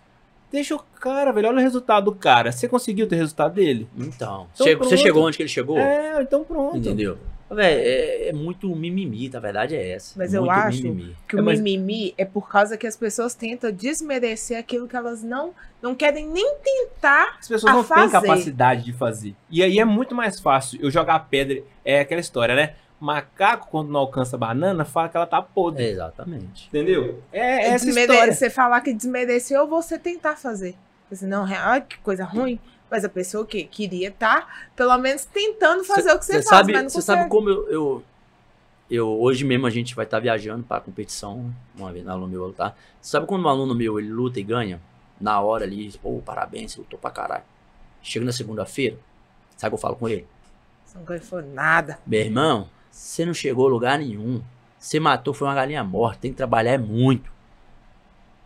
Deixa 0.52 0.74
o 0.76 0.78
cara, 1.00 1.32
velho. 1.32 1.48
Olha 1.48 1.58
o 1.58 1.60
resultado 1.60 2.04
do 2.04 2.14
cara. 2.14 2.52
Você 2.52 2.68
conseguiu 2.68 3.08
ter 3.08 3.16
o 3.16 3.18
resultado 3.18 3.54
dele? 3.54 3.88
Então, 3.96 4.46
Então 4.54 4.66
chegou- 4.66 4.86
você 4.88 4.96
chegou 4.98 5.26
onde 5.26 5.36
que 5.38 5.42
ele 5.42 5.48
chegou? 5.48 5.78
É, 5.78 6.20
então 6.20 6.44
pronto. 6.44 6.76
Entendeu? 6.76 7.16
Véi, 7.50 7.74
é, 7.74 8.28
é 8.28 8.32
muito 8.32 8.66
mimimi, 8.74 9.30
a 9.34 9.38
verdade 9.38 9.74
é 9.76 9.90
essa. 9.92 10.14
Mas 10.18 10.32
eu 10.32 10.40
muito 10.42 10.52
acho 10.54 10.82
mimimi. 10.82 11.16
Que 11.28 11.36
É, 11.36 11.40
o 11.40 11.44
mas- 11.44 11.60
mimimi 11.60 12.14
é 12.16 12.24
por 12.24 12.48
causa 12.48 12.78
que 12.78 12.86
as 12.86 12.96
pessoas 12.96 13.34
tentam 13.34 13.70
desmerecer 13.70 14.58
aquilo 14.58 14.88
que 14.88 14.96
elas 14.96 15.22
não, 15.22 15.52
não 15.82 15.94
querem 15.94 16.26
nem 16.28 16.56
tentar. 16.62 17.36
As 17.40 17.48
pessoas 17.48 17.70
a 17.70 17.74
não 17.76 17.84
têm 17.84 17.94
fazer. 17.94 18.12
capacidade 18.12 18.84
de 18.84 18.92
fazer. 18.94 19.34
E 19.50 19.62
aí 19.62 19.78
é 19.78 19.84
muito 19.84 20.14
mais 20.14 20.40
fácil 20.40 20.78
eu 20.82 20.90
jogar 20.90 21.18
pedra. 21.28 21.62
É 21.84 22.00
aquela 22.00 22.20
história, 22.22 22.54
né? 22.54 22.74
Macaco, 23.02 23.66
quando 23.68 23.90
não 23.90 23.98
alcança 23.98 24.36
a 24.36 24.38
banana, 24.38 24.84
fala 24.84 25.08
que 25.08 25.16
ela 25.16 25.26
tá 25.26 25.42
podre. 25.42 25.82
Exatamente. 25.84 26.68
Entendeu? 26.68 27.20
É 27.32 27.70
essa 27.70 27.84
Desmere- 27.84 28.12
história. 28.12 28.32
Você 28.32 28.48
falar 28.48 28.80
que 28.80 28.92
desmereceu 28.94 29.62
ou 29.62 29.66
você 29.68 29.98
tentar 29.98 30.36
fazer. 30.36 30.76
Assim, 31.10 31.26
não, 31.26 31.44
ai, 31.44 31.80
que 31.80 31.98
coisa 31.98 32.24
ruim. 32.24 32.60
Mas 32.88 33.04
a 33.04 33.08
pessoa 33.08 33.44
que 33.44 33.64
queria 33.64 34.08
estar, 34.08 34.68
pelo 34.76 34.96
menos, 34.98 35.24
tentando 35.24 35.82
fazer 35.82 36.12
o 36.12 36.18
que 36.18 36.24
você 36.24 36.34
faz, 36.34 36.44
sabe, 36.46 36.72
mas 36.72 36.82
não 36.84 36.90
Você 36.90 37.02
sabe 37.02 37.28
como 37.28 37.48
eu, 37.48 37.68
eu, 37.68 38.04
eu- 38.88 39.20
Hoje 39.20 39.44
mesmo 39.44 39.66
a 39.66 39.70
gente 39.70 39.96
vai 39.96 40.04
estar 40.04 40.20
viajando 40.20 40.62
para 40.62 40.80
competição, 40.80 41.52
uma 41.74 41.92
vez 41.92 42.06
um 42.06 42.10
aluno 42.10 42.28
meu 42.28 42.52
tá? 42.52 42.72
Sabe 43.00 43.26
quando 43.26 43.44
um 43.44 43.48
aluno 43.48 43.74
meu 43.74 43.98
ele 43.98 44.10
luta 44.10 44.38
e 44.38 44.44
ganha? 44.44 44.80
Na 45.20 45.40
hora 45.40 45.64
ali, 45.64 45.90
pô, 46.00 46.20
parabéns, 46.24 46.76
lutou 46.76 46.98
pra 46.98 47.10
caralho. 47.10 47.44
Chega 48.00 48.24
na 48.24 48.32
segunda-feira, 48.32 48.96
sabe 49.56 49.68
o 49.68 49.70
que 49.70 49.74
eu 49.74 49.82
falo 49.82 49.96
com 49.96 50.08
ele? 50.08 50.26
Você 50.84 50.98
não 50.98 51.20
foi 51.20 51.42
nada. 51.42 51.98
Meu 52.06 52.20
irmão, 52.20 52.68
você 52.92 53.24
não 53.26 53.34
chegou 53.34 53.66
a 53.66 53.70
lugar 53.70 53.98
nenhum. 53.98 54.40
Você 54.78 55.00
matou, 55.00 55.32
foi 55.32 55.48
uma 55.48 55.54
galinha 55.54 55.82
morta, 55.82 56.18
tem 56.20 56.30
que 56.30 56.36
trabalhar 56.36 56.78
muito. 56.78 57.32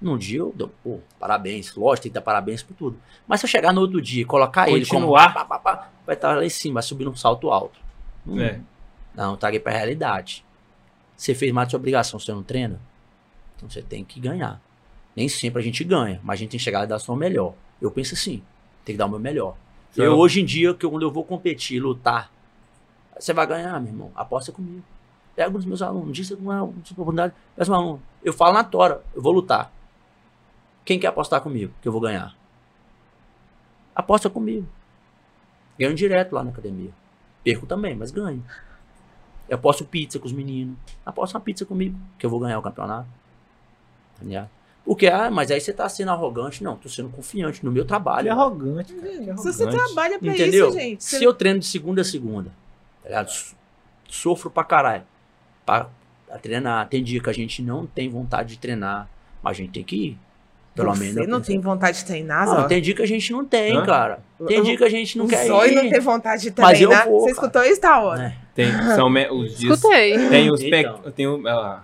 Num 0.01 0.19
dia 0.19 0.39
eu 0.41 0.53
dou, 0.55 0.71
pô, 0.85 1.01
parabéns. 1.19 1.75
Lógico, 1.75 2.03
tem 2.05 2.11
que 2.11 2.15
dar 2.15 2.21
parabéns 2.21 2.63
por 2.63 2.75
tudo. 2.75 2.99
Mas 3.27 3.41
se 3.41 3.47
eu 3.47 3.51
chegar 3.51 3.73
no 3.73 3.81
outro 3.81 4.01
dia 4.01 4.23
e 4.23 4.25
colocar 4.25 4.69
ele 4.69 4.85
como 4.87 5.07
Continuar. 5.07 5.33
pá, 5.33 5.45
pá, 5.45 5.59
pá, 5.59 5.89
vai 6.05 6.15
estar 6.15 6.37
lá 6.37 6.45
em 6.45 6.49
cima, 6.51 6.75
vai 6.75 6.83
subir 6.83 7.05
num 7.07 7.17
salto 7.17 7.51
alto. 7.51 7.81
Hum, 8.27 8.39
É. 8.41 8.61
Não, 9.15 9.35
traguei 9.37 9.59
pra 9.59 9.73
realidade. 9.73 10.45
Você 11.17 11.35
fez 11.35 11.51
mais 11.51 11.69
de 11.69 11.71
sua 11.71 11.79
obrigação, 11.79 12.21
você 12.21 12.31
não 12.33 12.43
treina? 12.43 12.79
Então 13.57 13.69
você 13.71 13.81
tem 13.81 14.05
que 14.05 14.21
ganhar. 14.21 14.61
Nem 15.17 15.27
sempre 15.31 15.63
a 15.63 15.65
gente 15.65 15.83
ganha, 15.83 16.21
mas 16.23 16.35
a 16.35 16.37
gente 16.41 16.51
tem 16.51 16.59
que 16.59 16.65
chegar 16.65 16.85
e 16.85 16.87
dar 16.87 16.97
o 16.97 17.01
seu 17.01 17.17
melhor. 17.17 17.55
Eu 17.81 17.91
penso 17.91 18.13
assim, 18.13 18.43
tem 18.85 18.95
que 18.95 18.99
dar 18.99 19.07
o 19.07 19.09
meu 19.09 19.19
melhor. 19.19 19.57
Então- 19.93 20.05
Eu, 20.05 20.19
hoje 20.19 20.43
em 20.43 20.45
dia, 20.45 20.75
que 20.75 20.85
eu- 20.85 20.91
quando 20.91 21.05
eu 21.05 21.11
vou 21.11 21.25
competir, 21.25 21.81
lutar, 21.81 22.31
você 23.19 23.33
vai 23.33 23.47
ganhar, 23.47 23.79
meu 23.81 23.93
irmão. 23.93 24.13
Aposta 24.15 24.53
comigo. 24.53 24.83
Pega 25.35 25.51
um 25.51 25.55
dos 25.55 25.65
meus 25.67 25.83
alunos, 25.83 26.17
diz 26.17 26.31
uma 26.31 26.63
oportunidade, 26.65 27.35
peça 27.55 27.71
um 27.71 27.75
aluno. 27.75 28.03
Eu 28.25 28.33
falo 28.33 28.55
na 28.55 28.65
tora, 28.65 29.03
eu 29.15 29.21
vou 29.21 29.33
lutar. 29.33 29.71
Quem 30.85 30.99
quer 30.99 31.09
apostar 31.09 31.41
comigo 31.41 31.73
que 31.83 31.89
eu 31.89 31.93
vou 31.93 32.01
ganhar? 32.01 32.35
Aposta 33.95 34.29
comigo. 34.31 34.67
Ganho 35.79 35.95
direto 35.95 36.33
lá 36.35 36.43
na 36.45 36.51
academia. 36.51 36.91
Perco 37.45 37.67
também, 37.67 37.95
mas 37.95 38.11
ganho. 38.11 38.43
Eu 39.49 39.57
aposto 39.57 39.85
pizza 39.85 40.19
com 40.19 40.27
os 40.27 40.33
meninos. 40.33 40.77
Aposta 41.05 41.37
uma 41.39 41.45
pizza 41.45 41.65
comigo, 41.65 41.99
que 42.19 42.25
eu 42.27 42.31
vou 42.31 42.41
ganhar 42.41 42.59
o 42.59 42.63
campeonato. 42.63 43.07
Ligado? 44.21 44.49
Porque, 44.85 45.07
ah, 45.09 45.31
mas 45.31 45.51
aí 45.51 45.61
você 45.61 45.73
tá 45.73 45.89
sendo 45.89 46.11
arrogante. 46.13 46.63
Não, 46.65 46.77
tô 46.77 46.89
sendo 46.89 47.09
confiante 47.11 47.65
no 47.65 47.71
meu 47.71 47.85
trabalho. 47.85 48.29
É 48.29 48.31
arrogante, 48.31 48.95
cara. 48.95 49.09
é 49.09 49.37
Se 49.37 49.53
você 49.53 49.63
arrogante. 49.65 49.85
trabalha 49.87 50.19
pra 50.19 50.29
Entendeu? 50.33 50.69
isso, 50.69 50.79
gente. 50.79 51.05
Se 51.05 51.19
Você- 51.19 51.27
eu 51.27 51.35
treino 51.35 51.59
de 51.61 51.67
segunda 51.67 52.01
a 52.01 52.05
segunda, 52.05 52.51
tá 53.07 53.09
ligado? 53.09 53.29
So- 53.31 53.57
Sofro 54.09 54.51
pra 54.51 54.63
caralho. 54.65 55.03
Pra, 55.65 55.89
pra 56.29 56.39
treinar. 56.39 56.89
Tem 56.89 57.03
dia 57.03 57.21
que 57.21 57.29
a 57.31 57.33
gente 57.33 57.61
não 57.63 57.87
tem 57.87 58.09
vontade 58.09 58.51
de 58.51 58.59
treinar, 58.59 59.09
mas 59.43 59.53
a 59.57 59.61
gente 59.63 59.73
tem 59.73 59.83
que 59.85 59.97
ir. 59.97 60.19
Pelo 60.77 60.95
você 60.95 61.05
menos. 61.13 61.27
não 61.27 61.41
tem 61.41 61.59
vontade 61.59 61.99
de 61.99 62.05
treinar, 62.05 62.47
Não, 62.47 62.55
Zó? 62.57 62.63
tem 62.65 62.83
dia 62.83 62.95
que 62.95 63.03
a 63.03 63.07
gente 63.07 63.33
não 63.33 63.45
tem, 63.45 63.75
Hã? 63.77 63.85
cara. 63.87 64.19
Tem 64.47 64.63
dia 64.63 64.77
que 64.77 64.85
a 64.85 64.89
gente 64.91 65.17
não 65.19 65.25
o 65.25 65.29
quer 65.29 65.47
Zóio 65.47 65.73
ir. 65.73 65.75
não 65.75 65.89
tem 65.91 66.01
vontade 66.01 66.43
de 66.51 66.61
Mas 66.61 66.81
eu 66.81 66.89
treinar. 66.89 67.09
vou, 67.09 67.21
Você 67.21 67.35
cara. 67.35 67.47
escutou 67.47 67.63
isso, 67.65 67.81
tá 67.81 67.99
hora? 68.01 68.23
É. 68.25 68.37
Tem, 68.55 68.71
são 68.95 69.09
os 69.31 69.57
dias. 69.57 69.79
Escutei. 69.79 70.29
Tem 70.29 70.51
os 70.51 70.61
pe- 70.63 70.81
Então. 70.81 71.13
tem 71.13 71.27
o- 71.27 71.49
a, 71.49 71.53
a 71.55 71.83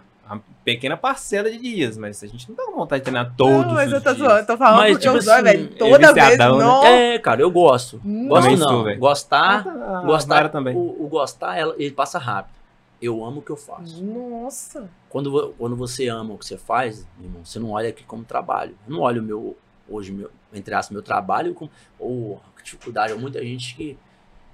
pequena 0.64 0.96
parcela 0.96 1.50
de 1.50 1.58
dias, 1.58 1.96
mas 1.98 2.22
a 2.22 2.26
gente 2.26 2.48
não 2.48 2.56
tá 2.56 2.64
com 2.64 2.72
vontade 2.72 3.00
de 3.00 3.10
treinar 3.10 3.34
todos 3.36 3.66
não, 3.66 3.74
mas 3.74 3.88
os 3.88 3.94
eu 3.94 4.00
tô 4.00 4.14
dias. 4.14 4.18
zoando, 4.28 4.40
eu 4.40 4.46
tô 4.46 4.56
falando 4.56 4.78
Mas, 4.78 4.92
porque 4.92 5.06
tipo 5.18 5.30
assim, 5.32 5.42
velho, 5.42 5.60
ele 5.60 5.68
toda 5.68 6.06
é 6.06 6.12
vez, 6.12 6.28
viciadão, 6.30 6.58
né? 6.58 6.64
não. 6.64 6.84
É, 6.84 7.18
cara, 7.18 7.40
eu 7.42 7.50
gosto. 7.50 8.00
Gosto 8.04 8.42
Também 8.42 8.56
não. 8.56 8.98
Gostar, 8.98 9.66
Ah, 9.66 9.98
a 9.98 10.02
gostar 10.02 10.48
também. 10.50 10.76
O, 10.76 11.04
o 11.04 11.08
gostar, 11.08 11.56
ela- 11.58 11.74
ele 11.78 11.90
passa 11.92 12.18
rápido. 12.18 12.54
Eu 13.00 13.24
amo 13.24 13.40
o 13.40 13.42
que 13.42 13.50
eu 13.50 13.56
faço. 13.56 14.02
Nossa. 14.04 14.88
Quando, 15.08 15.52
quando 15.58 15.74
você 15.74 16.06
ama 16.06 16.34
o 16.34 16.38
que 16.38 16.46
você 16.46 16.56
faz, 16.56 17.04
meu 17.18 17.26
irmão, 17.28 17.44
você 17.44 17.58
não 17.58 17.70
olha 17.72 17.88
aqui 17.88 18.04
como 18.04 18.22
trabalho. 18.22 18.76
Eu 18.86 18.94
não 18.94 19.00
olho 19.00 19.20
o 19.20 19.24
meu, 19.24 19.56
hoje, 19.88 20.12
meu, 20.12 20.30
entre 20.54 20.72
aspas, 20.72 20.92
meu 20.92 21.02
trabalho 21.02 21.52
como, 21.52 21.68
ou 21.98 22.40
a 22.56 22.62
dificuldade. 22.62 23.12
Há 23.12 23.16
muita 23.16 23.42
gente 23.44 23.74
que, 23.74 23.98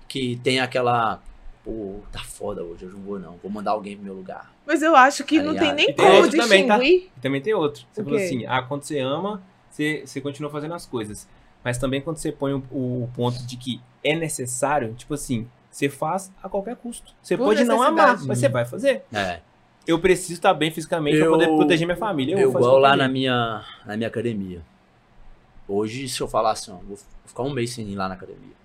que 0.08 0.36
tem 0.42 0.60
aquela, 0.60 1.20
pô, 1.68 2.00
tá 2.10 2.20
foda 2.20 2.64
hoje, 2.64 2.84
eu 2.86 2.90
não 2.90 3.00
vou 3.00 3.18
não, 3.18 3.36
vou 3.42 3.50
mandar 3.50 3.72
alguém 3.72 3.94
pro 3.94 4.06
meu 4.06 4.14
lugar. 4.14 4.50
Mas 4.66 4.80
eu 4.80 4.96
acho 4.96 5.22
que 5.22 5.36
Tá 5.38 5.44
não 5.44 5.54
tem 5.54 5.74
nem 5.74 5.86
tem 5.86 5.94
como 5.94 6.12
outro 6.14 6.38
também, 6.38 6.66
tá? 6.66 6.78
distinguir. 6.78 7.10
Também 7.20 7.40
tem 7.42 7.52
outro. 7.52 7.84
Você 7.92 8.02
falou 8.02 8.18
assim, 8.18 8.46
ah, 8.46 8.62
quando 8.62 8.82
você 8.84 8.98
ama, 9.00 9.42
você, 9.70 10.02
você 10.06 10.18
continua 10.18 10.50
fazendo 10.50 10.72
as 10.72 10.86
coisas. 10.86 11.28
Mas 11.62 11.76
também 11.76 12.00
quando 12.00 12.16
você 12.16 12.32
põe 12.32 12.54
o, 12.54 12.64
o 12.70 13.10
ponto 13.14 13.44
de 13.44 13.56
que 13.58 13.82
é 14.02 14.16
necessário, 14.16 14.94
tipo 14.94 15.12
assim, 15.12 15.46
você 15.70 15.90
faz 15.90 16.32
a 16.42 16.48
qualquer 16.48 16.74
custo. 16.76 17.12
Você 17.22 17.36
Por 17.36 17.44
pode 17.44 17.62
não 17.64 17.82
amar, 17.82 18.18
mas 18.24 18.38
você 18.38 18.48
vai 18.48 18.64
fazer. 18.64 19.02
É. 19.12 19.40
Eu 19.86 19.98
preciso 19.98 20.34
estar 20.34 20.54
bem 20.54 20.70
fisicamente 20.70 21.16
Eu- 21.18 21.32
pra 21.36 21.38
poder 21.38 21.54
proteger 21.54 21.86
minha 21.86 21.98
família. 21.98 22.32
Eu, 22.34 22.38
Eu, 22.40 22.50
igual 22.50 22.78
lá 22.78 22.96
na 22.96 23.08
minha, 23.08 23.62
na 23.84 23.94
minha 23.96 24.08
academia. 24.08 24.62
Hoje, 25.66 26.08
se 26.08 26.18
eu 26.18 26.28
falar 26.28 26.52
assim, 26.52 26.70
ó, 26.70 26.76
vou 26.76 26.98
ficar 27.26 27.42
um 27.42 27.50
mês 27.50 27.74
sem 27.74 27.86
ir 27.86 27.94
lá 27.94 28.08
na 28.08 28.14
academia. 28.14 28.56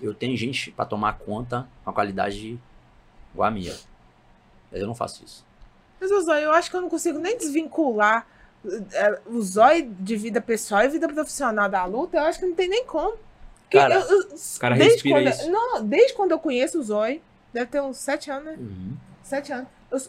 Eu 0.00 0.14
tenho 0.14 0.36
gente 0.36 0.70
pra 0.70 0.84
tomar 0.84 1.18
conta 1.18 1.66
com 1.84 1.90
a 1.90 1.92
qualidade 1.92 2.58
igual 3.32 3.48
a 3.48 3.50
minha. 3.50 3.74
Mas 4.70 4.80
eu 4.80 4.86
não 4.86 4.94
faço 4.94 5.24
isso. 5.24 5.44
Mas 6.00 6.10
o 6.10 6.20
Zóio, 6.20 6.44
eu 6.44 6.52
acho 6.52 6.70
que 6.70 6.76
eu 6.76 6.80
não 6.80 6.88
consigo 6.88 7.18
nem 7.18 7.36
desvincular 7.36 8.26
é, 8.92 9.20
o 9.26 9.40
Zóio 9.40 9.90
de 9.98 10.16
vida 10.16 10.40
pessoal 10.40 10.82
e 10.84 10.88
vida 10.88 11.08
profissional 11.08 11.68
da 11.68 11.84
luta. 11.84 12.16
Eu 12.18 12.22
acho 12.24 12.38
que 12.38 12.46
não 12.46 12.54
tem 12.54 12.68
nem 12.68 12.84
como. 12.84 13.16
Porque 13.64 13.78
Cara, 13.78 13.94
eu- 13.96 14.00
eu- 14.22 14.28
cara 14.58 14.76
desde 14.76 14.94
respira 14.94 15.20
quando, 15.20 15.28
isso. 15.28 15.50
Não, 15.50 15.84
desde 15.84 16.14
quando 16.14 16.30
eu 16.32 16.38
conheço 16.38 16.78
o 16.78 16.82
Zóio, 16.82 17.20
deve 17.52 17.66
ter 17.66 17.80
uns 17.82 17.96
sete 17.98 18.30
anos, 18.30 18.44
né? 18.44 18.56
Uhum. 18.58 18.96
Sete 19.22 19.52
anos. 19.52 19.68
Eu- 19.90 20.00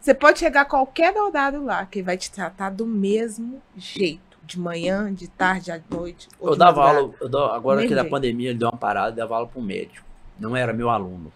você 0.00 0.14
pode 0.14 0.38
chegar 0.38 0.62
a 0.62 0.64
qualquer 0.64 1.16
horário 1.16 1.64
lá, 1.64 1.84
que 1.86 1.98
ele 1.98 2.06
vai 2.06 2.16
te 2.16 2.30
tratar 2.30 2.70
do 2.70 2.86
mesmo 2.86 3.60
jeito. 3.76 4.27
De 4.48 4.58
manhã, 4.58 5.12
de 5.12 5.28
tarde, 5.28 5.70
à 5.70 5.78
noite. 5.90 6.26
Eu 6.40 6.56
dava 6.56 6.80
madrugada. 6.82 7.36
aula, 7.36 7.50
eu 7.50 7.52
agora 7.54 7.86
que 7.86 7.94
da 7.94 8.02
pandemia 8.04 8.48
ele 8.50 8.58
deu 8.58 8.68
uma 8.70 8.78
parada, 8.78 9.10
eu 9.10 9.16
dava 9.16 9.36
aula 9.36 9.46
para 9.46 9.60
um 9.60 9.62
médico. 9.62 10.06
Não 10.40 10.56
era 10.56 10.72
meu 10.72 10.88
aluno. 10.88 11.30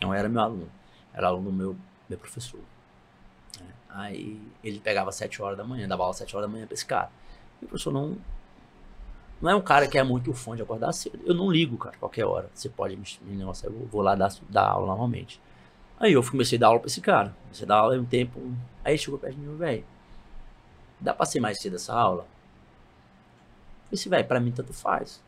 Não 0.00 0.14
era 0.14 0.28
meu 0.28 0.40
aluno. 0.40 0.68
Era 1.12 1.26
aluno 1.26 1.50
meu, 1.50 1.76
meu 2.08 2.18
professor. 2.18 2.60
Aí 3.90 4.40
ele 4.62 4.78
pegava 4.78 5.10
7 5.10 5.42
horas 5.42 5.58
da 5.58 5.64
manhã, 5.64 5.86
dava 5.88 6.02
aula 6.04 6.14
7 6.14 6.34
horas 6.36 6.48
da 6.48 6.52
manhã 6.52 6.64
pra 6.66 6.74
esse 6.74 6.86
cara. 6.86 7.10
E 7.60 7.64
o 7.64 7.68
professor 7.68 7.92
não. 7.92 8.16
Não 9.40 9.50
é 9.50 9.54
um 9.56 9.60
cara 9.60 9.88
que 9.88 9.98
é 9.98 10.04
muito 10.04 10.32
fã 10.32 10.54
de 10.54 10.62
acordar 10.62 10.92
cedo. 10.92 11.18
Eu 11.26 11.34
não 11.34 11.50
ligo, 11.50 11.76
cara, 11.76 11.96
qualquer 11.98 12.24
hora. 12.24 12.48
Você 12.54 12.68
pode 12.68 12.96
me, 12.96 13.04
negociar, 13.34 13.68
eu 13.68 13.88
vou- 13.90 14.00
lá 14.00 14.14
dar, 14.14 14.32
dar 14.48 14.68
aula 14.68 14.86
normalmente. 14.86 15.40
Aí 15.98 16.12
eu 16.12 16.22
comecei 16.22 16.56
a 16.56 16.60
dar 16.60 16.66
aula 16.68 16.78
pra 16.78 16.86
esse 16.86 17.00
cara. 17.00 17.34
Comecei 17.42 17.64
a 17.64 17.68
dar 17.68 17.76
aula 17.78 17.96
em 17.96 17.98
um 18.00 18.04
tempo. 18.04 18.40
Aí 18.84 18.96
chegou 18.96 19.18
perto 19.18 19.34
de 19.34 19.40
mim, 19.40 19.56
velho. 19.56 19.84
Dá 21.02 21.12
pra 21.12 21.26
ser 21.26 21.40
mais 21.40 21.58
cedo 21.58 21.76
essa 21.76 21.92
aula? 21.92 22.26
Esse 23.90 24.08
velho, 24.08 24.26
pra 24.26 24.38
mim 24.40 24.52
tanto 24.52 24.72
faz. 24.72 25.22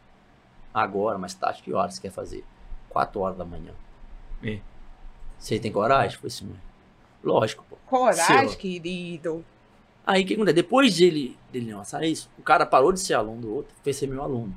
Agora, 0.73 1.19
mais 1.19 1.35
tarde, 1.35 1.63
que 1.63 1.73
horas 1.73 1.95
você 1.95 2.01
quer 2.01 2.13
fazer? 2.13 2.45
4 2.91 3.21
horas 3.21 3.37
da 3.37 3.45
manhã. 3.45 3.73
É. 4.43 4.61
Você 5.37 5.59
tem 5.59 5.73
coragem? 5.73 6.17
Foi 6.17 6.29
assim, 6.29 6.55
lógico, 7.23 7.65
pô. 7.69 7.77
Coragem, 7.87 8.49
Seu. 8.49 8.59
querido. 8.59 9.45
Aí 10.07 10.23
o 10.23 10.27
que 10.27 10.35
acontece? 10.35 10.55
Depois 10.55 10.97
dele, 10.97 11.37
dele 11.51 11.75
lançar 11.75 12.05
isso, 12.05 12.31
o 12.39 12.43
cara 12.43 12.65
parou 12.65 12.93
de 12.93 13.01
ser 13.01 13.15
aluno 13.15 13.43
do 13.43 13.55
outro, 13.55 13.75
fez 13.83 13.97
ser 13.97 14.07
meu 14.07 14.23
aluno. 14.23 14.55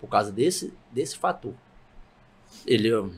Por 0.00 0.08
causa 0.08 0.32
desse, 0.32 0.74
desse 0.90 1.16
fator. 1.16 1.54
Ele, 2.66 2.88
eu 2.88 3.12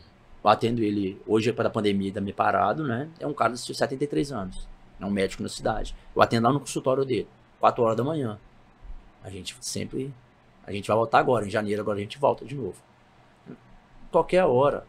atendo 0.45 0.83
ele, 0.83 1.21
hoje 1.27 1.53
para 1.53 1.69
a 1.69 1.71
pandemia 1.71 2.13
tá 2.13 2.21
meio 2.21 2.35
parado, 2.35 2.87
né? 2.87 3.09
É 3.19 3.27
um 3.27 3.35
cara 3.35 3.53
de 3.53 3.59
73 3.61 4.33
anos. 4.33 4.69
É 5.01 5.07
um 5.07 5.11
médico 5.11 5.43
na 5.43 5.49
cidade. 5.49 5.95
Eu 6.15 6.23
atendo 6.23 6.47
lá 6.47 6.53
no 6.53 6.61
consultório 6.61 7.05
dele, 7.05 7.29
4 7.61 7.83
horas 7.83 7.97
da 7.97 8.05
manhã. 8.05 8.39
A 9.23 9.31
gente 9.31 9.57
sempre 9.61 10.13
A 10.67 10.73
gente 10.73 10.87
vai 10.87 10.97
voltar 10.97 11.19
agora, 11.19 11.47
em 11.47 11.51
janeiro 11.51 11.81
agora 11.81 11.99
a 11.99 12.01
gente 12.03 12.19
volta 12.19 12.45
de 12.45 12.55
novo. 12.55 12.77
Qualquer 14.11 14.45
hora. 14.45 14.87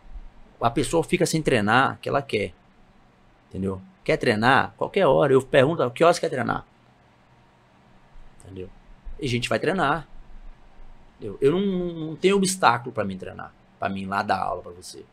A 0.60 0.70
pessoa 0.70 1.04
fica 1.04 1.26
sem 1.26 1.42
treinar 1.42 1.98
que 2.02 2.10
ela 2.10 2.22
quer. 2.22 2.54
Entendeu? 3.48 3.82
Quer 4.04 4.18
treinar? 4.18 4.74
Qualquer 4.76 5.06
hora. 5.06 5.32
Eu 5.32 5.42
pergunto, 5.42 5.90
que 5.92 6.04
horas 6.04 6.20
quer 6.20 6.30
treinar? 6.30 6.66
Entendeu? 8.44 8.70
E 9.20 9.26
a 9.26 9.30
gente 9.30 9.48
vai 9.48 9.58
treinar. 9.58 10.06
Eu, 11.22 11.38
eu 11.40 11.52
não, 11.52 11.62
não 11.62 12.16
tenho 12.16 12.36
obstáculo 12.36 12.92
para 12.92 13.06
mim 13.06 13.18
treinar. 13.18 13.54
para 13.80 13.88
mim 13.88 14.06
lá 14.06 14.22
dar 14.22 14.40
aula 14.42 14.62
para 14.62 14.72
você. 14.74 15.06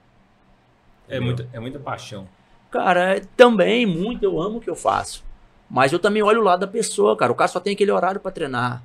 É, 1.09 1.21
muito, 1.21 1.49
é 1.53 1.61
muita 1.61 1.79
paixão. 1.79 2.27
Cara, 2.71 3.17
é 3.17 3.23
também, 3.37 3.87
muito, 3.87 4.23
eu 4.25 4.41
amo 4.41 4.59
o 4.59 4.61
que 4.61 4.69
eu 4.71 4.77
faço. 4.77 5.25
Mas 5.69 5.93
eu 5.93 5.99
também 5.99 6.23
olho 6.23 6.41
o 6.41 6.45
lado 6.45 6.61
da 6.61 6.67
pessoa, 6.67 7.17
cara. 7.17 7.33
O 7.33 7.35
cara 7.35 7.49
só 7.49 7.59
tem 7.61 7.73
aquele 7.75 7.91
horário 7.91 8.21
para 8.21 8.31
treinar. 8.31 8.83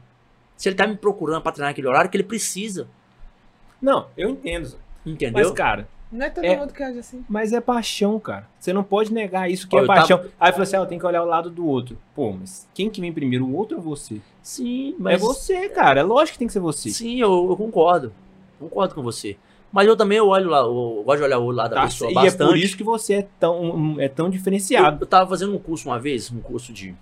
Se 0.58 0.70
ele 0.70 0.76
tá 0.76 0.88
me 0.88 0.96
procurando 0.96 1.42
para 1.42 1.52
treinar 1.52 1.72
aquele 1.72 1.88
horário, 1.88 2.10
que 2.10 2.18
ele 2.18 2.24
precisa. 2.24 2.88
Não, 3.82 4.08
eu 4.18 4.30
entendo. 4.30 4.76
Entendeu? 5.06 5.44
Mas, 5.48 5.52
cara, 5.52 5.88
Não 6.12 6.26
é 6.26 6.30
todo 6.30 6.44
É. 6.44 6.58
mundo 6.58 6.74
que 6.74 6.84
age 6.84 7.00
assim. 7.00 7.24
mas 7.30 7.54
é 7.54 7.62
paixão, 7.62 8.20
cara. 8.20 8.46
Você 8.60 8.74
não 8.74 8.84
pode 8.84 9.14
negar 9.14 9.50
isso 9.50 9.68
que 9.68 9.76
Ó, 9.78 9.84
é 9.84 9.88
paixão. 9.88 10.24
Aí 10.40 10.52
falou 10.52 10.64
assim: 10.64 10.76
ah, 10.76 10.80
eu 10.80 10.86
tenho 10.86 11.00
que 11.00 11.08
olhar 11.08 11.24
o 11.24 11.26
lado 11.26 11.50
do 11.50 11.66
outro. 11.66 11.98
Pô, 12.14 12.32
mas 12.34 12.68
quem 12.74 12.90
que 12.90 13.00
vem 13.00 13.14
primeiro, 13.14 13.46
o 13.46 13.56
outro 13.56 13.78
ou 13.78 13.82
você? 13.84 14.20
Sim, 14.44 14.92
É 14.92 14.96
mas. 15.00 15.22
você, 15.22 15.70
cara. 15.70 16.02
É 16.02 16.04
lógico 16.04 16.34
que 16.34 16.40
tem 16.40 16.48
que 16.48 16.54
ser 16.54 16.60
você. 16.60 16.90
Sim, 16.90 17.20
eu, 17.20 17.48
eu 17.50 17.56
concordo. 17.58 18.14
Concordo 18.60 18.94
com 18.94 19.02
você. 19.02 19.38
Mas 19.72 19.88
eu 19.88 19.96
também 19.96 20.20
olho 20.20 20.50
lá, 20.50 20.60
eu 20.60 21.02
gosto 21.06 21.20
de 21.20 21.24
olhar 21.24 21.40
o 21.40 21.50
lado 21.52 21.70
da 21.72 21.78
Tá? 21.78 21.84
pessoa 21.84 22.12
E 22.12 22.14
bastante. 22.14 22.44
é 22.44 22.46
por 22.46 22.58
isso 22.58 22.76
que 22.78 22.84
você 22.84 23.14
é 23.16 23.28
tão, 23.40 24.00
é 24.02 24.10
tão 24.10 24.26
Eu, 24.26 24.32
diferenciado. 24.32 25.02
eu 25.02 25.08
tava 25.08 25.30
fazendo 25.30 25.56
um 25.56 25.60
curso 25.60 25.88
uma 25.88 25.98
vez, 25.98 26.30
um 26.30 26.42
curso 26.42 26.74
de, 26.74 26.94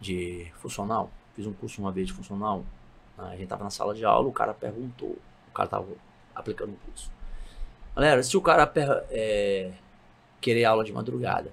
de 0.00 0.46
funcional. 0.56 1.10
Fiz 1.34 1.46
um 1.46 1.52
curso 1.54 1.80
uma 1.80 1.90
vez 1.90 2.08
de 2.08 2.12
funcional. 2.12 2.62
A 3.16 3.30
gente 3.36 3.46
tava 3.46 3.64
na 3.64 3.70
sala 3.70 3.94
de 3.94 4.04
aula, 4.04 4.28
o 4.28 4.32
cara 4.32 4.52
perguntou. 4.52 5.16
O 5.48 5.52
cara 5.54 5.68
tava 5.68 5.86
aplicando 6.34 6.70
o 6.72 6.76
curso. 6.86 7.10
Galera, 7.94 8.22
se 8.22 8.36
o 8.36 8.42
cara 8.42 8.70
é, 9.10 9.72
querer 10.40 10.66
aula 10.66 10.84
de 10.84 10.92
madrugada, 10.92 11.50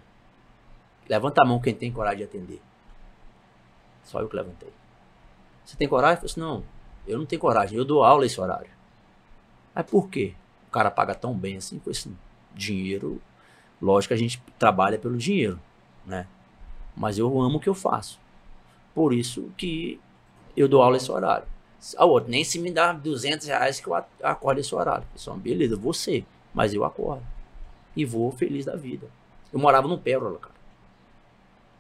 levanta 1.07 1.41
a 1.41 1.45
mão 1.47 1.61
quem 1.61 1.73
tem 1.73 1.91
coragem 1.91 2.17
de 2.19 2.23
atender. 2.25 2.61
Só 4.03 4.19
eu 4.19 4.27
que 4.27 4.35
levantei. 4.35 4.69
Você 5.63 5.77
tem 5.77 5.87
coragem? 5.87 6.15
Eu 6.15 6.29
falei 6.29 6.31
assim, 6.31 6.41
não, 6.41 6.63
eu 7.07 7.17
não 7.17 7.25
tenho 7.25 7.39
coragem, 7.41 7.77
eu 7.77 7.85
dou 7.85 8.03
aula 8.03 8.25
esse 8.25 8.39
horário. 8.41 8.67
Mas 9.73 9.85
por 9.85 10.09
quê? 10.09 10.33
O 10.67 10.71
cara 10.71 10.91
paga 10.91 11.15
tão 11.15 11.33
bem 11.33 11.57
assim 11.57 11.79
com 11.79 11.89
esse 11.89 12.11
dinheiro. 12.53 13.21
Lógico 13.81 14.09
que 14.09 14.13
a 14.13 14.17
gente 14.17 14.41
trabalha 14.57 14.97
pelo 14.97 15.17
dinheiro, 15.17 15.59
né? 16.05 16.27
Mas 16.95 17.17
eu 17.17 17.27
amo 17.41 17.57
o 17.57 17.59
que 17.59 17.69
eu 17.69 17.73
faço. 17.73 18.19
Por 18.93 19.13
isso 19.13 19.51
que 19.57 19.99
eu 20.55 20.67
dou 20.67 20.81
aula 20.81 20.97
esse 20.97 21.11
horário. 21.11 21.47
A 21.97 22.05
outra, 22.05 22.29
nem 22.29 22.43
se 22.43 22.59
me 22.59 22.71
dá 22.71 22.93
200 22.93 23.47
reais 23.47 23.79
que 23.79 23.87
eu 23.87 23.95
acordo 24.21 24.59
esse 24.59 24.73
horário. 24.73 25.05
Pessoal, 25.11 25.35
beleza, 25.35 25.75
você. 25.75 26.23
Mas 26.53 26.73
eu 26.73 26.85
acordo. 26.85 27.23
E 27.95 28.05
vou 28.05 28.31
feliz 28.31 28.65
da 28.65 28.75
vida. 28.75 29.07
Eu 29.51 29.59
morava 29.59 29.87
no 29.87 29.97
Pérola, 29.97 30.39
cara. 30.39 30.53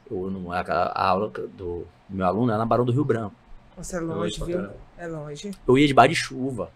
Eu, 0.09 0.29
não, 0.29 0.51
a, 0.51 0.59
a 0.59 1.07
aula 1.07 1.29
do 1.29 1.87
meu 2.09 2.25
aluno 2.25 2.51
era 2.51 2.57
na 2.57 2.65
Barão 2.65 2.83
do 2.83 2.91
Rio 2.91 3.05
Branco. 3.05 3.35
Nossa, 3.77 3.97
é 3.97 3.99
longe, 3.99 4.43
viu? 4.43 4.69
É 4.97 5.07
longe. 5.07 5.51
Eu 5.67 5.77
ia 5.77 5.87
de 5.87 5.93
bar 5.93 6.07
de 6.07 6.15
chuva. 6.15 6.71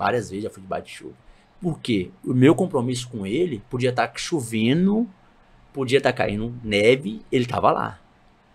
Várias 0.00 0.30
vezes 0.30 0.44
já 0.44 0.48
fui 0.48 0.62
de 0.62 0.66
bar 0.66 0.80
de 0.80 0.90
chuva. 0.90 1.12
Por 1.60 1.78
quê? 1.78 2.10
O 2.24 2.32
meu 2.32 2.54
compromisso 2.54 3.06
com 3.10 3.26
ele 3.26 3.62
podia 3.68 3.90
estar 3.90 4.10
chovendo, 4.16 5.06
podia 5.74 5.98
estar 5.98 6.14
caindo 6.14 6.54
neve, 6.64 7.20
ele 7.30 7.44
estava 7.44 7.70
lá. 7.70 8.00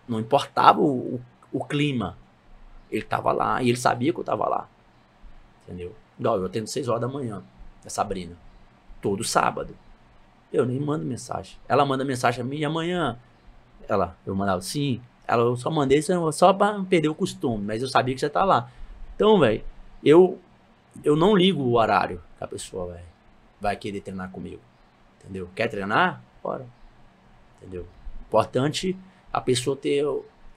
Não 0.08 0.18
importava 0.18 0.80
o, 0.80 1.14
o, 1.14 1.20
o 1.52 1.64
clima. 1.64 2.18
Ele 2.90 3.04
estava 3.04 3.30
lá 3.30 3.62
e 3.62 3.68
ele 3.68 3.76
sabia 3.76 4.12
que 4.12 4.18
eu 4.18 4.22
estava 4.22 4.48
lá. 4.48 4.68
Entendeu? 5.62 5.94
Igual 6.18 6.38
eu 6.38 6.46
atendo 6.46 6.66
6 6.66 6.88
horas 6.88 7.00
da 7.00 7.06
manhã, 7.06 7.44
a 7.84 7.88
Sabrina. 7.88 8.36
Todo 9.00 9.22
sábado. 9.22 9.72
Eu 10.52 10.66
nem 10.66 10.80
mando 10.80 11.04
mensagem. 11.04 11.56
Ela 11.68 11.86
manda 11.86 12.04
mensagem 12.04 12.40
a 12.40 12.44
mim 12.44 12.64
amanhã. 12.64 13.16
Ela, 13.88 14.16
eu 14.26 14.34
mandava 14.34 14.60
sim. 14.62 15.00
Ela, 15.28 15.44
eu 15.44 15.56
só 15.56 15.70
mandei 15.70 16.02
só 16.32 16.52
pra 16.52 16.72
não 16.72 16.84
perder 16.84 17.08
o 17.08 17.14
costume, 17.14 17.64
mas 17.64 17.82
eu 17.82 17.88
sabia 17.88 18.14
que 18.14 18.20
você 18.20 18.28
tá 18.28 18.42
lá. 18.42 18.68
Então, 19.14 19.38
velho, 19.38 19.62
eu 20.04 20.40
eu 21.04 21.16
não 21.16 21.36
ligo 21.36 21.62
o 21.62 21.74
horário 21.76 22.22
que 22.38 22.44
a 22.44 22.48
pessoa 22.48 22.86
vai, 22.86 23.04
vai 23.60 23.76
querer 23.76 24.00
treinar 24.00 24.30
comigo. 24.30 24.60
Entendeu? 25.20 25.48
Quer 25.54 25.68
treinar? 25.68 26.22
Bora. 26.42 26.66
Entendeu? 27.58 27.86
Importante 28.26 28.96
a 29.32 29.40
pessoa 29.40 29.76
ter 29.76 30.04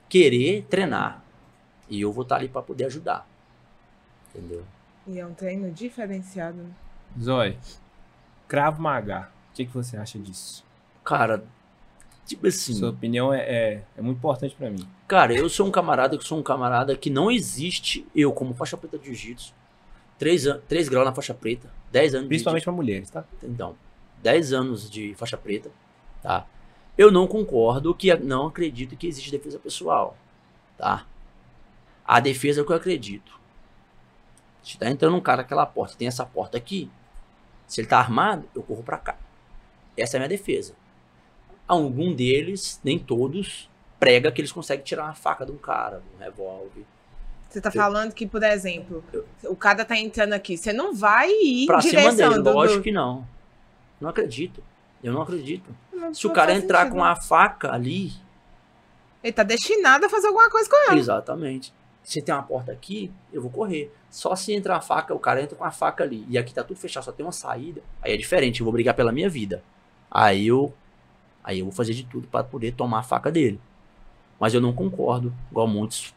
querer 0.08 0.64
treinar. 0.68 1.22
E 1.88 2.00
eu 2.00 2.12
vou 2.12 2.22
estar 2.22 2.36
ali 2.36 2.48
para 2.48 2.62
poder 2.62 2.84
ajudar. 2.84 3.26
Entendeu? 4.28 4.64
E 5.06 5.18
é 5.18 5.26
um 5.26 5.34
treino 5.34 5.70
diferenciado. 5.72 6.58
né? 6.58 6.70
Zói, 7.20 7.58
Cravo 8.46 8.80
Maga. 8.80 9.28
O 9.50 9.54
que, 9.54 9.66
que 9.66 9.72
você 9.72 9.96
acha 9.96 10.18
disso? 10.18 10.64
Cara, 11.04 11.42
tipo 12.24 12.46
assim, 12.46 12.74
Sua 12.74 12.90
opinião 12.90 13.32
é, 13.34 13.40
é, 13.40 13.82
é 13.96 14.02
muito 14.02 14.18
importante 14.18 14.54
pra 14.54 14.70
mim. 14.70 14.86
Cara, 15.08 15.34
eu 15.34 15.48
sou 15.48 15.66
um 15.66 15.70
camarada 15.70 16.16
que 16.16 16.24
sou 16.24 16.38
um 16.38 16.42
camarada 16.42 16.96
que 16.96 17.10
não 17.10 17.30
existe 17.30 18.06
eu 18.14 18.32
como 18.32 18.54
faixa 18.54 18.76
preta 18.76 18.98
de 18.98 19.06
jiu-jitsu. 19.06 19.52
3, 20.20 20.46
an 20.46 20.60
3 20.68 20.88
graus 20.90 21.06
na 21.06 21.14
faixa 21.14 21.32
preta, 21.32 21.72
10 21.90 22.14
anos 22.14 22.28
Principalmente 22.28 22.62
pra 22.62 22.72
mulheres, 22.72 23.08
tá? 23.10 23.24
então, 23.42 23.74
10 24.22 24.52
anos 24.52 24.90
de 24.90 25.14
faixa 25.14 25.38
preta, 25.38 25.70
tá? 26.22 26.46
Eu 26.96 27.10
não 27.10 27.26
concordo 27.26 27.94
que 27.94 28.14
não 28.16 28.48
acredito 28.48 28.94
que 28.96 29.06
existe 29.06 29.30
defesa 29.30 29.58
pessoal, 29.58 30.14
tá? 30.76 31.06
A 32.04 32.20
defesa 32.20 32.60
é 32.60 32.62
o 32.62 32.66
que 32.66 32.72
eu 32.72 32.76
acredito. 32.76 33.40
Se 34.62 34.76
tá 34.76 34.90
entrando 34.90 35.16
um 35.16 35.22
cara 35.22 35.38
naquela 35.38 35.64
porta, 35.64 35.96
tem 35.96 36.06
essa 36.06 36.26
porta 36.26 36.58
aqui, 36.58 36.90
se 37.66 37.80
ele 37.80 37.88
tá 37.88 37.98
armado, 37.98 38.46
eu 38.54 38.62
corro 38.62 38.82
pra 38.82 38.98
cá. 38.98 39.16
Essa 39.96 40.16
é 40.16 40.18
a 40.18 40.20
minha 40.20 40.28
defesa. 40.28 40.74
Algum 41.66 42.14
deles, 42.14 42.78
nem 42.84 42.98
todos, 42.98 43.70
prega 43.98 44.30
que 44.30 44.42
eles 44.42 44.52
conseguem 44.52 44.84
tirar 44.84 45.04
uma 45.04 45.14
faca 45.14 45.46
de 45.46 45.52
um 45.52 45.56
cara, 45.56 46.00
de 46.00 46.16
um 46.16 46.18
revólver. 46.18 46.84
Você 47.50 47.60
tá 47.60 47.70
falando 47.70 48.14
que, 48.14 48.26
por 48.26 48.42
exemplo, 48.44 49.04
o 49.44 49.56
cara 49.56 49.84
tá 49.84 49.96
entrando 49.96 50.32
aqui, 50.34 50.56
você 50.56 50.72
não 50.72 50.94
vai 50.94 51.28
ir 51.30 51.66
Pra 51.66 51.78
em 51.78 51.82
cima 51.82 52.00
direção 52.02 52.30
dele, 52.30 52.42
do, 52.44 52.52
lógico 52.52 52.82
que 52.82 52.92
não. 52.92 53.26
Não 54.00 54.08
acredito. 54.08 54.62
Eu 55.02 55.12
não 55.12 55.22
acredito. 55.22 55.68
Não, 55.92 56.14
Se 56.14 56.26
o 56.26 56.28
não 56.28 56.34
cara 56.34 56.52
faz 56.52 56.62
entrar 56.64 56.78
sentido. 56.84 56.94
com 56.94 57.04
a 57.04 57.16
faca 57.16 57.72
ali, 57.72 58.12
Ele 59.22 59.32
tá 59.32 59.42
destinado 59.42 60.06
a 60.06 60.08
fazer 60.08 60.28
alguma 60.28 60.48
coisa 60.48 60.70
com 60.70 60.76
ela. 60.90 60.98
exatamente. 60.98 61.74
Se 62.02 62.22
tem 62.22 62.34
uma 62.34 62.42
porta 62.42 62.72
aqui, 62.72 63.10
eu 63.32 63.42
vou 63.42 63.50
correr. 63.50 63.92
Só 64.08 64.34
se 64.36 64.52
entrar 64.54 64.76
a 64.76 64.80
faca, 64.80 65.12
o 65.14 65.18
cara 65.18 65.42
entra 65.42 65.56
com 65.56 65.64
a 65.64 65.70
faca 65.70 66.02
ali. 66.04 66.24
E 66.28 66.38
aqui 66.38 66.54
tá 66.54 66.62
tudo 66.64 66.78
fechado, 66.78 67.04
só 67.04 67.12
tem 67.12 67.26
uma 67.26 67.32
saída. 67.32 67.82
Aí 68.00 68.12
é 68.14 68.16
diferente, 68.16 68.60
eu 68.60 68.64
vou 68.64 68.72
brigar 68.72 68.94
pela 68.94 69.12
minha 69.12 69.28
vida. 69.28 69.62
Aí 70.10 70.46
eu. 70.46 70.72
Aí 71.44 71.58
eu 71.58 71.64
vou 71.66 71.72
fazer 71.72 71.94
de 71.94 72.04
tudo 72.04 72.26
pra 72.28 72.42
poder 72.44 72.72
tomar 72.72 73.00
a 73.00 73.02
faca 73.02 73.30
dele. 73.30 73.60
Mas 74.38 74.54
eu 74.54 74.60
não 74.60 74.72
concordo, 74.72 75.32
igual 75.50 75.66
muitos. 75.68 76.14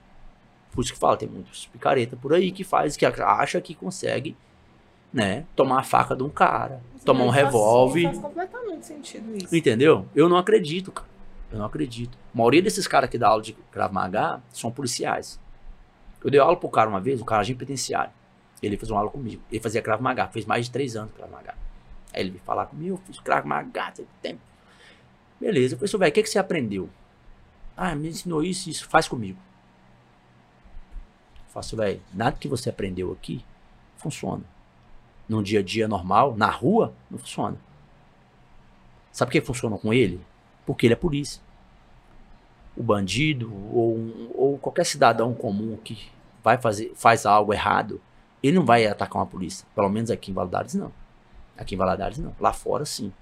Por 0.74 0.84
isso 0.84 0.92
que 0.94 1.00
fala, 1.00 1.16
tem 1.16 1.30
muitos 1.30 1.68
picareta 1.68 2.18
por 2.18 2.34
aí 2.34 2.52
que 2.52 2.64
faz, 2.64 2.98
que 2.98 3.06
acha 3.06 3.62
que 3.62 3.76
consegue, 3.76 4.36
né, 5.14 5.46
tomar 5.56 5.80
a 5.80 5.84
faca 5.84 6.16
de 6.16 6.24
um 6.24 6.30
cara, 6.30 6.82
tomar 7.06 7.24
um 7.26 7.30
revólver. 7.30 8.06
Faz 8.06 8.18
completamente 8.18 8.86
sentido 8.86 9.38
isso. 9.38 9.56
Entendeu? 9.56 10.08
Eu 10.16 10.28
não 10.28 10.36
acredito, 10.36 10.92
cara. 10.92 11.08
Eu 11.52 11.60
não 11.60 11.66
acredito. 11.66 12.18
A 12.34 12.38
maioria 12.38 12.64
desses 12.64 12.88
caras 12.88 13.08
que 13.08 13.18
dá 13.20 13.28
aula 13.28 13.44
de 13.44 13.54
Krav 13.72 13.94
Maga 13.94 14.42
são 14.52 14.72
policiais. 14.72 15.40
Eu 16.24 16.32
dei 16.32 16.40
aula 16.40 16.58
pro 16.58 16.68
cara 16.70 16.90
uma 16.90 17.00
vez, 17.00 17.22
o 17.22 17.26
cara 17.26 17.42
agente 17.42 17.60
penitenciário. 17.60 18.12
Ele 18.62 18.76
fez 18.76 18.90
uma 18.90 19.00
aula 19.00 19.12
comigo. 19.12 19.44
Ele 19.52 19.62
fazia 19.62 19.82
Krav 19.82 20.02
Maga, 20.02 20.28
fez 20.30 20.46
mais 20.46 20.66
de 20.66 20.72
três 20.72 20.96
anos 20.96 21.14
Krav 21.16 21.30
Maga. 21.32 21.54
Aí 22.12 22.22
ele 22.22 22.32
veio 22.32 22.44
falar 22.44 22.66
comigo, 22.66 22.96
eu 22.96 23.02
fiz 23.06 23.20
Krav 23.20 23.46
Maga, 23.46 23.92
tem 23.92 24.08
tempo. 24.24 24.42
Beleza, 25.40 25.76
eu 25.76 25.78
falei, 25.78 25.90
"Seu 25.90 26.00
velho, 26.00 26.10
o 26.10 26.14
que, 26.14 26.24
que 26.24 26.30
você 26.30 26.40
aprendeu? 26.40 26.90
Ah, 27.78 27.94
me 27.94 28.08
ensinou 28.08 28.44
isso, 28.44 28.70
isso, 28.70 28.88
faz 28.88 29.08
comigo. 29.08 29.38
Eu 31.54 31.62
faço, 31.62 31.78
velho, 31.78 32.02
nada 32.12 32.36
que 32.36 32.48
você 32.48 32.70
aprendeu 32.72 33.12
aqui 33.12 33.46
funciona. 33.98 34.44
No 35.30 35.44
dia 35.44 35.60
a 35.60 35.64
dia 35.64 35.88
normal, 35.88 36.36
na 36.36 36.50
rua, 36.50 36.92
não 37.12 37.20
funciona. 37.20 37.58
Sabe 39.12 39.30
por 39.30 39.34
que 39.34 39.42
funciona 39.46 39.78
com 39.78 39.94
ele? 39.94 40.20
Porque 40.66 40.88
ele 40.88 40.94
é 40.94 40.98
polícia. 40.98 41.40
O 42.76 42.82
bandido 42.82 43.54
ou, 43.72 44.32
ou 44.34 44.58
qualquer 44.58 44.84
cidadão 44.84 45.32
comum 45.36 45.78
que 45.78 46.10
vai 46.44 46.58
fazer, 46.58 46.92
faz 46.96 47.24
algo 47.24 47.54
errado, 47.54 48.02
ele 48.42 48.58
não 48.58 48.66
vai 48.66 48.88
atacar 48.88 49.18
uma 49.22 49.28
polícia. 49.28 49.66
Pelo 49.76 49.90
menos 49.90 50.10
aqui 50.10 50.32
em 50.32 50.34
Valadares 50.34 50.74
não. 50.74 50.92
Aqui 51.56 51.76
em 51.76 51.78
Valadares 51.78 52.18
não. 52.18 52.36
Lá 52.40 52.52
fora 52.52 52.84
sim. 52.84 53.14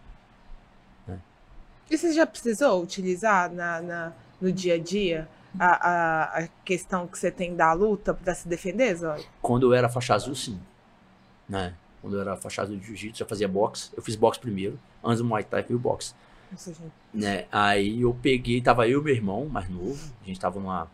E 1.90 1.98
você 1.98 2.14
já 2.14 2.26
precisou 2.26 2.82
utilizar 2.82 3.52
na, 3.52 3.82
na- 3.82 4.14
no 4.40 4.50
dia 4.54 4.76
a 4.76 4.80
dia 4.80 5.28
a, 5.60 5.90
a, 5.90 6.40
a 6.40 6.48
questão 6.64 7.08
que 7.08 7.18
você 7.18 7.32
tem 7.32 7.56
da 7.56 7.74
luta 7.74 8.14
pra 8.14 8.34
se 8.34 8.48
defender, 8.48 8.96
Zóio? 8.96 9.24
Quando 9.42 9.68
eu 9.68 9.74
era 9.74 9.90
faixa 9.90 10.16
azul, 10.16 10.36
sim. 10.36 10.60
Né? 11.48 11.74
Quando 12.02 12.16
eu 12.16 12.22
era 12.22 12.36
faixa 12.38 12.62
azul 12.62 12.78
de 12.78 12.86
jiu-jitsu, 12.86 13.20
já 13.20 13.26
fazia 13.26 13.48
boxe. 13.48 13.92
Eu 13.96 14.02
fiz 14.02 14.16
boxe 14.16 14.40
primeiro. 14.40 14.80
Antes 15.04 15.20
do 15.20 15.26
Muay 15.26 15.44
Thai, 15.44 15.64
fui 15.64 15.76
o 15.76 15.80
boxe. 15.80 16.14
Nossa, 16.52 16.74
gente. 16.74 16.92
né? 17.14 17.46
Aí 17.52 18.02
eu 18.02 18.14
peguei, 18.22 18.62
tava 18.62 18.88
eu 18.88 19.00
e 19.00 19.04
meu 19.04 19.14
irmão, 19.14 19.46
mais 19.46 19.70
novo, 19.70 20.14
a 20.22 20.26
gente 20.26 20.40
tava 20.40 20.60
numa 20.60 20.88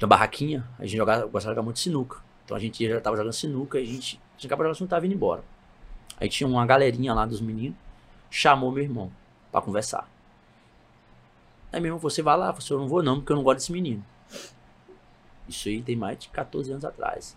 na 0.00 0.06
barraquinha, 0.06 0.66
a 0.78 0.84
gente 0.84 0.96
jogava, 0.96 1.22
gostava 1.26 1.40
de 1.40 1.56
jogar 1.56 1.62
muito 1.62 1.78
sinuca. 1.78 2.18
Então 2.44 2.56
a 2.56 2.60
gente 2.60 2.86
já 2.86 3.00
tava 3.00 3.16
jogando 3.16 3.32
sinuca 3.32 3.78
e 3.78 3.82
a 3.82 3.86
gente 3.86 4.20
tinha 4.36 4.48
acabado 4.48 4.64
de 4.64 4.68
jogar 4.68 4.74
sinuca 4.76 4.96
tava 4.96 5.06
indo 5.06 5.14
embora. 5.14 5.42
Aí 6.18 6.28
tinha 6.28 6.46
uma 6.46 6.64
galerinha 6.64 7.12
lá 7.12 7.26
dos 7.26 7.40
meninos, 7.40 7.76
chamou 8.30 8.70
meu 8.70 8.82
irmão 8.82 9.10
pra 9.50 9.60
conversar. 9.60 10.08
Aí 11.72 11.80
meu 11.80 11.88
irmão, 11.88 11.98
você 11.98 12.22
vai 12.22 12.36
lá, 12.36 12.50
você 12.52 12.72
eu 12.72 12.78
não 12.78 12.88
vou 12.88 13.02
não, 13.02 13.16
porque 13.16 13.32
eu 13.32 13.36
não 13.36 13.42
gosto 13.42 13.58
desse 13.58 13.72
menino. 13.72 14.04
Isso 15.48 15.68
aí 15.68 15.82
tem 15.82 15.94
mais 15.96 16.18
de 16.18 16.28
14 16.28 16.70
anos 16.72 16.84
atrás. 16.84 17.36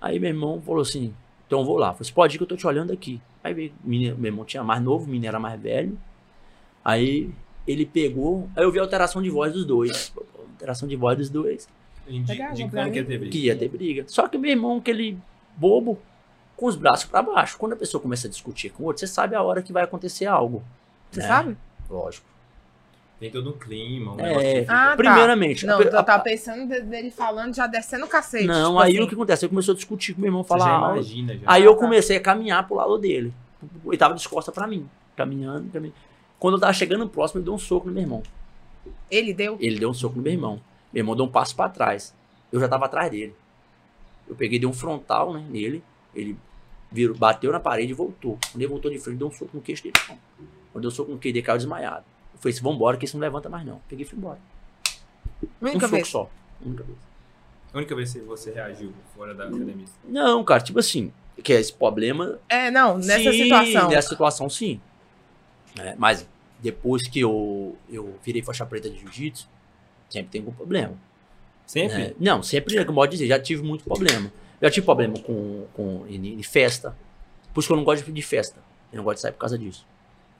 Aí 0.00 0.18
meu 0.18 0.28
irmão 0.30 0.60
falou 0.60 0.82
assim, 0.82 1.14
então 1.46 1.60
eu 1.60 1.64
vou 1.64 1.76
lá. 1.78 1.92
Você 1.92 2.12
pode 2.12 2.34
ir 2.34 2.38
que 2.38 2.42
eu 2.42 2.48
tô 2.48 2.56
te 2.56 2.66
olhando 2.66 2.92
aqui. 2.92 3.20
Aí 3.42 3.54
veio, 3.54 3.72
menino- 3.82 4.16
meu 4.16 4.30
irmão 4.30 4.44
tinha 4.44 4.62
mais 4.64 4.82
novo, 4.82 5.04
o 5.04 5.06
menino 5.08 5.26
era 5.26 5.38
mais 5.38 5.60
velho. 5.60 5.98
Aí 6.84 7.30
ele 7.66 7.86
pegou, 7.86 8.48
aí 8.56 8.64
eu 8.64 8.72
vi 8.72 8.78
a 8.78 8.82
alteração 8.82 9.22
de 9.22 9.30
voz 9.30 9.52
dos 9.52 9.64
dois. 9.64 10.12
Alteração 10.52 10.88
de 10.88 10.96
voz 10.96 11.16
dos 11.16 11.30
dois. 11.30 11.68
Indicando 12.08 12.90
que 12.90 12.98
ia 12.98 13.04
ter 13.04 13.18
briga. 13.18 13.30
Que 13.30 13.38
ia 13.46 13.56
ter 13.56 13.68
briga. 13.68 14.04
Só 14.08 14.26
que 14.28 14.36
meu 14.36 14.50
irmão, 14.50 14.78
aquele 14.78 15.16
bobo, 15.56 15.98
com 16.56 16.66
os 16.66 16.76
braços 16.76 17.04
pra 17.06 17.22
baixo. 17.22 17.56
Quando 17.56 17.72
a 17.74 17.76
pessoa 17.76 18.00
começa 18.00 18.26
a 18.26 18.30
discutir 18.30 18.70
com 18.70 18.82
o 18.82 18.86
outro, 18.86 19.00
você 19.00 19.06
sabe 19.06 19.34
a 19.36 19.42
hora 19.42 19.62
que 19.62 19.72
vai 19.72 19.84
acontecer 19.84 20.26
algo. 20.26 20.62
Você 21.10 21.20
É. 21.20 21.26
sabe? 21.28 21.56
Lógico. 21.88 22.26
Tem 23.22 23.30
todo 23.30 23.50
um 23.50 23.52
clima. 23.52 24.14
Um 24.14 24.20
É. 24.20 24.60
fica- 24.62 24.72
Ah, 24.72 24.90
tá. 24.90 24.96
Primeiramente, 24.96 25.64
Não, 25.64 25.78
a- 25.78 25.82
eu 25.82 25.90
tava 25.90 26.18
pensando 26.24 26.66
de- 26.66 26.80
dele 26.80 27.10
falando, 27.12 27.54
já 27.54 27.68
descendo 27.68 28.04
o 28.04 28.08
cacete. 28.08 28.46
Não, 28.46 28.70
tipo 28.70 28.78
aí 28.80 28.92
assim. 28.94 29.00
o 29.04 29.08
que 29.08 29.14
acontece? 29.14 29.44
Ele 29.44 29.50
começou 29.50 29.72
a 29.72 29.76
discutir 29.76 30.14
com 30.14 30.20
meu 30.20 30.28
irmão, 30.28 30.42
falar 30.42 30.64
já 30.64 30.92
imagina, 30.94 31.34
já. 31.36 31.40
Aí 31.46 31.62
eu 31.64 31.70
Ah, 31.70 31.74
tá. 31.74 31.80
comecei 31.80 32.16
a 32.16 32.20
caminhar 32.20 32.66
pro 32.66 32.74
lado 32.76 32.98
dele. 32.98 33.32
Ele 33.86 33.96
tava 33.96 34.14
de 34.14 34.28
costas 34.28 34.52
pra 34.52 34.66
mim. 34.66 34.88
Caminhando, 35.16 35.70
caminhando. 35.72 35.94
Quando 36.38 36.54
eu 36.54 36.60
tava 36.60 36.72
chegando 36.72 37.08
próximo, 37.08 37.38
ele 37.38 37.44
deu 37.44 37.54
um 37.54 37.58
soco 37.58 37.86
no 37.86 37.92
meu 37.94 38.02
irmão. 38.02 38.22
Ele 39.08 39.32
deu. 39.32 39.56
Ele 39.60 39.78
deu 39.78 39.90
um 39.90 39.94
soco 39.94 40.16
no 40.16 40.22
meu 40.22 40.32
irmão. 40.32 40.60
Meu 40.92 41.02
irmão 41.02 41.14
deu 41.14 41.24
um 41.24 41.28
passo 41.28 41.54
pra 41.54 41.68
trás. 41.68 42.12
Eu 42.50 42.58
já 42.58 42.66
tava 42.68 42.86
atrás 42.86 43.08
dele. 43.10 43.32
Eu 44.28 44.34
peguei, 44.34 44.58
dei 44.58 44.68
um 44.68 44.72
frontal 44.72 45.32
né, 45.32 45.44
nele. 45.48 45.80
Ele 46.12 46.36
virou, 46.90 47.16
bateu 47.16 47.52
na 47.52 47.60
parede 47.60 47.92
e 47.92 47.94
voltou. 47.94 48.36
Quando 48.50 48.60
ele 48.60 48.66
voltou 48.66 48.90
de 48.90 48.98
frente, 48.98 49.18
deu 49.18 49.28
um 49.28 49.30
soco 49.30 49.50
no 49.54 49.60
queixo 49.62 49.84
dele. 49.84 49.94
Quando 50.72 50.82
deu 50.82 50.88
um 50.88 50.94
soco 50.94 51.12
no 51.12 51.18
queixo 51.18 51.34
dele, 51.34 51.46
caiu 51.46 51.58
desmaiado. 51.58 52.04
Falei 52.42 52.54
assim, 52.54 52.62
vambora, 52.64 52.96
que 52.96 53.04
esse 53.04 53.14
não 53.14 53.20
levanta 53.20 53.48
mais 53.48 53.64
não. 53.64 53.80
Peguei 53.88 54.04
e 54.04 54.08
fui 54.08 54.18
embora. 54.18 54.38
Um 55.60 55.66
Única 55.66 55.80
soco 55.80 55.94
vez. 55.94 56.08
só. 56.08 56.30
Única 56.60 56.82
vez. 56.82 56.98
A 57.72 57.78
única 57.78 57.94
vez 57.94 58.12
que 58.12 58.18
você 58.18 58.50
reagiu 58.50 58.92
fora 59.14 59.32
da 59.32 59.44
academia. 59.44 59.86
Não, 60.04 60.42
cara, 60.44 60.60
tipo 60.60 60.80
assim, 60.80 61.12
que 61.42 61.52
é 61.52 61.60
esse 61.60 61.72
problema 61.72 62.38
É, 62.48 62.68
não, 62.68 62.98
nessa 62.98 63.30
Sim, 63.30 63.44
situação. 63.44 63.88
Nessa 63.88 64.08
situação, 64.08 64.50
sim. 64.50 64.80
É, 65.78 65.94
mas 65.96 66.28
depois 66.60 67.08
que 67.08 67.20
eu, 67.20 67.76
eu 67.88 68.18
virei 68.24 68.42
faixa 68.42 68.66
preta 68.66 68.90
de 68.90 68.98
jiu-jitsu, 68.98 69.48
sempre 70.10 70.30
tem 70.30 70.40
algum 70.40 70.52
problema. 70.52 70.94
Sempre? 71.64 71.96
né? 71.96 72.12
Não, 72.18 72.42
sempre, 72.42 72.84
como 72.84 72.96
pode 72.96 73.12
dizer, 73.12 73.28
já 73.28 73.38
tive 73.38 73.62
muito 73.62 73.84
problema. 73.84 74.32
Já 74.60 74.68
tive 74.68 74.84
problema 74.84 75.14
com, 75.20 75.64
com 75.74 76.04
em, 76.08 76.34
em 76.34 76.42
festa. 76.42 76.96
Por 77.54 77.60
isso 77.60 77.68
que 77.68 77.72
eu 77.72 77.76
não 77.76 77.84
gosto 77.84 78.10
de 78.12 78.22
festa. 78.22 78.60
Eu 78.92 78.98
não 78.98 79.04
gosto 79.04 79.16
de 79.16 79.20
sair 79.22 79.32
por 79.32 79.38
causa 79.38 79.56
disso. 79.56 79.86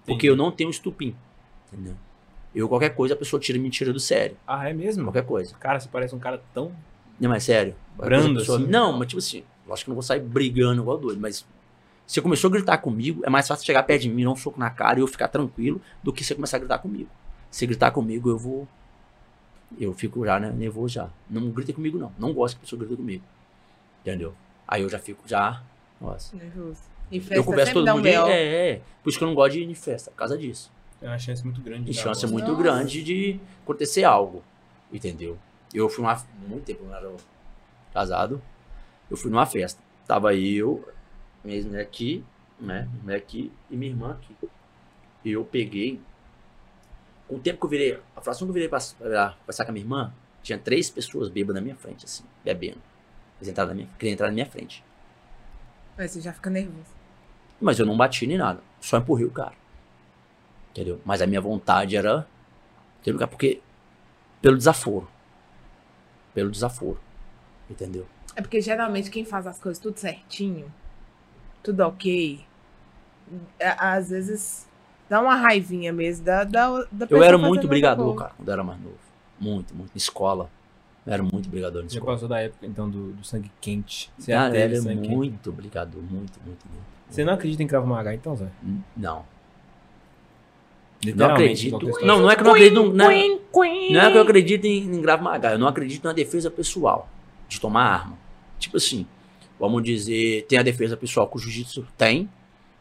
Porque 0.04 0.26
Entendi. 0.26 0.26
eu 0.26 0.36
não 0.36 0.50
tenho 0.50 0.68
estupim. 0.68 1.16
Entendeu? 1.72 1.94
Eu, 2.54 2.68
qualquer 2.68 2.90
coisa, 2.94 3.14
a 3.14 3.16
pessoa 3.16 3.40
tira 3.40 3.58
me 3.58 3.70
tira 3.70 3.92
do 3.92 4.00
sério. 4.00 4.36
Ah, 4.46 4.68
é 4.68 4.72
mesmo? 4.74 5.04
Qualquer 5.04 5.24
coisa. 5.24 5.54
Cara, 5.56 5.80
você 5.80 5.88
parece 5.90 6.14
um 6.14 6.18
cara 6.18 6.42
tão. 6.52 6.70
Não, 7.18 7.30
mas 7.30 7.44
sério. 7.44 7.74
Brando, 7.96 8.40
pessoa- 8.40 8.58
assim? 8.58 8.66
Não, 8.66 8.92
mas 8.92 9.08
tipo 9.08 9.18
assim, 9.18 9.42
lógico 9.66 9.84
que 9.86 9.90
eu 9.90 9.92
não 9.92 9.96
vou 9.96 10.02
sair 10.02 10.20
brigando 10.20 10.82
igual 10.82 10.98
doido, 10.98 11.18
mas 11.20 11.36
se 11.36 11.44
você 12.06 12.20
começou 12.20 12.48
a 12.48 12.52
gritar 12.52 12.78
comigo, 12.78 13.22
é 13.24 13.30
mais 13.30 13.48
fácil 13.48 13.64
chegar 13.64 13.82
perto 13.84 14.02
de 14.02 14.10
mim, 14.10 14.24
dar 14.24 14.30
um 14.30 14.36
soco 14.36 14.58
na 14.60 14.68
cara 14.68 14.98
e 14.98 15.02
eu 15.02 15.06
ficar 15.06 15.28
tranquilo 15.28 15.80
do 16.02 16.12
que 16.12 16.22
você 16.22 16.34
começar 16.34 16.58
a 16.58 16.60
gritar 16.60 16.78
comigo. 16.78 17.08
Se 17.50 17.66
gritar 17.66 17.90
comigo, 17.90 18.28
eu 18.28 18.36
vou. 18.36 18.68
Eu 19.80 19.94
fico 19.94 20.24
já 20.26 20.38
né, 20.38 20.50
nervoso 20.50 20.92
já. 20.94 21.08
Não 21.30 21.48
grita 21.50 21.72
comigo, 21.72 21.96
não. 21.98 22.12
Não 22.18 22.32
gosto 22.34 22.56
que 22.56 22.60
a 22.60 22.64
pessoa 22.64 22.78
grita 22.80 22.96
comigo. 22.96 23.24
Entendeu? 24.02 24.34
Aí 24.68 24.82
eu 24.82 24.88
já 24.90 24.98
fico 24.98 25.22
já. 25.26 25.62
Nossa. 26.00 26.36
Nervoso. 26.36 26.80
E 27.10 27.16
eu 27.16 27.22
festa 27.22 27.44
converso 27.44 27.66
sempre 27.72 27.80
todo 27.80 27.88
um 27.90 27.96
mundo. 27.96 28.02
de- 28.04 28.10
B.O. 28.10 28.26
É, 28.26 28.70
é. 28.72 28.80
Por 29.02 29.08
isso 29.10 29.18
que 29.18 29.24
eu 29.24 29.28
não 29.28 29.34
gosto 29.34 29.52
de 29.54 29.60
ir 29.60 29.70
em 29.70 29.74
festa, 29.74 30.10
por 30.10 30.16
causa 30.18 30.36
disso. 30.36 30.70
É 31.02 31.08
uma 31.08 31.18
chance 31.18 31.44
muito 31.44 31.60
grande. 31.60 31.90
E 31.90 31.94
chance 31.94 32.24
muito 32.26 32.48
Nossa. 32.48 32.62
grande 32.62 33.02
de 33.02 33.40
acontecer 33.62 34.04
algo. 34.04 34.42
Entendeu? 34.92 35.36
Eu 35.74 35.88
fui 35.88 36.04
uma. 36.04 36.24
Muito 36.46 36.64
tempo 36.64 36.84
eu 36.84 36.88
não 36.88 36.96
era 36.96 37.12
casado. 37.92 38.40
Eu 39.10 39.16
fui 39.16 39.30
numa 39.30 39.44
festa. 39.44 39.82
Tava 40.06 40.34
eu, 40.34 40.88
minha 41.44 41.62
mulher 41.62 41.82
aqui, 41.82 42.24
né? 42.60 42.88
Minha 42.90 43.02
mulher 43.02 43.16
aqui 43.16 43.52
e 43.68 43.76
minha 43.76 43.90
irmã 43.90 44.12
aqui. 44.12 44.36
E 45.24 45.32
eu 45.32 45.44
peguei. 45.44 46.00
Com 47.26 47.36
o 47.36 47.40
tempo 47.40 47.58
que 47.58 47.64
eu 47.66 47.70
virei. 47.70 48.00
A 48.14 48.20
fração 48.20 48.46
que 48.46 48.50
eu 48.50 48.54
virei 48.54 48.68
pra, 48.68 48.78
pra 48.98 49.36
passar 49.46 49.64
com 49.64 49.70
a 49.70 49.72
minha 49.72 49.84
irmã, 49.84 50.12
tinha 50.42 50.58
três 50.58 50.88
pessoas 50.88 51.28
bêbadas 51.28 51.56
na 51.56 51.60
minha 51.60 51.76
frente, 51.76 52.04
assim, 52.04 52.24
bebendo. 52.44 52.80
Eles 53.38 53.48
entraram 53.48 53.70
na 53.70 53.74
minha, 53.74 53.88
queriam 53.98 54.12
entrar 54.12 54.26
na 54.26 54.32
minha 54.32 54.46
frente. 54.46 54.84
Aí 55.96 56.08
você 56.08 56.20
já 56.20 56.32
fica 56.32 56.48
nervoso. 56.48 56.94
Mas 57.60 57.78
eu 57.78 57.86
não 57.86 57.96
bati 57.96 58.26
nem 58.26 58.36
nada. 58.36 58.60
Só 58.80 58.98
empurrei 58.98 59.24
o 59.24 59.30
cara. 59.30 59.61
Entendeu? 60.72 61.00
Mas 61.04 61.22
a 61.22 61.26
minha 61.26 61.40
vontade 61.40 61.96
era. 61.96 62.26
Entendeu? 63.00 63.28
Porque. 63.28 63.60
Pelo 64.40 64.56
desaforo. 64.56 65.08
Pelo 66.34 66.50
desaforo. 66.50 66.98
Entendeu? 67.70 68.06
É 68.34 68.40
porque 68.40 68.60
geralmente 68.60 69.10
quem 69.10 69.24
faz 69.24 69.46
as 69.46 69.58
coisas 69.58 69.80
tudo 69.80 69.98
certinho, 69.98 70.72
tudo 71.62 71.80
ok, 71.80 72.42
é, 73.60 73.76
às 73.78 74.08
vezes 74.08 74.66
dá 75.08 75.20
uma 75.20 75.34
raivinha 75.36 75.92
mesmo 75.92 76.24
da, 76.24 76.42
da, 76.44 76.86
da 76.90 77.06
Eu 77.10 77.22
era 77.22 77.36
muito 77.36 77.68
brigador, 77.68 78.14
cara, 78.14 78.32
quando 78.36 78.48
eu 78.48 78.52
era 78.54 78.64
mais 78.64 78.80
novo. 78.80 78.96
Muito, 79.38 79.74
muito. 79.74 79.94
Escola. 79.94 80.50
Eu 81.06 81.12
era 81.12 81.22
muito 81.22 81.48
brigador 81.50 81.82
Já 81.82 81.88
escola. 81.88 82.12
passou 82.14 82.28
da 82.28 82.40
época, 82.40 82.64
então, 82.66 82.88
do, 82.88 83.12
do 83.12 83.24
sangue 83.24 83.50
quente. 83.60 84.10
Você 84.16 84.32
teve 84.32 84.58
era 84.58 84.80
quente. 84.80 85.08
muito 85.08 85.52
brigador, 85.52 86.00
muito, 86.00 86.40
muito, 86.40 86.66
muito. 86.66 86.82
Você 87.10 87.24
não 87.24 87.34
acredita 87.34 87.62
em 87.62 87.66
Krav 87.66 87.86
Maga, 87.86 88.14
então, 88.14 88.34
Zé? 88.36 88.48
N- 88.62 88.82
Não. 88.96 89.24
Não 91.16 91.30
acredito. 91.30 91.78
Não, 92.02 92.20
não 92.20 92.30
é 92.30 92.34
que 92.36 92.42
eu 92.42 92.44
não 92.44 92.52
acredito. 92.52 92.74
Não, 92.74 92.92
não 92.92 93.10
é- 93.10 93.28
Não 93.92 94.00
é 94.00 94.10
que 94.12 94.16
eu 94.18 94.22
acredito 94.22 94.64
em, 94.66 94.78
em 94.96 95.02
Krav 95.02 95.20
Maga, 95.22 95.50
eu 95.52 95.58
não 95.58 95.66
acredito 95.66 96.04
na 96.04 96.12
defesa 96.12 96.50
pessoal, 96.50 97.08
de 97.48 97.60
tomar 97.60 97.84
arma. 97.84 98.18
Tipo 98.58 98.76
assim, 98.76 99.06
vamos 99.58 99.82
dizer, 99.82 100.46
tem 100.48 100.58
a 100.58 100.62
defesa 100.62 100.96
pessoal 100.96 101.26
que 101.26 101.36
o 101.36 101.40
jiu-jitsu 101.40 101.86
tem, 101.98 102.28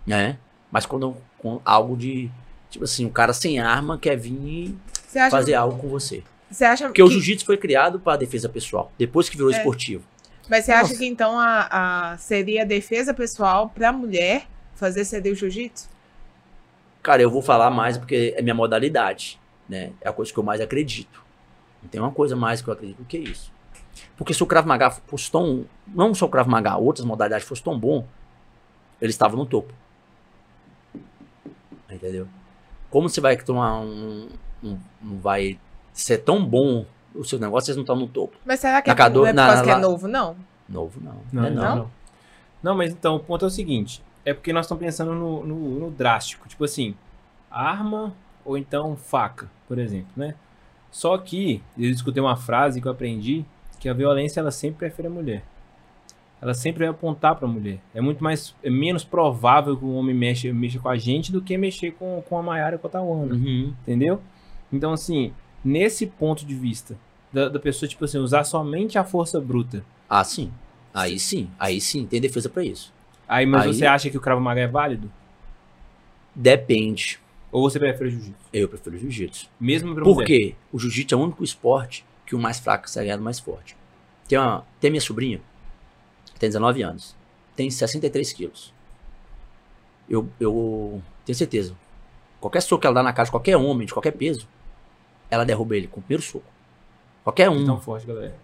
né? 0.05 0.37
Mas 0.71 0.85
quando 0.85 1.15
com 1.37 1.59
algo 1.65 1.97
de, 1.97 2.29
tipo 2.69 2.85
assim, 2.85 3.05
um 3.05 3.09
cara 3.09 3.33
sem 3.33 3.59
arma 3.59 3.97
quer 3.97 4.15
vir 4.15 4.75
acha, 5.15 5.29
fazer 5.31 5.55
algo 5.55 5.77
com 5.79 5.87
você. 5.89 6.23
você 6.49 6.63
acha 6.63 6.85
Porque 6.85 7.01
o 7.01 7.07
que, 7.07 7.13
jiu-jitsu 7.13 7.45
foi 7.45 7.57
criado 7.57 7.99
para 7.99 8.17
defesa 8.17 8.47
pessoal, 8.47 8.91
depois 8.97 9.27
que 9.29 9.35
virou 9.35 9.51
É. 9.51 9.57
esportivo. 9.57 10.03
mas 10.49 10.65
você 10.65 10.71
acha 10.71 10.83
Nossa. 10.89 10.97
que 10.99 11.05
então 11.05 11.39
a, 11.39 12.11
a- 12.11 12.17
seria 12.17 12.61
a 12.61 12.65
defesa 12.65 13.13
pessoal 13.13 13.69
pra 13.73 13.91
mulher 13.91 14.45
fazer 14.75 15.03
ceder 15.05 15.33
o 15.33 15.35
jiu-jitsu? 15.35 15.89
Cara, 17.01 17.21
eu 17.21 17.29
vou 17.29 17.41
falar 17.41 17.69
mais 17.71 17.97
porque 17.97 18.33
é 18.37 18.41
minha 18.41 18.53
modalidade, 18.55 19.39
né? 19.67 19.91
É 20.01 20.09
a 20.09 20.13
coisa 20.13 20.31
que 20.31 20.37
eu 20.37 20.43
mais 20.43 20.61
acredito. 20.61 21.23
Não 21.81 21.89
tem 21.89 21.99
uma 21.99 22.11
coisa 22.11 22.35
mais 22.35 22.61
que 22.61 22.67
eu 22.67 22.73
acredito 22.73 22.97
do 22.97 23.05
que 23.05 23.17
isso. 23.17 23.51
Porque 24.15 24.33
se 24.33 24.43
o 24.43 24.45
Krav 24.45 24.67
Maga 24.67 24.91
fosse 24.91 25.31
tão. 25.31 25.65
Não 25.87 26.13
só 26.13 26.25
o 26.25 26.29
Krav 26.29 26.47
Maga, 26.47 26.77
outras 26.77 27.05
modalidades 27.05 27.47
fossem 27.47 27.63
tão 27.63 27.77
bom, 27.79 28.05
eles 29.01 29.15
estavam 29.15 29.37
no 29.37 29.45
topo. 29.45 29.73
Entendeu? 31.89 32.27
Como 32.89 33.09
você 33.09 33.19
vai 33.19 33.35
tomar 33.37 33.79
um. 33.81 34.29
um- 34.63 34.77
não 35.01 35.17
vai 35.19 35.59
ser 35.93 36.19
tão 36.19 36.43
bom 36.45 36.85
o 37.15 37.23
seu 37.25 37.39
negócio, 37.39 37.65
vocês 37.65 37.75
não 37.77 37.81
estão 37.83 37.95
no 37.95 38.07
topo. 38.07 38.37
Mas 38.45 38.59
será 38.59 38.81
que 38.81 38.89
é, 38.89 38.93
Na 38.93 38.95
Cadu- 38.95 39.19
não 39.21 39.25
é 39.27 39.31
por 39.31 39.35
na- 39.35 39.47
causa 39.47 39.63
que 39.63 39.69
é 39.69 39.73
lá- 39.73 39.79
novo, 39.81 40.07
não? 40.07 40.35
Novo, 40.69 41.01
não. 41.03 41.17
Não, 41.33 41.45
é 41.45 41.49
não, 41.49 41.63
não. 41.63 41.75
não. 41.75 41.91
Não, 42.63 42.75
mas 42.75 42.91
então, 42.91 43.15
o 43.15 43.19
ponto 43.19 43.43
é 43.43 43.47
o 43.47 43.51
seguinte. 43.51 44.01
É 44.25 44.33
porque 44.33 44.53
nós 44.53 44.65
estamos 44.65 44.83
pensando 44.83 45.13
no, 45.13 45.45
no- 45.45 45.79
no 45.79 45.91
drástico. 45.91 46.47
Tipo 46.47 46.63
assim, 46.65 46.93
arma 47.49 48.13
ou 48.45 48.57
então 48.57 48.95
faca, 48.95 49.49
por 49.67 49.77
exemplo, 49.79 50.11
né? 50.15 50.35
Só 50.91 51.17
que 51.17 51.61
eu 51.77 51.89
escutei 51.89 52.21
uma 52.21 52.35
frase 52.35 52.81
que 52.81 52.87
eu 52.87 52.91
aprendi 52.91 53.45
que 53.79 53.87
a 53.89 53.93
violência 53.93 54.39
ela 54.39 54.51
sempre 54.51 54.79
prefere 54.79 55.07
a 55.07 55.11
mulher. 55.11 55.43
Ela 56.41 56.53
sempre 56.55 56.79
vai 56.79 56.87
apontar 56.87 57.35
para 57.35 57.47
a 57.47 57.51
mulher. 57.51 57.79
É 57.93 58.01
muito 58.01 58.23
mais 58.23 58.55
é 58.63 58.69
menos 58.69 59.03
provável 59.03 59.77
que 59.77 59.85
um 59.85 59.95
homem 59.95 60.15
mexa, 60.15 60.51
mexa 60.51 60.79
com 60.79 60.89
a 60.89 60.97
gente 60.97 61.31
do 61.31 61.41
que 61.41 61.55
mexer 61.57 61.91
com, 61.91 62.21
com 62.27 62.37
a 62.37 62.41
Mayara 62.43 62.75
e 62.75 62.79
com 62.79 62.87
a 62.87 62.89
Tawana. 62.89 63.33
Uhum. 63.35 63.73
Entendeu? 63.83 64.19
Então, 64.73 64.91
assim, 64.91 65.31
nesse 65.63 66.07
ponto 66.07 66.45
de 66.45 66.55
vista 66.55 66.97
da, 67.31 67.47
da 67.47 67.59
pessoa, 67.59 67.87
tipo 67.87 68.03
assim, 68.05 68.17
usar 68.17 68.43
somente 68.43 68.97
a 68.97 69.03
força 69.03 69.39
bruta. 69.39 69.83
Ah, 70.09 70.23
sim. 70.23 70.51
Aí 70.93 71.19
sim. 71.19 71.47
Aí 71.59 71.79
sim, 71.79 72.05
tem 72.07 72.19
defesa 72.19 72.49
pra 72.49 72.63
isso. 72.63 72.91
Aí, 73.31 73.45
mas 73.45 73.63
Aí- 73.63 73.73
você 73.73 73.85
acha 73.85 74.09
que 74.09 74.17
o 74.17 74.19
Cravo 74.19 74.41
Maga 74.41 74.59
é 74.59 74.67
válido? 74.67 75.09
Depende. 76.35 77.17
Ou 77.49 77.61
você 77.69 77.79
prefere 77.79 78.09
o 78.09 78.11
jiu-jitsu? 78.11 78.35
Eu 78.51 78.67
prefiro 78.67 78.97
jiu-jitsu. 78.97 79.49
Mesmo 79.57 79.95
pra 79.95 80.03
Por 80.03 80.25
quê? 80.25 80.53
O 80.69 80.77
jiu-jitsu 80.77 81.15
é 81.15 81.17
o 81.17 81.21
único 81.21 81.41
esporte 81.41 82.05
que 82.25 82.35
o 82.35 82.39
mais 82.39 82.59
fraco 82.59 82.89
sai 82.89 83.05
ganhando 83.05 83.23
mais 83.23 83.39
forte. 83.39 83.73
Tem, 84.27 84.37
uma, 84.37 84.65
tem 84.81 84.91
minha 84.91 84.99
sobrinha, 84.99 85.39
tem 86.39 86.49
19 86.49 86.81
anos, 86.81 87.15
tem 87.55 87.71
63 87.71 88.33
quilos. 88.33 88.73
Eu, 90.09 90.27
eu 90.37 91.01
tenho 91.25 91.35
certeza. 91.37 91.73
Qualquer 92.41 92.61
soco 92.61 92.81
que 92.81 92.87
ela 92.87 92.95
dá 92.95 93.03
na 93.03 93.13
cara 93.13 93.25
de 93.27 93.31
qualquer 93.31 93.55
homem, 93.55 93.87
de 93.87 93.93
qualquer 93.93 94.11
peso, 94.11 94.45
ela 95.29 95.45
derruba 95.45 95.77
ele 95.77 95.87
com 95.87 96.01
o 96.01 96.03
primeiro 96.03 96.21
soco. 96.21 96.43
Qualquer 97.23 97.49
um. 97.49 97.65
Tão 97.65 97.79
forte, 97.79 98.05
galera. 98.05 98.35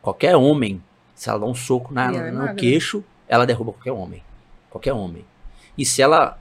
Qualquer 0.00 0.36
homem, 0.36 0.80
se 1.16 1.28
ela 1.28 1.40
dá 1.40 1.46
um 1.46 1.54
soco 1.54 1.92
na, 1.92 2.12
é 2.14 2.30
no 2.30 2.38
magra. 2.38 2.54
queixo, 2.54 3.02
ela 3.28 3.46
derruba 3.46 3.72
qualquer 3.72 3.92
homem. 3.92 4.22
Qualquer 4.70 4.92
homem. 4.92 5.24
E 5.76 5.84
se 5.84 6.02
ela 6.02 6.38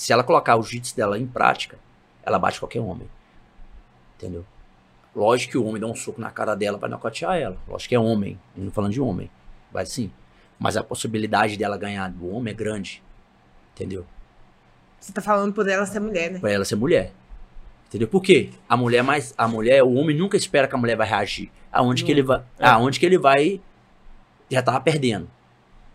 se 0.00 0.12
ela 0.12 0.24
colocar 0.24 0.56
o 0.56 0.62
jiu-jitsu 0.62 0.96
dela 0.96 1.18
em 1.18 1.26
prática, 1.26 1.78
ela 2.22 2.38
bate 2.38 2.58
qualquer 2.58 2.80
homem. 2.80 3.06
Entendeu? 4.16 4.46
Lógico 5.14 5.52
que 5.52 5.58
o 5.58 5.64
homem 5.66 5.78
dá 5.80 5.86
um 5.86 5.94
soco 5.94 6.20
na 6.20 6.30
cara 6.30 6.54
dela, 6.54 6.78
vai 6.78 6.88
nocautear 6.88 7.36
ela. 7.36 7.58
Lógico 7.68 7.90
que 7.90 7.94
é 7.94 7.98
homem. 7.98 8.40
Não 8.56 8.70
falando 8.70 8.92
de 8.92 9.00
homem. 9.00 9.30
Vai 9.70 9.84
sim. 9.84 10.10
Mas 10.58 10.76
a 10.76 10.82
possibilidade 10.82 11.56
dela 11.56 11.76
ganhar 11.76 12.10
do 12.10 12.34
homem 12.34 12.52
é 12.52 12.54
grande. 12.54 13.02
Entendeu? 13.74 14.06
Você 14.98 15.12
tá 15.12 15.20
falando 15.20 15.52
por 15.52 15.68
ela 15.68 15.84
ser 15.84 16.00
mulher, 16.00 16.30
né? 16.30 16.38
Pra 16.38 16.50
ela 16.50 16.64
ser 16.64 16.76
mulher. 16.76 17.12
Entendeu? 17.88 18.08
Por 18.08 18.22
quê? 18.22 18.50
A 18.68 18.76
mulher 18.76 19.02
mais. 19.02 19.34
A 19.36 19.48
mulher, 19.48 19.82
o 19.82 19.92
homem 19.92 20.16
nunca 20.16 20.36
espera 20.36 20.68
que 20.68 20.74
a 20.74 20.78
mulher 20.78 20.96
vai 20.96 21.08
reagir. 21.08 21.50
Aonde 21.72 22.04
que 22.04 22.10
ele 22.10 22.22
vai. 22.22 22.42
É. 22.58 22.68
Aonde 22.68 23.00
que 23.00 23.04
ele 23.04 23.18
vai. 23.18 23.60
Já 24.48 24.62
tava 24.62 24.80
perdendo. 24.80 25.28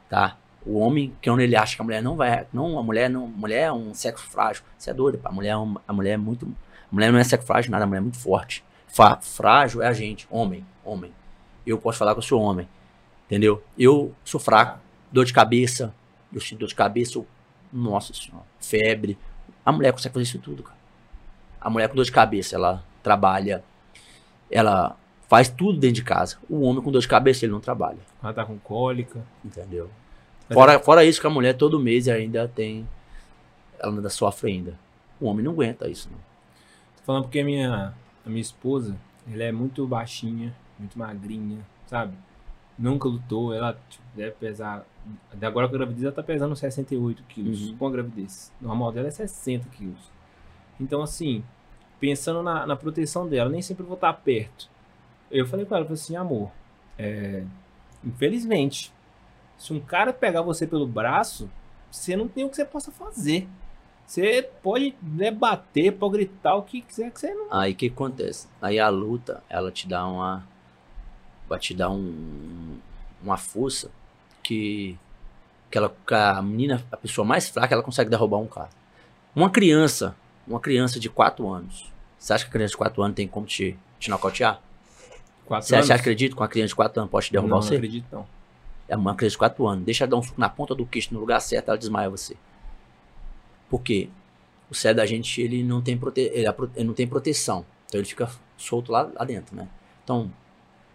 Tá? 0.10 0.38
O 0.65 0.80
homem, 0.80 1.14
que 1.22 1.30
quando 1.30 1.41
ele 1.41 1.56
acha 1.56 1.76
que 1.76 1.82
a 1.82 1.86
mulher 1.86 2.02
não 2.02 2.15
vai. 2.15 2.48
Não, 2.52 2.80
a 2.80 2.84
mulher 2.84 3.10
não. 3.10 3.27
Mulher 3.27 3.64
é 3.64 3.72
um 3.72 3.94
sexo 3.94 4.26
frágil. 4.26 4.64
Você 4.77 4.90
é 4.90 4.94
doido, 4.94 5.18
pá. 5.18 5.30
A 5.30 5.32
mulher, 5.32 5.52
é 5.52 5.80
a 5.88 5.94
mulher 5.94 6.11
é 6.14 6.18
muito. 6.18 6.45
A 6.91 6.95
mulher 6.95 7.11
não 7.11 7.19
é 7.19 7.23
sexo 7.23 7.45
frágil, 7.45 7.72
nada, 7.72 7.84
a 7.84 7.88
mulher 7.88 7.99
é 7.99 8.02
muito 8.02 8.18
forte. 8.19 8.64
Fa- 8.88 9.18
frágil 9.22 9.82
é 9.82 9.88
a 9.88 9.94
gente, 9.94 10.27
homem, 10.30 10.65
homem. 10.84 11.11
Eu 11.65 11.77
posso 11.77 11.98
falar 11.98 12.14
que 12.14 12.19
eu 12.19 12.23
sou 12.23 12.41
homem. 12.41 12.68
Entendeu? 13.26 13.64
Eu 13.77 14.14
sou 14.23 14.40
fraco, 14.40 14.80
dor 15.11 15.26
de 15.26 15.34
cabeça. 15.34 15.94
Eu 16.34 16.40
sinto 16.41 16.60
dor 16.60 16.68
de 16.68 16.76
cabeça, 16.76 17.23
nossa 17.72 18.14
senhora, 18.14 18.45
febre. 18.60 19.18
A 19.65 19.72
mulher 19.72 19.91
consegue 19.91 20.14
fazer 20.14 20.23
isso 20.23 20.40
tudo, 20.40 20.64
cara. 20.64 20.77
A 21.60 21.69
mulher 21.69 21.90
com 21.90 21.95
dor 21.95 22.06
de 22.06 22.11
cabeça, 22.11 22.56
ela 22.56 22.84
trabalha, 23.02 23.64
ela 24.52 24.95
faz 25.27 25.49
tudo 25.49 25.80
dentro 25.80 25.95
de 25.95 26.03
casa. 26.03 26.38
O 26.49 26.61
homem 26.61 26.81
com 26.84 26.91
dor 26.91 27.02
de 27.02 27.07
cabeça, 27.07 27.45
ele 27.45 27.52
não 27.53 27.60
trabalha, 27.60 27.97
Ela 28.22 28.34
tá 28.34 28.45
com 28.45 28.57
cólica. 28.60 29.22
entendeu? 29.43 29.89
Fora, 30.52 30.80
fora 30.80 31.03
isso 31.03 31.19
que 31.19 31.26
a 31.27 31.30
mulher 31.30 31.53
todo 31.57 31.80
mês 31.80 32.07
ainda 32.07 32.47
tem, 32.47 32.88
ela 33.80 33.91
ainda 33.93 34.10
sofre 34.10 34.52
ainda. 34.52 34.77
O 35.19 35.26
homem 35.27 35.43
não 35.43 35.53
aguenta 35.53 35.88
isso, 35.89 36.07
não. 36.11 36.18
Tô 36.97 37.03
falando 37.03 37.23
porque 37.23 37.39
a 37.39 37.43
minha, 37.45 37.93
a 38.26 38.30
minha 38.30 38.41
esposa, 38.41 38.95
ela 39.31 39.43
é 39.43 39.52
muito 39.52 39.88
baixinha, 39.88 40.56
muito 40.77 40.97
magrinha, 40.99 41.65
sabe? 41.88 42.14
Nunca 42.77 43.07
lutou, 43.07 43.53
ela 43.53 43.76
tipo, 43.89 44.03
deve 44.14 44.31
pesar. 44.34 44.85
até 45.31 45.47
Agora 45.47 45.68
com 45.68 45.73
a 45.76 45.77
gravidez 45.77 46.03
ela 46.03 46.11
tá 46.11 46.22
pesando 46.22 46.56
68 46.56 47.23
quilos 47.23 47.69
Uhum. 47.69 47.77
com 47.77 47.88
a 47.88 47.91
gravidez. 47.91 48.52
O 48.61 48.65
normal 48.68 48.91
dela 48.91 49.07
é 49.07 49.11
60 49.11 49.68
quilos. 49.69 50.11
Então, 50.80 51.02
assim, 51.02 51.43
pensando 51.99 52.43
na, 52.43 52.68
na 52.68 52.76
proteção 52.76 53.27
dela, 53.27 53.49
nem 53.49 53.61
sempre 53.61 53.84
vou 53.84 53.95
estar 53.95 54.11
perto. 54.14 54.69
Eu 55.30 55.45
falei 55.45 55.65
com 55.65 55.76
ela, 55.76 55.91
assim, 55.91 56.15
amor, 56.15 56.52
é, 56.97 57.43
infelizmente, 58.03 58.93
se 59.57 59.73
um 59.73 59.80
cara 59.80 60.14
pegar 60.14 60.41
você 60.41 60.68
pelo 60.68 60.88
braço, 60.88 61.49
você 61.91 62.15
não 62.15 62.27
tem 62.27 62.43
o 62.43 62.49
que 62.49 62.56
você 62.56 62.65
possa 62.65 62.91
fazer. 62.91 63.47
Você 64.06 64.47
pode 64.61 64.95
né, 65.02 65.31
bater, 65.31 65.91
pode 65.93 66.14
gritar 66.14 66.56
o 66.56 66.64
que 66.64 66.81
quiser 66.81 67.11
que 67.11 67.19
você 67.19 67.34
não. 67.34 67.47
Aí 67.49 67.72
o 67.72 67.76
que 67.76 67.88
acontece? 67.88 68.47
Aí 68.61 68.80
a 68.80 68.89
luta, 68.89 69.43
ela 69.49 69.72
te 69.72 69.88
dá 69.88 70.06
uma. 70.06 70.47
Vai 71.49 71.60
te 71.60 71.73
dar 71.73 71.89
um, 71.89 72.77
uma 73.22 73.38
força 73.38 73.89
que, 74.43 74.97
que, 75.72 75.77
ela, 75.77 75.95
que 76.06 76.14
a 76.14 76.41
menina, 76.41 76.84
a 76.91 76.97
pessoa 76.97 77.26
mais 77.26 77.49
fraca, 77.49 77.73
ela 77.73 77.84
consegue 77.84 78.10
derrubar 78.10 78.38
um 78.38 78.47
cara. 78.47 78.69
Uma 79.35 79.49
criança, 79.49 80.15
uma 80.47 80.60
criança 80.60 80.99
de 80.99 81.10
4 81.10 81.47
anos. 81.47 81.91
Você 82.18 82.34
acha 82.34 82.45
que 82.45 82.49
a 82.49 82.53
criança 82.53 82.72
de 82.72 82.77
4 82.77 83.02
anos 83.03 83.15
tem 83.15 83.27
como 83.27 83.45
te, 83.45 83.77
te 83.99 84.10
nocautear? 84.10 84.61
Quatro 85.45 85.67
Você 85.67 85.76
anos? 85.76 85.89
acha, 85.91 85.99
acredita 85.99 86.35
que 86.35 86.41
uma 86.41 86.47
criança 86.47 86.69
de 86.69 86.76
4 86.76 86.99
anos 86.99 87.11
pode 87.11 87.27
te 87.27 87.31
derrubar 87.31 87.55
não, 87.55 87.61
você? 87.61 87.72
Não 87.72 87.77
acredito, 87.77 88.05
não. 88.11 88.27
É 88.88 88.95
uma 88.95 89.15
criança 89.15 89.34
de 89.34 89.38
4 89.39 89.67
anos. 89.67 89.85
Deixa 89.85 90.03
ela 90.03 90.11
dar 90.11 90.17
um 90.17 90.23
soco 90.23 90.39
na 90.39 90.49
ponta 90.49 90.73
do 90.76 90.85
queixo 90.85 91.13
no 91.13 91.19
lugar 91.19 91.39
certo, 91.39 91.69
ela 91.69 91.77
desmaia 91.77 92.09
você. 92.09 92.35
Por 93.69 93.81
quê? 93.81 94.09
O 94.69 94.76
cérebro 94.76 95.03
da 95.03 95.05
gente, 95.07 95.41
ele 95.41 95.63
não 95.63 95.81
tem, 95.81 95.97
prote... 95.97 96.22
ele, 96.22 96.47
é 96.47 96.55
ele 96.76 96.88
não 96.88 96.93
tem 96.93 97.07
proteção. 97.07 97.65
Então 97.88 97.99
ele 97.99 98.07
fica 98.07 98.30
solto 98.57 98.91
lá, 98.91 99.09
lá 99.13 99.23
dentro, 99.26 99.55
né? 99.55 99.67
Então, 100.03 100.31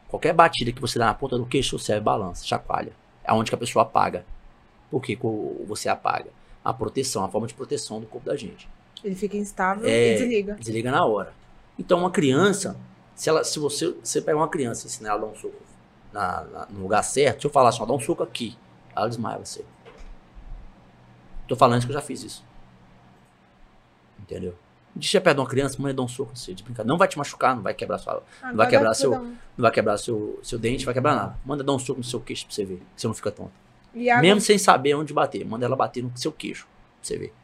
qualquer 0.09 0.33
batida 0.33 0.73
que 0.73 0.81
você 0.81 0.99
dá 0.99 1.07
na 1.07 1.15
ponta 1.15 1.37
do 1.39 1.47
queixo, 1.47 1.77
o 1.77 1.79
cérebro 1.79 2.05
balança, 2.07 2.45
chacoalha. 2.45 2.93
É 3.25 3.33
onde 3.33 3.51
que 3.51 3.55
a 3.55 3.59
pessoa 3.59 3.83
apaga. 3.85 4.25
Por 4.91 5.01
que 5.01 5.17
você 5.67 5.89
apaga? 5.89 6.31
A 6.65 6.73
proteção, 6.73 7.25
a 7.25 7.29
forma 7.29 7.47
de 7.47 7.55
proteção 7.55 8.01
do 8.01 8.07
corpo 8.07 8.27
da 8.29 8.37
gente 8.37 8.69
Ele 9.03 9.15
fica 9.15 9.37
instável 9.37 9.89
É. 9.89 10.15
e 10.15 10.19
desliga. 10.19 10.55
desliga 10.55 10.91
na 10.91 11.05
hora. 11.05 11.33
Então, 11.79 11.99
uma 12.01 12.11
criança, 12.11 12.77
se, 13.21 13.29
ela, 13.29 13.45
se 13.45 13.59
você, 13.59 13.95
você 14.03 14.21
pegar 14.23 14.39
uma 14.39 14.49
criança 14.49 14.87
e 14.87 14.89
ensinar 14.89 15.11
ela 15.11 15.19
a 15.19 15.21
dar 15.23 15.27
um 15.27 15.35
soco 15.35 15.55
na, 16.13 16.43
na- 16.45 16.67
no 16.71 16.81
lugar 16.81 17.03
certo, 17.03 17.43
se 17.43 17.47
eu 17.47 17.51
falar 17.51 17.69
assim, 17.69 17.83
ó, 17.83 17.87
dá 17.87 17.93
um 17.93 18.01
soco 18.01 18.23
aqui, 18.23 18.57
ela 18.97 19.07
desmaia 19.09 19.39
você. 19.39 19.65
Tô 21.47 21.55
falando 21.57 21.79
isso 21.79 21.87
que 21.87 21.93
eu 21.93 21.99
já 21.99 22.03
fiz 22.03 22.23
isso. 22.23 22.45
Entendeu? 24.19 24.55
Deixa 24.95 25.19
eu 25.19 25.23
pegar 25.23 25.41
uma 25.41 25.49
criança, 25.49 25.81
mãe, 25.81 25.95
dá 25.95 26.03
um 26.03 26.09
soco 26.09 26.33
assim, 26.33 26.53
de 26.55 26.63
brincadeira. 26.63 26.89
Não 26.89 26.99
vai 26.99 27.07
te 27.09 27.17
machucar, 27.19 27.55
não 27.55 27.63
vai 27.63 27.75
quebrar 27.75 27.99
sua, 27.99 28.23
Ah, 28.43 28.53
vai 28.53 28.67
quebrar 28.71 28.95
seu- 28.95 29.11
não 29.57 29.63
vai 29.63 29.71
quebrar 29.71 29.99
seu, 29.99 30.41
seu 30.43 30.59
dente, 30.59 30.85
vai 30.85 30.95
quebrar 30.95 31.15
nada. 31.15 31.39
Manda 31.45 31.63
dar 31.63 31.73
um 31.73 31.79
soco 31.79 31.99
no 31.99 32.05
seu 32.05 32.21
queixo 32.21 32.47
pra 32.47 32.55
você 32.55 32.65
ver, 32.65 32.83
você 32.97 33.07
não 33.07 33.15
fica 33.15 33.31
tonto. 33.31 33.53
Mesmo 34.23 34.41
sem 34.41 34.57
saber 34.59 34.95
onde 34.95 35.13
bater, 35.13 35.45
manda 35.45 35.67
ela 35.67 35.77
bater 35.77 36.03
no 36.03 36.11
seu 36.17 36.33
queixo, 36.33 36.65
pra 36.65 36.73
você 37.03 37.19
ver. 37.19 37.35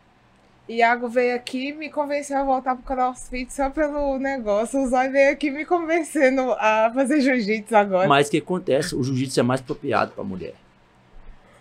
Iago 0.68 1.09
veio 1.09 1.36
aqui 1.36 1.68
e 1.68 1.72
me 1.72 1.88
convenceu 1.88 2.38
a 2.38 2.44
voltar 2.44 2.74
pro 2.74 2.84
crossfit 2.84 3.52
só 3.52 3.70
pelo 3.70 4.18
negócio. 4.18 4.80
O 4.80 4.88
Zói 4.88 5.09
veio 5.10 5.32
aqui 5.32 5.48
me 5.48 5.64
convencendo 5.64 6.52
a 6.52 6.90
fazer 6.93 7.20
jiu-jitsu 7.20 7.76
agora. 7.76 8.09
Mas 8.09 8.26
o 8.26 8.30
que 8.32 8.38
acontece? 8.38 8.94
O 8.94 9.02
jiu-jitsu 9.02 9.38
é 9.38 9.43
mais 9.44 9.60
apropriado 9.60 10.12
para 10.12 10.24
mulher. 10.24 10.55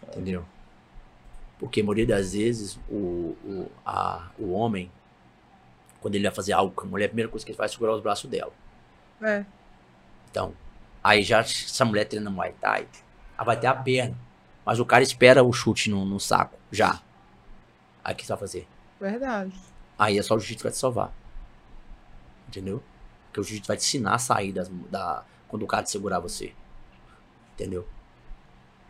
Entendeu? 0.07 0.43
Porque 1.59 1.81
a 1.81 1.83
maioria 1.83 2.07
das 2.07 2.33
vezes 2.33 2.79
o, 2.89 3.35
o, 3.45 3.71
a, 3.85 4.29
o 4.39 4.53
homem, 4.53 4.91
quando 6.01 6.15
ele 6.15 6.23
vai 6.23 6.35
fazer 6.35 6.53
algo 6.53 6.73
com 6.73 6.87
a 6.87 6.89
mulher, 6.89 7.05
a 7.05 7.09
primeira 7.09 7.29
coisa 7.29 7.45
que 7.45 7.51
ele 7.51 7.57
faz 7.57 7.71
é 7.71 7.73
segurar 7.73 7.93
os 7.93 8.01
braços 8.01 8.27
dela. 8.27 8.51
É. 9.21 9.45
Então, 10.31 10.51
aí 11.03 11.21
já 11.21 11.43
se 11.43 11.81
a 11.81 11.85
mulher 11.85 12.05
treina 12.05 12.29
Muay 12.31 12.53
Thai, 12.59 12.87
ela 13.37 13.45
vai 13.45 13.59
ter 13.59 13.67
a 13.67 13.75
perna. 13.75 14.17
Mas 14.65 14.79
o 14.79 14.85
cara 14.85 15.03
espera 15.03 15.43
o 15.43 15.53
chute 15.53 15.91
no, 15.91 16.03
no 16.05 16.19
saco, 16.19 16.57
já. 16.71 16.99
Aí 18.03 18.13
o 18.13 18.17
que 18.17 18.25
você 18.25 18.33
vai 18.33 18.39
fazer? 18.39 18.67
Verdade. 18.99 19.53
Aí 19.97 20.17
é 20.17 20.21
só 20.21 20.35
o 20.35 20.39
jiu-jitsu 20.39 20.59
que 20.59 20.63
vai 20.63 20.71
te 20.71 20.77
salvar. 20.77 21.13
Entendeu? 22.47 22.81
Porque 23.27 23.39
o 23.39 23.43
jiu-jitsu 23.43 23.67
vai 23.67 23.77
te 23.77 23.83
ensinar 23.85 24.15
a 24.15 24.19
sair 24.19 24.51
das, 24.51 24.69
da, 24.89 25.23
quando 25.47 25.63
o 25.63 25.67
cara 25.67 25.83
te 25.83 25.91
segurar 25.91 26.19
você. 26.19 26.53
Entendeu? 27.53 27.87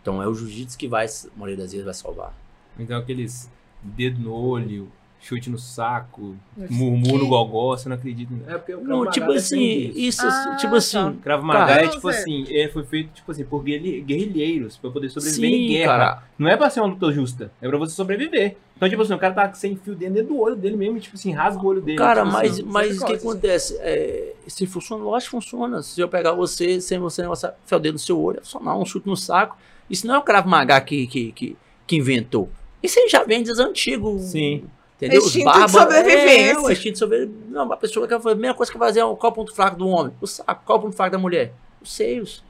Então 0.02 0.22
é 0.22 0.28
o 0.28 0.34
jiu-jitsu 0.34 0.78
que 0.78 0.88
vai, 0.88 1.06
a 1.06 1.10
maioria 1.36 1.58
das 1.58 1.72
vezes, 1.72 1.86
vai 1.86 1.94
salvar. 1.94 2.34
Então 2.78 2.98
aqueles 2.98 3.50
dedo 3.82 4.20
no 4.20 4.34
olho, 4.34 4.92
chute 5.26 5.50
no 5.50 5.58
saco, 5.58 6.36
Mas 6.56 6.70
murmúrio 6.70 7.20
no 7.24 7.28
gogó, 7.28 7.76
você 7.76 7.90
não 7.90 7.96
acredita. 7.96 8.32
É 8.48 8.58
porque 8.60 8.76
o 8.76 8.82
Não, 8.84 9.10
tipo 9.10 9.26
defende 9.26 9.38
assim, 9.38 9.62
isso. 9.96 10.00
isso, 10.00 10.26
Ah, 10.28 10.56
tipo 10.60 10.76
assim. 10.76 10.98
tá. 10.98 11.14
Krav 11.24 11.44
Maga 11.44 11.74
é 11.82 11.88
tipo 11.88 12.02
Você- 12.02 12.20
assim, 12.20 12.46
é, 12.50 12.68
foi 12.68 12.84
feito 12.84 13.10
tipo 13.14 13.32
assim 13.32 13.44
por 13.44 13.64
guerri- 13.64 14.02
guerrilheiros, 14.02 14.78
pra 14.78 14.92
poder 14.92 15.10
sobreviver 15.10 15.50
em 15.50 15.68
Sim, 15.68 15.68
guerra. 15.74 15.98
cara. 15.98 16.24
Não 16.38 16.48
é 16.48 16.56
pra 16.56 16.70
ser 16.70 16.80
uma 16.82 16.90
luta 16.90 17.12
justa, 17.12 17.52
é 17.60 17.68
pra 17.68 17.78
você 17.78 17.96
sobreviver. 17.96 18.56
Então, 18.78 18.88
tipo 18.90 19.02
assim, 19.02 19.14
o 19.14 19.18
cara 19.18 19.34
tá 19.34 19.54
sem 19.54 19.76
fio 19.76 19.96
dentro 19.96 20.24
do 20.26 20.40
olho 20.40 20.56
dele 20.56 20.76
mesmo, 20.78 21.00
tipo 21.00 21.16
assim, 21.16 21.32
rasga 21.32 21.64
o 21.64 21.66
olho 21.66 21.82
dele. 21.82 21.98
Cara, 21.98 22.22
tipo 22.22 22.34
mas, 22.34 22.52
assim, 22.52 22.64
mas 22.64 23.02
o 23.02 23.06
que 23.06 23.14
acontece? 23.14 23.78
É, 23.80 24.34
se 24.48 24.68
funciona, 24.68 25.04
lógico 25.04 25.38
que 25.40 25.44
funciona. 25.44 25.82
Se 25.82 26.00
eu 26.02 26.08
pegar 26.10 26.34
você, 26.34 26.80
sem 26.82 27.00
você 27.00 27.22
negócio, 27.24 27.50
enfiar 27.66 27.78
o 27.78 27.82
dedo 27.82 27.94
no 27.94 28.00
seu 28.00 28.20
olho, 28.22 28.40
é 28.42 28.44
só 28.44 28.60
não, 28.60 28.82
um 28.82 28.86
chute 28.86 29.08
no 29.08 29.16
saco. 29.18 29.58
Isso 29.90 30.06
não 30.06 30.16
é 30.16 30.18
o 30.18 30.22
Krav 30.22 30.46
Maga 30.48 30.80
que, 30.82 31.08
que, 31.08 31.32
que, 31.32 31.58
que 31.88 31.96
inventou. 31.96 32.50
Isso 32.84 33.00
aí 33.00 33.08
já 33.10 33.24
vem 33.24 33.42
desde 33.42 33.64
antigo. 33.64 34.20
Sim. 34.20 34.66
Entendeu? 34.96 35.20
Os 35.20 35.28
Instinto 35.28 35.40
de 35.46 35.46
bárbaros- 35.60 35.72
sobrevivência. 35.72 36.52
É, 36.52 36.58
o 36.58 36.72
instinto 36.72 36.94
de 36.94 37.00
sobrevivência. 37.00 37.44
Não, 37.50 37.72
a 37.72 37.78
pessoa 37.78 38.08
quer 38.08 38.20
fazer 38.22 38.36
a 38.36 38.40
mesma 38.40 38.56
coisa 38.56 38.72
que 38.72 38.78
fazer. 38.78 39.02
Qual 39.02 39.20
é 39.24 39.28
o 39.28 39.32
ponto 39.32 39.54
fraco 39.54 39.78
do 39.78 39.88
homem? 39.88 40.14
O 40.22 40.28
saco. 40.28 40.64
Qual 40.66 40.78
é 40.78 40.80
o 40.80 40.84
ponto 40.84 40.96
fraco 40.96 41.12
da 41.12 41.18
mulher? 41.18 41.54
Os 41.82 41.92
seios. 41.94 42.44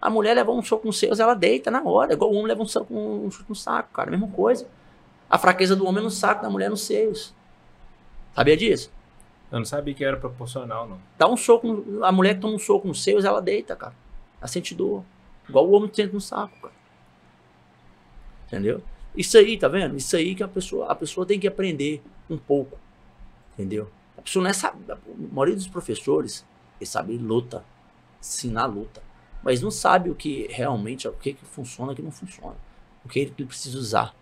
A 0.00 0.08
mulher 0.08 0.34
leva 0.34 0.52
um 0.52 0.62
soco 0.62 0.86
nos 0.86 0.98
seios, 0.98 1.18
ela 1.18 1.34
deita 1.34 1.70
na 1.70 1.82
hora. 1.82 2.12
Igual 2.12 2.30
o 2.30 2.34
homem 2.34 2.46
leva 2.46 2.62
um, 2.62 2.66
soco, 2.66 2.94
um 2.94 3.28
chute 3.30 3.48
no 3.48 3.56
saco, 3.56 3.88
cara. 3.92 4.10
Mesma 4.10 4.28
coisa. 4.28 4.68
A 5.28 5.36
fraqueza 5.36 5.74
do 5.74 5.84
homem 5.86 6.00
é 6.00 6.04
no 6.04 6.10
saco, 6.10 6.42
da 6.42 6.48
mulher 6.50 6.66
é 6.66 6.68
nos 6.68 6.82
seios. 6.82 7.34
Sabia 8.34 8.56
disso? 8.56 8.92
Eu 9.50 9.58
não 9.58 9.64
sabia 9.66 9.94
que 9.94 10.04
era 10.04 10.16
proporcional, 10.16 10.86
não. 10.88 10.98
Dá 11.18 11.26
um 11.28 11.36
soco, 11.36 11.84
a 12.02 12.12
mulher 12.12 12.34
que 12.34 12.40
toma 12.40 12.54
um 12.54 12.58
soco 12.58 12.86
nos 12.86 13.02
seios, 13.02 13.24
ela 13.24 13.40
deita, 13.42 13.74
cara. 13.74 13.94
Ela 14.40 14.46
sente 14.46 14.74
dor. 14.74 15.02
Igual 15.48 15.66
o 15.66 15.72
homem 15.72 15.90
sente 15.92 16.12
no 16.14 16.20
saco, 16.20 16.52
cara. 16.60 16.74
Entendeu? 18.46 18.80
Isso 19.16 19.38
aí, 19.38 19.56
tá 19.56 19.68
vendo? 19.68 19.96
Isso 19.96 20.14
aí 20.16 20.34
que 20.34 20.42
a 20.42 20.48
pessoa, 20.48 20.86
a 20.86 20.94
pessoa 20.94 21.26
tem 21.26 21.40
que 21.40 21.46
aprender 21.46 22.02
um 22.28 22.36
pouco. 22.36 22.78
Entendeu? 23.54 23.90
A 24.18 24.22
pessoa 24.22 24.42
não 24.42 24.50
é 24.50 24.52
sabe, 24.52 24.90
a 24.90 24.98
maioria 25.32 25.54
dos 25.54 25.68
professores, 25.68 26.44
eles 26.78 26.88
sabem 26.88 27.16
luta, 27.16 27.64
ensinar 28.20 28.66
luta. 28.66 29.02
Mas 29.42 29.62
não 29.62 29.70
sabe 29.70 30.10
o 30.10 30.14
que 30.14 30.46
realmente, 30.50 31.08
o 31.08 31.12
que, 31.12 31.32
que 31.32 31.44
funciona 31.44 31.92
e 31.92 31.94
o 31.94 31.96
que 31.96 32.02
não 32.02 32.10
funciona. 32.10 32.56
O 33.04 33.08
que 33.08 33.20
ele 33.20 33.30
precisa 33.30 33.78
usar. 33.78 34.14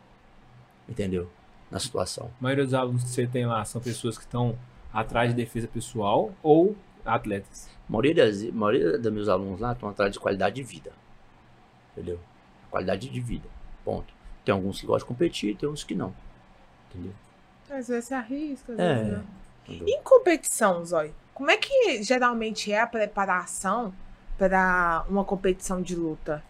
Entendeu? 0.88 1.30
Na 1.70 1.80
situação. 1.80 2.30
A 2.38 2.42
maioria 2.42 2.64
dos 2.64 2.74
alunos 2.74 3.02
que 3.02 3.08
você 3.08 3.26
tem 3.26 3.46
lá 3.46 3.64
são 3.64 3.80
pessoas 3.80 4.16
que 4.16 4.24
estão 4.24 4.56
atrás 4.92 5.30
de 5.30 5.36
defesa 5.36 5.66
pessoal 5.66 6.32
ou 6.42 6.76
atletas. 7.04 7.68
A 7.88 7.92
maioria, 7.92 8.14
das, 8.14 8.42
a 8.42 8.52
maioria 8.52 8.98
dos 8.98 9.12
meus 9.12 9.28
alunos 9.28 9.60
lá 9.60 9.72
estão 9.72 9.88
atrás 9.88 10.12
de 10.12 10.20
qualidade 10.20 10.56
de 10.56 10.62
vida. 10.62 10.92
Entendeu? 11.92 12.20
Qualidade 12.70 13.08
de 13.08 13.20
vida. 13.20 13.48
Ponto. 13.84 14.13
Tem 14.44 14.52
alguns 14.54 14.80
que 14.80 14.86
gostam 14.86 15.06
de 15.08 15.14
competir, 15.14 15.56
tem 15.56 15.68
uns 15.68 15.82
que 15.84 15.94
não. 15.94 16.14
Entendeu? 16.90 17.12
Às 17.70 17.88
vezes 17.88 18.04
se 18.06 18.14
arrisca, 18.14 18.72
às 18.72 18.78
É. 18.78 18.94
vezes 18.94 19.12
não. 19.12 19.24
Entendeu? 19.74 19.88
Em 19.88 20.02
competição, 20.02 20.84
Zói, 20.84 21.12
como 21.32 21.50
é 21.50 21.56
que 21.56 22.02
geralmente 22.02 22.70
é 22.72 22.80
a 22.80 22.86
preparação 22.86 23.92
para 24.38 25.04
uma 25.08 25.24
competição 25.24 25.80
de 25.80 25.96
luta? 25.96 26.42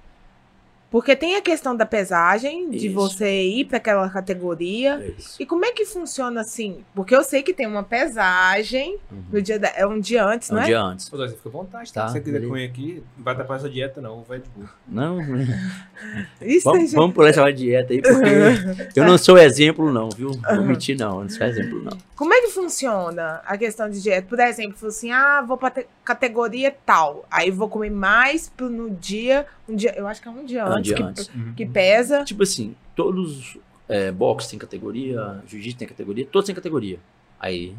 Porque 0.94 1.16
tem 1.16 1.34
a 1.34 1.40
questão 1.42 1.74
da 1.74 1.84
pesagem, 1.84 2.70
de 2.70 2.86
Isso. 2.86 2.94
você 2.94 3.42
ir 3.42 3.64
para 3.64 3.78
aquela 3.78 4.08
categoria. 4.08 5.00
É 5.02 5.08
isso. 5.18 5.42
E 5.42 5.44
como 5.44 5.64
é 5.64 5.72
que 5.72 5.84
funciona 5.84 6.40
assim? 6.42 6.84
Porque 6.94 7.12
eu 7.16 7.24
sei 7.24 7.42
que 7.42 7.52
tem 7.52 7.66
uma 7.66 7.82
pesagem 7.82 8.96
Uhum. 9.10 9.24
no 9.32 9.42
dia 9.42 9.58
da- 9.58 9.72
é 9.74 9.84
um 9.84 9.98
dia 9.98 10.24
antes, 10.24 10.50
É 10.50 10.52
não 10.54 10.60
um 10.60 10.62
é? 10.62 10.66
dia 10.66 10.80
antes. 10.80 11.08
Pô, 11.08 11.16
você 11.16 11.34
fica 11.34 11.48
à 11.48 11.50
vontade, 11.50 11.92
Tá, 11.92 12.02
tá? 12.02 12.06
Se 12.06 12.12
você 12.12 12.20
quiser 12.20 12.46
comer 12.46 12.66
aqui, 12.66 13.02
não 13.16 13.24
vai 13.24 13.36
tapar 13.36 13.56
essa 13.56 13.68
dieta, 13.68 14.00
não. 14.00 14.22
Vai 14.22 14.38
de 14.38 14.48
boa. 14.50 14.70
Não, 14.86 15.18
Isso 16.40 16.64
vamos, 16.64 16.82
gente. 16.82 16.94
vamos 16.94 17.12
por 17.14 17.26
essa 17.26 17.50
dieta 17.52 17.92
aí, 17.92 18.00
porque 18.00 18.12
eu 18.94 19.04
não 19.04 19.18
sou 19.18 19.36
exemplo, 19.36 19.92
não, 19.92 20.08
viu? 20.10 20.30
Vou 20.30 20.62
mentir, 20.64 20.96
não. 20.96 21.16
Eu 21.18 21.22
não 21.22 21.28
sou 21.28 21.44
exemplo, 21.44 21.82
não. 21.82 21.98
Como 22.14 22.32
é 22.32 22.40
que 22.40 22.48
funciona 22.52 23.40
a 23.44 23.58
questão 23.58 23.90
de 23.90 24.00
dieta? 24.00 24.28
Por 24.28 24.38
exemplo, 24.38 24.86
assim: 24.86 25.10
ah, 25.10 25.42
vou 25.42 25.56
pra 25.56 25.70
te- 25.70 25.86
categoria 26.04 26.72
tal. 26.86 27.24
Aí 27.28 27.50
vou 27.50 27.68
comer 27.68 27.90
mais 27.90 28.48
pro- 28.48 28.70
no 28.70 28.90
dia. 28.90 29.44
Um 29.68 29.76
dia, 29.76 29.94
eu 29.96 30.06
acho 30.06 30.20
que 30.20 30.28
é 30.28 30.30
um 30.30 30.44
dia 30.44 30.60
É 30.60 30.64
um 30.64 30.68
antes, 30.72 30.84
dia 30.84 30.96
que, 30.96 31.02
antes. 31.02 31.30
que 31.56 31.66
pesa. 31.66 32.24
Tipo 32.24 32.42
assim, 32.42 32.74
todos. 32.94 33.56
É, 33.88 34.10
boxe 34.10 34.48
tem 34.50 34.58
categoria, 34.58 35.42
jiu-jitsu 35.46 35.78
tem 35.78 35.86
categoria, 35.88 36.24
todos 36.26 36.46
têm 36.46 36.54
categoria. 36.54 36.98
Aí. 37.38 37.74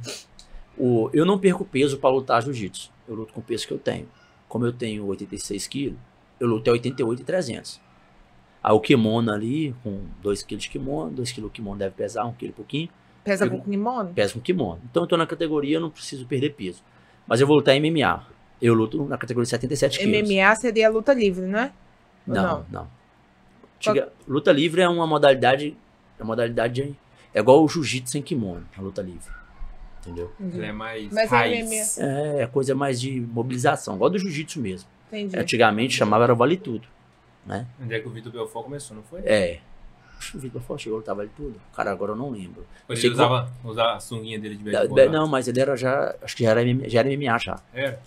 O, 0.78 1.10
eu 1.14 1.26
não 1.26 1.40
perco 1.40 1.64
peso 1.66 1.98
pra 1.98 2.10
lutar 2.10 2.42
jiu-jitsu. 2.44 2.92
Eu 3.08 3.16
luto 3.16 3.34
com 3.34 3.40
o 3.40 3.44
peso 3.44 3.66
que 3.68 3.74
eu 3.74 3.78
tenho. 3.80 4.08
Como 4.48 4.66
eu 4.66 4.74
tenho 4.74 5.06
86 5.06 5.68
quilos, 5.68 5.98
eu 6.40 6.48
luto 6.48 6.70
é 6.70 6.74
88 6.74 7.22
e 7.22 7.26
300. 7.26 7.82
Aí 8.64 8.74
o 8.74 8.80
kimono 8.80 9.32
ali, 9.32 9.76
com 9.84 10.02
2 10.22 10.44
kg 10.44 10.58
de 10.58 10.70
kimono, 10.70 11.12
2 11.12 11.32
kg 11.32 11.44
de 11.44 11.50
kimono 11.50 11.78
deve 11.78 11.94
pesar, 11.96 12.26
1 12.26 12.34
kg 12.34 12.46
e 12.48 12.52
pouquinho, 12.52 12.90
Pesa 13.24 13.46
eu- 13.46 13.52
com 13.52 13.62
kimono? 13.62 14.10
pesa 14.14 14.34
com 14.34 14.40
kimono. 14.42 14.82
Então 14.90 15.04
eu 15.04 15.08
tô 15.08 15.18
na 15.18 15.26
categoria, 15.26 15.78
eu 15.78 15.82
não 15.82 15.90
preciso 15.90 16.26
perder 16.26 16.52
peso. 16.56 16.84
Mas 17.28 17.42
eu 17.42 17.48
vou 17.48 17.56
lutar 17.56 17.76
MMA. 17.76 18.26
Eu 18.62 18.74
luto 18.74 19.04
na 19.06 19.18
categoria 19.18 19.44
de 19.46 19.50
77 19.50 20.00
quilos. 20.00 20.30
MMA 20.30 20.56
seria 20.56 20.90
luta 20.90 21.14
livre, 21.14 21.46
não 21.46 21.60
é? 21.60 21.72
Ou 22.28 22.34
Não, 22.36 22.44
não? 22.44 22.66
não. 22.72 22.88
Luta 24.28 24.52
livre 24.52 24.82
é 24.82 24.90
uma 24.90 25.06
modalidade. 25.06 25.76
É 26.18 26.24
uma 26.24 26.28
modalidade. 26.28 26.96
É 27.34 27.40
igual 27.40 27.64
o 27.64 27.68
jiu-jitsu 27.68 28.12
sem 28.14 28.22
kimono, 28.22 28.66
a 28.78 28.82
luta 28.82 29.02
livre. 29.02 29.30
Entendeu? 30.02 30.32
Ele 30.40 30.66
é 30.66 30.72
mais 30.72 31.12
Mas 31.12 31.32
é 31.32 31.36
raiz. 31.36 31.98
MMA. 31.98 32.42
É 32.42 32.48
coisa 32.48 32.74
mais 32.76 33.00
de 33.02 33.20
mobilização, 33.20 33.96
igual 33.96 34.10
do 34.10 34.18
jiu-jitsu 34.18 34.60
mesmo. 34.62 34.88
Entendi. 35.08 35.38
Antigamente 35.38 35.94
chamava 35.96 36.24
era 36.24 36.34
vale 36.34 36.58
tudo. 36.58 36.88
Onde 37.82 37.94
é 37.94 38.00
que 38.00 38.08
o 38.08 38.12
Vitor 38.12 38.32
Belfort 38.32 38.64
começou, 38.66 38.96
não 38.96 39.04
foi? 39.04 39.20
É. 39.26 39.60
O 40.34 40.40
Vitor 40.40 40.62
Forte 40.62 40.84
chegou 40.84 40.98
a 40.98 41.00
lutar 41.00 41.14
vale 41.16 41.30
tudo. 41.36 41.60
Cara, 41.76 41.92
agora 41.92 42.14
eu 42.14 42.16
não 42.16 42.32
lembro. 42.32 42.66
Ele 42.90 43.00
Sei 43.00 43.10
que- 43.10 43.16
usava, 43.16 43.52
usava 43.64 43.94
a 43.96 44.00
sunguinha 44.00 44.40
dele 44.40 44.56
de 44.56 44.72
lá. 44.72 44.86
não, 45.12 45.28
mas 45.28 45.48
ele 45.48 45.60
era 45.60 45.76
já. 45.76 46.16
Acho 46.22 46.36
que 46.36 46.44
já 46.44 46.52
era, 46.52 46.62
MMA, 46.64 46.88
já 46.90 47.00
era 47.02 47.10
MMA 47.10 47.38
já. 47.38 47.60
Era? 47.74 48.00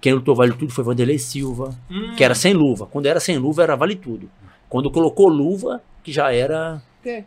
Quem 0.00 0.12
lutou 0.14 0.34
vale 0.34 0.52
tudo 0.54 0.72
foi 0.72 0.84
Vanderlei 0.84 1.18
Silva, 1.18 1.76
Hum. 1.90 2.14
que 2.16 2.22
era 2.22 2.34
sem 2.34 2.52
luva. 2.54 2.86
Quando 2.86 3.06
era 3.06 3.18
sem 3.20 3.36
luva, 3.38 3.62
era 3.62 3.74
vale 3.76 3.96
tudo. 3.96 4.30
Quando 4.68 4.90
colocou 4.90 5.28
luva, 5.28 5.82
que 6.04 6.12
já 6.12 6.32
era. 6.32 6.82
O 7.00 7.02
quê? 7.02 7.24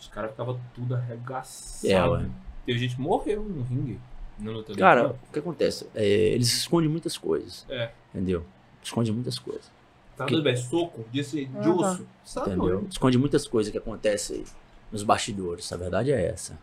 Os 0.00 0.08
caras 0.08 0.30
ficavam 0.32 0.58
tudo 0.74 0.94
arregaçados. 0.94 1.84
É, 1.84 2.02
ué. 2.04 2.26
Teve 2.66 2.78
gente 2.78 2.96
que 2.96 3.00
morreu 3.02 3.42
no 3.42 3.62
ringue. 3.62 4.00
No 4.38 4.64
Cara, 4.76 5.10
o 5.28 5.32
que 5.32 5.38
acontece? 5.38 5.86
É, 5.94 6.04
eles 6.04 6.52
escondem 6.52 6.88
muitas 6.88 7.16
coisas. 7.16 7.64
É. 7.68 7.90
Entendeu? 8.12 8.44
Esconde 8.82 9.12
muitas 9.12 9.38
coisas. 9.38 9.70
Tá 10.16 10.24
que- 10.24 10.32
tudo 10.34 10.42
bem, 10.42 10.56
soco, 10.56 11.04
disse 11.12 11.44
de 11.44 11.56
Ah, 11.58 11.62
tá. 11.62 11.70
osso. 11.70 12.06
Sabe, 12.24 12.50
Entendeu? 12.50 12.86
Esconde 12.90 13.18
muitas 13.18 13.46
coisas 13.46 13.70
que 13.70 13.78
acontecem 13.78 14.38
aí 14.38 14.44
nos 14.90 15.02
bastidores. 15.04 15.72
A 15.72 15.76
verdade 15.76 16.10
é 16.10 16.26
essa. 16.26 16.58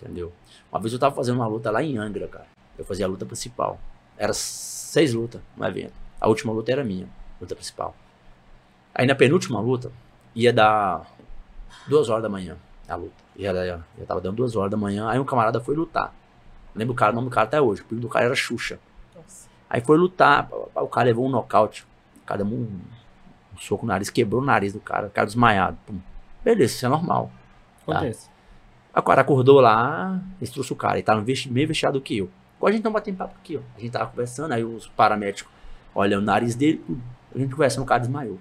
Entendeu? 0.00 0.32
Uma 0.70 0.80
vez 0.80 0.92
eu 0.92 0.98
tava 0.98 1.14
fazendo 1.14 1.36
uma 1.36 1.46
luta 1.46 1.70
lá 1.70 1.82
em 1.82 1.96
Angra, 1.96 2.28
cara. 2.28 2.46
Eu 2.78 2.84
fazia 2.84 3.06
a 3.06 3.08
luta 3.08 3.24
principal. 3.24 3.80
Era 4.16 4.32
seis 4.32 5.12
lutas 5.12 5.40
no 5.56 5.66
evento. 5.66 5.92
A 6.20 6.28
última 6.28 6.52
luta 6.52 6.70
era 6.72 6.84
minha, 6.84 7.08
luta 7.40 7.54
principal. 7.54 7.94
Aí 8.94 9.06
na 9.06 9.14
penúltima 9.14 9.60
luta, 9.60 9.90
ia 10.34 10.52
dar 10.52 11.04
duas 11.88 12.08
horas 12.08 12.22
da 12.22 12.28
manhã 12.28 12.56
a 12.88 12.94
luta. 12.96 13.14
Já, 13.36 13.52
já, 13.52 13.80
já 13.98 14.06
tava 14.06 14.20
dando 14.20 14.36
duas 14.36 14.54
horas 14.54 14.70
da 14.70 14.76
manhã. 14.76 15.08
Aí 15.08 15.18
um 15.18 15.24
camarada 15.24 15.60
foi 15.60 15.74
lutar. 15.74 16.14
Lembro 16.74 16.92
o 16.92 16.96
cara, 16.96 17.12
o 17.12 17.14
nome 17.14 17.28
do 17.28 17.32
cara 17.34 17.46
até 17.46 17.60
hoje. 17.60 17.82
O 17.82 17.86
nome 17.90 18.00
do 18.02 18.08
cara 18.08 18.26
era 18.26 18.34
Xuxa. 18.34 18.78
Nossa. 19.14 19.48
Aí 19.68 19.80
foi 19.80 19.96
lutar, 19.98 20.48
o 20.74 20.86
cara 20.88 21.06
levou 21.06 21.26
um 21.26 21.30
nocaute. 21.30 21.84
O 22.22 22.26
cara 22.26 22.44
deu 22.44 22.52
um, 22.52 22.80
um 23.54 23.58
soco 23.58 23.84
no 23.84 23.92
nariz, 23.92 24.10
quebrou 24.10 24.40
o 24.40 24.44
nariz 24.44 24.72
do 24.72 24.80
cara, 24.80 25.08
o 25.08 25.10
cara 25.10 25.26
desmaiado. 25.26 25.76
Pum. 25.86 25.98
Beleza, 26.44 26.74
isso 26.74 26.86
é 26.86 26.88
normal. 26.88 27.30
Acontece. 27.82 28.28
Aí 28.92 29.00
o 29.00 29.02
cara 29.02 29.20
acordou 29.22 29.60
lá, 29.60 30.20
eles 30.40 30.50
trouxeram 30.50 30.76
o 30.76 30.78
cara, 30.78 30.94
ele 30.94 31.02
tava 31.02 31.20
vesti- 31.20 31.50
meio 31.50 31.66
vestido 31.66 32.00
que 32.00 32.18
eu. 32.18 32.30
Igual 32.56 32.70
a 32.70 32.72
gente 32.72 32.82
tá 32.82 32.90
batendo 32.90 33.16
papo 33.16 33.34
aqui, 33.40 33.56
ó. 33.56 33.60
A 33.76 33.80
gente 33.80 33.92
tava 33.92 34.10
conversando, 34.10 34.52
aí 34.52 34.64
os 34.64 34.86
paramédicos 34.88 35.52
olham 35.94 36.20
o 36.20 36.22
nariz 36.22 36.54
dele, 36.54 36.78
pum. 36.78 36.98
a 37.34 37.38
gente 37.38 37.50
conversando, 37.50 37.82
o 37.82 37.86
cara 37.86 38.00
desmaiou. 38.00 38.38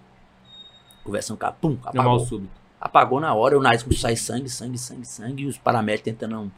Conversando 1.03 1.37
com 1.37 1.45
o 1.45 1.47
cara, 1.47 1.55
pum, 1.59 1.69
Normal 1.69 2.15
apagou. 2.15 2.19
súbito. 2.19 2.53
Apagou 2.79 3.19
na 3.19 3.33
hora, 3.33 3.57
o 3.57 3.61
nariz 3.61 3.83
começou 3.83 4.07
a 4.07 4.09
sair 4.09 4.17
sangue, 4.17 4.49
sangue, 4.49 4.77
sangue, 4.77 5.05
sangue, 5.05 5.43
e 5.43 5.45
os 5.47 5.57
paramédicos 5.57 6.11
tentando 6.11 6.51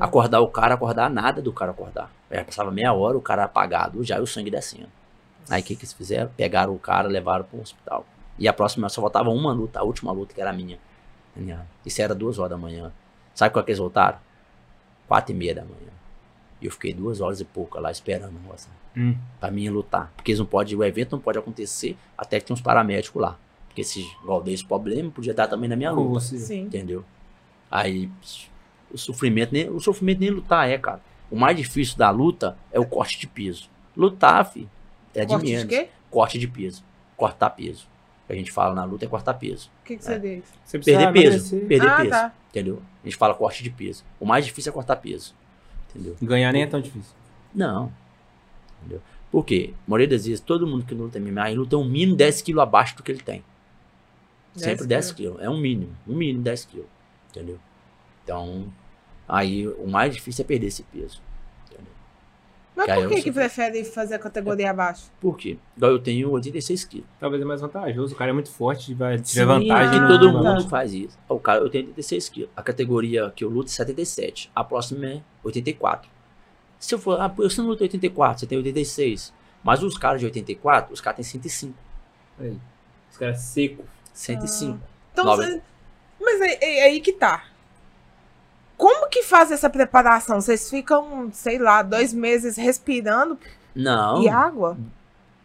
acordar 0.00 0.40
o 0.40 0.48
cara, 0.48 0.74
acordar 0.74 1.10
nada 1.10 1.40
do 1.40 1.52
cara 1.52 1.70
acordar. 1.70 2.10
Aí 2.30 2.42
passava 2.42 2.70
meia 2.70 2.92
hora, 2.92 3.16
o 3.16 3.22
cara 3.22 3.44
apagado, 3.44 4.02
já 4.02 4.18
e 4.18 4.20
o 4.20 4.26
sangue 4.26 4.50
descendo. 4.50 4.88
Aí 5.48 5.62
o 5.62 5.64
que, 5.64 5.76
que 5.76 5.82
eles 5.82 5.92
fizeram? 5.92 6.30
Pegaram 6.36 6.74
o 6.74 6.78
cara, 6.78 7.08
levaram 7.08 7.44
pro 7.44 7.60
hospital. 7.60 8.04
E 8.38 8.48
a 8.48 8.52
próxima 8.52 8.88
só 8.88 9.00
faltava 9.00 9.30
uma 9.30 9.52
luta, 9.52 9.80
a 9.80 9.82
última 9.82 10.12
luta, 10.12 10.34
que 10.34 10.40
era 10.40 10.50
a 10.50 10.52
minha. 10.52 10.78
Minha. 11.34 11.66
Isso 11.84 12.02
era 12.02 12.14
duas 12.14 12.38
horas 12.38 12.50
da 12.50 12.58
manhã. 12.58 12.92
Sabe 13.34 13.52
qual 13.52 13.64
que 13.64 13.70
eles 13.70 13.78
voltaram? 13.78 14.18
Quatro 15.06 15.32
e 15.32 15.36
meia 15.36 15.54
da 15.54 15.62
manhã. 15.62 15.95
E 16.60 16.66
eu 16.66 16.72
fiquei 16.72 16.92
duas 16.94 17.20
horas 17.20 17.40
e 17.40 17.44
pouca 17.44 17.78
lá 17.80 17.90
esperando 17.90 18.34
nossa, 18.48 18.68
Hum. 18.96 19.14
pra 19.38 19.50
mim 19.50 19.68
lutar. 19.68 20.10
Porque 20.16 20.30
eles 20.30 20.38
não 20.38 20.46
pode, 20.46 20.74
o 20.74 20.82
evento 20.82 21.12
não 21.12 21.20
pode 21.20 21.38
acontecer 21.38 21.96
até 22.16 22.40
que 22.40 22.46
tem 22.46 22.54
uns 22.54 22.62
paramédicos 22.62 23.20
lá. 23.20 23.38
Porque 23.68 23.84
se 23.84 24.00
igual 24.22 24.42
dei 24.42 24.54
esse 24.54 24.64
problema, 24.64 25.10
podia 25.10 25.34
dar 25.34 25.48
também 25.48 25.68
na 25.68 25.76
minha 25.76 25.90
luta. 25.90 26.20
Sim. 26.20 26.62
Entendeu? 26.62 27.04
Aí 27.70 28.10
o 28.90 28.96
sofrimento, 28.96 29.52
nem, 29.52 29.68
o 29.68 29.80
sofrimento 29.80 30.20
nem 30.20 30.30
lutar 30.30 30.68
é, 30.68 30.78
cara. 30.78 31.00
O 31.30 31.36
mais 31.36 31.56
difícil 31.56 31.98
da 31.98 32.08
luta 32.10 32.56
é 32.72 32.80
o 32.80 32.86
corte 32.86 33.18
de 33.18 33.26
peso. 33.26 33.68
Lutar, 33.96 34.50
fi, 34.50 34.68
é 35.14 35.24
de 35.24 35.32
Corte 35.32 35.46
de 35.46 35.52
menos. 35.52 35.66
quê? 35.68 35.88
Corte 36.10 36.38
de 36.38 36.48
peso. 36.48 36.84
Cortar 37.16 37.50
peso. 37.50 37.86
O 38.24 38.26
que 38.28 38.32
a 38.32 38.36
gente 38.36 38.50
fala 38.50 38.74
na 38.74 38.84
luta 38.84 39.04
é 39.04 39.08
cortar 39.08 39.34
peso. 39.34 39.70
O 39.82 39.86
que, 39.86 39.96
que 39.96 40.04
você 40.04 40.18
diz? 40.18 40.44
Você 40.64 40.78
Perder 40.78 41.12
peso. 41.12 41.56
Perder 41.60 41.88
ah, 41.88 41.96
peso. 41.96 42.10
tá. 42.10 42.34
Entendeu? 42.50 42.82
A 43.02 43.06
gente 43.06 43.16
fala 43.16 43.34
corte 43.34 43.62
de 43.62 43.70
peso. 43.70 44.04
O 44.20 44.24
mais 44.26 44.44
difícil 44.44 44.70
é 44.70 44.72
cortar 44.72 44.96
peso. 44.96 45.34
Entendeu? 45.96 46.16
Ganhar 46.22 46.52
nem 46.52 46.62
é 46.62 46.66
tão 46.66 46.80
difícil. 46.80 47.14
Não. 47.54 47.92
Entendeu? 48.80 49.00
Por 49.30 49.44
quê? 49.44 49.72
A 49.86 49.90
maioria 49.90 50.08
das 50.08 50.26
vezes, 50.26 50.40
todo 50.40 50.66
mundo 50.66 50.84
que 50.84 50.94
luta 50.94 51.18
MMA, 51.18 51.50
ele 51.50 51.58
luta 51.60 51.76
um 51.76 51.84
mínimo 51.84 52.16
10 52.16 52.42
quilos 52.42 52.62
abaixo 52.62 52.96
do 52.96 53.02
que 53.02 53.10
ele 53.10 53.22
tem. 53.22 53.42
Sempre 54.54 54.86
10 54.86 55.12
quilos. 55.12 55.40
É 55.40 55.50
um 55.50 55.58
mínimo. 55.58 55.94
Um 56.06 56.14
mínimo 56.14 56.42
10 56.42 56.64
quilos. 56.66 56.86
Entendeu? 57.30 57.58
Então, 58.22 58.72
aí 59.28 59.66
o 59.66 59.86
mais 59.86 60.14
difícil 60.14 60.44
é 60.44 60.46
perder 60.46 60.66
esse 60.68 60.82
peso. 60.84 61.20
Mas 62.76 62.86
por 62.92 63.04
eu 63.04 63.08
que, 63.08 63.22
que 63.22 63.32
prefere 63.32 63.82
fazer 63.84 64.14
a 64.16 64.18
categoria 64.18 64.70
abaixo? 64.70 65.10
Por 65.18 65.36
quê? 65.36 65.56
Igual 65.76 65.92
eu 65.92 65.98
tenho 65.98 66.30
86 66.30 66.84
quilos. 66.84 67.06
Talvez 67.18 67.40
é 67.40 67.44
mais 67.46 67.60
vantajoso. 67.62 68.14
O 68.14 68.16
cara 68.18 68.30
é 68.30 68.34
muito 68.34 68.50
forte, 68.50 68.92
vai 68.92 69.18
tirar 69.18 69.46
vantagem. 69.46 69.98
ah, 69.98 70.00
na- 70.02 70.08
todo 70.08 70.30
mundo 70.32 70.68
faz 70.68 70.92
isso. 70.92 71.18
O 71.28 71.38
cara, 71.40 71.60
eu 71.60 71.70
tenho 71.70 71.86
86 71.86 72.28
quilos. 72.28 72.50
A 72.54 72.62
categoria 72.62 73.32
que 73.34 73.42
eu 73.42 73.48
luto 73.48 73.70
é 73.70 73.72
77. 73.72 74.50
A 74.54 74.62
próxima 74.62 75.06
é 75.06 75.22
84. 75.42 76.10
Se 76.78 76.94
eu 76.94 76.98
for, 76.98 77.18
ah, 77.18 77.28
você 77.28 77.60
não 77.62 77.68
luta 77.68 77.82
84, 77.84 78.40
você 78.40 78.46
tem 78.46 78.58
86. 78.58 79.32
Mas 79.64 79.82
os 79.82 79.96
caras 79.96 80.20
de 80.20 80.26
84, 80.26 80.92
os 80.92 81.00
caras 81.00 81.16
têm 81.16 81.24
105. 81.24 81.74
Aí. 82.38 82.58
Esse 83.10 83.18
cara 83.18 83.32
é 83.32 83.34
seco. 83.34 83.84
105. 84.12 84.78
Então, 85.12 85.24
Nove. 85.24 85.44
você- 85.46 85.62
mas 86.20 86.40
é, 86.42 86.58
é- 86.62 86.78
é 86.80 86.82
aí 86.84 87.00
que 87.00 87.12
tá. 87.12 87.44
Como 88.76 89.08
que 89.08 89.22
faz 89.22 89.50
essa 89.50 89.70
preparação? 89.70 90.40
Vocês 90.40 90.68
ficam, 90.68 91.30
sei 91.32 91.58
lá, 91.58 91.82
dois 91.82 92.12
meses 92.12 92.56
respirando 92.56 93.38
Não, 93.74 94.22
e 94.22 94.28
água? 94.28 94.76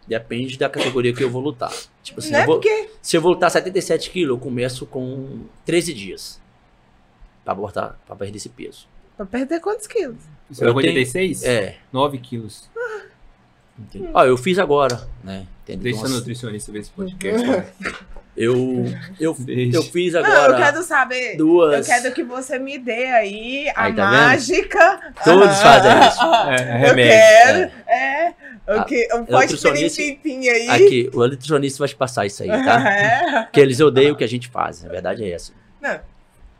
depende 0.08 0.58
da 0.58 0.68
categoria 0.70 1.14
que 1.14 1.24
eu 1.24 1.30
vou 1.30 1.41
lutar. 1.41 1.72
Tipo 2.03 2.20
assim, 2.20 2.32
né? 2.32 2.41
eu 2.41 2.45
vou- 2.45 2.56
Porque 2.56 2.90
se 3.02 3.16
eu 3.16 3.22
vou 3.22 3.32
lutar 3.34 3.49
77 3.49 4.10
quilos, 4.10 4.36
eu 4.36 4.40
começo 4.40 4.86
com 4.86 5.41
13 5.66 5.94
dias. 5.94 6.41
Pra, 7.45 7.56
botar, 7.56 7.98
pra 8.06 8.16
perder 8.16 8.38
esse 8.38 8.49
peso. 8.49 8.88
pra 9.18 9.26
perder 9.26 9.60
quantos 9.62 9.88
quilos? 9.88 10.18
Você 10.49 10.64
Eu 10.64 10.68
pegou 10.68 10.82
tenho- 10.82 10.94
86? 10.95 11.44
É. 11.44 11.78
9 11.94 12.18
quilos. 12.18 12.70
entendeu? 13.80 14.12
Ó, 14.14 14.24
eu 14.26 14.38
fiz 14.38 14.60
agora, 14.60 15.08
né? 15.24 15.48
Entendeu? 15.64 15.84
Deixa 15.84 15.99
a 15.99 16.02
Umas- 16.03 16.12
nutricionista 16.14 16.72
ver 16.72 16.80
esse 16.80 16.91
podcast. 16.91 17.48
Eu, 18.36 18.86
eu, 19.20 19.36
eu 19.48 19.84
fiz 19.84 20.14
Não, 20.14 20.22
agora 20.24 20.53
eu 20.53 20.58
quero 20.58 20.84
saber. 20.84 21.36
duas. 21.36 21.88
Eu 21.90 21.95
quero 21.95 22.14
que 22.16 22.24
você 22.24 22.58
me 22.58 22.78
dê 22.78 23.06
aí 23.08 23.70
a 23.76 23.84
Aí, 23.84 23.94
tá 23.94 24.10
vendo? 24.10 24.20
mágica. 24.22 24.99
Todos 25.24 25.48
Ah, 25.48 25.53
fazem 25.53 25.91
isso. 26.08 26.26
É, 26.49 26.56
é 26.56 26.76
Eu 26.76 26.80
remédio. 26.95 27.12
quero. 27.12 27.72
É. 27.90 28.34
O 28.80 28.84
que? 28.86 29.08
Um 29.14 29.26
pode 29.26 29.53
nutricionista- 29.53 30.02
pirim 30.24 30.48
aí. 30.48 30.70
Aqui, 30.70 31.10
o 31.14 31.20
nutricionista 31.28 31.80
vai 31.80 31.88
te 31.90 31.95
passar 31.95 32.26
isso 32.26 32.41
aí, 32.44 32.49
tá? 32.49 32.90
É. 32.90 33.48
Que 33.52 33.60
eles 33.60 33.80
odeiam 33.82 34.14
o 34.14 34.16
que 34.16 34.24
a 34.24 34.28
gente 34.30 34.48
faz. 34.48 34.86
A 34.86 34.88
verdade 34.88 35.24
é 35.26 35.32
essa. 35.32 35.52
Não. 35.82 35.99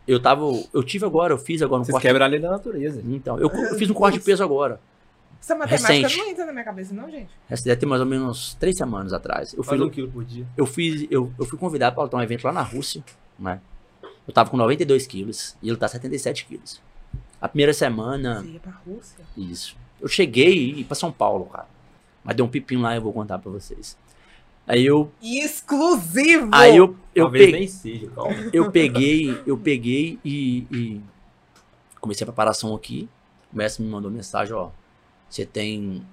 Eu 0.08 0.20
tava. 0.20 0.44
Eu 0.74 0.84
tive 0.84 1.06
agora, 1.06 1.32
eu 1.34 1.38
fiz 1.38 1.62
agora 1.62 1.80
um 1.82 1.86
Vocês 1.86 1.94
corte. 1.94 2.06
quebram 2.06 2.26
a 2.26 2.28
lei 2.28 2.40
da 2.40 2.50
natureza. 2.52 3.02
Então, 3.08 3.40
eu, 3.40 3.50
eu 3.50 3.76
fiz 3.78 3.90
um 3.90 3.94
corte 3.94 4.18
de 4.20 4.26
peso 4.26 4.44
agora. 4.44 4.80
Essa 5.42 5.56
matemática 5.56 5.94
Recente. 6.08 6.18
não 6.18 6.28
entra 6.30 6.46
na 6.46 6.52
minha 6.52 6.64
cabeça, 6.64 6.94
não, 6.94 7.10
gente. 7.10 7.32
Essa 7.50 7.64
deve 7.64 7.76
ter 7.80 7.86
mais 7.88 8.00
ou 8.00 8.08
menos 8.08 8.54
três 8.60 8.78
semanas 8.78 9.12
atrás. 9.12 9.54
Eu, 9.54 9.64
Faz 9.64 9.82
um 9.82 9.90
quilo 9.90 10.10
por 10.12 10.24
dia. 10.24 10.46
eu, 10.56 10.66
fiz, 10.68 11.08
eu, 11.10 11.34
eu 11.38 11.46
fui 11.46 11.58
convidado 11.58 11.96
para 11.96 12.16
um 12.18 12.22
evento 12.22 12.44
lá 12.46 12.54
na 12.54 12.62
Rússia, 12.62 13.04
né? 13.40 13.60
Eu 14.28 14.34
tava 14.34 14.50
com 14.52 14.56
92 14.58 15.08
quilos 15.08 15.58
e 15.62 15.68
ele 15.68 15.78
tá 15.78 15.88
77 15.88 16.46
quilos. 16.46 16.80
A 17.42 17.50
primeira 17.50 17.74
semana, 17.74 18.42
Você 18.44 18.50
ia 18.50 18.60
pra 18.60 18.72
Rússia? 18.86 19.26
isso. 19.36 19.76
Eu 20.00 20.08
cheguei 20.08 20.54
e 20.54 20.80
ia 20.80 20.86
pra 20.86 20.94
São 20.96 21.12
Paulo, 21.12 21.46
cara. 21.46 21.68
Mas 22.24 22.36
deu 22.36 22.46
um 22.46 22.50
pepino 22.50 22.84
lá, 22.84 22.96
eu 22.96 23.02
vou 23.02 23.12
contar 23.12 23.40
pra 23.40 23.52
vocês. 23.52 23.98
Aí 24.68 24.86
eu, 24.86 25.12
Exclusivo! 25.22 26.50
aí 26.52 26.78
eu, 26.78 26.96
eu, 27.16 27.24
Talvez 27.26 27.46
pe- 27.48 27.52
nem 27.52 27.68
seja, 27.68 28.08
calma. 28.12 28.36
eu 28.54 28.72
peguei, 28.72 29.42
eu 29.46 29.58
peguei 29.58 30.20
e, 30.24 30.68
e 30.72 31.02
comecei 32.00 32.24
a 32.24 32.28
preparação 32.28 32.76
aqui. 32.76 33.10
O 33.52 33.58
mestre 33.58 33.84
me 33.84 33.90
mandou 33.90 34.10
mensagem, 34.12 34.54
ó. 34.54 34.70
Você 35.32 35.46
tem. 35.46 36.06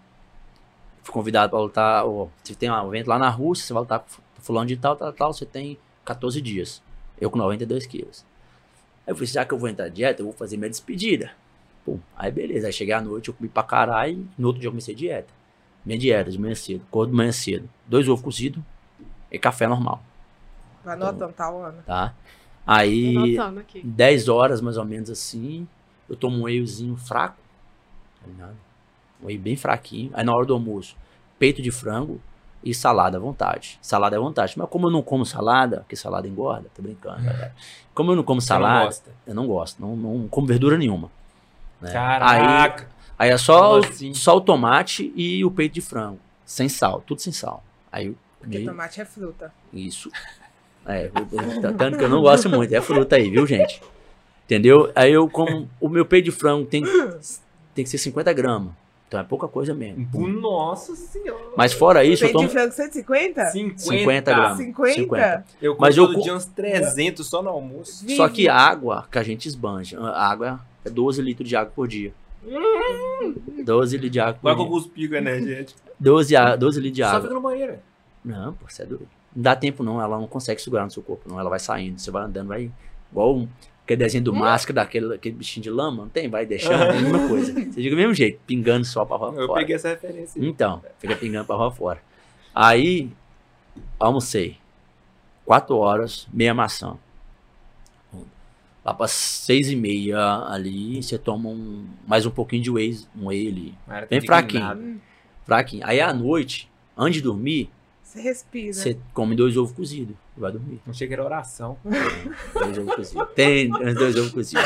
Fui 1.03 1.12
convidado 1.12 1.51
para 1.51 1.59
lutar. 1.59 2.07
Ó, 2.07 2.28
você 2.43 2.55
tem 2.55 2.70
um 2.70 2.86
evento 2.95 3.09
lá 3.09 3.19
na 3.19 3.28
Rússia, 3.28 3.66
você 3.66 3.73
vai 3.73 3.82
lutar 3.82 3.99
com 4.01 4.07
fulano 4.40 4.66
de 4.66 4.77
tal, 4.77 4.95
tal, 4.97 5.12
tal. 5.12 5.32
Você 5.32 5.45
tem 5.45 5.77
14 6.05 6.40
dias. 6.40 6.81
Eu 7.20 7.31
com 7.31 7.36
92 7.36 7.85
quilos. 7.86 8.24
Aí 9.07 9.11
eu 9.12 9.16
falei, 9.16 9.27
já 9.27 9.45
que 9.45 9.53
eu 9.53 9.59
vou 9.59 9.69
entrar 9.69 9.89
em 9.89 9.93
dieta, 9.93 10.23
eu 10.23 10.27
vou 10.27 10.35
fazer 10.35 10.57
minha 10.57 10.70
despedida. 10.70 11.32
Pum, 11.85 11.99
aí 12.16 12.31
beleza. 12.31 12.69
Aí 12.69 12.73
cheguei 12.73 12.95
à 12.95 13.01
noite, 13.01 13.28
eu 13.28 13.35
comi 13.35 13.49
pra 13.49 13.62
caralho. 13.65 14.27
No 14.39 14.47
outro 14.49 14.61
dia 14.61 14.69
eu 14.69 14.73
comecei 14.73 14.95
a 14.95 14.97
dieta. 14.97 15.35
Minha 15.85 15.99
dieta 15.99 16.31
de 16.31 16.39
manhã 16.39 16.55
cedo, 16.55 16.85
cor 16.90 17.07
de 17.07 17.12
manhã 17.12 17.32
cedo. 17.32 17.69
Dois 17.86 18.09
ovos 18.09 18.23
cozidos 18.23 18.62
e 19.31 19.39
café 19.39 19.66
normal, 19.66 20.03
Vai 20.85 20.95
anotando, 20.95 21.32
tá, 21.32 21.49
Ana? 21.49 21.82
tá? 21.85 22.15
Aí, 22.66 23.16
Anotando 23.16 23.61
aqui. 23.61 23.82
10 23.85 24.28
horas 24.28 24.61
mais 24.61 24.77
ou 24.77 24.85
menos 24.85 25.11
assim, 25.11 25.66
eu 26.09 26.15
tomo 26.15 26.36
um 26.39 26.43
wheyzinho 26.45 26.97
fraco, 26.97 27.39
tá 28.20 28.27
ligado? 28.27 28.57
Whey 29.23 29.39
bem 29.39 29.57
fraquinho. 29.57 30.11
Aí 30.15 30.24
na 30.24 30.35
hora 30.35 30.47
do 30.47 30.55
almoço, 30.55 30.97
peito 31.39 31.61
de 31.62 31.70
frango 31.70 32.20
e 32.62 32.74
salada 32.74 33.16
à 33.16 33.20
vontade. 33.20 33.78
Salada 33.82 34.16
à 34.16 34.20
vontade. 34.20 34.55
Mas 34.57 34.69
como 34.69 34.86
eu 34.86 34.90
não 34.90 35.03
como 35.03 35.24
salada, 35.27 35.78
porque 35.78 35.97
salada 35.97 36.27
engorda, 36.28 36.69
tô 36.74 36.82
brincando, 36.82 37.23
galera. 37.24 37.55
Como 37.95 38.12
eu 38.12 38.16
não 38.16 38.23
como 38.23 38.36
não 38.40 38.47
salada, 38.47 38.85
gosta. 38.86 39.11
eu 39.27 39.35
não 39.35 39.47
gosto, 39.47 39.81
não, 39.81 39.97
não 39.97 40.28
como 40.28 40.47
verdura 40.47 40.77
nenhuma. 40.78 41.11
né? 41.81 41.89
Aí, 41.89 41.93
Caraca. 41.93 42.89
aí 43.19 43.31
é 43.31 43.39
só, 43.39 43.78
assim? 43.78 44.15
só 44.15 44.36
o 44.36 44.40
tomate 44.40 45.12
e 45.16 45.45
o 45.45 45.51
peito 45.51 45.74
de 45.74 45.81
frango, 45.81 46.19
sem 46.45 46.69
sal, 46.69 47.03
tudo 47.07 47.20
sem 47.20 47.32
sal. 47.32 47.62
Aí 47.90 48.07
eu 48.07 48.16
Porque 48.40 48.65
tomate 48.65 49.01
é 49.01 49.05
fruta. 49.05 49.53
isso. 49.73 50.11
É, 50.86 51.09
tá- 51.61 51.73
tanto 51.73 51.99
que 51.99 52.05
eu 52.05 52.09
não 52.09 52.23
gosto 52.23 52.49
muito, 52.49 52.73
é 52.74 52.81
fruta 52.81 53.16
aí, 53.16 53.28
viu, 53.31 53.47
gente? 53.47 53.82
Entendeu? 54.47 54.90
Aí 54.95 55.12
eu 55.12 55.28
como. 55.28 55.69
O 55.81 55.89
meu 55.89 56.07
peito 56.07 56.24
de 56.27 56.31
frango 56.31 56.65
tem, 56.66 56.82
tem 57.74 57.85
que 57.85 57.90
ser 57.90 57.99
50 57.99 58.32
gramas. 58.32 58.73
Então 59.09 59.19
é 59.19 59.25
pouca 59.25 59.49
coisa 59.49 59.75
mesmo. 59.75 60.07
Nossa 60.39 60.95
senhora. 60.95 61.43
Mas 61.57 61.73
fora 61.73 62.05
isso, 62.05 62.25
eu 62.25 62.29
Peito 62.29 62.39
de 62.41 62.45
tomo 62.47 62.51
frango 62.61 62.73
150? 62.75 63.47
50, 63.47 63.79
50 63.79 64.33
gramas. 64.35 64.59
50? 64.59 64.95
50. 64.95 65.45
Eu 65.63 65.73
como 65.75 65.81
Mas 65.87 65.97
eu 65.97 66.07
todo 66.09 66.23
dia 66.23 66.35
uns 66.37 66.45
300 66.45 67.27
só 67.27 67.43
no 67.43 67.49
almoço. 67.49 68.03
Vive. 68.05 68.17
Só 68.19 68.29
que 68.29 68.49
a 68.51 68.55
água 68.55 69.07
que 69.11 69.19
a 69.19 69.23
gente 69.23 69.49
esbanja. 69.49 69.99
A 69.99 70.31
água 70.31 70.61
é 70.85 70.91
12 70.91 71.23
litros 71.23 71.49
de 71.49 71.57
água 71.57 71.73
por 71.75 71.89
dia. 71.89 72.13
12 73.65 73.97
litros 73.97 74.13
de 74.13 74.21
água 74.21 74.39
Vai 74.43 74.55
por 74.55 74.59
com 74.59 74.65
dia. 74.65 74.75
alguns 74.77 74.87
picos 74.87 75.17
energéticos. 75.17 75.83
12, 75.99 76.37
a- 76.37 76.55
12 76.57 76.79
litros 76.81 76.97
de 76.97 77.03
Só 77.03 77.09
água. 77.09 77.21
fica 77.23 77.35
no 77.35 77.41
banheiro. 77.41 77.79
Não, 78.25 78.53
pô, 78.53 78.67
você 78.69 78.83
é 78.83 78.87
doido. 78.87 79.09
Não 79.35 79.43
dá 79.43 79.57
tempo 79.57 79.83
não, 79.83 80.01
ela 80.01 80.19
não 80.19 80.27
consegue 80.27 80.61
segurar 80.61 80.85
no 80.85 80.91
seu 80.91 81.03
corpo, 81.03 81.29
não. 81.29 81.39
Ela 81.41 81.49
vai 81.51 81.59
saindo, 81.59 81.99
você 81.99 82.11
vai 82.11 82.25
andando, 82.25 82.49
vai. 82.49 82.71
Igual 83.11 83.35
um, 83.37 83.49
aquele 83.89 84.02
desenho 84.05 84.24
do 84.24 84.35
máscara, 84.35 84.74
daquele 84.82 85.15
aquele 85.15 85.35
bichinho 85.35 85.65
de 85.65 85.70
lama, 85.70 86.02
não 86.02 86.09
tem? 86.10 86.28
Vai 86.28 86.44
deixando, 86.44 86.82
é 86.82 86.90
a 86.90 86.93
mesma 87.01 87.27
coisa. 87.28 87.52
Você 87.52 87.81
diga 87.82 87.90
do 87.90 87.97
mesmo 87.97 88.12
jeito, 88.15 88.39
pingando 88.47 88.85
só 88.85 89.05
pra 89.05 89.19
fora. 89.19 89.36
Eu 89.40 89.52
peguei 89.55 89.77
essa 89.77 89.89
referência. 89.89 90.40
aí. 90.40 90.47
Então, 90.48 90.82
fica 90.98 91.16
pingando 91.16 91.47
pra 91.47 91.56
rua 91.56 91.70
fora. 91.73 92.02
Aí, 92.55 93.10
almocei. 93.98 94.59
Quatro 95.44 95.77
horas, 95.77 96.28
meia 96.32 96.52
maçã. 96.52 96.97
Lá 98.85 98.94
pra 98.94 99.09
seis 99.09 99.70
e 99.70 99.77
meia 99.77 100.44
ali, 100.48 101.02
você 101.02 101.19
toma 101.19 101.48
um, 101.48 101.85
mais 102.06 102.24
um 102.27 102.31
pouquinho 102.31 102.62
de 102.62 102.70
whey, 102.70 102.98
um 103.16 103.27
whey 103.28 103.48
ali. 103.48 103.74
Cara, 103.86 104.06
Bem 104.06 104.20
fraquinho. 104.20 104.62
indignado. 104.65 105.01
Fraquinho. 105.44 105.86
Aí 105.86 106.01
à 106.01 106.12
noite, 106.12 106.70
antes 106.97 107.16
de 107.16 107.23
dormir, 107.23 107.70
Você 108.02 108.20
respira. 108.20 108.73
você 108.73 108.98
come 109.12 109.35
dois 109.35 109.56
ovos 109.56 109.73
cozidos 109.73 110.15
e 110.39 110.40
vai 110.40 110.52
dormir. 110.52 110.81
Não 110.86 110.94
chega 110.94 111.20
a 111.20 111.24
oração. 111.24 111.77
Dois 112.55 112.78
ovos 112.78 112.94
cozidos. 112.94 113.28
Tem 113.35 113.70
os 113.73 113.94
dois 113.94 114.16
ovos 114.16 114.32
cozidos. 114.32 114.65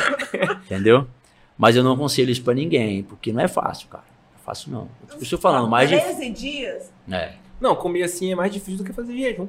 Entendeu? 0.67 1.07
Mas 1.59 1.77
eu 1.77 1.83
não 1.83 1.93
aconselho 1.93 2.31
isso 2.31 2.43
pra 2.43 2.55
ninguém, 2.55 3.03
porque 3.03 3.33
não 3.33 3.41
é 3.43 3.49
fácil, 3.49 3.89
cara. 3.89 4.05
Não 4.33 4.41
é 4.41 4.45
fácil 4.45 4.71
não. 4.73 4.89
Eu 5.11 5.23
estou 5.23 5.39
falando 5.39 5.69
mais 5.69 5.89
de. 5.89 5.99
13 6.01 6.31
dias? 6.31 6.93
É. 7.11 7.35
Não, 7.61 7.77
comer 7.77 8.03
assim 8.03 8.33
é 8.33 8.35
mais 8.35 8.53
difícil 8.53 8.79
do 8.79 8.85
que 8.85 8.93
fazer 8.93 9.17
jejum. 9.17 9.47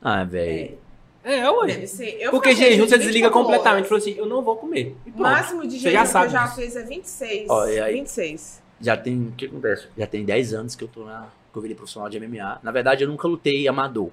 Ah, 0.00 0.24
velho. 0.24 0.78
É, 1.24 1.50
ué. 1.50 1.66
Deve 1.66 1.86
ser. 1.88 2.18
Eu 2.20 2.30
Porque 2.30 2.54
jejum 2.54 2.70
jejum 2.70 2.88
você 2.88 2.98
desliga 2.98 3.26
24 3.28 3.32
completamente. 3.42 3.88
Falou 3.88 3.98
assim, 3.98 4.14
eu 4.16 4.26
não 4.26 4.42
vou 4.42 4.56
comer. 4.56 4.96
O 5.12 5.20
máximo 5.20 5.66
de 5.66 5.80
Você 5.80 5.90
já 5.90 6.04
jejum 6.04 6.20
que 6.20 6.26
eu 6.26 6.30
já 6.30 6.44
disso. 6.44 6.56
fiz 6.60 6.76
é 6.76 6.82
26. 6.84 7.50
Ó, 7.50 7.66
e 7.66 7.80
aí? 7.80 7.94
26. 7.94 8.62
Já 8.80 8.96
tem. 8.96 9.28
O 9.28 9.32
que 9.32 9.46
acontece? 9.46 9.88
Já 9.98 10.06
tem 10.06 10.24
10 10.24 10.54
anos 10.54 10.74
que 10.76 10.84
eu 10.84 10.88
tô 10.88 11.04
na. 11.04 11.26
Que 11.52 11.58
eu 11.58 11.62
virei 11.62 11.74
profissional 11.74 12.08
de 12.08 12.20
MMA. 12.20 12.60
Na 12.62 12.70
verdade, 12.70 13.02
eu 13.02 13.08
nunca 13.08 13.26
lutei 13.26 13.66
amador. 13.66 14.10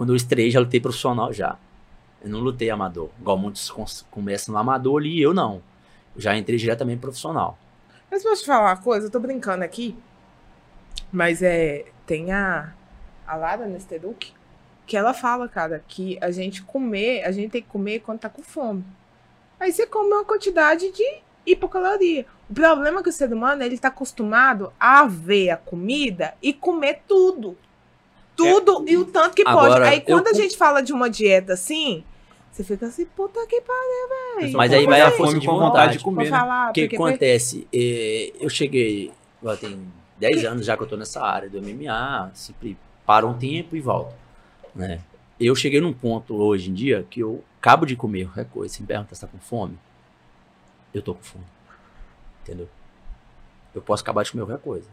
Quando 0.00 0.14
eu 0.14 0.16
estreiei, 0.16 0.50
já 0.50 0.58
lutei 0.58 0.80
profissional 0.80 1.30
já. 1.30 1.58
Eu 2.24 2.30
não 2.30 2.40
lutei 2.40 2.70
amador. 2.70 3.10
Igual 3.20 3.36
muitos 3.36 3.70
começam 4.10 4.50
no 4.50 4.58
amador 4.58 4.98
ali, 4.98 5.20
eu 5.20 5.34
não. 5.34 5.62
Já 6.16 6.34
entrei 6.34 6.56
diretamente 6.56 7.00
profissional. 7.00 7.58
Mas 8.10 8.22
posso 8.22 8.40
te 8.40 8.46
falar 8.46 8.70
uma 8.70 8.82
coisa? 8.82 9.08
Eu 9.08 9.10
tô 9.10 9.20
brincando 9.20 9.62
aqui. 9.62 9.94
Mas 11.12 11.42
é. 11.42 11.84
Tem 12.06 12.32
a. 12.32 12.72
A 13.26 13.36
Lara 13.36 13.66
Nesteduk. 13.66 14.32
Que 14.86 14.96
ela 14.96 15.12
fala, 15.12 15.46
cara, 15.46 15.84
que 15.86 16.16
a 16.22 16.30
gente 16.30 16.62
comer. 16.62 17.22
A 17.24 17.30
gente 17.30 17.50
tem 17.50 17.60
que 17.60 17.68
comer 17.68 18.00
quando 18.00 18.20
tá 18.20 18.30
com 18.30 18.42
fome. 18.42 18.82
Aí 19.60 19.70
você 19.70 19.86
come 19.86 20.14
uma 20.14 20.24
quantidade 20.24 20.90
de 20.92 21.18
hipocaloria. 21.44 22.24
O 22.48 22.54
problema 22.54 23.00
é 23.00 23.02
que 23.02 23.10
o 23.10 23.12
ser 23.12 23.30
humano 23.30 23.62
ele 23.62 23.76
tá 23.76 23.88
acostumado 23.88 24.72
a 24.80 25.04
ver 25.04 25.50
a 25.50 25.58
comida 25.58 26.32
e 26.40 26.54
comer 26.54 27.02
tudo. 27.06 27.54
Tudo 28.44 28.84
e 28.88 28.96
o 28.96 29.04
tanto 29.04 29.34
que 29.34 29.44
pode. 29.44 29.56
Agora, 29.58 29.88
Aí 29.88 30.00
quando 30.00 30.26
eu 30.26 30.32
a 30.32 30.34
gente 30.34 30.56
fala 30.56 30.80
de 30.80 30.92
uma 30.92 31.08
dieta 31.08 31.52
assim, 31.54 32.04
você 32.50 32.64
fica 32.64 32.86
assim, 32.86 33.06
puta 33.06 33.46
que 33.46 33.60
pariu, 33.60 34.40
velho. 34.40 34.56
Mas 34.56 34.72
aí 34.72 34.86
vai 34.86 35.00
a 35.00 35.10
força 35.10 35.24
fome 35.32 35.40
de 35.40 35.46
com 35.46 35.58
vontade. 35.58 35.98
de 35.98 36.04
comer. 36.04 36.30
né? 36.30 36.68
O 36.68 36.72
que 36.72 36.82
porque 36.82 36.96
acontece? 36.96 37.66
É, 37.72 38.32
eu 38.40 38.48
cheguei, 38.48 39.12
já 39.42 39.56
tem 39.56 39.80
10 40.18 40.44
anos 40.44 40.66
já 40.66 40.76
que 40.76 40.82
eu 40.82 40.86
tô 40.86 40.96
nessa 40.96 41.22
área 41.22 41.48
do 41.48 41.60
MMA, 41.62 42.30
sempre 42.34 42.76
paro 43.06 43.28
um 43.28 43.38
tempo 43.38 43.76
e 43.76 43.80
volto, 43.80 44.14
né? 44.74 45.00
Eu 45.38 45.54
cheguei 45.54 45.80
num 45.80 45.92
ponto 45.92 46.34
hoje 46.34 46.70
em 46.70 46.74
dia 46.74 47.06
que 47.08 47.20
eu 47.20 47.42
acabo 47.58 47.86
de 47.86 47.96
comer 47.96 48.26
qualquer 48.26 48.46
coisa, 48.46 48.74
você 48.74 48.82
me 48.82 48.86
pergunta 48.86 49.14
se 49.14 49.20
tá 49.20 49.26
com 49.26 49.38
fome, 49.38 49.78
eu 50.92 51.00
tô 51.00 51.14
com 51.14 51.22
fome, 51.22 51.44
entendeu? 52.42 52.68
Eu 53.74 53.80
posso 53.80 54.02
acabar 54.02 54.22
de 54.22 54.32
comer 54.32 54.44
qualquer 54.44 54.62
coisa, 54.62 54.88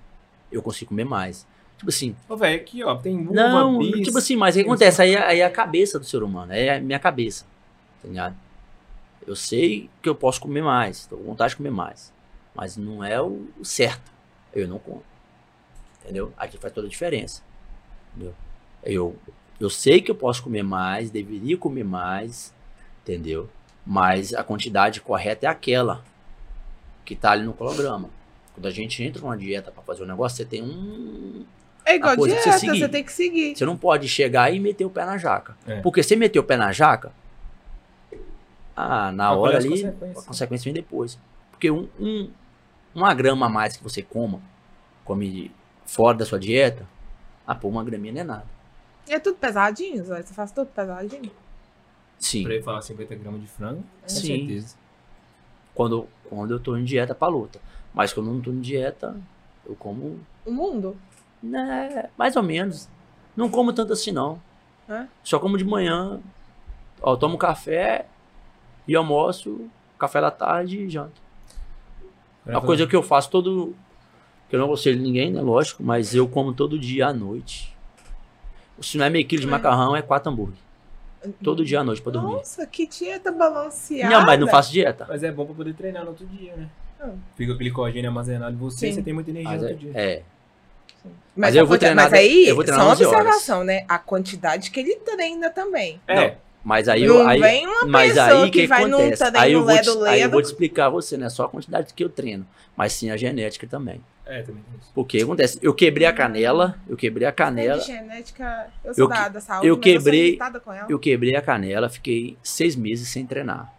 eu 0.52 0.62
consigo 0.62 0.90
comer 0.90 1.04
mais. 1.06 1.46
Tipo 1.78 1.90
assim, 1.90 2.16
Ô, 2.28 2.36
velho, 2.36 2.60
aqui, 2.60 2.84
ó, 2.84 2.96
tem 2.96 3.22
uva, 3.22 3.34
não, 3.34 3.78
bis. 3.78 4.06
tipo 4.08 4.18
assim, 4.18 4.36
mas 4.36 4.56
o 4.56 4.60
que 4.60 4.66
acontece? 4.66 5.02
Aí, 5.02 5.16
aí 5.16 5.40
é 5.42 5.46
a 5.46 5.50
cabeça 5.50 6.00
do 6.00 6.06
ser 6.06 6.24
humano, 6.24 6.52
é 6.52 6.78
a 6.78 6.82
minha 6.82 6.98
cabeça, 6.98 7.46
tá 8.02 8.08
ligado? 8.08 8.36
Eu 9.26 9.36
sei 9.36 9.90
que 10.02 10.10
eu 10.10 10.16
posso 10.16 10.42
comer 10.42 10.64
mais, 10.64 11.06
tô 11.06 11.18
com 11.18 11.24
vontade 11.24 11.52
de 11.52 11.58
comer 11.58 11.70
mais, 11.70 12.12
mas 12.56 12.78
não 12.78 13.04
é 13.04 13.22
o 13.22 13.48
certo. 13.64 14.12
Eu 14.54 14.68
não 14.68 14.80
como, 14.80 15.04
entendeu? 16.02 16.34
Aqui 16.36 16.58
faz 16.58 16.74
toda 16.74 16.88
a 16.88 16.90
diferença, 16.90 17.44
entendeu? 18.16 18.34
Eu, 18.84 19.16
eu 19.60 19.70
sei 19.70 20.02
que 20.02 20.10
eu 20.10 20.16
posso 20.16 20.42
comer 20.42 20.64
mais, 20.64 21.12
deveria 21.12 21.58
comer 21.58 21.84
mais, 21.84 22.54
entendeu? 23.04 23.50
Mas 23.86 24.34
a 24.34 24.44
quantidade 24.44 25.00
correta 25.00 25.46
é 25.46 25.50
aquela 25.50 26.04
que 27.06 27.16
tá 27.16 27.32
ali 27.32 27.44
no 27.44 27.54
cronograma. 27.54 28.10
Quando 28.54 28.66
a 28.66 28.72
gente 28.72 29.04
entra 29.04 29.22
numa 29.22 29.38
dieta 29.38 29.72
para 29.72 29.84
fazer 29.84 30.04
um 30.04 30.08
negócio, 30.08 30.38
você 30.38 30.46
tem 30.46 30.64
um, 30.64 31.46
É 31.90 31.96
igual 31.96 32.14
a 32.14 32.18
coisa 32.18 32.36
que 32.36 32.42
você 32.42 32.50
dieta, 32.50 32.60
seguir. 32.60 32.80
você 32.80 32.90
tem 32.90 33.04
que 33.04 33.12
seguir. 33.14 33.56
você 33.56 33.66
não 33.66 33.78
pode 33.78 34.08
chegar 34.10 34.54
e 34.54 34.60
meter 34.60 34.84
o 34.86 34.90
pé 34.90 35.06
na 35.06 35.18
jaca. 35.18 35.56
É. 35.66 35.80
Porque 35.82 36.04
se 36.04 36.16
meter 36.16 36.38
o 36.40 36.44
pé 36.44 36.58
na 36.58 36.72
jaca, 36.72 37.12
ah, 38.76 39.12
na 39.12 39.30
Vai 39.30 39.38
hora 39.38 39.58
ali, 39.58 39.70
consequências. 39.70 40.24
a 40.24 40.28
consequência 40.28 40.64
vem 40.66 40.74
depois. 40.74 41.18
Porque 41.52 41.72
um, 41.72 41.88
um, 42.00 42.30
uma 42.94 43.14
grama 43.14 43.46
a 43.48 43.50
mais 43.50 43.76
que 43.78 43.84
você 43.84 44.02
coma, 44.02 44.42
come 45.04 45.52
fora 45.86 46.18
da 46.18 46.26
sua 46.26 46.40
dieta, 46.40 46.86
ah, 47.46 47.56
pô, 47.56 47.70
uma 47.70 47.84
graminha 47.84 48.14
não 48.14 48.22
é 48.22 48.24
nada. 48.24 48.46
E 49.08 49.14
é 49.14 49.20
tudo 49.20 49.38
pesadinho, 49.38 50.04
Zóia? 50.04 50.22
Você 50.22 50.34
faz 50.34 50.52
tudo 50.52 50.68
pesadinho? 50.68 51.32
Sim. 52.20 52.44
Pra 52.44 52.54
ele 52.54 52.64
falar 52.64 52.82
50 52.82 53.16
gramas 53.16 53.42
de 53.42 53.48
frango, 53.48 53.84
com 54.02 54.10
Sim. 54.10 54.28
certeza. 54.40 54.76
Quando, 55.74 56.08
quando 56.30 56.52
eu 56.52 56.60
tô 56.60 56.76
em 56.76 56.84
dieta 56.84 57.16
pra 57.16 57.28
luta. 57.28 57.60
Mas 57.94 58.12
quando 58.12 58.28
eu 58.28 58.34
não 58.34 58.42
tô 58.42 58.52
em 58.52 58.60
dieta, 58.60 59.16
eu 59.66 59.76
como, 59.76 60.20
O 60.46 60.52
mundo? 60.52 60.98
Né, 61.42 62.10
mais 62.18 62.36
ou 62.36 62.44
menos. 62.44 62.90
Não 63.36 63.50
como 63.50 63.72
tanto 63.74 63.94
assim, 63.94 64.12
não. 64.12 64.42
É? 64.90 65.06
Só 65.24 65.40
como 65.40 65.58
de 65.58 65.64
manhã. 65.66 66.20
Ó, 67.02 67.14
eu 67.14 67.18
tomo 67.18 67.38
café 67.38 68.06
e 68.88 68.96
almoço, 68.96 69.70
café 70.00 70.20
da 70.22 70.32
tarde 70.32 70.80
e 70.80 70.90
janto. 70.90 71.22
É 72.46 72.52
uma 72.52 72.62
coisa 72.62 72.88
que 72.88 72.96
eu 72.96 73.04
faço 73.04 73.30
todo. 73.30 73.76
Que 74.50 74.56
eu 74.56 74.60
não 74.60 74.68
aconselho 74.68 75.02
ninguém, 75.02 75.32
né? 75.32 75.42
Lógico, 75.42 75.84
mas 75.84 76.16
eu 76.16 76.28
como 76.28 76.54
todo 76.54 76.80
dia 76.80 77.08
à 77.08 77.14
noite. 77.14 77.76
Se 78.82 78.98
não 78.98 79.06
é 79.06 79.10
meio 79.10 79.28
quilo 79.28 79.42
de 79.42 79.48
É. 79.48 79.52
macarrão, 79.52 79.96
é 79.96 80.02
quatro 80.02 80.32
hambúrguer. 80.32 80.56
Todo 81.44 81.66
dia 81.66 81.82
à 81.82 81.84
noite 81.84 82.02
pra 82.02 82.12
dormir. 82.14 82.36
Nossa, 82.36 82.66
que 82.66 82.88
dieta 82.88 83.32
balanceada. 83.32 84.16
Não, 84.18 84.26
mas 84.26 84.40
não 84.40 84.48
faço 84.48 84.72
dieta. 84.72 85.06
Mas 85.10 85.24
é 85.24 85.32
bom 85.32 85.46
pra 85.46 85.56
poder 85.56 85.74
treinar 85.74 86.04
no 86.04 86.10
outro 86.12 86.26
dia, 86.26 86.56
né? 86.56 86.70
Ah. 87.02 87.10
Fica 87.36 87.52
o 87.52 87.58
glicogênio 87.58 88.10
armazenado 88.10 88.56
em 88.56 88.58
você 88.58 88.78
Sim. 88.80 88.88
e 88.88 88.94
você 88.94 89.02
tem 89.02 89.14
muita 89.14 89.30
energia 89.32 89.52
Mas 89.52 89.62
no 89.62 89.68
é, 89.68 89.72
outro 89.72 89.86
dia. 89.92 90.00
é. 90.00 90.24
Mas, 91.36 91.50
Mas 91.50 91.56
eu 91.56 91.68
vou 91.68 91.78
treinar 91.78 92.06
Mas 92.10 92.14
aí, 92.14 92.48
eu 92.48 92.56
vou 92.56 92.64
treinar 92.64 92.84
só 92.84 92.88
uma 92.88 92.94
11 92.94 93.06
horas. 93.06 93.20
observação, 93.20 93.64
né? 93.64 93.86
A 93.88 94.00
quantidade 94.00 94.72
que 94.72 94.80
ele 94.80 94.96
treina 94.96 95.50
também. 95.52 96.02
Não, 96.08 96.36
mas 96.64 96.90
aí, 96.90 97.06
não 97.06 97.16
eu, 97.20 97.28
aí, 97.28 97.40
vem 97.40 97.68
uma 97.68 97.86
mas 97.86 98.14
pessoa 98.16 98.44
aí 98.46 98.52
que, 98.52 98.62
que 98.62 98.68
vai 98.68 98.86
num 98.88 98.98
acontece? 98.98 99.24
treino 99.24 99.40
Aí 99.40 99.54
eu, 99.54 99.64
vou 99.64 99.78
te, 99.78 99.90
ledo 99.90 100.06
aí 100.06 100.22
eu 100.22 100.30
vou 100.32 100.42
te 100.42 100.46
explicar 100.46 100.88
a 100.88 100.90
você, 100.90 101.16
não 101.16 101.28
é 101.28 101.30
só 101.30 101.46
a 101.46 101.50
quantidade 101.50 101.94
que 101.94 102.04
eu 102.04 102.10
treino, 102.10 102.46
mas 102.76 102.94
sim 102.94 103.12
a 103.12 103.18
genética 103.18 103.68
também. 103.68 104.02
É, 104.26 104.42
também 104.42 104.64
tem 104.64 104.80
isso. 104.82 104.92
Porque 104.96 105.20
acontece, 105.22 105.60
eu 105.62 105.74
quebrei 105.74 106.08
a 106.08 106.12
canela, 106.12 106.76
eu 106.90 106.98
quebrei 106.98 107.28
a 107.28 107.32
canela, 107.32 107.80
De 107.80 107.86
genética, 107.86 108.68
eu 108.84 108.94
sou 108.96 109.04
Eu 109.06 109.08
da, 109.08 109.40
saúde, 109.40 109.68
eu 109.68 109.76
mas 109.76 109.84
quebrei- 109.84 109.98
Eu 109.98 110.24
sou 110.24 110.28
irritada 110.30 110.60
com 110.60 110.74
ela. 110.74 110.86
eu 110.90 111.00
quebrei 111.00 111.36
a 111.36 111.42
canela, 111.42 111.88
fiquei 111.88 112.36
seis 112.44 112.76
meses 112.76 113.08
sem 113.10 113.26
treinar. 113.28 113.72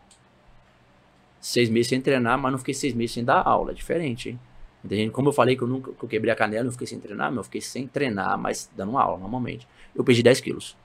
Seis 1.41 1.69
meses 1.69 1.89
sem 1.89 2.01
treinar, 2.01 2.39
mas 2.39 2.53
não 2.53 2.59
fiquei 2.59 2.75
seis 2.75 2.95
meses 2.95 3.15
sem 3.15 3.25
dar 3.25 3.43
aula, 3.47 3.73
é 3.73 3.75
diferente, 3.75 4.31
hein? 4.31 4.41
Entende? 4.85 5.11
Como 5.11 5.29
eu 5.29 5.33
falei 5.33 5.57
que 5.57 5.63
eu 5.63 5.69
nunca 5.69 5.93
que 5.93 6.05
eu 6.05 6.09
quebrei 6.09 6.33
a 6.33 6.37
canela, 6.37 6.61
eu 6.61 6.65
não 6.65 6.73
fiquei 6.73 6.87
sem 6.87 7.01
treinar, 7.01 7.31
mas 7.31 7.39
eu 7.39 7.45
fiquei 7.45 7.61
sem 7.61 7.87
treinar, 7.87 8.39
mas 8.39 8.71
dando 8.77 8.97
aula 8.97 9.19
normalmente. 9.19 9.67
Eu 9.95 10.05
perdi 10.05 10.23
10 10.23 10.41
quilos. 10.41 10.77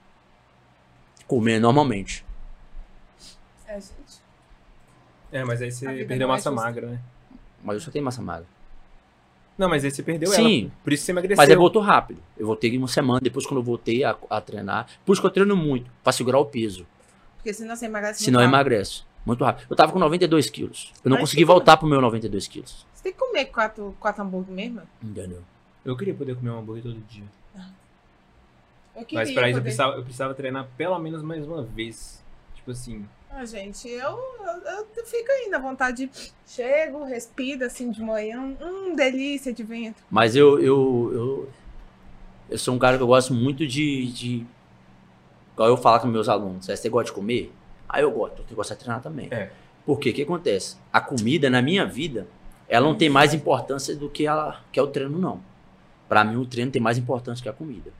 Comendo 1.28 1.62
normalmente. 1.62 2.26
É, 3.68 3.76
gente. 3.76 4.24
É, 5.32 5.44
mas 5.44 5.62
aí 5.62 5.72
você 5.72 5.86
perdeu 6.06 6.28
é 6.28 6.32
massa 6.32 6.50
justa. 6.50 6.66
magra, 6.66 6.88
né? 6.88 7.00
Mas 7.64 7.76
eu 7.76 7.82
só 7.82 7.92
tenho 7.92 8.06
massa 8.06 8.22
magra. 8.22 8.46
Não, 9.58 9.70
mas 9.70 9.84
aí 9.84 9.92
você 9.92 10.02
perdeu 10.02 10.34
ela. 10.34 10.44
Sim, 10.44 10.72
Por 10.84 10.94
isso 10.94 11.06
você 11.06 11.12
emagreceu. 11.12 11.38
Mas 11.38 11.50
eu 11.50 11.58
voltou 11.58 11.82
rápido. 11.82 12.22
Eu 12.38 12.48
voltei 12.48 12.74
em 12.74 12.78
uma 12.78 12.88
semana, 12.88 13.20
depois 13.20 13.46
quando 13.46 13.60
eu 13.60 13.64
voltei 13.64 14.04
a, 14.04 14.18
a 14.30 14.42
treinar. 14.42 14.88
Por 15.06 15.14
isso 15.14 15.22
que 15.22 15.28
eu 15.28 15.32
treino 15.32 15.56
muito, 15.56 15.90
pra 16.04 16.12
segurar 16.12 16.40
o 16.40 16.46
peso. 16.46 16.86
Porque 17.38 17.54
senão 17.54 17.76
você 17.76 17.86
emagrece 17.86 18.24
Senão 18.24 18.42
eu 18.42 18.50
rápido. 18.50 19.06
Muito 19.26 19.44
rápido. 19.44 19.68
Eu 19.70 19.76
tava 19.76 19.92
com 19.92 20.00
92 20.00 20.50
quilos. 20.50 20.92
Eu 21.04 21.10
não 21.10 21.16
Mas 21.18 21.30
consegui 21.30 21.46
voltar 21.46 21.78
pro 21.78 21.88
meu 21.88 22.02
92 22.02 22.48
quilos. 22.48 22.86
Você 22.94 23.04
tem 23.04 23.14
que 23.14 23.20
comer 23.20 23.46
quatro, 23.46 23.96
quatro 24.00 24.22
hambúrguer 24.22 24.54
mesmo? 24.54 24.82
Entendeu? 25.02 25.42
Eu 25.86 25.96
queria 25.96 26.14
poder 26.14 26.36
comer 26.36 26.52
um 26.52 26.60
hambúrguer 26.60 26.84
todo 26.84 27.00
dia. 27.08 27.24
Eu 28.96 29.06
queria 29.06 29.20
Mas 29.26 29.32
pra 29.32 29.50
isso 29.50 29.60
eu 29.60 29.64
precisava, 29.64 29.96
eu 29.96 30.04
precisava 30.04 30.34
treinar 30.34 30.68
pelo 30.78 30.98
menos 31.00 31.24
mais 31.24 31.46
uma 31.48 31.64
vez. 31.64 32.24
Tipo 32.56 32.72
assim. 32.72 33.06
Ah, 33.30 33.44
gente, 33.46 33.90
eu, 33.90 34.20
eu, 34.66 34.88
eu 34.96 35.06
fico 35.06 35.32
aí 35.32 35.50
na 35.50 35.58
vontade 35.58 36.06
de... 36.06 36.32
Chego, 36.46 37.04
respiro 37.04 37.66
assim 37.66 37.90
de 37.90 38.02
manhã. 38.02 38.56
Hum, 38.62 38.96
delícia 38.96 39.52
de 39.52 39.64
vento. 39.64 40.04
Mas 40.12 40.36
eu, 40.36 40.60
eu, 40.60 41.12
eu, 41.14 41.50
eu 42.52 42.58
sou 42.60 42.76
um 42.76 42.80
cara 42.80 42.98
que 42.98 43.04
eu 43.04 43.08
gosto 43.08 43.34
muito 43.34 43.66
de. 43.66 44.12
de 44.12 44.46
igual 45.54 45.70
eu 45.70 45.78
falo 45.78 46.02
com 46.02 46.08
meus 46.08 46.30
alunos, 46.30 46.70
"É, 46.70 46.76
você 46.76 46.90
gosta 46.90 47.06
de 47.06 47.14
comer? 47.14 47.52
Ah, 47.94 48.02
eu 48.02 48.10
gosto, 48.10 48.32
eu 48.32 48.38
tenho 48.38 48.48
que 48.48 48.56
gostar 48.56 48.74
de 48.74 48.82
treinar 48.82 49.04
também. 49.04 49.28
É. 49.30 49.52
Por 49.86 50.00
quê? 50.00 50.10
O 50.10 50.14
que 50.14 50.24
acontece? 50.24 50.78
A 50.92 51.00
comida, 51.00 51.48
na 51.48 51.62
minha 51.62 51.86
vida, 51.86 52.28
ela 52.68 52.88
não 52.88 52.96
tem 52.96 53.08
mais 53.08 53.36
importância 53.36 53.96
do 53.96 54.10
que, 54.10 54.26
ela, 54.26 54.62
que 54.72 54.80
é 54.80 54.84
o 54.84 54.88
treino, 54.88 55.20
não. 55.20 55.40
Pra 56.10 56.24
mim, 56.24 56.38
o 56.38 56.46
treino 56.46 56.72
tem 56.72 56.82
mais 56.82 56.98
importância 56.98 57.44
que 57.44 57.50
a 57.50 57.54
comida. 57.54 57.92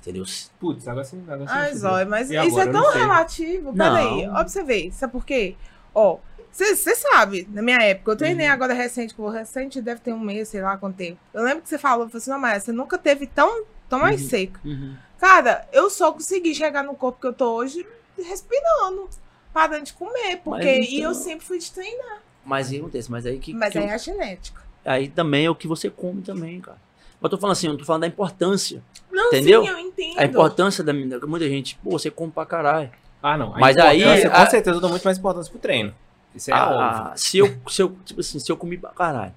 Entendeu? 0.00 0.24
Putz, 0.60 0.86
agora 0.86 1.04
sim. 1.04 1.20
Agora 1.26 1.40
sim 1.48 1.52
Ai. 1.52 1.74
Zóia, 1.74 2.06
mas 2.06 2.30
E 2.30 2.36
isso 2.36 2.60
agora? 2.60 2.70
é 2.70 2.72
tão 2.72 2.92
relativo. 2.92 3.72
Peraí, 3.74 4.28
ver. 4.64 4.92
Sabe 4.92 5.12
por 5.12 5.24
quê? 5.26 5.56
Ó, 5.92 6.18
você 6.52 6.94
sabe, 6.94 7.48
na 7.52 7.60
minha 7.60 7.78
época, 7.78 8.12
eu 8.12 8.16
treinei 8.16 8.46
Uhum. 8.46 8.52
agora 8.52 8.72
recente, 8.72 9.14
que 9.14 9.20
o 9.20 9.28
recente 9.28 9.82
deve 9.82 10.00
ter 10.00 10.12
um 10.12 10.20
mês, 10.20 10.48
sei 10.48 10.62
lá 10.62 10.76
quanto 10.76 10.96
tempo. 10.96 11.18
Eu 11.34 11.42
lembro 11.42 11.62
que 11.62 11.68
você 11.68 11.78
falou, 11.78 12.06
falou 12.08 12.18
assim, 12.18 12.30
não, 12.30 12.38
mas 12.38 12.62
você 12.62 12.72
nunca 12.72 12.96
teve 12.96 13.26
tão, 13.26 13.64
tão 13.88 13.98
mais 13.98 14.22
Uhum. 14.22 14.28
seco. 14.28 14.58
Uhum. 14.64 14.94
Cara, 15.18 15.66
eu 15.72 15.90
só 15.90 16.12
consegui 16.12 16.54
chegar 16.54 16.84
no 16.84 16.94
corpo 16.94 17.20
que 17.20 17.26
eu 17.26 17.32
tô 17.32 17.54
hoje 17.56 17.84
respirando, 18.22 19.08
parando 19.52 19.84
de 19.84 19.92
comer, 19.92 20.38
porque 20.44 20.64
Mas 20.78 20.88
e 20.88 20.94
eu 20.96 21.10
então- 21.10 21.14
sempre 21.14 21.44
fui 21.46 21.58
de 21.58 21.70
treinar. 21.70 22.22
Mas 22.44 22.68
que 22.68 22.78
acontece? 22.78 23.10
Mas 23.10 23.26
aí 23.26 23.38
que. 23.38 23.52
Mas 23.52 23.72
que 23.72 23.78
aí 23.78 23.84
eu- 23.84 23.90
é 23.90 23.94
a 23.94 23.98
genética. 23.98 24.62
aí 24.84 25.08
também 25.08 25.44
é 25.46 25.50
o 25.50 25.54
que 25.54 25.66
você 25.68 25.90
come 25.90 26.22
também, 26.22 26.60
cara. 26.60 26.78
Mas 27.20 27.24
eu 27.24 27.36
tô 27.36 27.38
falando 27.38 27.52
assim, 27.52 27.66
eu 27.66 27.72
não 27.72 27.78
tô 27.78 27.84
falando 27.84 28.02
da 28.02 28.06
importância. 28.06 28.82
Não, 29.10 29.26
Entendeu? 29.28 29.62
sim, 29.64 29.68
eu 29.70 29.78
entendo. 29.78 30.18
A 30.18 30.24
importância 30.24 30.84
da 30.84 30.92
muita 30.92 31.48
gente, 31.48 31.76
pô, 31.82 31.90
você 31.90 32.10
come 32.10 32.30
pra 32.32 32.46
caralho. 32.46 32.90
Ah, 33.22 33.36
não. 33.36 33.54
A 33.54 33.58
Mas 33.58 33.76
aí- 33.76 34.00
importância, 34.00 34.30
a- 34.32 34.44
Com 34.44 34.50
certeza 34.50 34.76
eu 34.76 34.80
dou 34.80 34.90
muito 34.90 35.02
mais 35.04 35.18
importância 35.18 35.50
pro 35.50 35.60
treino. 35.60 35.92
Isso 36.34 36.50
é 36.50 36.54
Ah, 36.54 36.70
óbvio. 36.70 37.12
se 37.18 37.38
eu, 37.38 37.56
se 37.68 37.82
eu, 37.82 37.96
tipo 38.04 38.20
assim, 38.20 38.38
se 38.38 38.50
eu 38.52 38.56
comi 38.56 38.78
pra 38.78 38.90
caralho, 38.90 39.34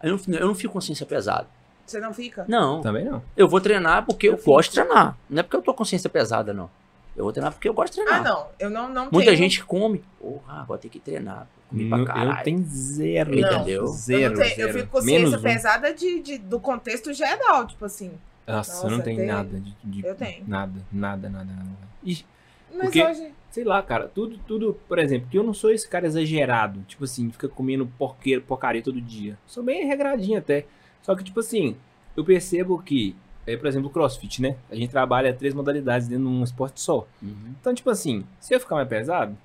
aí 0.00 0.08
eu 0.08 0.16
não, 0.26 0.34
eu 0.38 0.46
não 0.46 0.54
fico 0.54 0.72
com 0.72 0.78
consciência 0.78 1.04
pesada. 1.04 1.46
Você 1.84 2.00
não 2.00 2.14
fica? 2.14 2.44
Não, 2.48 2.80
Também 2.80 3.04
não. 3.04 3.22
eu 3.36 3.48
vou 3.48 3.60
treinar 3.60 4.06
porque 4.06 4.28
eu, 4.28 4.32
Eu 4.36 4.42
gosto 4.42 4.70
de 4.70 4.76
treinar. 4.80 5.18
Não 5.28 5.40
é 5.40 5.42
porque 5.42 5.56
eu 5.56 5.60
tô 5.62 5.72
com 5.72 5.78
consciência 5.78 6.08
pesada, 6.08 6.54
não. 6.54 6.70
Eu 7.16 7.24
vou 7.24 7.32
treinar 7.32 7.52
porque 7.52 7.68
eu 7.68 7.74
gosto 7.74 7.94
de 7.94 8.00
Ah, 8.02 8.04
treinar. 8.04 8.24
não. 8.24 8.46
Eu 8.58 8.70
não, 8.70 8.88
não 8.88 9.08
Muita 9.10 9.30
tenho... 9.30 9.36
gente 9.36 9.64
come. 9.64 10.02
Porra, 10.18 10.62
agora 10.62 10.80
tem 10.80 10.90
que 10.90 11.00
treinar. 11.00 11.46
Comi 11.68 11.88
pra 11.88 11.98
Eu- 11.98 12.04
caralho. 12.04 12.38
eu 12.38 12.44
tenho 12.44 12.64
zero. 12.66 13.30
Não. 13.36 13.52
Entendeu? 13.56 13.82
Eu, 13.82 13.86
Zero, 13.88 14.34
não 14.36 14.42
tenho, 14.42 14.50
eu 14.52 14.56
zero. 14.66 14.72
fico 14.78 14.86
com 14.90 14.98
consciência 14.98 15.18
Menos 15.26 15.40
um. 15.40 15.42
pesada 15.42 15.94
de, 15.94 16.20
de- 16.20 16.38
do 16.38 16.58
contexto 16.60 17.12
geral, 17.12 17.66
tipo 17.66 17.84
assim. 17.84 18.12
Nossa, 18.46 18.70
eu 18.72 18.74
Nossa, 18.84 18.96
não 18.96 19.00
tenho 19.04 19.18
tem- 19.18 19.26
nada 19.26 19.60
de, 19.60 19.76
de- 19.84 20.04
Eu 20.06 20.14
tenho. 20.14 20.44
Nada, 20.48 20.80
nada, 20.92 21.28
nada, 21.28 21.44
nada. 21.52 21.68
Ih, 22.02 22.24
Mas 22.72 22.82
Porque- 22.82 23.04
hoje. 23.04 23.32
sei 23.50 23.64
lá, 23.64 23.82
cara, 23.82 24.08
tudo, 24.08 24.38
tudo, 24.46 24.78
por 24.88 24.98
exemplo, 24.98 25.28
que 25.28 25.36
eu 25.38 25.42
não 25.42 25.52
sou 25.52 25.70
esse 25.72 25.88
cara 25.88 26.06
exagerado, 26.06 26.80
tipo 26.86 27.02
assim, 27.04 27.30
fica 27.30 27.48
comendo 27.48 27.86
porqueiro, 27.98 28.40
porcaria 28.42 28.80
todo 28.82 29.00
dia. 29.00 29.36
Sou 29.46 29.62
bem 29.62 29.86
regradinho 29.86 30.38
até. 30.38 30.66
Só 31.02 31.14
que, 31.16 31.24
tipo 31.24 31.40
assim, 31.40 31.76
eu 32.16 32.24
percebo 32.24 32.80
que, 32.80 33.14
é, 33.46 33.56
por 33.56 33.66
exemplo, 33.66 33.88
o 33.88 33.92
crossfit, 33.92 34.40
né? 34.42 34.56
A 34.70 34.74
gente 34.74 34.90
trabalha 34.90 35.32
três 35.32 35.54
modalidades 35.54 36.06
dentro 36.08 36.24
de 36.24 36.30
um 36.30 36.42
esporte 36.44 36.80
só. 36.80 37.06
Uhum. 37.22 37.54
Então, 37.60 37.74
tipo 37.74 37.90
assim, 37.90 38.24
se 38.38 38.54
eu 38.54 38.60
ficar 38.60 38.76
mais 38.76 38.88
pesado, 38.88 39.36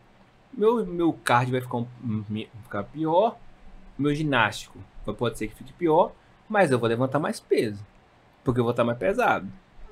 meu, 0.53 0.85
meu 0.85 1.13
cardio 1.23 1.53
vai 1.53 1.61
ficar, 1.61 1.77
um- 1.77 1.87
ficar 2.63 2.83
pior, 2.83 3.37
meu 3.97 4.13
ginástico 4.13 4.77
pode 5.17 5.37
ser 5.37 5.47
que 5.47 5.55
fique 5.55 5.71
pior, 5.73 6.11
mas 6.49 6.71
eu 6.71 6.79
vou 6.79 6.89
levantar 6.89 7.19
mais 7.19 7.39
peso. 7.39 7.83
Porque 8.43 8.59
eu 8.59 8.63
vou 8.63 8.71
estar 8.71 8.83
mais 8.83 8.97
pesado. 8.97 9.47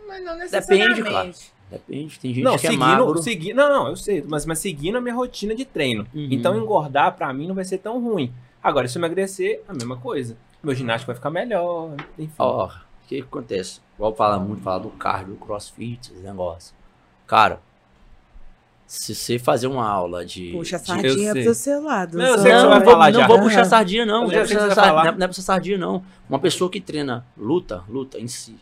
Mas 0.08 0.24
não 0.24 0.34
Depende, 0.38 0.52
necessariamente. 0.52 1.02
claro. 1.04 1.32
Depende, 1.72 2.20
tem 2.20 2.34
gente 2.34 2.44
não, 2.44 2.52
que 2.58 2.68
é 2.68 2.70
seguindo, 2.70 2.80
magro. 2.80 3.24
segui- 3.24 3.54
não, 3.54 3.68
não, 3.70 3.88
eu 3.88 3.96
sei, 3.96 4.24
mas, 4.28 4.46
mas 4.46 4.60
seguindo 4.60 4.98
a 4.98 5.02
minha 5.02 5.16
rotina 5.16 5.56
de 5.56 5.66
treino. 5.66 6.06
Uhum. 6.14 6.28
Então 6.30 6.56
engordar 6.58 7.16
pra 7.16 7.34
mim 7.34 7.48
não 7.48 7.56
vai 7.56 7.64
ser 7.66 7.80
tão 7.80 8.00
ruim. 8.04 8.32
Agora, 8.62 8.88
se 8.88 8.98
eu 8.98 9.00
emagrecer, 9.00 9.62
a 9.68 9.74
mesma 9.74 9.98
coisa. 9.98 10.38
Meu 10.62 10.74
ginástico 10.76 11.08
vai 11.08 11.16
ficar 11.16 11.30
melhor, 11.32 11.96
enfim. 12.18 12.34
Ó, 12.38 12.70
o 13.04 13.08
que, 13.08 13.16
que 13.18 13.28
acontece? 13.28 13.80
Igual 13.96 14.16
fala 14.16 14.40
muito, 14.40 14.62
fala 14.64 14.80
do 14.80 14.90
cardio, 14.90 15.34
do 15.34 15.40
crossfit, 15.46 16.12
esse 16.12 16.22
negócio. 16.24 16.74
Cara, 17.28 17.62
se 18.86 19.16
você 19.16 19.40
fazer 19.40 19.68
uma 19.68 19.88
aula 19.88 20.26
de. 20.26 20.52
Puxa 20.52 20.76
a 20.76 20.80
de- 20.80 20.86
sardinha 20.86 21.32
sei. 21.34 21.44
pro 21.44 21.54
seu 21.56 21.82
lado. 21.84 22.18
Não, 22.18 22.26
eu 22.26 22.34
que 22.36 22.40
você 22.42 22.54
não, 22.54 22.70
vai 22.70 22.80
não 22.80 22.86
vou, 22.86 22.94
falar 22.94 23.12
não 23.12 23.20
já. 23.20 23.28
vou 23.28 23.40
puxar 23.42 23.66
sardinha, 23.66 24.06
não. 24.06 24.22
Não 24.24 24.30
já 24.32 24.40
é, 24.40 24.42
puxar 24.42 24.60
sardinha, 24.60 24.76
falar. 24.76 25.04
não, 25.06 25.12
é, 25.12 25.16
não 25.18 25.24
é 25.24 25.28
puxar 25.28 25.42
sardinha, 25.42 25.78
não. 25.78 26.04
Uma 26.30 26.40
pessoa 26.40 26.70
que 26.70 26.80
treina 26.82 27.26
luta, 27.38 27.84
luta 27.90 28.20
em 28.20 28.28
si. 28.28 28.56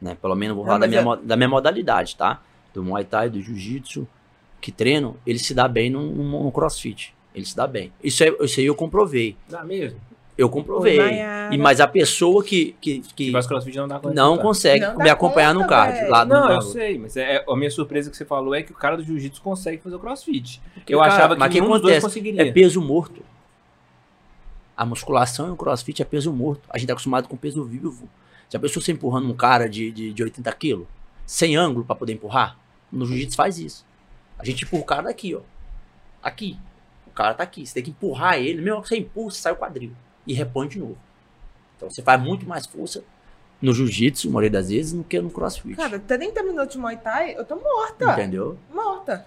Né? 0.00 0.16
Pelo 0.20 0.34
menos 0.34 0.50
eu 0.50 0.56
vou 0.56 0.64
Não, 0.64 0.68
falar 0.72 0.80
da 0.80 0.86
minha, 0.86 1.00
é- 1.14 1.26
da 1.26 1.36
minha 1.36 1.48
modalidade, 1.48 2.16
tá? 2.16 2.40
Do 2.74 2.84
Muay 2.84 3.04
Thai, 3.04 3.30
do 3.30 3.40
Jiu-Jitsu, 3.40 4.06
que 4.60 4.70
treinam, 4.70 5.16
ele 5.26 5.38
se 5.38 5.54
dá 5.54 5.66
bem 5.66 5.88
no, 5.90 6.02
no- 6.14 6.44
no 6.44 6.52
crossfit. 6.52 7.14
Ele 7.34 7.44
se 7.44 7.56
dá 7.56 7.66
bem. 7.66 7.92
Isso, 8.04 8.22
é, 8.22 8.28
isso 8.40 8.60
aí 8.60 8.66
eu 8.66 8.74
comprovei. 8.74 9.36
Dá 9.48 9.64
mesmo? 9.64 9.98
Eu 10.36 10.50
comprovei. 10.50 10.98
Maiara. 10.98 11.54
E, 11.54 11.58
mas 11.58 11.80
a 11.80 11.86
pessoa 11.88 12.44
que, 12.44 12.76
que, 12.80 13.00
que 13.00 13.26
Se 13.26 13.32
faz 13.32 13.46
crossfit 13.46 13.76
não 13.78 13.88
dá 13.88 13.98
conta. 13.98 14.14
não 14.14 14.36
tá? 14.36 14.42
consegue 14.42 14.84
Não 14.86 14.96
me 14.98 15.08
acompanhar 15.08 15.54
no 15.54 15.60
conta, 15.60 15.74
cardio. 15.74 16.00
velho. 16.00 16.10
Lá 16.10 16.24
do 16.24 16.28
Não, 16.30 16.48
eu 16.50 16.54
na- 16.56 16.60
sei, 16.60 16.98
mas 16.98 17.16
é, 17.16 17.42
a 17.48 17.56
minha 17.56 17.70
surpresa 17.70 18.10
que 18.10 18.16
você 18.16 18.24
falou 18.24 18.54
é 18.54 18.62
que 18.62 18.70
o 18.70 18.74
cara 18.74 18.96
do 18.98 19.02
jiu-jitsu 19.02 19.40
consegue 19.40 19.82
fazer 19.82 19.96
o 19.96 19.98
crossfit. 19.98 20.60
Porque, 20.74 20.94
eu 20.94 20.98
cara, 21.00 21.12
achava 21.14 21.34
que 21.34 21.40
mas 21.40 21.52
que 21.52 21.58
dos 21.60 21.68
dois 21.68 21.80
acontece? 21.82 22.06
conseguiria. 22.06 22.42
É 22.42 22.52
peso 22.52 22.82
morto. 22.82 23.22
A 24.76 24.84
musculação 24.84 25.48
e 25.48 25.50
o 25.52 25.56
crossfit 25.56 26.02
é 26.02 26.04
peso 26.04 26.30
morto. 26.32 26.62
A 26.68 26.76
gente 26.76 26.90
é 26.90 26.92
acostumado 26.92 27.28
com 27.28 27.36
peso 27.36 27.64
vivo. 27.64 28.06
Já 28.50 28.58
pensou 28.58 28.82
você 28.82 28.92
empurrando 28.92 29.28
um 29.30 29.34
cara 29.34 29.68
de, 29.68 29.90
de, 29.90 30.12
de 30.12 30.22
80 30.22 30.52
quilos? 30.52 30.86
Sem 31.24 31.56
ângulo 31.56 31.84
pra 31.84 31.96
poder 31.96 32.12
empurrar? 32.12 32.58
No 32.92 33.06
jiu-jitsu 33.06 33.36
faz 33.36 33.58
isso. 33.58 33.86
A 34.38 34.44
gente 34.44 34.64
empurra 34.64 34.82
o 34.82 34.86
cara 34.86 35.02
daqui, 35.04 35.34
ó. 35.34 35.40
Aqui. 36.22 36.58
O 37.06 37.10
cara 37.10 37.32
tá 37.32 37.42
aqui. 37.42 37.66
Você 37.66 37.72
tem 37.72 37.82
que 37.84 37.90
empurrar 37.90 38.38
ele. 38.38 38.60
Mesmo 38.60 38.82
que 38.82 38.88
você 38.88 38.98
empurra, 38.98 39.30
você 39.30 39.40
sai 39.40 39.52
o 39.52 39.56
quadril. 39.56 39.92
E 40.26 40.34
repõe 40.34 40.68
de 40.68 40.78
novo. 40.78 40.98
Então 41.76 41.90
você 41.90 42.02
faz 42.02 42.20
muito 42.20 42.46
mais 42.46 42.66
força 42.66 43.04
no 43.60 43.72
jiu-jitsu, 43.72 44.30
maioria 44.30 44.50
das 44.50 44.68
vezes, 44.68 44.92
do 44.92 45.04
que 45.04 45.20
no 45.20 45.30
crossfit. 45.30 45.76
Cara, 45.76 45.98
30 45.98 46.42
minutos 46.42 46.74
de 46.74 46.78
Muay 46.78 46.96
Thai, 46.96 47.34
eu 47.36 47.44
tô 47.44 47.56
morta. 47.56 48.12
Entendeu? 48.12 48.58
Morta. 48.72 49.26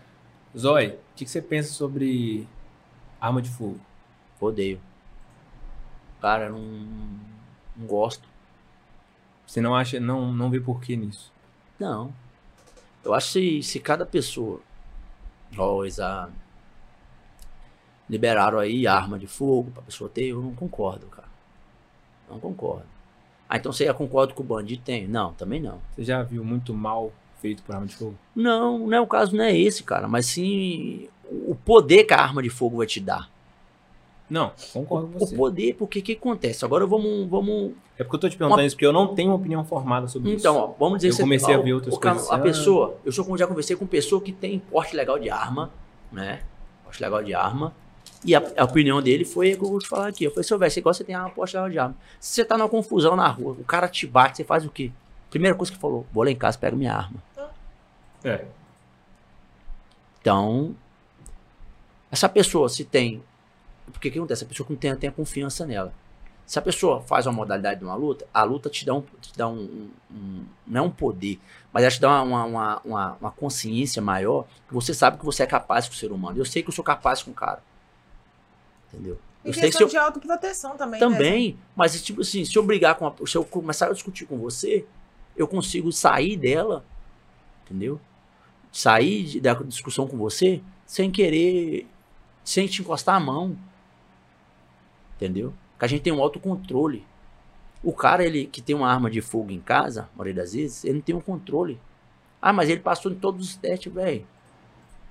Zói, 0.58 0.88
o 0.88 1.16
que, 1.16 1.26
que 1.26 1.32
você 1.32 1.42
pensa 1.42 1.72
sobre 1.74 2.48
arma 3.20 3.42
de 3.42 3.50
fogo? 3.50 3.80
Odeio. 4.40 4.80
Cara, 6.22 6.50
não, 6.50 6.62
não 7.76 7.88
gosto. 7.88 8.28
Você 9.46 9.62
não 9.62 9.76
acha, 9.76 10.00
não, 10.00 10.32
não 10.32 10.50
vê 10.50 10.60
porquê 10.60 10.96
nisso? 10.96 11.32
Não. 11.80 12.14
Eu 13.04 13.14
acho 13.14 13.34
que 13.34 13.64
se, 13.64 13.72
se 13.72 13.80
cada 13.80 14.06
pessoa, 14.06 14.62
eles 15.82 16.00
ah, 16.00 16.30
liberaram 18.10 18.60
aí 18.60 18.88
arma 18.88 19.20
de 19.20 19.28
fogo 19.28 19.72
pra 19.72 19.84
pessoa 19.84 20.10
ter, 20.10 20.26
eu 20.30 20.42
não 20.42 20.54
concordo, 20.54 21.06
cara. 21.08 21.28
Não 22.30 22.40
concordo. 22.40 22.86
Ah, 23.48 23.58
então 23.58 23.72
você 23.72 23.92
concorda 23.94 24.34
com 24.34 24.44
o 24.44 24.46
bandido? 24.46 24.82
Tem? 24.84 25.08
Não, 25.08 25.34
também 25.34 25.60
não. 25.60 25.80
Você 25.96 26.04
já 26.04 26.22
viu 26.24 26.44
muito 26.44 26.74
mal 26.74 27.12
feito 27.42 27.64
por 27.64 27.74
arma 27.74 27.88
de 27.88 27.96
fogo? 27.96 28.16
Não, 28.36 28.80
não 28.88 28.98
é 28.98 29.02
o 29.02 29.08
caso, 29.08 29.36
não 29.36 29.44
é 29.44 29.56
esse, 29.58 29.84
cara. 29.84 30.08
Mas 30.08 30.28
sim 30.28 31.08
o 31.32 31.56
poder 31.56 32.04
que 32.06 32.14
a 32.14 32.20
arma 32.20 32.42
de 32.44 32.50
fogo 32.50 32.78
vai 32.78 32.88
te 32.88 33.00
dar. 33.00 33.30
Não, 34.30 34.52
concordo 34.72 35.08
com 35.08 35.16
O 35.18 35.20
você. 35.28 35.36
poder, 35.36 35.74
porque 35.74 36.00
o 36.00 36.04
que 36.04 36.12
acontece? 36.14 36.64
Agora 36.64 36.86
vamos, 36.86 37.28
vamos 37.28 37.72
É 37.98 38.04
porque 38.04 38.16
eu 38.16 38.20
tô 38.20 38.30
te 38.30 38.38
perguntando 38.38 38.64
isso, 38.68 38.76
porque 38.76 38.86
eu 38.86 38.94
não 38.94 39.16
tenho 39.16 39.30
uma 39.32 39.38
opinião 39.38 39.66
formada 39.66 40.08
sobre 40.08 40.32
Então, 40.32 40.54
isso. 40.56 40.64
ó, 40.66 40.68
vamos 40.78 41.00
dizer 41.00 41.20
Eu 41.20 41.24
comecei 41.26 41.56
a 41.56 41.60
ó, 41.60 41.64
ver 41.64 41.74
outras 41.74 41.96
o 41.96 42.00
coisas 42.00 42.30
A 42.30 42.36
assim, 42.36 42.44
pessoa, 42.44 42.96
eu 43.04 43.12
sou, 43.12 43.36
já 43.36 43.48
conversei 43.48 43.76
com 43.76 43.88
pessoa 43.88 44.22
que 44.22 44.32
tem 44.32 44.60
porte 44.60 44.96
legal 44.96 45.18
de 45.18 45.32
arma, 45.32 45.72
né? 46.12 46.44
Porte 46.84 47.02
legal 47.02 47.24
de 47.24 47.34
arma. 47.34 47.74
E 48.26 48.36
a, 48.36 48.42
a 48.58 48.66
opinião 48.66 49.02
dele 49.02 49.24
foi 49.24 49.54
o 49.54 49.58
que 49.58 49.64
eu 49.64 49.70
vou 49.70 49.80
te 49.80 49.88
falar 49.88 50.08
aqui. 50.08 50.26
Eu 50.26 50.32
falei, 50.32 50.44
seu 50.44 50.58
velho, 50.60 50.72
você 50.72 50.82
gosta 50.82 51.04
de 51.04 51.08
ter 51.08 51.16
uma 51.18 51.32
legal 51.46 51.70
de 51.70 51.80
arma. 51.80 51.96
Se 52.20 52.34
você 52.36 52.44
tá 52.46 52.58
numa 52.58 52.68
confusão 52.70 53.16
na 53.16 53.28
rua, 53.28 53.54
o 53.60 53.64
cara 53.64 53.88
te 53.88 54.06
bate, 54.06 54.38
você 54.38 54.44
faz 54.44 54.66
o 54.66 54.70
quê? 54.70 54.92
Primeira 55.30 55.56
coisa 55.56 55.72
que 55.72 55.78
falou, 55.78 56.06
vou 56.12 56.24
lá 56.24 56.30
em 56.32 56.36
casa, 56.36 56.58
pego 56.58 56.76
minha 56.76 56.94
arma. 56.94 57.22
É. 58.24 58.46
Então, 60.22 60.76
essa 62.12 62.28
pessoa 62.28 62.68
se 62.70 62.84
tem. 62.84 63.24
Porque 63.92 64.10
o 64.10 64.12
que 64.12 64.18
acontece? 64.20 64.44
A 64.44 64.48
pessoa 64.48 64.68
que 64.68 64.74
não 64.74 64.80
tem, 64.80 64.96
tem 64.96 65.10
a 65.10 65.14
confiança 65.14 65.66
nela. 65.66 65.94
Se 66.46 66.58
a 66.58 66.62
pessoa 66.62 67.02
faz 67.02 67.26
uma 67.28 67.34
modalidade 67.34 67.80
de 67.80 67.86
uma 67.86 67.96
luta, 67.96 68.26
a 68.34 68.44
luta 68.44 68.70
te 68.70 68.86
dá 68.86 68.94
um. 68.96 69.02
Te 69.02 69.38
dá 69.38 69.48
um, 69.48 69.54
um- 69.62 69.90
um- 70.12 70.46
não 70.68 70.84
é 70.84 70.86
um 70.88 70.90
poder, 70.92 71.40
mas 71.72 71.84
ela 71.84 71.92
te 71.92 72.02
dá 72.02 72.22
uma, 72.24 72.44
uma, 72.44 72.82
uma, 72.84 73.18
uma 73.22 73.32
consciência 73.32 74.02
maior 74.02 74.46
que 74.68 74.74
você 74.74 74.94
sabe 74.94 75.18
que 75.20 75.26
você 75.26 75.44
é 75.44 75.48
capaz 75.48 75.88
com 75.88 75.94
o 75.94 75.98
ser 75.98 76.12
humano. 76.12 76.38
Eu 76.38 76.46
sei 76.46 76.62
que 76.64 76.70
eu 76.70 76.74
sou 76.74 76.84
capaz 76.84 77.22
com 77.24 77.32
o 77.32 77.34
cara. 77.34 77.62
Entendeu? 78.92 79.18
E 79.44 79.50
Eu 79.50 79.54
sei 79.54 79.64
que 79.64 79.72
se 79.72 79.78
questão 79.78 79.88
eu, 79.88 79.90
de 79.90 79.98
autoproteção 79.98 80.76
também. 80.76 81.00
né? 81.00 81.08
também, 81.08 81.58
mas 81.76 82.02
tipo 82.02 82.22
assim, 82.22 82.44
se 82.44 82.58
eu 82.58 82.64
brigar 82.64 82.96
com 82.96 83.08
a, 83.08 83.14
se 83.26 83.38
eu 83.38 83.46
começar 83.46 83.88
a 83.88 83.94
discutir 83.94 84.26
com 84.26 84.38
você, 84.38 84.86
eu 85.38 85.48
consigo 85.48 85.92
sair 85.92 86.36
dela, 86.36 86.84
entendeu? 87.66 88.00
Sair 88.72 89.40
da 89.40 89.54
discussão 89.54 90.08
com 90.08 90.18
você 90.18 90.62
sem 90.86 91.10
querer, 91.10 91.88
sem 92.44 92.68
te 92.68 92.82
encostar 92.82 93.16
a 93.16 93.20
mão, 93.20 93.58
entendeu? 95.16 95.54
Que 95.78 95.86
a 95.86 95.88
gente 95.88 96.02
tem 96.02 96.12
um 96.12 96.22
autocontrole. 96.22 97.06
O 97.82 97.94
cara 97.94 98.26
ele 98.26 98.46
que 98.46 98.62
tem 98.62 98.76
uma 98.76 98.92
arma 98.92 99.10
de 99.10 99.22
fogo 99.22 99.52
em 99.52 99.62
casa, 99.62 100.10
a 100.14 100.18
maioria 100.18 100.42
das 100.42 100.54
vezes, 100.54 100.84
ele 100.84 100.96
não 100.96 101.02
tem 101.02 101.16
um 101.16 101.22
controle. 101.22 101.80
Ah, 102.42 102.52
mas 102.52 102.70
ele 102.70 102.82
passou 102.82 103.12
em 103.12 103.16
todos 103.16 103.48
os 103.48 103.56
testes, 103.56 103.92
velho. 103.92 104.26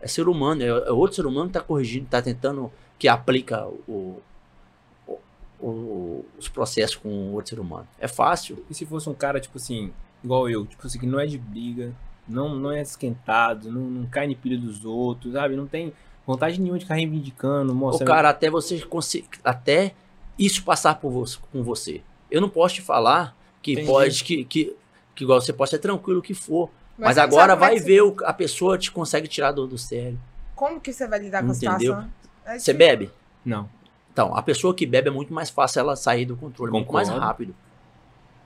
É 0.01 0.07
ser 0.07 0.29
humano, 0.29 0.63
é, 0.63 0.67
é 0.67 0.93
outro 0.93 1.17
ser 1.17 1.27
humano 1.27 1.47
que 1.47 1.55
tá 1.55 1.61
corrigindo, 1.61 2.07
tá 2.07 2.21
tentando 2.21 2.71
que 2.99 3.07
aplica 3.09 3.67
o, 3.67 4.21
o- 5.07 5.19
o- 5.61 6.25
os 6.39 6.49
processos 6.49 6.97
com 6.97 7.33
outro 7.33 7.51
ser 7.51 7.61
humano. 7.61 7.87
É 7.99 8.09
fácil. 8.09 8.65
E 8.71 8.75
se 8.75 8.85
fosse 8.87 9.09
um 9.09 9.15
cara, 9.15 9.41
tipo 9.41 9.57
assim, 9.59 9.93
igual 10.23 10.49
eu, 10.49 10.67
tipo 10.67 10.87
assim, 10.87 10.99
que 10.99 11.07
não 11.07 11.19
é 11.21 11.27
de 11.27 11.39
briga, 11.39 11.93
não, 12.29 12.55
não 12.55 12.71
é 12.73 12.81
esquentado, 12.83 13.71
não, 13.71 13.83
não 13.83 14.07
cai 14.07 14.27
em 14.27 14.35
pilha 14.35 14.59
dos 14.59 14.85
outros, 14.85 15.33
sabe? 15.33 15.57
Não 15.57 15.67
tem 15.67 15.93
vontade 16.27 16.61
nenhuma 16.61 16.79
de 16.79 16.85
ficar 16.85 16.97
reivindicando, 16.97 17.73
O 17.73 17.75
mostrando. 17.75 18.09
cara 18.09 18.29
até 18.29 18.51
você 18.51 18.81
consi- 18.81 19.25
até 19.43 19.95
isso 20.39 20.63
passar 20.63 20.97
por 20.97 21.11
você, 21.11 21.39
com 21.53 21.63
você. 21.63 22.03
Eu 22.31 22.41
não 22.41 22.49
posso 22.49 22.77
te 22.77 22.83
falar 22.83 23.35
que 23.63 23.73
Entendi. 23.73 23.89
pode 23.89 24.25
que, 24.25 24.45
que 24.45 24.77
que 25.15 25.25
igual 25.25 25.41
você 25.41 25.53
pode 25.53 25.71
ser 25.71 25.79
tranquilo 25.81 26.21
o 26.21 26.23
que 26.23 26.33
for, 26.35 26.71
mas, 26.97 27.15
você 27.17 27.21
agora 27.21 27.55
é 27.55 27.57
vai 27.57 27.77
ver 27.81 28.03
o, 28.03 28.15
a 28.25 28.33
pessoa 28.33 28.79
te 28.79 28.89
consegue 28.93 29.27
tirar 29.27 29.51
do, 29.51 29.67
do 29.67 29.77
sério. 29.77 30.17
Como 30.55 30.81
que 30.81 30.93
você 30.93 31.09
vai 31.09 31.19
lidar 31.19 31.43
com 31.43 31.51
a 31.51 31.55
Entendeu? 31.55 31.79
situação? 31.79 32.13
É 32.49 32.59
Você 32.59 32.73
bebe? 32.73 33.11
Não. 33.45 33.69
Então, 34.13 34.35
a 34.35 34.43
pessoa 34.43 34.75
que 34.75 34.85
bebe 34.87 35.09
é 35.09 35.11
muito 35.13 35.33
mais 35.33 35.51
fácil 35.51 35.81
ela 35.81 35.95
sair 35.95 36.25
do 36.25 36.37
controle, 36.37 36.73
muito 36.73 36.93
mais 36.93 37.09
Concordo. 37.09 37.27
rápido. 37.27 37.55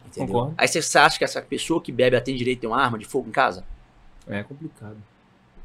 Entendeu? 0.07 0.27
Concordo. 0.35 0.55
Aí 0.59 0.69
você 0.69 0.99
acha 0.99 1.17
que 1.19 1.25
essa 1.25 1.41
pessoa 1.41 1.81
que 1.81 1.91
bebe 1.91 2.17
ela 2.17 2.25
tem 2.25 2.37
direito 2.37 2.59
a 2.59 2.61
ter 2.63 2.67
uma 2.67 2.83
arma 2.83 2.99
de 2.99 3.05
fogo 3.07 3.29
em 3.29 3.33
casa? 3.33 3.65
É 4.27 4.43
complicado. 4.43 4.97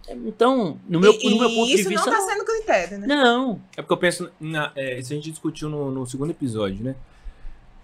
Então, 0.09 0.79
no 0.87 0.99
meu, 1.01 1.11
e, 1.13 1.29
no 1.29 1.39
meu 1.39 1.49
ponto 1.49 1.69
isso 1.69 1.83
de 1.83 1.89
vista. 1.89 2.09
não 2.09 2.17
tá 2.17 2.25
sendo 2.25 2.45
critério, 2.45 2.97
né? 2.99 3.07
Não, 3.07 3.61
É 3.75 3.81
porque 3.81 3.91
eu 3.93 3.97
penso. 3.97 4.31
Na, 4.39 4.71
é, 4.75 4.97
isso 4.99 5.11
a 5.11 5.15
gente 5.15 5.29
discutiu 5.29 5.69
no, 5.69 5.91
no 5.91 6.05
segundo 6.05 6.29
episódio, 6.31 6.81
né? 6.83 6.95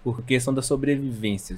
Por 0.02 0.22
questão 0.22 0.54
da 0.54 0.62
sobrevivência. 0.62 1.56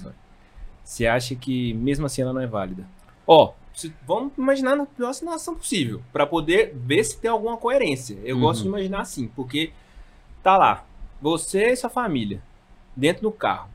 Você 0.83 1.07
acha 1.07 1.37
que 1.37 1.73
mesmo 1.75 2.07
assim 2.07 2.23
ela 2.23 2.33
não 2.33 2.41
é 2.41 2.47
válida? 2.47 2.85
Ó, 3.27 3.53
se- 3.77 3.95
vamos 4.07 4.33
imaginar 4.37 4.75
na 4.75 4.87
pior 4.87 5.13
situação 5.13 5.55
possível. 5.55 6.03
Pra 6.13 6.27
poder 6.27 6.73
ver 6.75 7.05
se 7.05 7.19
tem 7.19 7.31
alguma 7.31 7.57
coerência. 7.57 8.19
Eu 8.25 8.35
Uhum. 8.37 8.43
gosto 8.43 8.63
de 8.63 8.69
imaginar 8.69 9.03
assim, 9.03 9.29
porque 9.29 9.71
tá 10.43 10.57
lá, 10.57 10.85
você 11.23 11.69
e 11.73 11.77
sua 11.77 11.91
família, 11.91 12.43
dentro 12.97 13.23
do 13.23 13.31
carro. 13.31 13.69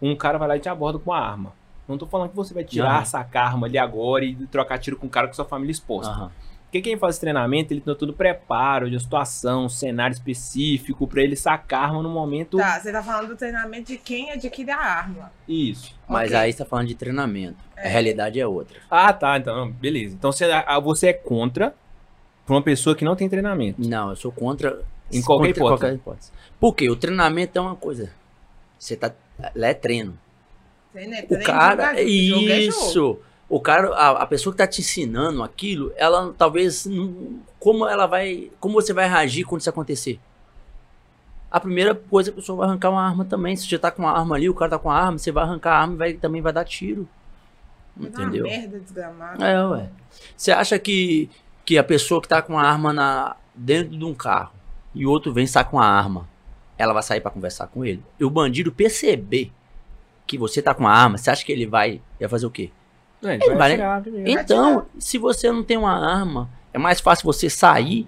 Um 0.00 0.14
cara 0.16 0.38
vai 0.38 0.46
lá 0.48 0.56
e 0.56 0.60
te 0.60 0.68
aborda 0.68 0.98
com 0.98 1.10
uma 1.10 1.18
arma. 1.20 1.52
Não 1.88 1.98
tô 1.98 2.06
falando 2.06 2.30
que 2.30 2.36
você 2.36 2.54
vai 2.54 2.62
tirar, 2.64 2.96
Aham. 2.98 3.04
sacar 3.04 3.44
a 3.44 3.46
arma 3.48 3.66
ali 3.66 3.76
agora 3.78 4.24
e 4.24 4.34
trocar 4.46 4.78
tiro 4.78 4.96
com 4.96 5.06
o 5.06 5.10
cara 5.10 5.26
com 5.26 5.34
sua 5.34 5.44
família 5.44 5.72
exposta. 5.72 6.12
Aham. 6.12 6.30
Porque 6.68 6.82
quem 6.82 6.98
faz 6.98 7.18
treinamento, 7.18 7.72
ele 7.72 7.80
tem 7.80 7.94
todo 7.94 8.12
preparo 8.12 8.90
de 8.90 9.00
situação, 9.00 9.64
um 9.64 9.68
cenário 9.70 10.12
específico 10.12 11.08
pra 11.08 11.22
ele 11.22 11.34
sacar 11.34 11.80
a 11.80 11.86
arma 11.86 12.02
no 12.02 12.10
momento. 12.10 12.58
Tá, 12.58 12.78
você 12.78 12.92
tá 12.92 13.02
falando 13.02 13.28
do 13.28 13.36
treinamento 13.36 13.86
de 13.90 13.96
quem 13.96 14.30
adquire 14.30 14.70
a 14.70 14.76
arma. 14.78 15.32
Isso. 15.48 15.94
mas 16.06 16.28
Ok. 16.28 16.36
aí 16.36 16.52
você 16.52 16.58
tá 16.58 16.64
falando 16.66 16.88
de 16.88 16.94
treinamento. 16.94 17.56
A 17.74 17.88
realidade 17.88 18.38
é 18.38 18.46
outra. 18.46 18.78
Ah, 18.90 19.10
tá. 19.14 19.38
Então, 19.38 19.70
beleza. 19.72 20.14
Então 20.14 20.30
você, 20.30 20.44
você 20.82 21.06
é 21.08 21.12
contra 21.14 21.74
pra 22.44 22.54
uma 22.54 22.62
pessoa 22.62 22.94
que 22.94 23.04
não 23.04 23.16
tem 23.16 23.30
treinamento. 23.30 23.80
Não, 23.88 24.10
eu 24.10 24.16
sou 24.16 24.30
contra. 24.30 24.82
Em 25.10 25.22
qualquer 25.22 25.54
contra 25.54 25.60
hipótese. 25.64 25.80
qualquer 25.80 25.94
hipótese. 25.94 26.32
Porque 26.60 26.90
o 26.90 26.96
treinamento 26.96 27.58
é 27.58 27.62
uma 27.62 27.76
coisa. 27.76 28.10
Você 28.78 28.94
tá. 28.94 29.10
Lá 29.54 29.68
é 29.68 29.74
treino. 29.74 30.18
Treino 30.92 31.14
é 31.14 31.22
O 31.22 31.26
treino, 31.28 31.44
cara. 31.44 31.86
jogo 31.86 31.98
é- 31.98 32.06
jogo 32.06 32.48
é. 32.50 32.60
Isso! 32.60 33.20
O 33.48 33.60
cara, 33.60 33.88
a, 33.94 34.22
a 34.22 34.26
pessoa 34.26 34.52
que 34.52 34.58
tá 34.58 34.66
te 34.66 34.80
ensinando 34.80 35.42
aquilo, 35.42 35.92
ela 35.96 36.34
talvez. 36.36 36.84
não- 36.86 37.40
Como 37.58 37.86
ela 37.86 38.06
vai. 38.06 38.50
Como 38.60 38.74
você 38.74 38.92
vai 38.92 39.08
reagir 39.08 39.44
quando 39.44 39.60
isso 39.62 39.70
acontecer? 39.70 40.20
A 41.50 41.58
primeira 41.58 41.94
coisa, 41.94 42.30
a 42.30 42.34
pessoa 42.34 42.58
vai 42.58 42.68
arrancar 42.68 42.90
uma 42.90 43.02
arma 43.02 43.24
também. 43.24 43.56
Se 43.56 43.66
você 43.66 43.78
tá 43.78 43.90
com 43.90 44.02
uma 44.02 44.12
arma 44.12 44.36
ali, 44.36 44.50
o 44.50 44.54
cara 44.54 44.72
tá 44.72 44.78
com 44.78 44.88
uma 44.90 44.94
arma, 44.98 45.16
você 45.16 45.32
vai 45.32 45.44
arrancar 45.44 45.72
a 45.72 45.80
arma 45.80 45.94
e 45.94 45.96
vai, 45.96 46.12
também 46.12 46.42
vai 46.42 46.52
dar 46.52 46.64
tiro. 46.64 47.08
Vai 47.96 48.10
Entendeu? 48.10 48.44
Uma 48.44 48.52
merda 48.52 48.78
desgramada. 48.78 49.44
É, 49.44 49.64
ué. 49.66 49.88
Você 50.36 50.52
acha 50.52 50.78
que, 50.78 51.30
que 51.64 51.78
a 51.78 51.82
pessoa 51.84 52.20
que 52.20 52.28
tá 52.28 52.42
com 52.42 52.58
a 52.58 52.62
arma 52.62 52.92
na, 52.92 53.34
dentro 53.54 53.96
de 53.96 54.04
um 54.04 54.14
carro 54.14 54.52
e 54.94 55.06
o 55.06 55.10
outro 55.10 55.32
vem 55.32 55.44
estar 55.44 55.64
com 55.64 55.80
a 55.80 55.86
arma, 55.86 56.28
ela 56.76 56.92
vai 56.92 57.02
sair 57.02 57.20
pra 57.22 57.30
conversar 57.30 57.66
com 57.68 57.82
ele? 57.82 58.02
E 58.20 58.24
o 58.26 58.30
bandido 58.30 58.70
perceber 58.70 59.50
que 60.26 60.36
você 60.36 60.60
tá 60.60 60.74
com 60.74 60.86
a 60.86 60.92
arma, 60.92 61.16
você 61.16 61.30
acha 61.30 61.44
que 61.44 61.50
ele 61.50 61.66
vai, 61.66 62.02
vai 62.20 62.28
fazer 62.28 62.44
o 62.44 62.50
quê? 62.50 62.70
Não, 63.20 63.30
ele 63.30 63.42
Ele 63.42 63.48
vai 63.50 63.58
vai- 63.58 63.72
atirar 63.72 64.02
primeiro. 64.02 64.30
Então, 64.30 64.86
se 64.98 65.18
você 65.18 65.50
não 65.50 65.62
tem 65.64 65.76
uma 65.76 65.92
arma, 65.92 66.48
é 66.72 66.78
mais 66.78 67.00
fácil 67.00 67.24
você 67.24 67.50
sair, 67.50 68.06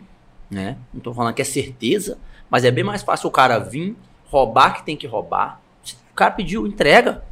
né? 0.51 0.77
Não 0.95 1.01
tô 1.01 1.12
falando 1.12 1.35
que 1.35 1.43
é 1.43 1.45
certeza, 1.45 2.19
mas 2.49 2.65
é 2.65 2.70
bem 2.70 2.85
mais 2.85 3.03
fácil 3.03 3.28
o 3.28 3.32
cara 3.32 3.59
vir, 3.59 3.97
roubar 4.27 4.74
que 4.74 4.85
tem 4.85 4.97
que 4.97 5.07
roubar. 5.07 5.61
Se 5.85 5.95
O 6.12 6.15
cara 6.15 6.31
pediu, 6.31 6.66
entrega. 6.66 7.23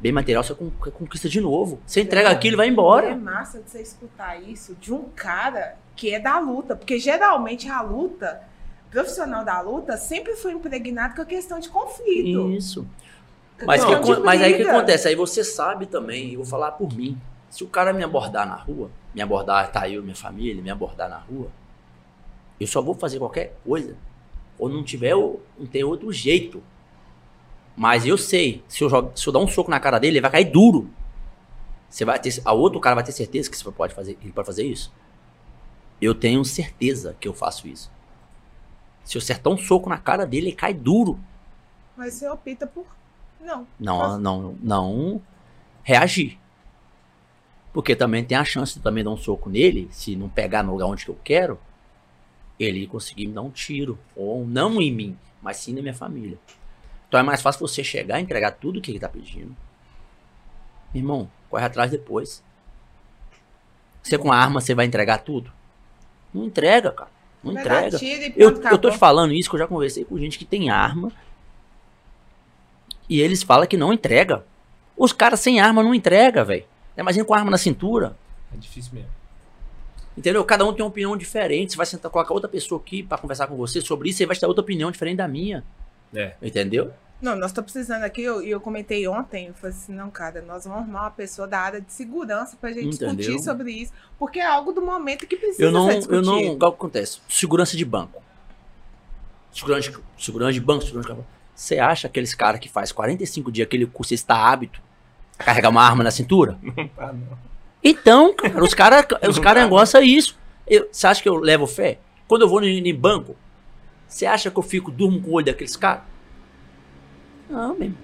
Bem 0.00 0.10
material, 0.12 0.42
você 0.42 0.54
con- 0.54 0.70
conquista 0.92 1.28
de 1.28 1.40
novo. 1.40 1.78
Você 1.86 2.00
entrega 2.00 2.28
aquilo 2.30 2.54
e 2.54 2.56
vai 2.56 2.66
É 2.66 2.70
embora. 2.70 3.14
massa 3.16 3.60
de 3.60 3.70
você 3.70 3.80
escutar 3.82 4.40
isso 4.42 4.74
de 4.80 4.92
um 4.92 5.04
cara 5.14 5.76
que 5.94 6.12
é 6.12 6.18
da 6.18 6.38
luta, 6.40 6.74
porque 6.74 6.98
geralmente 6.98 7.68
a 7.68 7.80
luta, 7.82 8.40
profissional 8.90 9.44
da 9.44 9.60
luta, 9.60 9.96
sempre 9.96 10.34
foi 10.34 10.52
impregnado 10.52 11.14
com 11.14 11.22
a 11.22 11.24
questão 11.24 11.58
de 11.60 11.68
conflito. 11.68 12.50
Isso. 12.50 12.86
Mas, 13.66 13.82
Não, 13.84 14.02
que 14.02 14.16
mas 14.20 14.42
aí 14.42 14.54
o 14.54 14.56
que 14.56 14.62
acontece? 14.62 15.08
Aí 15.08 15.14
você 15.14 15.44
sabe 15.44 15.86
também, 15.86 16.32
eu 16.32 16.38
vou 16.38 16.46
falar 16.46 16.72
por 16.72 16.92
mim. 16.92 17.18
Se 17.50 17.62
o 17.62 17.68
cara 17.68 17.92
me 17.92 18.02
abordar 18.02 18.46
na 18.46 18.54
rua, 18.56 18.90
me 19.14 19.20
abordar, 19.20 19.70
tá 19.70 19.88
eu, 19.88 20.02
minha 20.02 20.16
família, 20.16 20.62
me 20.62 20.70
abordar 20.70 21.08
na 21.08 21.18
rua, 21.18 21.48
eu 22.58 22.66
só 22.66 22.80
vou 22.80 22.94
fazer 22.94 23.18
qualquer 23.18 23.56
coisa. 23.64 23.96
Ou 24.58 24.68
não 24.68 24.82
tiver, 24.82 25.14
o- 25.14 25.40
não 25.58 25.66
tem 25.66 25.84
outro 25.84 26.12
jeito. 26.12 26.62
Mas 27.76 28.06
eu 28.06 28.18
sei, 28.18 28.62
se 28.68 28.82
eu, 28.84 28.88
jogo, 28.88 29.12
se 29.14 29.26
eu 29.26 29.32
dar 29.32 29.38
um 29.40 29.48
soco 29.48 29.70
na 29.70 29.80
cara 29.80 29.98
dele, 29.98 30.14
ele 30.14 30.20
vai 30.20 30.30
cair 30.30 30.44
duro. 30.50 30.88
Você 31.88 32.04
vai 32.04 32.18
ter, 32.18 32.40
a 32.44 32.52
outro 32.52 32.80
cara 32.80 32.94
vai 32.94 33.04
ter 33.04 33.12
certeza 33.12 33.50
que 33.50 33.56
você 33.56 33.70
pode 33.70 33.94
fazer, 33.94 34.16
ele 34.22 34.32
pode 34.32 34.46
fazer 34.46 34.64
isso? 34.64 34.92
Eu 36.00 36.14
tenho 36.14 36.44
certeza 36.44 37.16
que 37.20 37.28
eu 37.28 37.34
faço 37.34 37.68
isso. 37.68 37.90
Se 39.04 39.16
eu 39.16 39.20
acertar 39.20 39.52
um 39.52 39.58
soco 39.58 39.88
na 39.88 39.98
cara 39.98 40.26
dele, 40.26 40.48
ele 40.48 40.56
cai 40.56 40.72
duro. 40.74 41.18
Mas 41.96 42.14
você 42.14 42.28
opta 42.28 42.66
por 42.66 42.86
Não. 43.42 43.66
Não, 43.78 44.18
não, 44.18 44.56
não 44.62 45.22
reagir. 45.82 46.38
Porque 47.72 47.96
também 47.96 48.24
tem 48.24 48.36
a 48.36 48.44
chance 48.44 48.74
de 48.74 48.80
também 48.80 49.02
dar 49.02 49.10
um 49.10 49.16
soco 49.16 49.50
nele, 49.50 49.88
se 49.90 50.14
não 50.14 50.28
pegar 50.28 50.62
no 50.62 50.72
lugar 50.72 50.86
onde 50.86 51.04
que 51.04 51.10
eu 51.10 51.18
quero, 51.24 51.58
ele 52.58 52.86
conseguir 52.86 53.26
me 53.26 53.32
dar 53.32 53.42
um 53.42 53.50
tiro. 53.50 53.98
Ou 54.14 54.46
não 54.46 54.80
em 54.80 54.92
mim, 54.92 55.18
mas 55.40 55.56
sim 55.56 55.74
na 55.74 55.82
minha 55.82 55.94
família. 55.94 56.38
Então 57.08 57.18
é 57.18 57.22
mais 57.22 57.42
fácil 57.42 57.66
você 57.66 57.82
chegar 57.82 58.20
e 58.20 58.22
entregar 58.22 58.52
tudo 58.52 58.80
que 58.80 58.90
ele 58.90 59.00
tá 59.00 59.08
pedindo. 59.08 59.56
Irmão, 60.94 61.30
corre 61.50 61.64
atrás 61.64 61.90
depois. 61.90 62.42
Você 64.02 64.18
com 64.18 64.32
a 64.32 64.36
arma, 64.36 64.60
você 64.60 64.74
vai 64.74 64.86
entregar 64.86 65.18
tudo? 65.18 65.52
Não 66.32 66.44
entrega, 66.44 66.90
cara. 66.90 67.10
Não 67.42 67.54
Vai 67.54 67.62
entrega. 67.62 67.98
tiro 67.98 68.34
Eu, 68.36 68.62
eu 68.62 68.78
tô 68.78 68.90
te 68.90 68.98
falando 68.98 69.32
isso 69.32 69.48
que 69.50 69.56
eu 69.56 69.60
já 69.60 69.66
conversei 69.66 70.04
com 70.04 70.18
gente 70.18 70.38
que 70.38 70.44
tem 70.44 70.70
arma. 70.70 71.12
E 73.12 73.20
eles 73.20 73.42
falam 73.42 73.66
que 73.66 73.76
não 73.76 73.92
entrega. 73.92 74.42
Os 74.96 75.12
caras 75.12 75.38
sem 75.38 75.60
arma 75.60 75.82
não 75.82 75.94
entrega, 75.94 76.42
velho. 76.42 76.64
Imagina 76.96 77.26
com 77.26 77.34
arma 77.34 77.50
na 77.50 77.58
cintura. 77.58 78.16
É 78.54 78.56
difícil 78.56 78.94
mesmo. 78.94 79.10
Entendeu? 80.16 80.42
Cada 80.46 80.64
um 80.64 80.72
tem 80.72 80.82
uma 80.82 80.88
opinião 80.88 81.14
diferente. 81.14 81.72
Você 81.72 81.76
vai 81.76 81.84
sentar, 81.84 82.10
colocar 82.10 82.32
outra 82.32 82.48
pessoa 82.48 82.80
aqui 82.80 83.02
pra 83.02 83.18
conversar 83.18 83.48
com 83.48 83.54
você 83.54 83.82
sobre 83.82 84.08
isso, 84.08 84.22
e 84.22 84.26
vai 84.26 84.34
te 84.34 84.40
dar 84.40 84.48
outra 84.48 84.62
opinião 84.62 84.90
diferente 84.90 85.18
da 85.18 85.28
minha. 85.28 85.62
É. 86.14 86.32
Entendeu? 86.40 86.90
Não, 87.20 87.36
nós 87.36 87.50
estamos 87.50 87.70
precisando 87.70 88.02
aqui, 88.02 88.22
e 88.22 88.24
eu, 88.24 88.40
eu 88.40 88.58
comentei 88.58 89.06
ontem, 89.06 89.48
eu 89.48 89.54
falei 89.54 89.76
assim, 89.76 89.92
não, 89.92 90.10
cara, 90.10 90.40
nós 90.40 90.64
vamos 90.64 90.80
arrumar 90.80 91.02
uma 91.02 91.10
pessoa 91.10 91.46
da 91.46 91.58
área 91.60 91.82
de 91.82 91.92
segurança 91.92 92.56
pra 92.58 92.72
gente 92.72 92.96
Entendeu? 92.96 93.14
discutir 93.14 93.44
sobre 93.44 93.72
isso, 93.72 93.92
porque 94.18 94.40
é 94.40 94.46
algo 94.46 94.72
do 94.72 94.80
momento 94.80 95.26
que 95.26 95.36
precisa 95.36 95.64
Eu 95.64 95.70
não, 95.70 95.86
ser 95.86 95.92
eu 95.92 95.98
discutido. 95.98 96.26
não. 96.26 96.54
O 96.54 96.58
que 96.58 96.64
acontece? 96.64 97.20
Segurança 97.28 97.76
de 97.76 97.84
banco. 97.84 98.22
Segurança 99.52 99.90
de, 99.90 99.98
segurança 100.18 100.52
de 100.54 100.60
banco, 100.60 100.82
segurança 100.82 101.14
de 101.14 101.20
Você 101.62 101.78
acha 101.78 102.08
aqueles 102.08 102.34
caras 102.34 102.58
que 102.58 102.68
faz 102.68 102.90
45 102.90 103.52
dias 103.52 103.66
aquele 103.68 103.86
curso 103.86 104.12
está 104.12 104.34
hábito 104.34 104.80
a 105.38 105.44
carregar 105.44 105.68
uma 105.68 105.80
arma 105.80 106.02
na 106.02 106.10
cintura? 106.10 106.58
Não 106.60 106.88
tá, 106.88 107.12
não. 107.12 107.38
Então, 107.84 108.34
cara, 108.34 108.64
os 108.64 108.74
caras 108.74 109.06
os 109.30 109.38
cara 109.38 109.64
gostam 109.68 110.02
disso. 110.02 110.36
Eu- 110.66 110.88
Você 110.90 111.06
acha 111.06 111.22
que 111.22 111.28
eu 111.28 111.36
levo 111.36 111.68
fé? 111.68 112.00
Quando 112.26 112.42
eu 112.42 112.48
vou 112.48 112.60
em, 112.64 112.92
banco, 112.92 113.36
você 114.08 114.26
acha 114.26 114.50
que 114.50 114.58
eu 114.58 114.62
fico, 114.64 114.90
durmo 114.90 115.22
com 115.22 115.30
o 115.30 115.34
olho 115.34 115.46
daqueles 115.46 115.76
caras? 115.76 116.02
Não, 117.48 117.78
mesmo. 117.78 117.96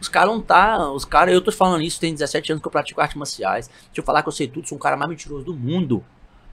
Os 0.00 0.08
caras 0.08 0.30
não 0.30 0.40
tá. 0.40 0.90
Os 0.90 1.04
caras, 1.04 1.34
eu 1.34 1.42
tô 1.42 1.52
falando 1.52 1.82
isso, 1.82 2.00
tem 2.00 2.14
17 2.14 2.50
anos 2.52 2.62
que 2.62 2.66
eu 2.66 2.72
pratico 2.72 2.98
artes 2.98 3.16
marciais. 3.18 3.66
Deixa 3.68 3.98
eu 3.98 4.04
falar 4.04 4.22
que 4.22 4.28
eu 4.28 4.32
sei 4.32 4.48
tudo, 4.48 4.66
sou 4.66 4.76
um 4.78 4.80
cara 4.80 4.96
mais 4.96 5.10
mentiroso 5.10 5.44
do 5.44 5.52
mundo. 5.54 6.02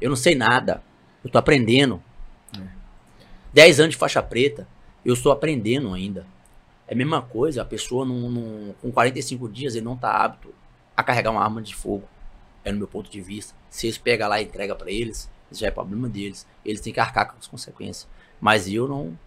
Eu 0.01 0.09
não 0.09 0.17
sei 0.17 0.35
nada. 0.35 0.83
Eu 1.23 1.29
tô 1.31 1.37
aprendendo. 1.37 2.03
10 3.53 3.79
anos 3.79 3.91
de 3.91 3.97
faixa 3.97 4.21
preta, 4.21 4.67
eu 5.05 5.13
estou 5.13 5.31
aprendendo 5.31 5.93
ainda. 5.93 6.25
É 6.87 6.93
a 6.93 6.97
mesma 6.97 7.21
coisa, 7.21 7.61
a 7.61 7.65
pessoa 7.65 8.05
não, 8.05 8.29
não- 8.29 8.73
com 8.81 8.91
45 8.91 9.47
dias 9.47 9.75
ele 9.75 9.85
não 9.85 9.95
tá 9.95 10.11
apto 10.25 10.53
a 10.95 11.01
carregar 11.03 11.31
uma 11.31 11.43
arma 11.43 11.61
de 11.61 11.73
fogo. 11.75 12.03
É 12.63 12.71
no 12.71 12.77
meu 12.79 12.87
ponto 12.87 13.09
de 13.09 13.21
vista. 13.21 13.55
Se 13.69 13.87
eles 13.87 13.97
pegam 13.97 14.27
lá 14.29 14.39
e 14.41 14.43
entregam 14.45 14.75
pra 14.77 14.91
eles, 14.91 15.29
já 15.51 15.67
é 15.67 15.71
problema 15.71 16.07
deles. 16.07 16.45
Eles 16.63 16.81
têm 16.81 16.93
que 16.93 16.99
arcar 16.99 17.31
com 17.31 17.37
as 17.39 17.47
consequências. 17.47 18.07
Mas 18.39 18.67
eu 18.67 18.87
não. 18.87 19.17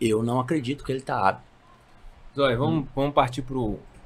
Eu 0.00 0.22
não 0.22 0.38
acredito 0.38 0.84
que 0.84 0.92
ele 0.92 1.00
tá 1.00 1.28
apto. 1.28 1.42
Zóia, 2.36 2.56
vamos, 2.56 2.86
vamos 2.94 3.14
partir 3.14 3.42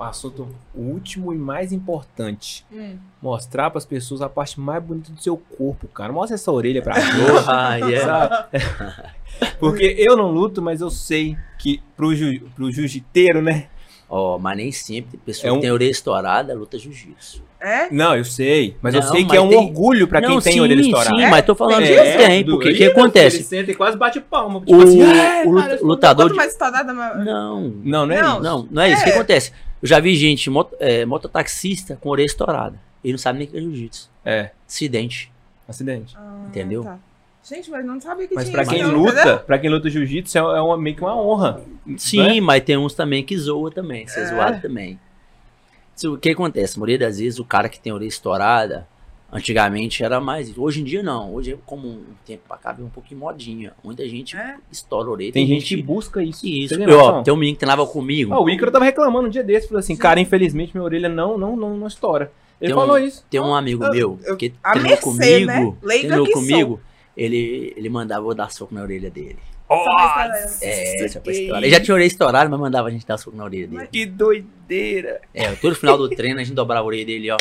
pro 0.03 0.11
assunto 0.11 0.49
último 0.74 1.33
e 1.33 1.39
mais 1.39 1.73
importante. 1.73 2.65
Hum. 2.73 2.97
Mostrar 3.23 3.70
pras 3.70 3.85
pessoas 3.85 4.20
a 4.20 4.29
parte 4.29 4.59
mais 4.59 4.83
bonita 4.83 5.12
do 5.12 5.23
seu 5.23 5.37
corpo, 5.37 5.87
cara. 5.89 6.12
Mostra 6.12 6.35
essa 6.35 6.51
orelha 6.51 6.83
pra 6.83 6.95
mim. 6.97 7.01
Ah, 7.47 7.77
yeah. 7.77 8.49
Porque 9.59 9.95
eu 9.99 10.16
não 10.16 10.31
luto, 10.31 10.61
mas 10.61 10.81
eu 10.81 10.91
sei 10.91 11.37
que 11.59 11.81
pro, 11.97 12.15
ju, 12.15 12.41
pro 12.55 12.70
jiu-jiteiro, 12.70 13.41
né? 13.41 13.66
Ó, 14.09 14.39
mas 14.39 14.57
nem 14.57 14.70
sempre 14.73 15.16
pessoa 15.19 15.49
É 15.49 15.53
um- 15.53 15.57
que 15.57 15.62
tem 15.62 15.70
orelha 15.70 15.91
estourada 15.91 16.53
luta 16.55 16.79
jiu-jitsu. 16.79 17.43
É? 17.59 17.89
Não, 17.93 18.16
eu 18.16 18.24
sei. 18.24 18.77
Mas 18.83 18.93
eu 18.95 19.01
Não, 19.01 19.09
sei 19.12 19.23
que 19.23 19.29
mas 19.29 19.39
é 19.39 19.41
um 19.41 19.49
tem- 19.49 19.59
orgulho 19.59 20.09
pra 20.09 20.20
quem 20.20 20.31
Não, 20.31 20.41
tem 20.41 20.55
sim, 20.55 20.61
orelha 20.61 20.81
estourada. 20.81 21.11
Sim, 21.16 21.23
É? 21.23 21.31
mas 21.31 21.47
tô 21.47 21.55
falando 21.55 21.83
É, 21.83 21.87
disso 21.87 22.19
tem, 22.27 22.45
do- 22.45 22.53
porque 22.55 22.70
o 22.73 22.77
que 22.77 22.85
acontece? 22.87 23.37
Ele 23.37 23.45
senta 23.45 23.70
e 23.70 23.74
quase 23.74 23.97
bate 23.97 24.20
palma. 24.20 24.59
O, 24.59 24.65
Tipo 24.65 24.83
assim, 24.83 25.01
"Ah, 25.01 25.45
o 25.47 25.87
lutador 25.87 26.29
de. 26.31 26.35
mais 26.37 26.53
estourada, 26.53 26.93
mais... 26.93 27.24
Não, 27.24 27.61
Não, 27.85 28.05
não 28.07 28.15
é 28.15 28.20
Não. 28.20 28.33
isso. 28.35 28.43
não, 28.43 28.69
não 28.70 28.83
é 28.83 28.91
isso. 28.93 29.01
O 29.01 29.05
que 29.05 29.11
É. 29.11 29.15
acontece? 29.15 29.53
Eu 29.82 29.88
já 29.88 29.98
vi 30.00 30.14
gente, 30.14 30.48
moto, 30.48 30.76
é, 30.78 31.04
mototaxista 31.04 31.96
com 32.00 32.09
orelha 32.09 32.26
estourada. 32.26 32.78
Ele 33.02 33.14
não 33.14 33.18
sabe 33.18 33.40
nem 33.40 33.48
que 33.48 33.56
é 33.56 33.60
jiu-jitsu. 33.60 34.09
É, 34.24 34.50
Acidente. 34.68 35.32
acidente. 35.68 36.14
Ah, 36.16 36.44
Entendeu? 36.48 36.84
tá. 36.84 36.98
Gente, 37.44 37.68
mas 37.70 37.84
não 37.84 38.00
sabia 38.00 38.28
que 38.28 38.34
Mas 38.36 38.44
tinha 38.44 38.52
pra 38.52 38.62
isso, 38.62 38.70
quem 38.72 38.82
não, 38.84 38.92
luta, 39.02 39.12
entendeu? 39.20 39.38
pra 39.40 39.59
quem 39.59 39.68
luta 39.68 39.90
jiu-jitsu 39.90 40.38
é 40.38 40.40
é 40.40 40.60
uma, 40.60 40.78
meio 40.78 40.94
que 40.94 41.02
uma 41.02 41.16
honra. 41.20 41.60
Sim, 41.96 42.18
né? 42.22 42.40
mas 42.40 42.62
tem 42.62 42.76
uns 42.76 42.94
também 42.94 43.24
que 43.24 43.36
zoa 43.36 43.68
também, 43.72 44.06
ser 44.06 44.20
É. 44.20 44.26
zoado 44.26 44.60
também. 44.62 45.00
Se- 45.96 46.06
O 46.06 46.16
que 46.16 46.30
acontece? 46.30 46.76
A 46.76 46.78
maioria 46.78 46.98
das 47.00 47.18
vezes 47.18 47.40
o 47.40 47.44
cara 47.44 47.68
que 47.68 47.80
tem 47.80 47.90
a 47.90 47.96
orelha 47.96 48.09
estourada, 48.09 48.86
antigamente 49.32 50.04
era 50.04 50.20
mais. 50.20 50.56
Hoje 50.56 50.80
em 50.82 50.84
dia 50.84 51.02
não. 51.02 51.32
Hoje, 51.32 51.59
como 51.64 51.88
um 51.88 52.02
tempo 52.26 52.42
pra 52.46 52.56
cá, 52.59 52.72
veio 52.72 52.86
um 52.86 52.90
pouquinho 52.90 53.18
modinha. 53.20 53.72
Muita 53.82 54.06
gente 54.09 54.36
É? 54.36 54.56
estoura 54.70 55.09
a 55.09 55.12
orelha. 55.12 55.32
Tem 55.32 55.46
gente 55.46 55.74
que 55.76 55.82
busca 55.82 56.22
isso. 56.22 56.46
Isso. 56.46 56.76
Tem 56.76 56.88
Eu, 56.88 56.98
ó, 56.98 57.22
tem 57.22 57.32
um 57.32 57.36
menino 57.36 57.56
que 57.56 57.60
treinava 57.60 57.86
comigo. 57.86 58.32
Ah, 58.34 58.40
o 58.40 58.48
Ícaro 58.50 58.70
tava 58.70 58.84
reclamando 58.84 59.26
um 59.28 59.30
dia 59.30 59.42
desse, 59.42 59.66
falou 59.68 59.80
assim, 59.80 59.96
cara, 59.96 60.20
infelizmente 60.20 60.72
minha 60.74 60.84
orelha 60.84 61.09
não, 61.09 61.38
não, 61.38 61.56
não, 61.56 61.76
não 61.76 61.86
estoura. 61.86 62.30
Ele 62.60 62.72
Tem 62.72 62.76
um- 62.76 62.80
falou 62.86 62.98
isso. 62.98 63.24
Tem 63.28 63.40
um 63.40 63.54
amigo 63.54 63.82
Eu- 63.84 63.90
meu 63.92 64.18
eu- 64.24 64.36
que 64.36 64.52
a 64.62 64.72
treinou 64.72 64.90
mercê, 64.90 65.02
comigo. 65.02 65.46
né? 65.46 65.74
Treinou 65.98 66.26
que 66.26 66.32
comigo. 66.32 66.80
Ele, 67.16 67.72
ele 67.76 67.88
mandava 67.88 68.24
eu 68.26 68.34
dar 68.34 68.50
soco 68.52 68.74
na 68.74 68.82
orelha 68.82 69.10
dele. 69.10 69.36
Nossa, 69.68 70.59
É, 70.64 71.04
essa 71.04 71.20
foi. 71.20 71.34
Ele 71.34 71.70
já 71.70 71.80
tinha 71.80 71.94
orelha 71.94 72.06
estourada, 72.06 72.48
mas 72.50 72.60
mandava 72.60 72.88
a 72.88 72.90
gente 72.90 73.06
dar 73.06 73.16
soco 73.16 73.34
na 73.36 73.44
orelha 73.44 73.66
dele. 73.66 73.88
Que 73.90 74.04
doideira. 74.06 75.20
É, 75.32 75.50
todo 75.52 75.74
final 75.74 75.96
do 75.96 76.09
treino 76.10 76.38
a 76.40 76.44
gente 76.44 76.54
dobrava 76.54 76.82
a 76.82 76.86
orelha 76.86 77.06
dele, 77.06 77.30
ó. 77.30 77.36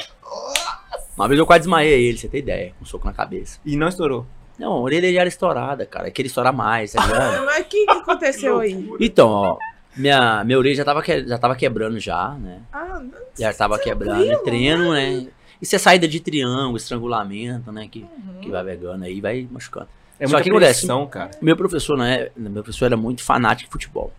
Uma 1.18 1.28
vez 1.28 1.40
eu 1.40 1.46
quase 1.46 1.62
desmaiei 1.62 2.08
ele, 2.08 2.18
você 2.18 2.28
tem 2.28 2.40
ideia, 2.40 2.74
com 2.78 2.84
um 2.84 2.88
soco 2.88 3.06
na 3.06 3.14
cabeça. 3.14 3.60
E 3.66 3.76
não 3.76 3.88
estourou. 3.88 4.26
Não, 4.58 4.72
a 4.74 4.80
orelha 4.80 5.02
dele 5.02 5.18
era 5.18 5.28
estourada, 5.28 5.86
cara. 5.86 6.08
É 6.08 6.12
que 6.12 6.22
ele 6.22 6.28
estoura 6.28 6.52
mais, 6.52 6.94
tá 6.94 7.06
ligado? 7.06 7.46
Mas 7.46 7.66
o 7.66 7.70
que, 7.70 7.86
que 7.86 7.92
aconteceu 7.92 8.60
aí? 8.60 8.90
Então, 9.00 9.28
ó, 9.30 9.58
minha, 9.96 10.44
minha 10.44 10.58
orelha 10.58 10.76
já 10.76 10.86
tava, 10.86 11.02
que- 11.02 11.28
já 11.28 11.38
tava 11.38 11.56
quebrando 11.56 12.00
já, 12.00 12.30
né? 12.36 12.62
Ah, 12.72 13.02
Já 13.38 13.54
tava 13.54 13.78
quebrando 13.80 14.24
em 14.24 14.44
treino, 14.44 14.94
né? 14.94 15.28
Isso 15.62 15.76
é 15.76 15.80
saída 15.80 16.08
de 16.08 16.20
triângulo, 16.20 16.78
estrangulamento, 16.78 17.72
né? 17.72 17.88
Que, 17.90 18.06
que 18.42 18.50
vai 18.50 18.64
pegando 18.64 19.04
aí, 19.04 19.20
vai 19.22 19.48
machucando. 19.52 19.88
É 20.20 20.26
Só 20.28 20.34
muita 20.34 20.44
que 20.44 20.50
acontece- 20.50 20.80
pressão, 20.82 21.08
cara. 21.08 21.32
Meu 21.42 21.56
professor, 21.58 21.98
né? 21.98 22.30
Meu 22.36 22.64
professor 22.64 22.86
era 22.86 22.98
muito 22.98 23.24
fanático 23.24 23.68
de 23.70 23.72
futebol. 23.74 24.12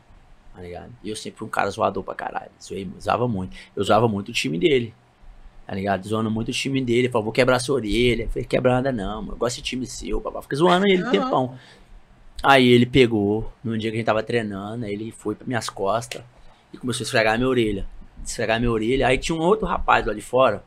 Tá 0.55 0.60
ligado? 0.60 0.90
E 1.02 1.09
eu 1.10 1.16
sempre 1.16 1.39
fui 1.39 1.48
um 1.48 1.51
cara 1.51 1.70
zoador 1.70 2.02
pra 2.05 2.14
caralho. 2.14 2.51
Zoei, 2.62 2.89
usava 2.98 3.27
muito. 3.27 3.56
Eu 3.74 3.81
usava 3.82 4.06
muito 4.09 4.28
o 4.28 4.32
time 4.32 4.59
dele. 4.59 4.93
Tá 5.72 5.76
ligado? 5.76 6.06
Zoando 6.06 6.30
muito 6.30 6.50
o 6.50 6.52
time 6.52 6.84
dele. 6.84 7.08
Falou, 7.08 7.24
vou 7.24 7.32
quebrar 7.32 7.58
sua 7.58 7.76
orelha. 7.76 8.24
Eu 8.24 8.28
falei, 8.28 8.44
quebrar 8.44 8.74
nada 8.74 8.92
não, 8.92 9.22
mano. 9.22 9.32
Eu 9.32 9.36
gosto 9.38 9.56
de 9.56 9.62
time 9.62 9.86
seu, 9.86 10.20
papá. 10.20 10.42
Fica 10.42 10.54
zoando 10.54 10.86
ele 10.86 11.02
um 11.02 11.10
tempão. 11.10 11.56
Aí 12.42 12.68
ele 12.68 12.84
pegou, 12.84 13.50
num 13.64 13.78
dia 13.78 13.90
que 13.90 13.96
a 13.96 13.98
gente 13.98 14.04
tava 14.04 14.22
treinando, 14.22 14.84
aí 14.84 14.92
ele 14.92 15.10
foi 15.10 15.34
pra 15.34 15.46
minhas 15.46 15.70
costas 15.70 16.20
e 16.74 16.76
começou 16.76 17.04
a 17.04 17.06
esfregar 17.06 17.38
minha 17.38 17.48
orelha. 17.48 17.86
Esfregar 18.22 18.60
minha 18.60 18.70
orelha. 18.70 19.06
Aí 19.06 19.16
tinha 19.16 19.34
um 19.34 19.40
outro 19.40 19.64
rapaz 19.64 20.04
lá 20.04 20.12
de 20.12 20.20
fora. 20.20 20.62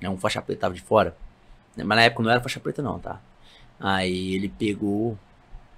Né, 0.00 0.08
um 0.08 0.16
faixa 0.16 0.42
preta 0.42 0.62
tava 0.62 0.74
de 0.74 0.82
fora. 0.82 1.16
Mas 1.76 1.86
na 1.86 2.02
época 2.02 2.24
não 2.24 2.30
era 2.32 2.40
faixa 2.40 2.58
preta, 2.58 2.82
não, 2.82 2.98
tá? 2.98 3.20
Aí 3.78 4.34
ele 4.34 4.48
pegou, 4.48 5.16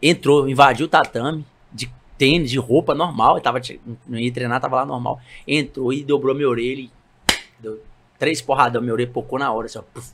entrou, 0.00 0.48
invadiu 0.48 0.86
o 0.86 0.88
tatame 0.88 1.44
de 1.70 1.92
tênis, 2.16 2.50
de 2.50 2.58
roupa 2.58 2.94
normal. 2.94 3.34
Ele 3.34 3.42
tava, 3.44 3.60
não 4.06 4.18
ia 4.18 4.32
treinar, 4.32 4.62
tava 4.62 4.76
lá 4.76 4.86
normal. 4.86 5.20
Entrou 5.46 5.92
e 5.92 6.02
dobrou 6.02 6.34
minha 6.34 6.48
orelha 6.48 6.80
e 6.80 6.90
deu 7.60 7.82
três 8.18 8.40
porradas. 8.42 8.80
Minha 8.80 8.92
orelha 8.92 9.10
pocou 9.10 9.38
na 9.38 9.52
hora, 9.52 9.66
assim, 9.66 9.78
ó, 9.78 9.82
puf, 9.82 10.12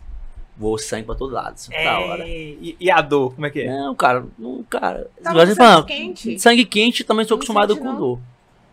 voou 0.57 0.79
sangue 0.79 1.07
pra 1.07 1.15
todo 1.15 1.33
lado, 1.33 1.55
assim, 1.55 1.71
da 1.73 1.99
hora. 2.01 2.27
E, 2.27 2.77
e 2.79 2.91
a 2.91 3.01
dor, 3.01 3.35
como 3.35 3.47
é 3.47 3.51
que 3.51 3.61
é? 3.61 3.67
Não, 3.69 3.95
cara, 3.95 4.25
não, 4.39 4.63
cara. 4.65 5.09
Com 5.25 5.33
sangue 5.33 5.55
fala, 5.55 5.85
quente? 5.85 6.39
Sangue 6.39 6.65
quente 6.65 7.05
também 7.05 7.25
sou 7.25 7.37
Não 7.37 7.41
acostumado 7.41 7.77
com 7.77 7.85
não. 7.85 7.97
dor. 7.99 8.19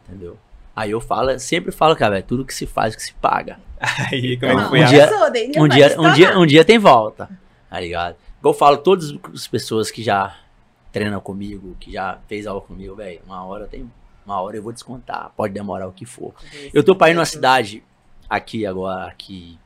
Entendeu? 0.07 0.37
Aí 0.75 0.91
eu 0.91 1.01
falo, 1.01 1.37
sempre 1.39 1.71
falo, 1.71 1.95
cara, 1.95 2.19
é 2.19 2.21
tudo 2.21 2.45
que 2.45 2.53
se 2.53 2.65
faz 2.65 2.95
que 2.95 3.01
se 3.03 3.13
paga. 3.13 3.59
Aí, 4.11 4.37
como 4.37 4.51
é 4.51 4.55
que 4.63 4.69
foi 4.69 4.81
um 4.81 4.85
dia- 4.85 5.09
Um 5.57 5.67
dia, 5.67 6.01
um, 6.01 6.13
dia, 6.13 6.39
um 6.39 6.45
dia 6.45 6.65
tem 6.65 6.77
volta, 6.79 7.29
tá 7.69 7.79
ligado? 7.79 8.15
Igual 8.39 8.53
eu 8.53 8.57
falo, 8.57 8.77
todas 8.77 9.13
as 9.33 9.47
pessoas 9.47 9.91
que 9.91 10.01
já 10.01 10.37
treinam 10.91 11.19
comigo, 11.19 11.75
que 11.79 11.91
já 11.91 12.17
fez 12.27 12.47
aula 12.47 12.61
comigo, 12.61 12.95
velho, 12.95 13.19
uma 13.25 13.43
hora 13.45 13.67
tem. 13.67 13.89
Uma 14.25 14.41
hora 14.41 14.55
eu 14.57 14.61
vou 14.63 14.71
descontar, 14.71 15.31
pode 15.35 15.53
demorar 15.53 15.87
o 15.87 15.91
que 15.91 16.05
for. 16.05 16.33
Eu 16.73 16.83
tô 16.83 16.95
pra 16.95 17.09
ir 17.09 17.13
numa 17.15 17.25
cidade 17.25 17.83
aqui 18.29 18.65
agora, 18.65 19.07
aqui 19.07 19.57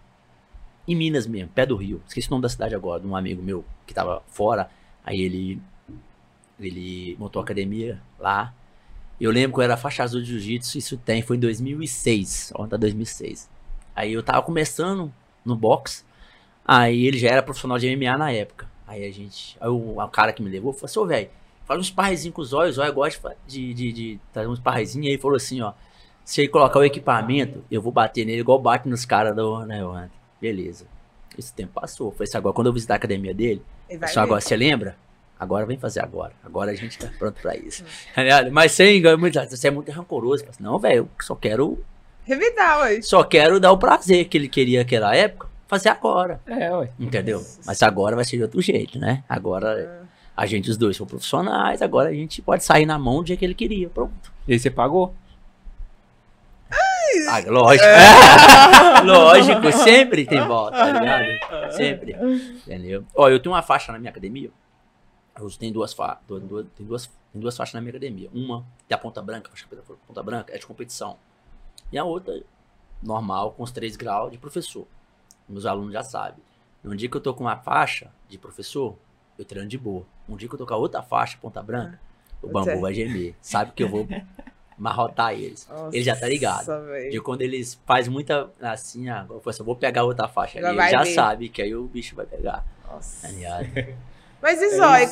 em 0.87 0.95
Minas 0.95 1.27
mesmo, 1.27 1.49
pé 1.49 1.65
do 1.65 1.75
Rio. 1.75 2.01
Esqueci 2.07 2.27
o 2.27 2.31
nome 2.31 2.43
da 2.43 2.49
cidade 2.49 2.75
agora, 2.75 3.01
de 3.01 3.07
um 3.07 3.15
amigo 3.15 3.41
meu 3.41 3.65
que 3.85 3.93
tava 3.93 4.21
fora. 4.27 4.69
Aí 5.03 5.21
ele 5.21 5.61
ele 6.59 7.15
montou 7.19 7.39
a 7.39 7.43
academia 7.43 8.01
lá. 8.19 8.53
Eu 9.19 9.31
lembro 9.31 9.55
que 9.55 9.59
eu 9.59 9.63
era 9.63 9.77
faixa 9.77 10.03
azul 10.03 10.21
de 10.21 10.27
jiu-jitsu, 10.27 10.77
isso 10.77 10.97
tem, 10.97 11.21
foi 11.21 11.37
em 11.37 11.39
2006, 11.39 12.53
ontem 12.55 12.71
tá 12.71 12.77
2006. 12.77 13.49
Aí 13.95 14.13
eu 14.13 14.23
tava 14.23 14.41
começando 14.41 15.13
no 15.45 15.55
box, 15.55 16.05
aí 16.65 17.05
ele 17.05 17.17
já 17.17 17.29
era 17.29 17.43
profissional 17.43 17.77
de 17.77 17.95
MMA 17.95 18.17
na 18.17 18.31
época. 18.31 18.69
Aí 18.87 19.05
a 19.05 19.11
gente, 19.11 19.57
aí 19.61 19.69
o, 19.69 19.99
o 19.99 20.07
cara 20.09 20.33
que 20.33 20.41
me 20.41 20.49
levou 20.49 20.73
falou 20.73 20.85
assim, 20.85 20.99
ô 20.99 21.05
velho, 21.05 21.29
faz 21.65 21.79
uns 21.79 21.91
parrezinhos 21.91 22.35
com 22.35 22.41
os 22.41 22.53
olhos, 22.53 22.77
o 22.77 22.81
zóio 22.81 22.93
gosta 22.93 23.37
de, 23.47 23.73
de, 23.73 23.91
de, 23.91 23.93
de 23.93 24.19
trazer 24.31 24.49
uns 24.49 24.59
parrezinhos. 24.59 25.07
Aí 25.07 25.17
falou 25.17 25.37
assim, 25.37 25.61
ó, 25.61 25.73
Se 26.23 26.41
ele 26.41 26.47
colocar 26.49 26.79
o 26.79 26.83
equipamento, 26.83 27.63
eu 27.69 27.81
vou 27.81 27.91
bater 27.91 28.25
nele 28.25 28.39
igual 28.41 28.59
bate 28.59 28.87
nos 28.87 29.05
caras 29.05 29.35
do, 29.35 29.65
né, 29.65 29.85
Hunter? 29.85 30.09
Beleza. 30.39 30.85
Esse 31.37 31.53
tempo 31.53 31.73
passou. 31.73 32.11
Foi 32.11 32.25
isso 32.25 32.37
agora. 32.37 32.53
Quando 32.53 32.67
eu 32.67 32.73
visitar 32.73 32.93
a 32.95 32.97
academia 32.97 33.33
dele, 33.33 33.61
E 33.89 33.97
só 34.07 34.21
agora, 34.21 34.39
você 34.39 34.55
lembra? 34.55 34.95
Agora 35.39 35.65
vem 35.65 35.77
fazer 35.77 36.01
agora. 36.01 36.31
Agora 36.43 36.71
a 36.71 36.75
gente 36.75 36.97
tá 36.97 37.09
pronto 37.19 37.41
pra 37.41 37.55
isso. 37.57 37.83
Ligado? 38.15 38.51
Mas 38.51 38.71
sem 38.71 39.01
muito, 39.17 39.39
você 39.49 39.67
é 39.67 39.71
muito 39.71 39.91
rancoroso. 39.91 40.45
Assim, 40.47 40.63
Não, 40.63 40.79
velho, 40.79 40.97
eu 40.97 41.09
só 41.21 41.35
quero, 41.35 41.83
Revidar 42.23 42.81
hoje. 42.81 43.03
só 43.03 43.23
quero 43.23 43.59
dar 43.59 43.71
o 43.71 43.77
prazer 43.77 44.25
que 44.25 44.37
ele 44.37 44.47
queria 44.47 44.79
naquela 44.79 45.13
época, 45.13 45.47
fazer 45.67 45.89
agora. 45.89 46.39
É, 46.45 46.71
ué. 46.73 46.89
Entendeu? 46.97 47.43
Mas 47.65 47.81
agora 47.83 48.15
vai 48.15 48.23
ser 48.23 48.37
de 48.37 48.43
outro 48.43 48.61
jeito, 48.61 48.97
né? 48.97 49.23
Agora 49.27 50.07
a 50.35 50.45
gente, 50.45 50.69
os 50.69 50.77
dois 50.77 50.95
são 50.95 51.05
profissionais, 51.05 51.81
agora 51.81 52.09
a 52.09 52.13
gente 52.13 52.41
pode 52.41 52.63
sair 52.63 52.85
na 52.85 52.97
mão 52.97 53.17
do 53.17 53.25
dia 53.25 53.35
que 53.37 53.43
ele 53.43 53.53
queria. 53.53 53.89
Pronto. 53.89 54.31
E 54.47 54.53
aí 54.53 54.59
você 54.59 54.69
pagou? 54.69 55.13
Ah, 57.29 57.39
lógico. 57.47 57.85
lógico, 59.05 59.71
sempre 59.83 60.25
tem 60.25 60.45
volta, 60.45 60.77
tá 60.77 60.91
ligado? 60.91 61.73
Sempre. 61.73 62.13
Entendeu? 62.67 63.05
Ó, 63.15 63.29
eu 63.29 63.39
tenho 63.39 63.53
uma 63.53 63.61
faixa 63.61 63.91
na 63.91 63.99
minha 63.99 64.11
academia. 64.11 64.51
Eu 65.39 65.49
tenho 65.51 65.73
duas, 65.73 65.93
fa 65.93 66.19
duas, 66.27 66.43
duas, 66.43 66.65
tem 66.75 66.85
duas, 66.85 67.07
tem 67.31 67.41
duas 67.41 67.57
faixas 67.57 67.73
na 67.73 67.81
minha 67.81 67.91
academia. 67.91 68.29
Uma 68.33 68.63
tem 68.87 68.95
a 68.95 68.97
ponta 68.97 69.21
branca, 69.21 69.49
faixa 69.49 69.65
preta 69.67 69.83
ponta 70.07 70.23
branca, 70.23 70.53
é 70.53 70.57
de 70.57 70.65
competição. 70.65 71.17
E 71.91 71.97
a 71.97 72.03
outra, 72.03 72.41
normal, 73.01 73.51
com 73.51 73.63
os 73.63 73.71
três 73.71 73.95
graus 73.95 74.31
de 74.31 74.37
professor. 74.37 74.87
Meus 75.47 75.65
alunos 75.65 75.93
já 75.93 76.03
sabem. 76.03 76.43
No 76.83 76.95
dia 76.95 77.09
que 77.09 77.17
eu 77.17 77.21
tô 77.21 77.33
com 77.33 77.43
uma 77.45 77.57
faixa 77.57 78.11
de 78.29 78.37
professor, 78.37 78.95
eu 79.37 79.45
treino 79.45 79.67
de 79.67 79.77
boa. 79.77 80.05
Um 80.27 80.35
dia 80.35 80.47
que 80.47 80.55
eu 80.55 80.59
tô 80.59 80.65
com 80.65 80.73
a 80.73 80.77
outra 80.77 81.01
faixa, 81.01 81.37
ponta 81.41 81.61
branca, 81.61 81.99
o 82.41 82.47
bambu 82.47 82.79
vai 82.79 82.93
gemer. 82.93 83.35
Sabe 83.41 83.71
que 83.71 83.83
eu 83.83 83.89
vou 83.89 84.07
marrotar 84.83 85.31
eles. 85.33 85.67
Ele 85.93 86.03
já 86.03 86.13
tá 86.15 86.27
ligado. 86.27 86.57
Nossa, 86.57 86.81
velho. 86.81 87.11
De 87.11 87.21
quando 87.21 87.41
eles 87.41 87.79
fazem 87.85 88.11
muita 88.11 88.51
assim, 88.61 89.07
ah, 89.09 89.25
eu 89.29 89.41
assim, 89.45 89.61
eu 89.61 89.65
vou 89.65 89.77
pegar 89.77 90.03
outra 90.03 90.27
faixa 90.27 90.59
Ele 90.59 90.89
já 90.89 91.03
ver. 91.03 91.13
sabe 91.13 91.47
que 91.47 91.61
aí 91.61 91.73
o 91.73 91.85
bicho 91.85 92.15
vai 92.15 92.25
pegar. 92.25 92.65
Tá 92.83 92.93
Nossa. 92.93 93.27
ligado? 93.29 93.67
Mas 94.41 94.61
e 94.61 94.75
Zói, 94.75 95.07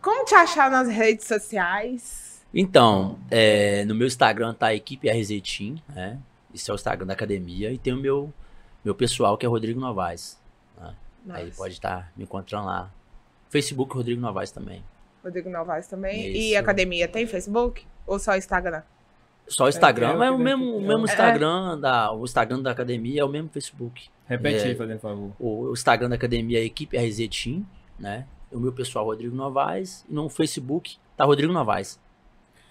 como 0.00 0.24
te 0.24 0.34
achar 0.34 0.70
nas 0.70 0.88
redes 0.88 1.26
sociais? 1.26 2.40
Então, 2.52 3.18
é, 3.30 3.84
no 3.84 3.94
meu 3.94 4.06
Instagram 4.06 4.54
tá 4.54 4.68
a 4.68 4.74
equipe 4.74 5.10
RZ 5.10 5.28
Team, 5.42 5.76
né? 5.94 6.18
Esse 6.54 6.70
é 6.70 6.74
o 6.74 6.76
Instagram 6.76 7.06
da 7.06 7.12
academia. 7.12 7.70
E 7.70 7.76
tem 7.76 7.92
o 7.92 7.98
meu, 7.98 8.32
meu 8.82 8.94
pessoal, 8.94 9.36
que 9.36 9.44
é 9.44 9.48
Rodrigo 9.48 9.78
Novaes. 9.78 10.40
Aí 11.28 11.44
Nossa. 11.44 11.56
pode 11.58 11.74
estar 11.74 12.10
me 12.16 12.24
encontrando 12.24 12.66
lá. 12.66 12.90
Facebook 13.50 13.94
Rodrigo 13.94 14.20
Novaes 14.20 14.50
também. 14.50 14.82
Rodrigo 15.22 15.50
Novaes 15.50 15.86
também. 15.86 16.28
E 16.28 16.50
Isso. 16.50 16.58
academia 16.58 17.06
tem 17.06 17.26
Facebook? 17.26 17.86
Ou 18.06 18.18
só 18.18 18.34
Instagram? 18.36 18.82
Só 19.52 19.64
o 19.64 19.68
Instagram, 19.68 20.10
é, 20.10 20.14
mas 20.16 20.28
é 20.28 20.30
o 20.30 20.36
que- 20.36 20.42
mesmo, 20.42 20.64
o 20.64 20.78
é 20.78 20.86
mesmo 20.86 21.02
o- 21.02 21.04
Instagram 21.06 21.78
da, 21.78 22.12
o 22.12 22.24
Instagram 22.24 22.62
da 22.62 22.70
academia 22.70 23.20
é 23.20 23.24
o 23.24 23.28
mesmo 23.28 23.48
Facebook. 23.48 24.08
Repete 24.26 24.64
É. 24.64 24.68
aí, 24.68 24.74
fazendo 24.76 25.00
favor. 25.00 25.32
O, 25.38 25.64
o 25.68 25.72
Instagram 25.72 26.08
da 26.08 26.14
academia 26.14 26.58
é 26.58 26.62
a 26.62 26.64
equipe 26.64 26.96
RZ 26.96 27.28
Team, 27.28 27.66
né? 27.98 28.26
O 28.52 28.58
meu 28.60 28.72
pessoal 28.72 29.04
Rodrigo 29.04 29.34
Novaes. 29.34 30.04
E 30.08 30.14
no 30.14 30.28
Facebook 30.28 30.96
tá 31.16 31.24
Rodrigo 31.24 31.52
Novaes. 31.52 31.98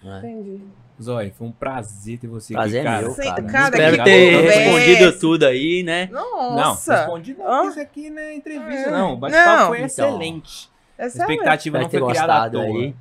né? 0.02 0.18
Entendi. 0.24 0.62
Zói, 1.02 1.30
foi 1.30 1.46
um 1.48 1.52
prazer 1.52 2.18
ter 2.18 2.26
você 2.26 2.52
Prazer 2.54 2.80
aqui, 2.80 2.88
é 2.88 2.90
cara. 2.90 3.06
meu, 3.06 3.14
cara. 3.16 3.42
cara, 3.42 3.64
Espero 3.76 3.96
que 3.98 4.04
ter 4.04 4.36
conversa. 4.36 4.58
respondido 4.60 5.18
tudo 5.20 5.44
aí, 5.46 5.82
né? 5.82 6.08
Não, 6.12 6.56
Nossa. 6.56 6.96
respondi 6.96 7.34
não, 7.34 7.46
Hã? 7.46 7.56
porque 7.56 7.68
isso 7.68 7.80
aqui 7.80 8.10
não 8.10 8.22
é 8.22 8.34
entrevista, 8.34 8.88
É. 8.88 8.90
não. 8.90 9.14
O 9.14 9.16
bate-papo 9.16 9.50
Não. 9.60 9.66
foi 9.68 9.76
Então. 9.78 9.86
excelente. 9.86 10.70
A 10.98 11.02
Essa 11.04 11.18
é 11.18 11.20
expectativa 11.22 11.78
Espero 11.78 11.82
não 11.84 11.90
ter 11.90 11.98
foi 12.00 12.08
criada 12.10 12.32
à 12.32 12.36
gostado 12.48 12.58
toa. 12.66 12.76
aí. 12.78 12.94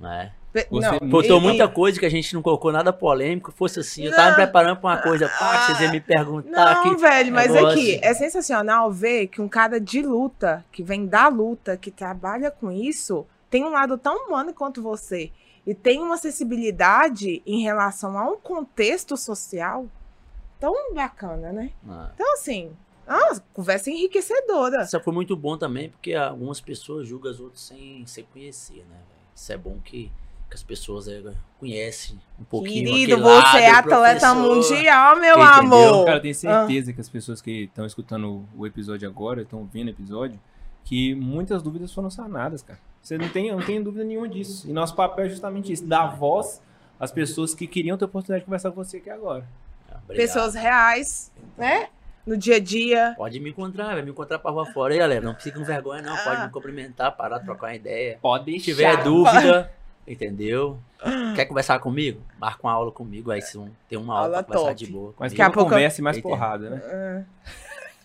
Né? 0.00 0.32
Não. 0.70 0.98
Botou 1.08 1.38
e- 1.38 1.40
muita 1.40 1.68
coisa 1.68 1.98
que 1.98 2.06
a 2.06 2.10
gente 2.10 2.34
não 2.34 2.42
colocou 2.42 2.72
nada 2.72 2.92
polêmico. 2.92 3.52
Fosse 3.52 3.80
assim, 3.80 4.04
eu 4.04 4.10
tava 4.10 4.22
Não. 4.22 4.30
me 4.30 4.36
preparando 4.36 4.76
pra 4.80 4.90
uma 4.90 4.96
coisa, 5.02 5.28
pá, 5.28 5.58
que 5.58 5.66
vocês 5.66 5.80
iam 5.82 5.92
me 5.92 6.00
perguntar 6.00 6.50
Não, 6.50 6.80
aqui. 6.92 7.00
velho, 7.00 7.32
mas 7.32 7.54
aqui 7.54 8.00
é 8.02 8.12
sensacional 8.14 8.90
ver 8.90 9.28
que 9.28 9.40
um 9.40 9.48
cara 9.48 9.80
de 9.80 10.02
luta, 10.02 10.64
que 10.72 10.82
vem 10.82 11.06
da 11.06 11.28
luta, 11.28 11.76
que 11.76 11.90
trabalha 11.90 12.50
com 12.50 12.70
isso, 12.72 13.24
tem 13.48 13.64
um 13.64 13.70
lado 13.70 13.96
tão 13.96 14.26
humano 14.26 14.52
quanto 14.52 14.82
você. 14.82 15.30
E 15.66 15.74
tem 15.74 16.00
uma 16.00 16.14
acessibilidade 16.14 17.42
em 17.46 17.62
relação 17.62 18.18
a 18.18 18.24
um 18.30 18.36
contexto 18.36 19.16
social 19.16 19.86
tão 20.58 20.94
bacana, 20.94 21.52
né? 21.52 21.70
Ah. 21.88 22.10
Então, 22.14 22.32
assim, 22.34 22.70
ah, 23.06 23.40
conversa 23.54 23.90
enriquecedora. 23.90 24.82
Isso 24.82 25.00
foi 25.00 25.12
muito 25.12 25.36
bom 25.36 25.56
também, 25.56 25.90
porque 25.90 26.14
algumas 26.14 26.60
pessoas 26.60 27.06
julgam 27.06 27.30
os 27.30 27.40
outros 27.40 27.66
sem, 27.66 28.04
sem 28.06 28.24
conhecer, 28.24 28.78
né? 28.78 28.96
velho? 28.96 29.20
Isso 29.34 29.52
é 29.52 29.56
bom 29.56 29.78
que, 29.84 30.10
que 30.50 30.56
as 30.56 30.62
pessoas 30.62 31.06
é, 31.08 31.22
conhecem 31.58 32.20
um 32.38 32.44
pouquinho 32.44 32.84
Querido, 32.92 33.18
você 33.22 33.58
é 33.58 33.70
atleta 33.70 34.34
mundial, 34.34 35.16
meu 35.16 35.36
Entendeu? 35.40 35.42
amor. 35.42 36.04
Cara, 36.06 36.16
eu 36.18 36.22
tenho 36.22 36.34
certeza 36.34 36.92
que 36.92 37.00
as 37.00 37.08
pessoas 37.08 37.40
que 37.40 37.64
estão 37.64 37.86
escutando 37.86 38.44
o 38.56 38.66
episódio 38.66 39.08
agora, 39.08 39.42
estão 39.42 39.64
vendo 39.72 39.86
o 39.86 39.90
episódio, 39.90 40.38
que 40.84 41.14
muitas 41.14 41.62
dúvidas 41.62 41.92
foram 41.94 42.10
sanadas, 42.10 42.62
cara. 42.62 42.78
Você 43.00 43.16
não 43.16 43.28
tem, 43.28 43.50
não 43.52 43.62
tem 43.62 43.82
dúvida 43.82 44.04
nenhuma 44.04 44.28
disso. 44.28 44.68
E 44.68 44.72
nosso 44.72 44.94
papel 44.96 45.26
é 45.26 45.28
justamente 45.28 45.72
isso, 45.72 45.86
dar 45.86 46.08
voz 46.16 46.60
às 46.98 47.12
pessoas 47.12 47.54
que 47.54 47.66
queriam 47.66 47.96
ter 47.96 48.04
a 48.04 48.08
oportunidade 48.08 48.40
de 48.40 48.46
conversar 48.46 48.70
com 48.72 48.82
você 48.84 48.96
aqui 48.98 49.08
agora. 49.08 49.46
Ah, 49.88 49.98
obrigado. 50.04 50.26
Pessoas 50.26 50.54
reais, 50.54 51.32
né? 51.56 51.88
No 52.26 52.36
dia 52.36 52.56
a 52.56 52.60
dia. 52.60 53.14
Pode 53.16 53.40
me 53.40 53.50
encontrar, 53.50 53.94
vai 53.94 54.02
me 54.02 54.10
encontrar 54.10 54.38
pra 54.38 54.50
rua 54.50 54.66
fora 54.66 54.92
aí, 54.92 54.98
galera. 54.98 55.24
Não 55.24 55.34
fica 55.34 55.58
com 55.58 55.64
vergonha, 55.64 56.02
não. 56.02 56.14
Pode 56.16 56.36
Ah. 56.42 56.46
me 56.46 56.52
cumprimentar, 56.52 57.16
parar, 57.16 57.38
trocar 57.40 57.68
uma 57.68 57.74
ideia. 57.74 58.18
Pode 58.20 58.52
Se 58.58 58.64
tiver 58.66 59.02
dúvida, 59.02 59.72
entendeu? 60.06 60.78
Quer 61.34 61.46
conversar 61.46 61.78
comigo? 61.78 62.20
Marca 62.38 62.60
uma 62.62 62.72
aula 62.72 62.90
comigo, 62.92 63.30
aí 63.30 63.40
vocês 63.40 63.54
vão 63.54 63.70
ter 63.88 63.96
uma 63.96 64.14
aula, 64.14 64.26
Aula 64.26 64.42
pra 64.42 64.56
conversar 64.56 64.74
top. 64.76 64.84
de 64.86 64.92
boa. 64.92 65.14
Mas 65.18 65.32
que 65.32 65.40
a 65.42 65.50
pouco- 65.50 65.70
conversa 65.70 66.02
mais 66.02 66.20
porrada, 66.20 66.70
né? 66.70 67.24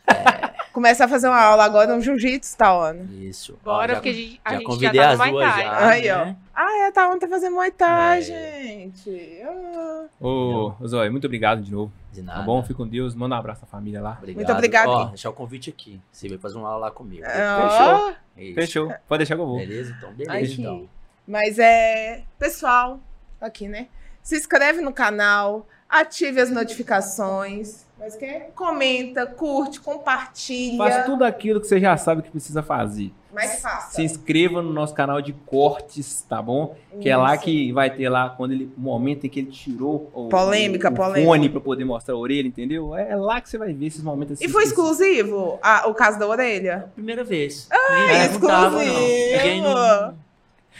Começa 0.71 1.05
a 1.05 1.07
fazer 1.07 1.29
uma 1.29 1.39
aula 1.41 1.63
agora 1.63 1.95
no 1.95 2.01
jiu-jitsu, 2.01 2.57
tá, 2.57 2.69
Ana? 2.69 3.07
Isso. 3.13 3.57
Ó, 3.65 3.71
Bora, 3.71 3.93
já, 3.93 3.93
porque 3.95 4.09
a 4.09 4.13
gente, 4.13 4.41
a 4.43 4.51
já 4.51 4.57
gente 4.59 4.81
já 4.81 4.91
tá 4.93 5.09
as 5.11 5.19
no 5.19 5.25
Muay 5.25 5.31
duas 5.31 5.53
Thai. 5.53 5.63
já. 5.63 5.87
Aí, 5.87 6.11
ó. 6.11 6.25
né? 6.25 6.37
Ah, 6.53 6.77
é, 6.79 6.91
tá, 6.91 7.05
Ana 7.05 7.19
tá 7.19 7.27
fazendo 7.29 7.53
Muay 7.55 7.71
Thai, 7.71 8.17
É. 8.17 8.21
gente. 8.21 9.41
Ah. 9.45 10.05
Ô, 10.19 10.73
Zóia, 10.85 11.09
muito 11.09 11.23
obrigado 11.25 11.61
de 11.61 11.71
novo. 11.71 11.93
De 12.11 12.21
nada. 12.21 12.39
Tá 12.39 12.45
bom? 12.45 12.61
Fica 12.61 12.73
com 12.75 12.87
Deus. 12.87 13.15
Manda 13.15 13.35
um 13.35 13.39
abraço 13.39 13.63
à 13.63 13.67
família 13.67 14.01
lá. 14.01 14.17
Obrigado. 14.17 14.35
Muito 14.35 14.51
obrigado. 14.51 14.89
Ó, 14.89 15.05
deixar 15.05 15.29
o 15.29 15.33
convite 15.33 15.69
aqui. 15.69 15.99
Você 16.11 16.27
veio 16.27 16.39
fazer 16.41 16.57
uma 16.57 16.67
aula 16.67 16.87
lá 16.87 16.91
comigo. 16.91 17.23
Ah, 17.25 18.13
Isso. 18.37 18.53
Fechou. 18.55 18.93
Pode 19.07 19.19
deixar 19.19 19.35
que 19.35 19.41
eu 19.41 19.47
vou. 19.47 19.57
Beleza? 19.57 19.95
Então, 19.97 20.11
beleza, 20.13 20.61
então. 20.61 20.89
Mas 21.27 21.59
é. 21.59 22.23
Pessoal, 22.37 22.99
aqui, 23.39 23.67
né? 23.67 23.87
Se 24.21 24.37
inscreve 24.37 24.81
no 24.81 24.93
canal, 24.93 25.67
ative 25.89 26.41
as 26.41 26.49
notificações. 26.49 27.85
Mas 27.97 28.15
que? 28.15 28.27
Comenta, 28.55 29.25
curte, 29.25 29.79
compartilha. 29.79 30.77
Faz 30.77 31.05
tudo 31.05 31.23
aquilo 31.23 31.61
que 31.61 31.67
você 31.67 31.79
já 31.79 31.95
sabe 31.95 32.21
que 32.21 32.29
precisa 32.29 32.61
fazer. 32.61 33.11
Mas 33.33 33.61
faça. 33.61 33.95
Se 33.95 34.01
inscreva 34.01 34.61
no 34.61 34.71
nosso 34.71 34.93
canal 34.93 35.21
de 35.21 35.33
cortes, 35.33 36.21
tá 36.21 36.41
bom? 36.41 36.75
Que 37.01 37.09
é 37.09 37.17
lá 37.17 37.35
Isso. 37.35 37.43
que 37.43 37.71
vai 37.73 37.89
ter 37.89 38.07
lá 38.07 38.29
quando 38.29 38.53
ele, 38.53 38.71
o 38.77 38.79
momento 38.79 39.25
em 39.25 39.29
que 39.29 39.41
ele 39.41 39.51
tirou 39.51 40.09
o, 40.13 40.29
Polêmica, 40.29 40.89
o, 40.89 40.93
o 40.93 40.95
polêmica. 40.95 41.25
fone 41.25 41.49
pra 41.49 41.59
poder 41.59 41.83
mostrar 41.83 42.13
a 42.13 42.17
orelha, 42.17 42.47
entendeu? 42.47 42.95
É 42.95 43.13
lá 43.15 43.41
que 43.41 43.49
você 43.49 43.57
vai 43.57 43.73
ver 43.73 43.87
esses 43.87 44.01
momentos 44.01 44.35
assim. 44.35 44.45
E 44.45 44.49
foi 44.49 44.63
exclusivo 44.63 45.59
ah, 45.61 45.83
o 45.87 45.93
caso 45.93 46.17
da 46.17 46.25
orelha? 46.25 46.89
Primeira 46.95 47.25
vez. 47.25 47.67
Ah, 47.69 47.77
não. 47.89 48.25
exclusivo. 48.25 48.99
Ninguém 48.99 49.61
não, 49.61 50.15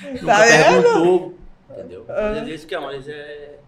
nunca 0.03 0.25
Tá 0.25 0.41
vendo? 0.43 0.83
perguntou. 0.83 1.33
Entendeu? 1.71 2.05
Ah. 2.09 2.29
Às 2.29 2.45
vezes 2.47 2.65
que 2.65 2.75
é, 2.75 2.79
mas 2.79 3.07
é. 3.07 3.59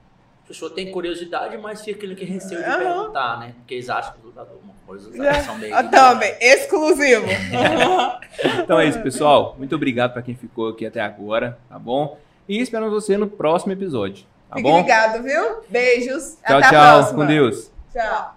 A 0.44 0.48
pessoa 0.48 0.72
tem 0.74 0.90
curiosidade, 0.91 1.58
mas 1.58 1.82
fica 1.84 1.98
aquele 1.98 2.16
que 2.16 2.24
receio 2.24 2.62
de 2.64 2.66
Aham. 2.70 2.78
perguntar, 2.78 3.40
né? 3.40 3.54
Porque 3.58 3.74
eles 3.74 3.90
acham 3.90 4.14
que 4.14 4.20
os 4.20 4.26
lutadores, 4.26 4.62
os 4.88 5.06
lutadores 5.08 5.44
são 5.45 5.58
meio. 5.58 5.76
Ah, 5.76 5.84
também, 5.84 6.34
exclusivo. 6.40 7.26
Então 8.64 8.80
é 8.80 8.86
isso, 8.86 9.02
pessoal. 9.02 9.56
Muito 9.58 9.76
obrigado 9.76 10.14
pra 10.14 10.22
quem 10.22 10.36
ficou 10.36 10.70
aqui 10.70 10.86
até 10.86 11.02
agora, 11.02 11.58
tá 11.68 11.78
bom? 11.78 12.18
E 12.48 12.62
esperamos 12.62 12.94
você 12.94 13.18
no 13.18 13.28
próximo 13.28 13.74
episódio, 13.74 14.26
tá 14.49 14.56
Fique 14.56 14.70
bom? 14.70 14.78
ligado, 14.78 15.22
viu? 15.24 15.58
Beijos. 15.70 16.38
Tchau, 16.45 16.58
Até 16.60 16.68
a 16.68 16.70
tchau. 16.70 16.94
próxima. 16.98 17.20
Com 17.20 17.26
Deus. 17.28 17.72
Tchau. 17.91 18.34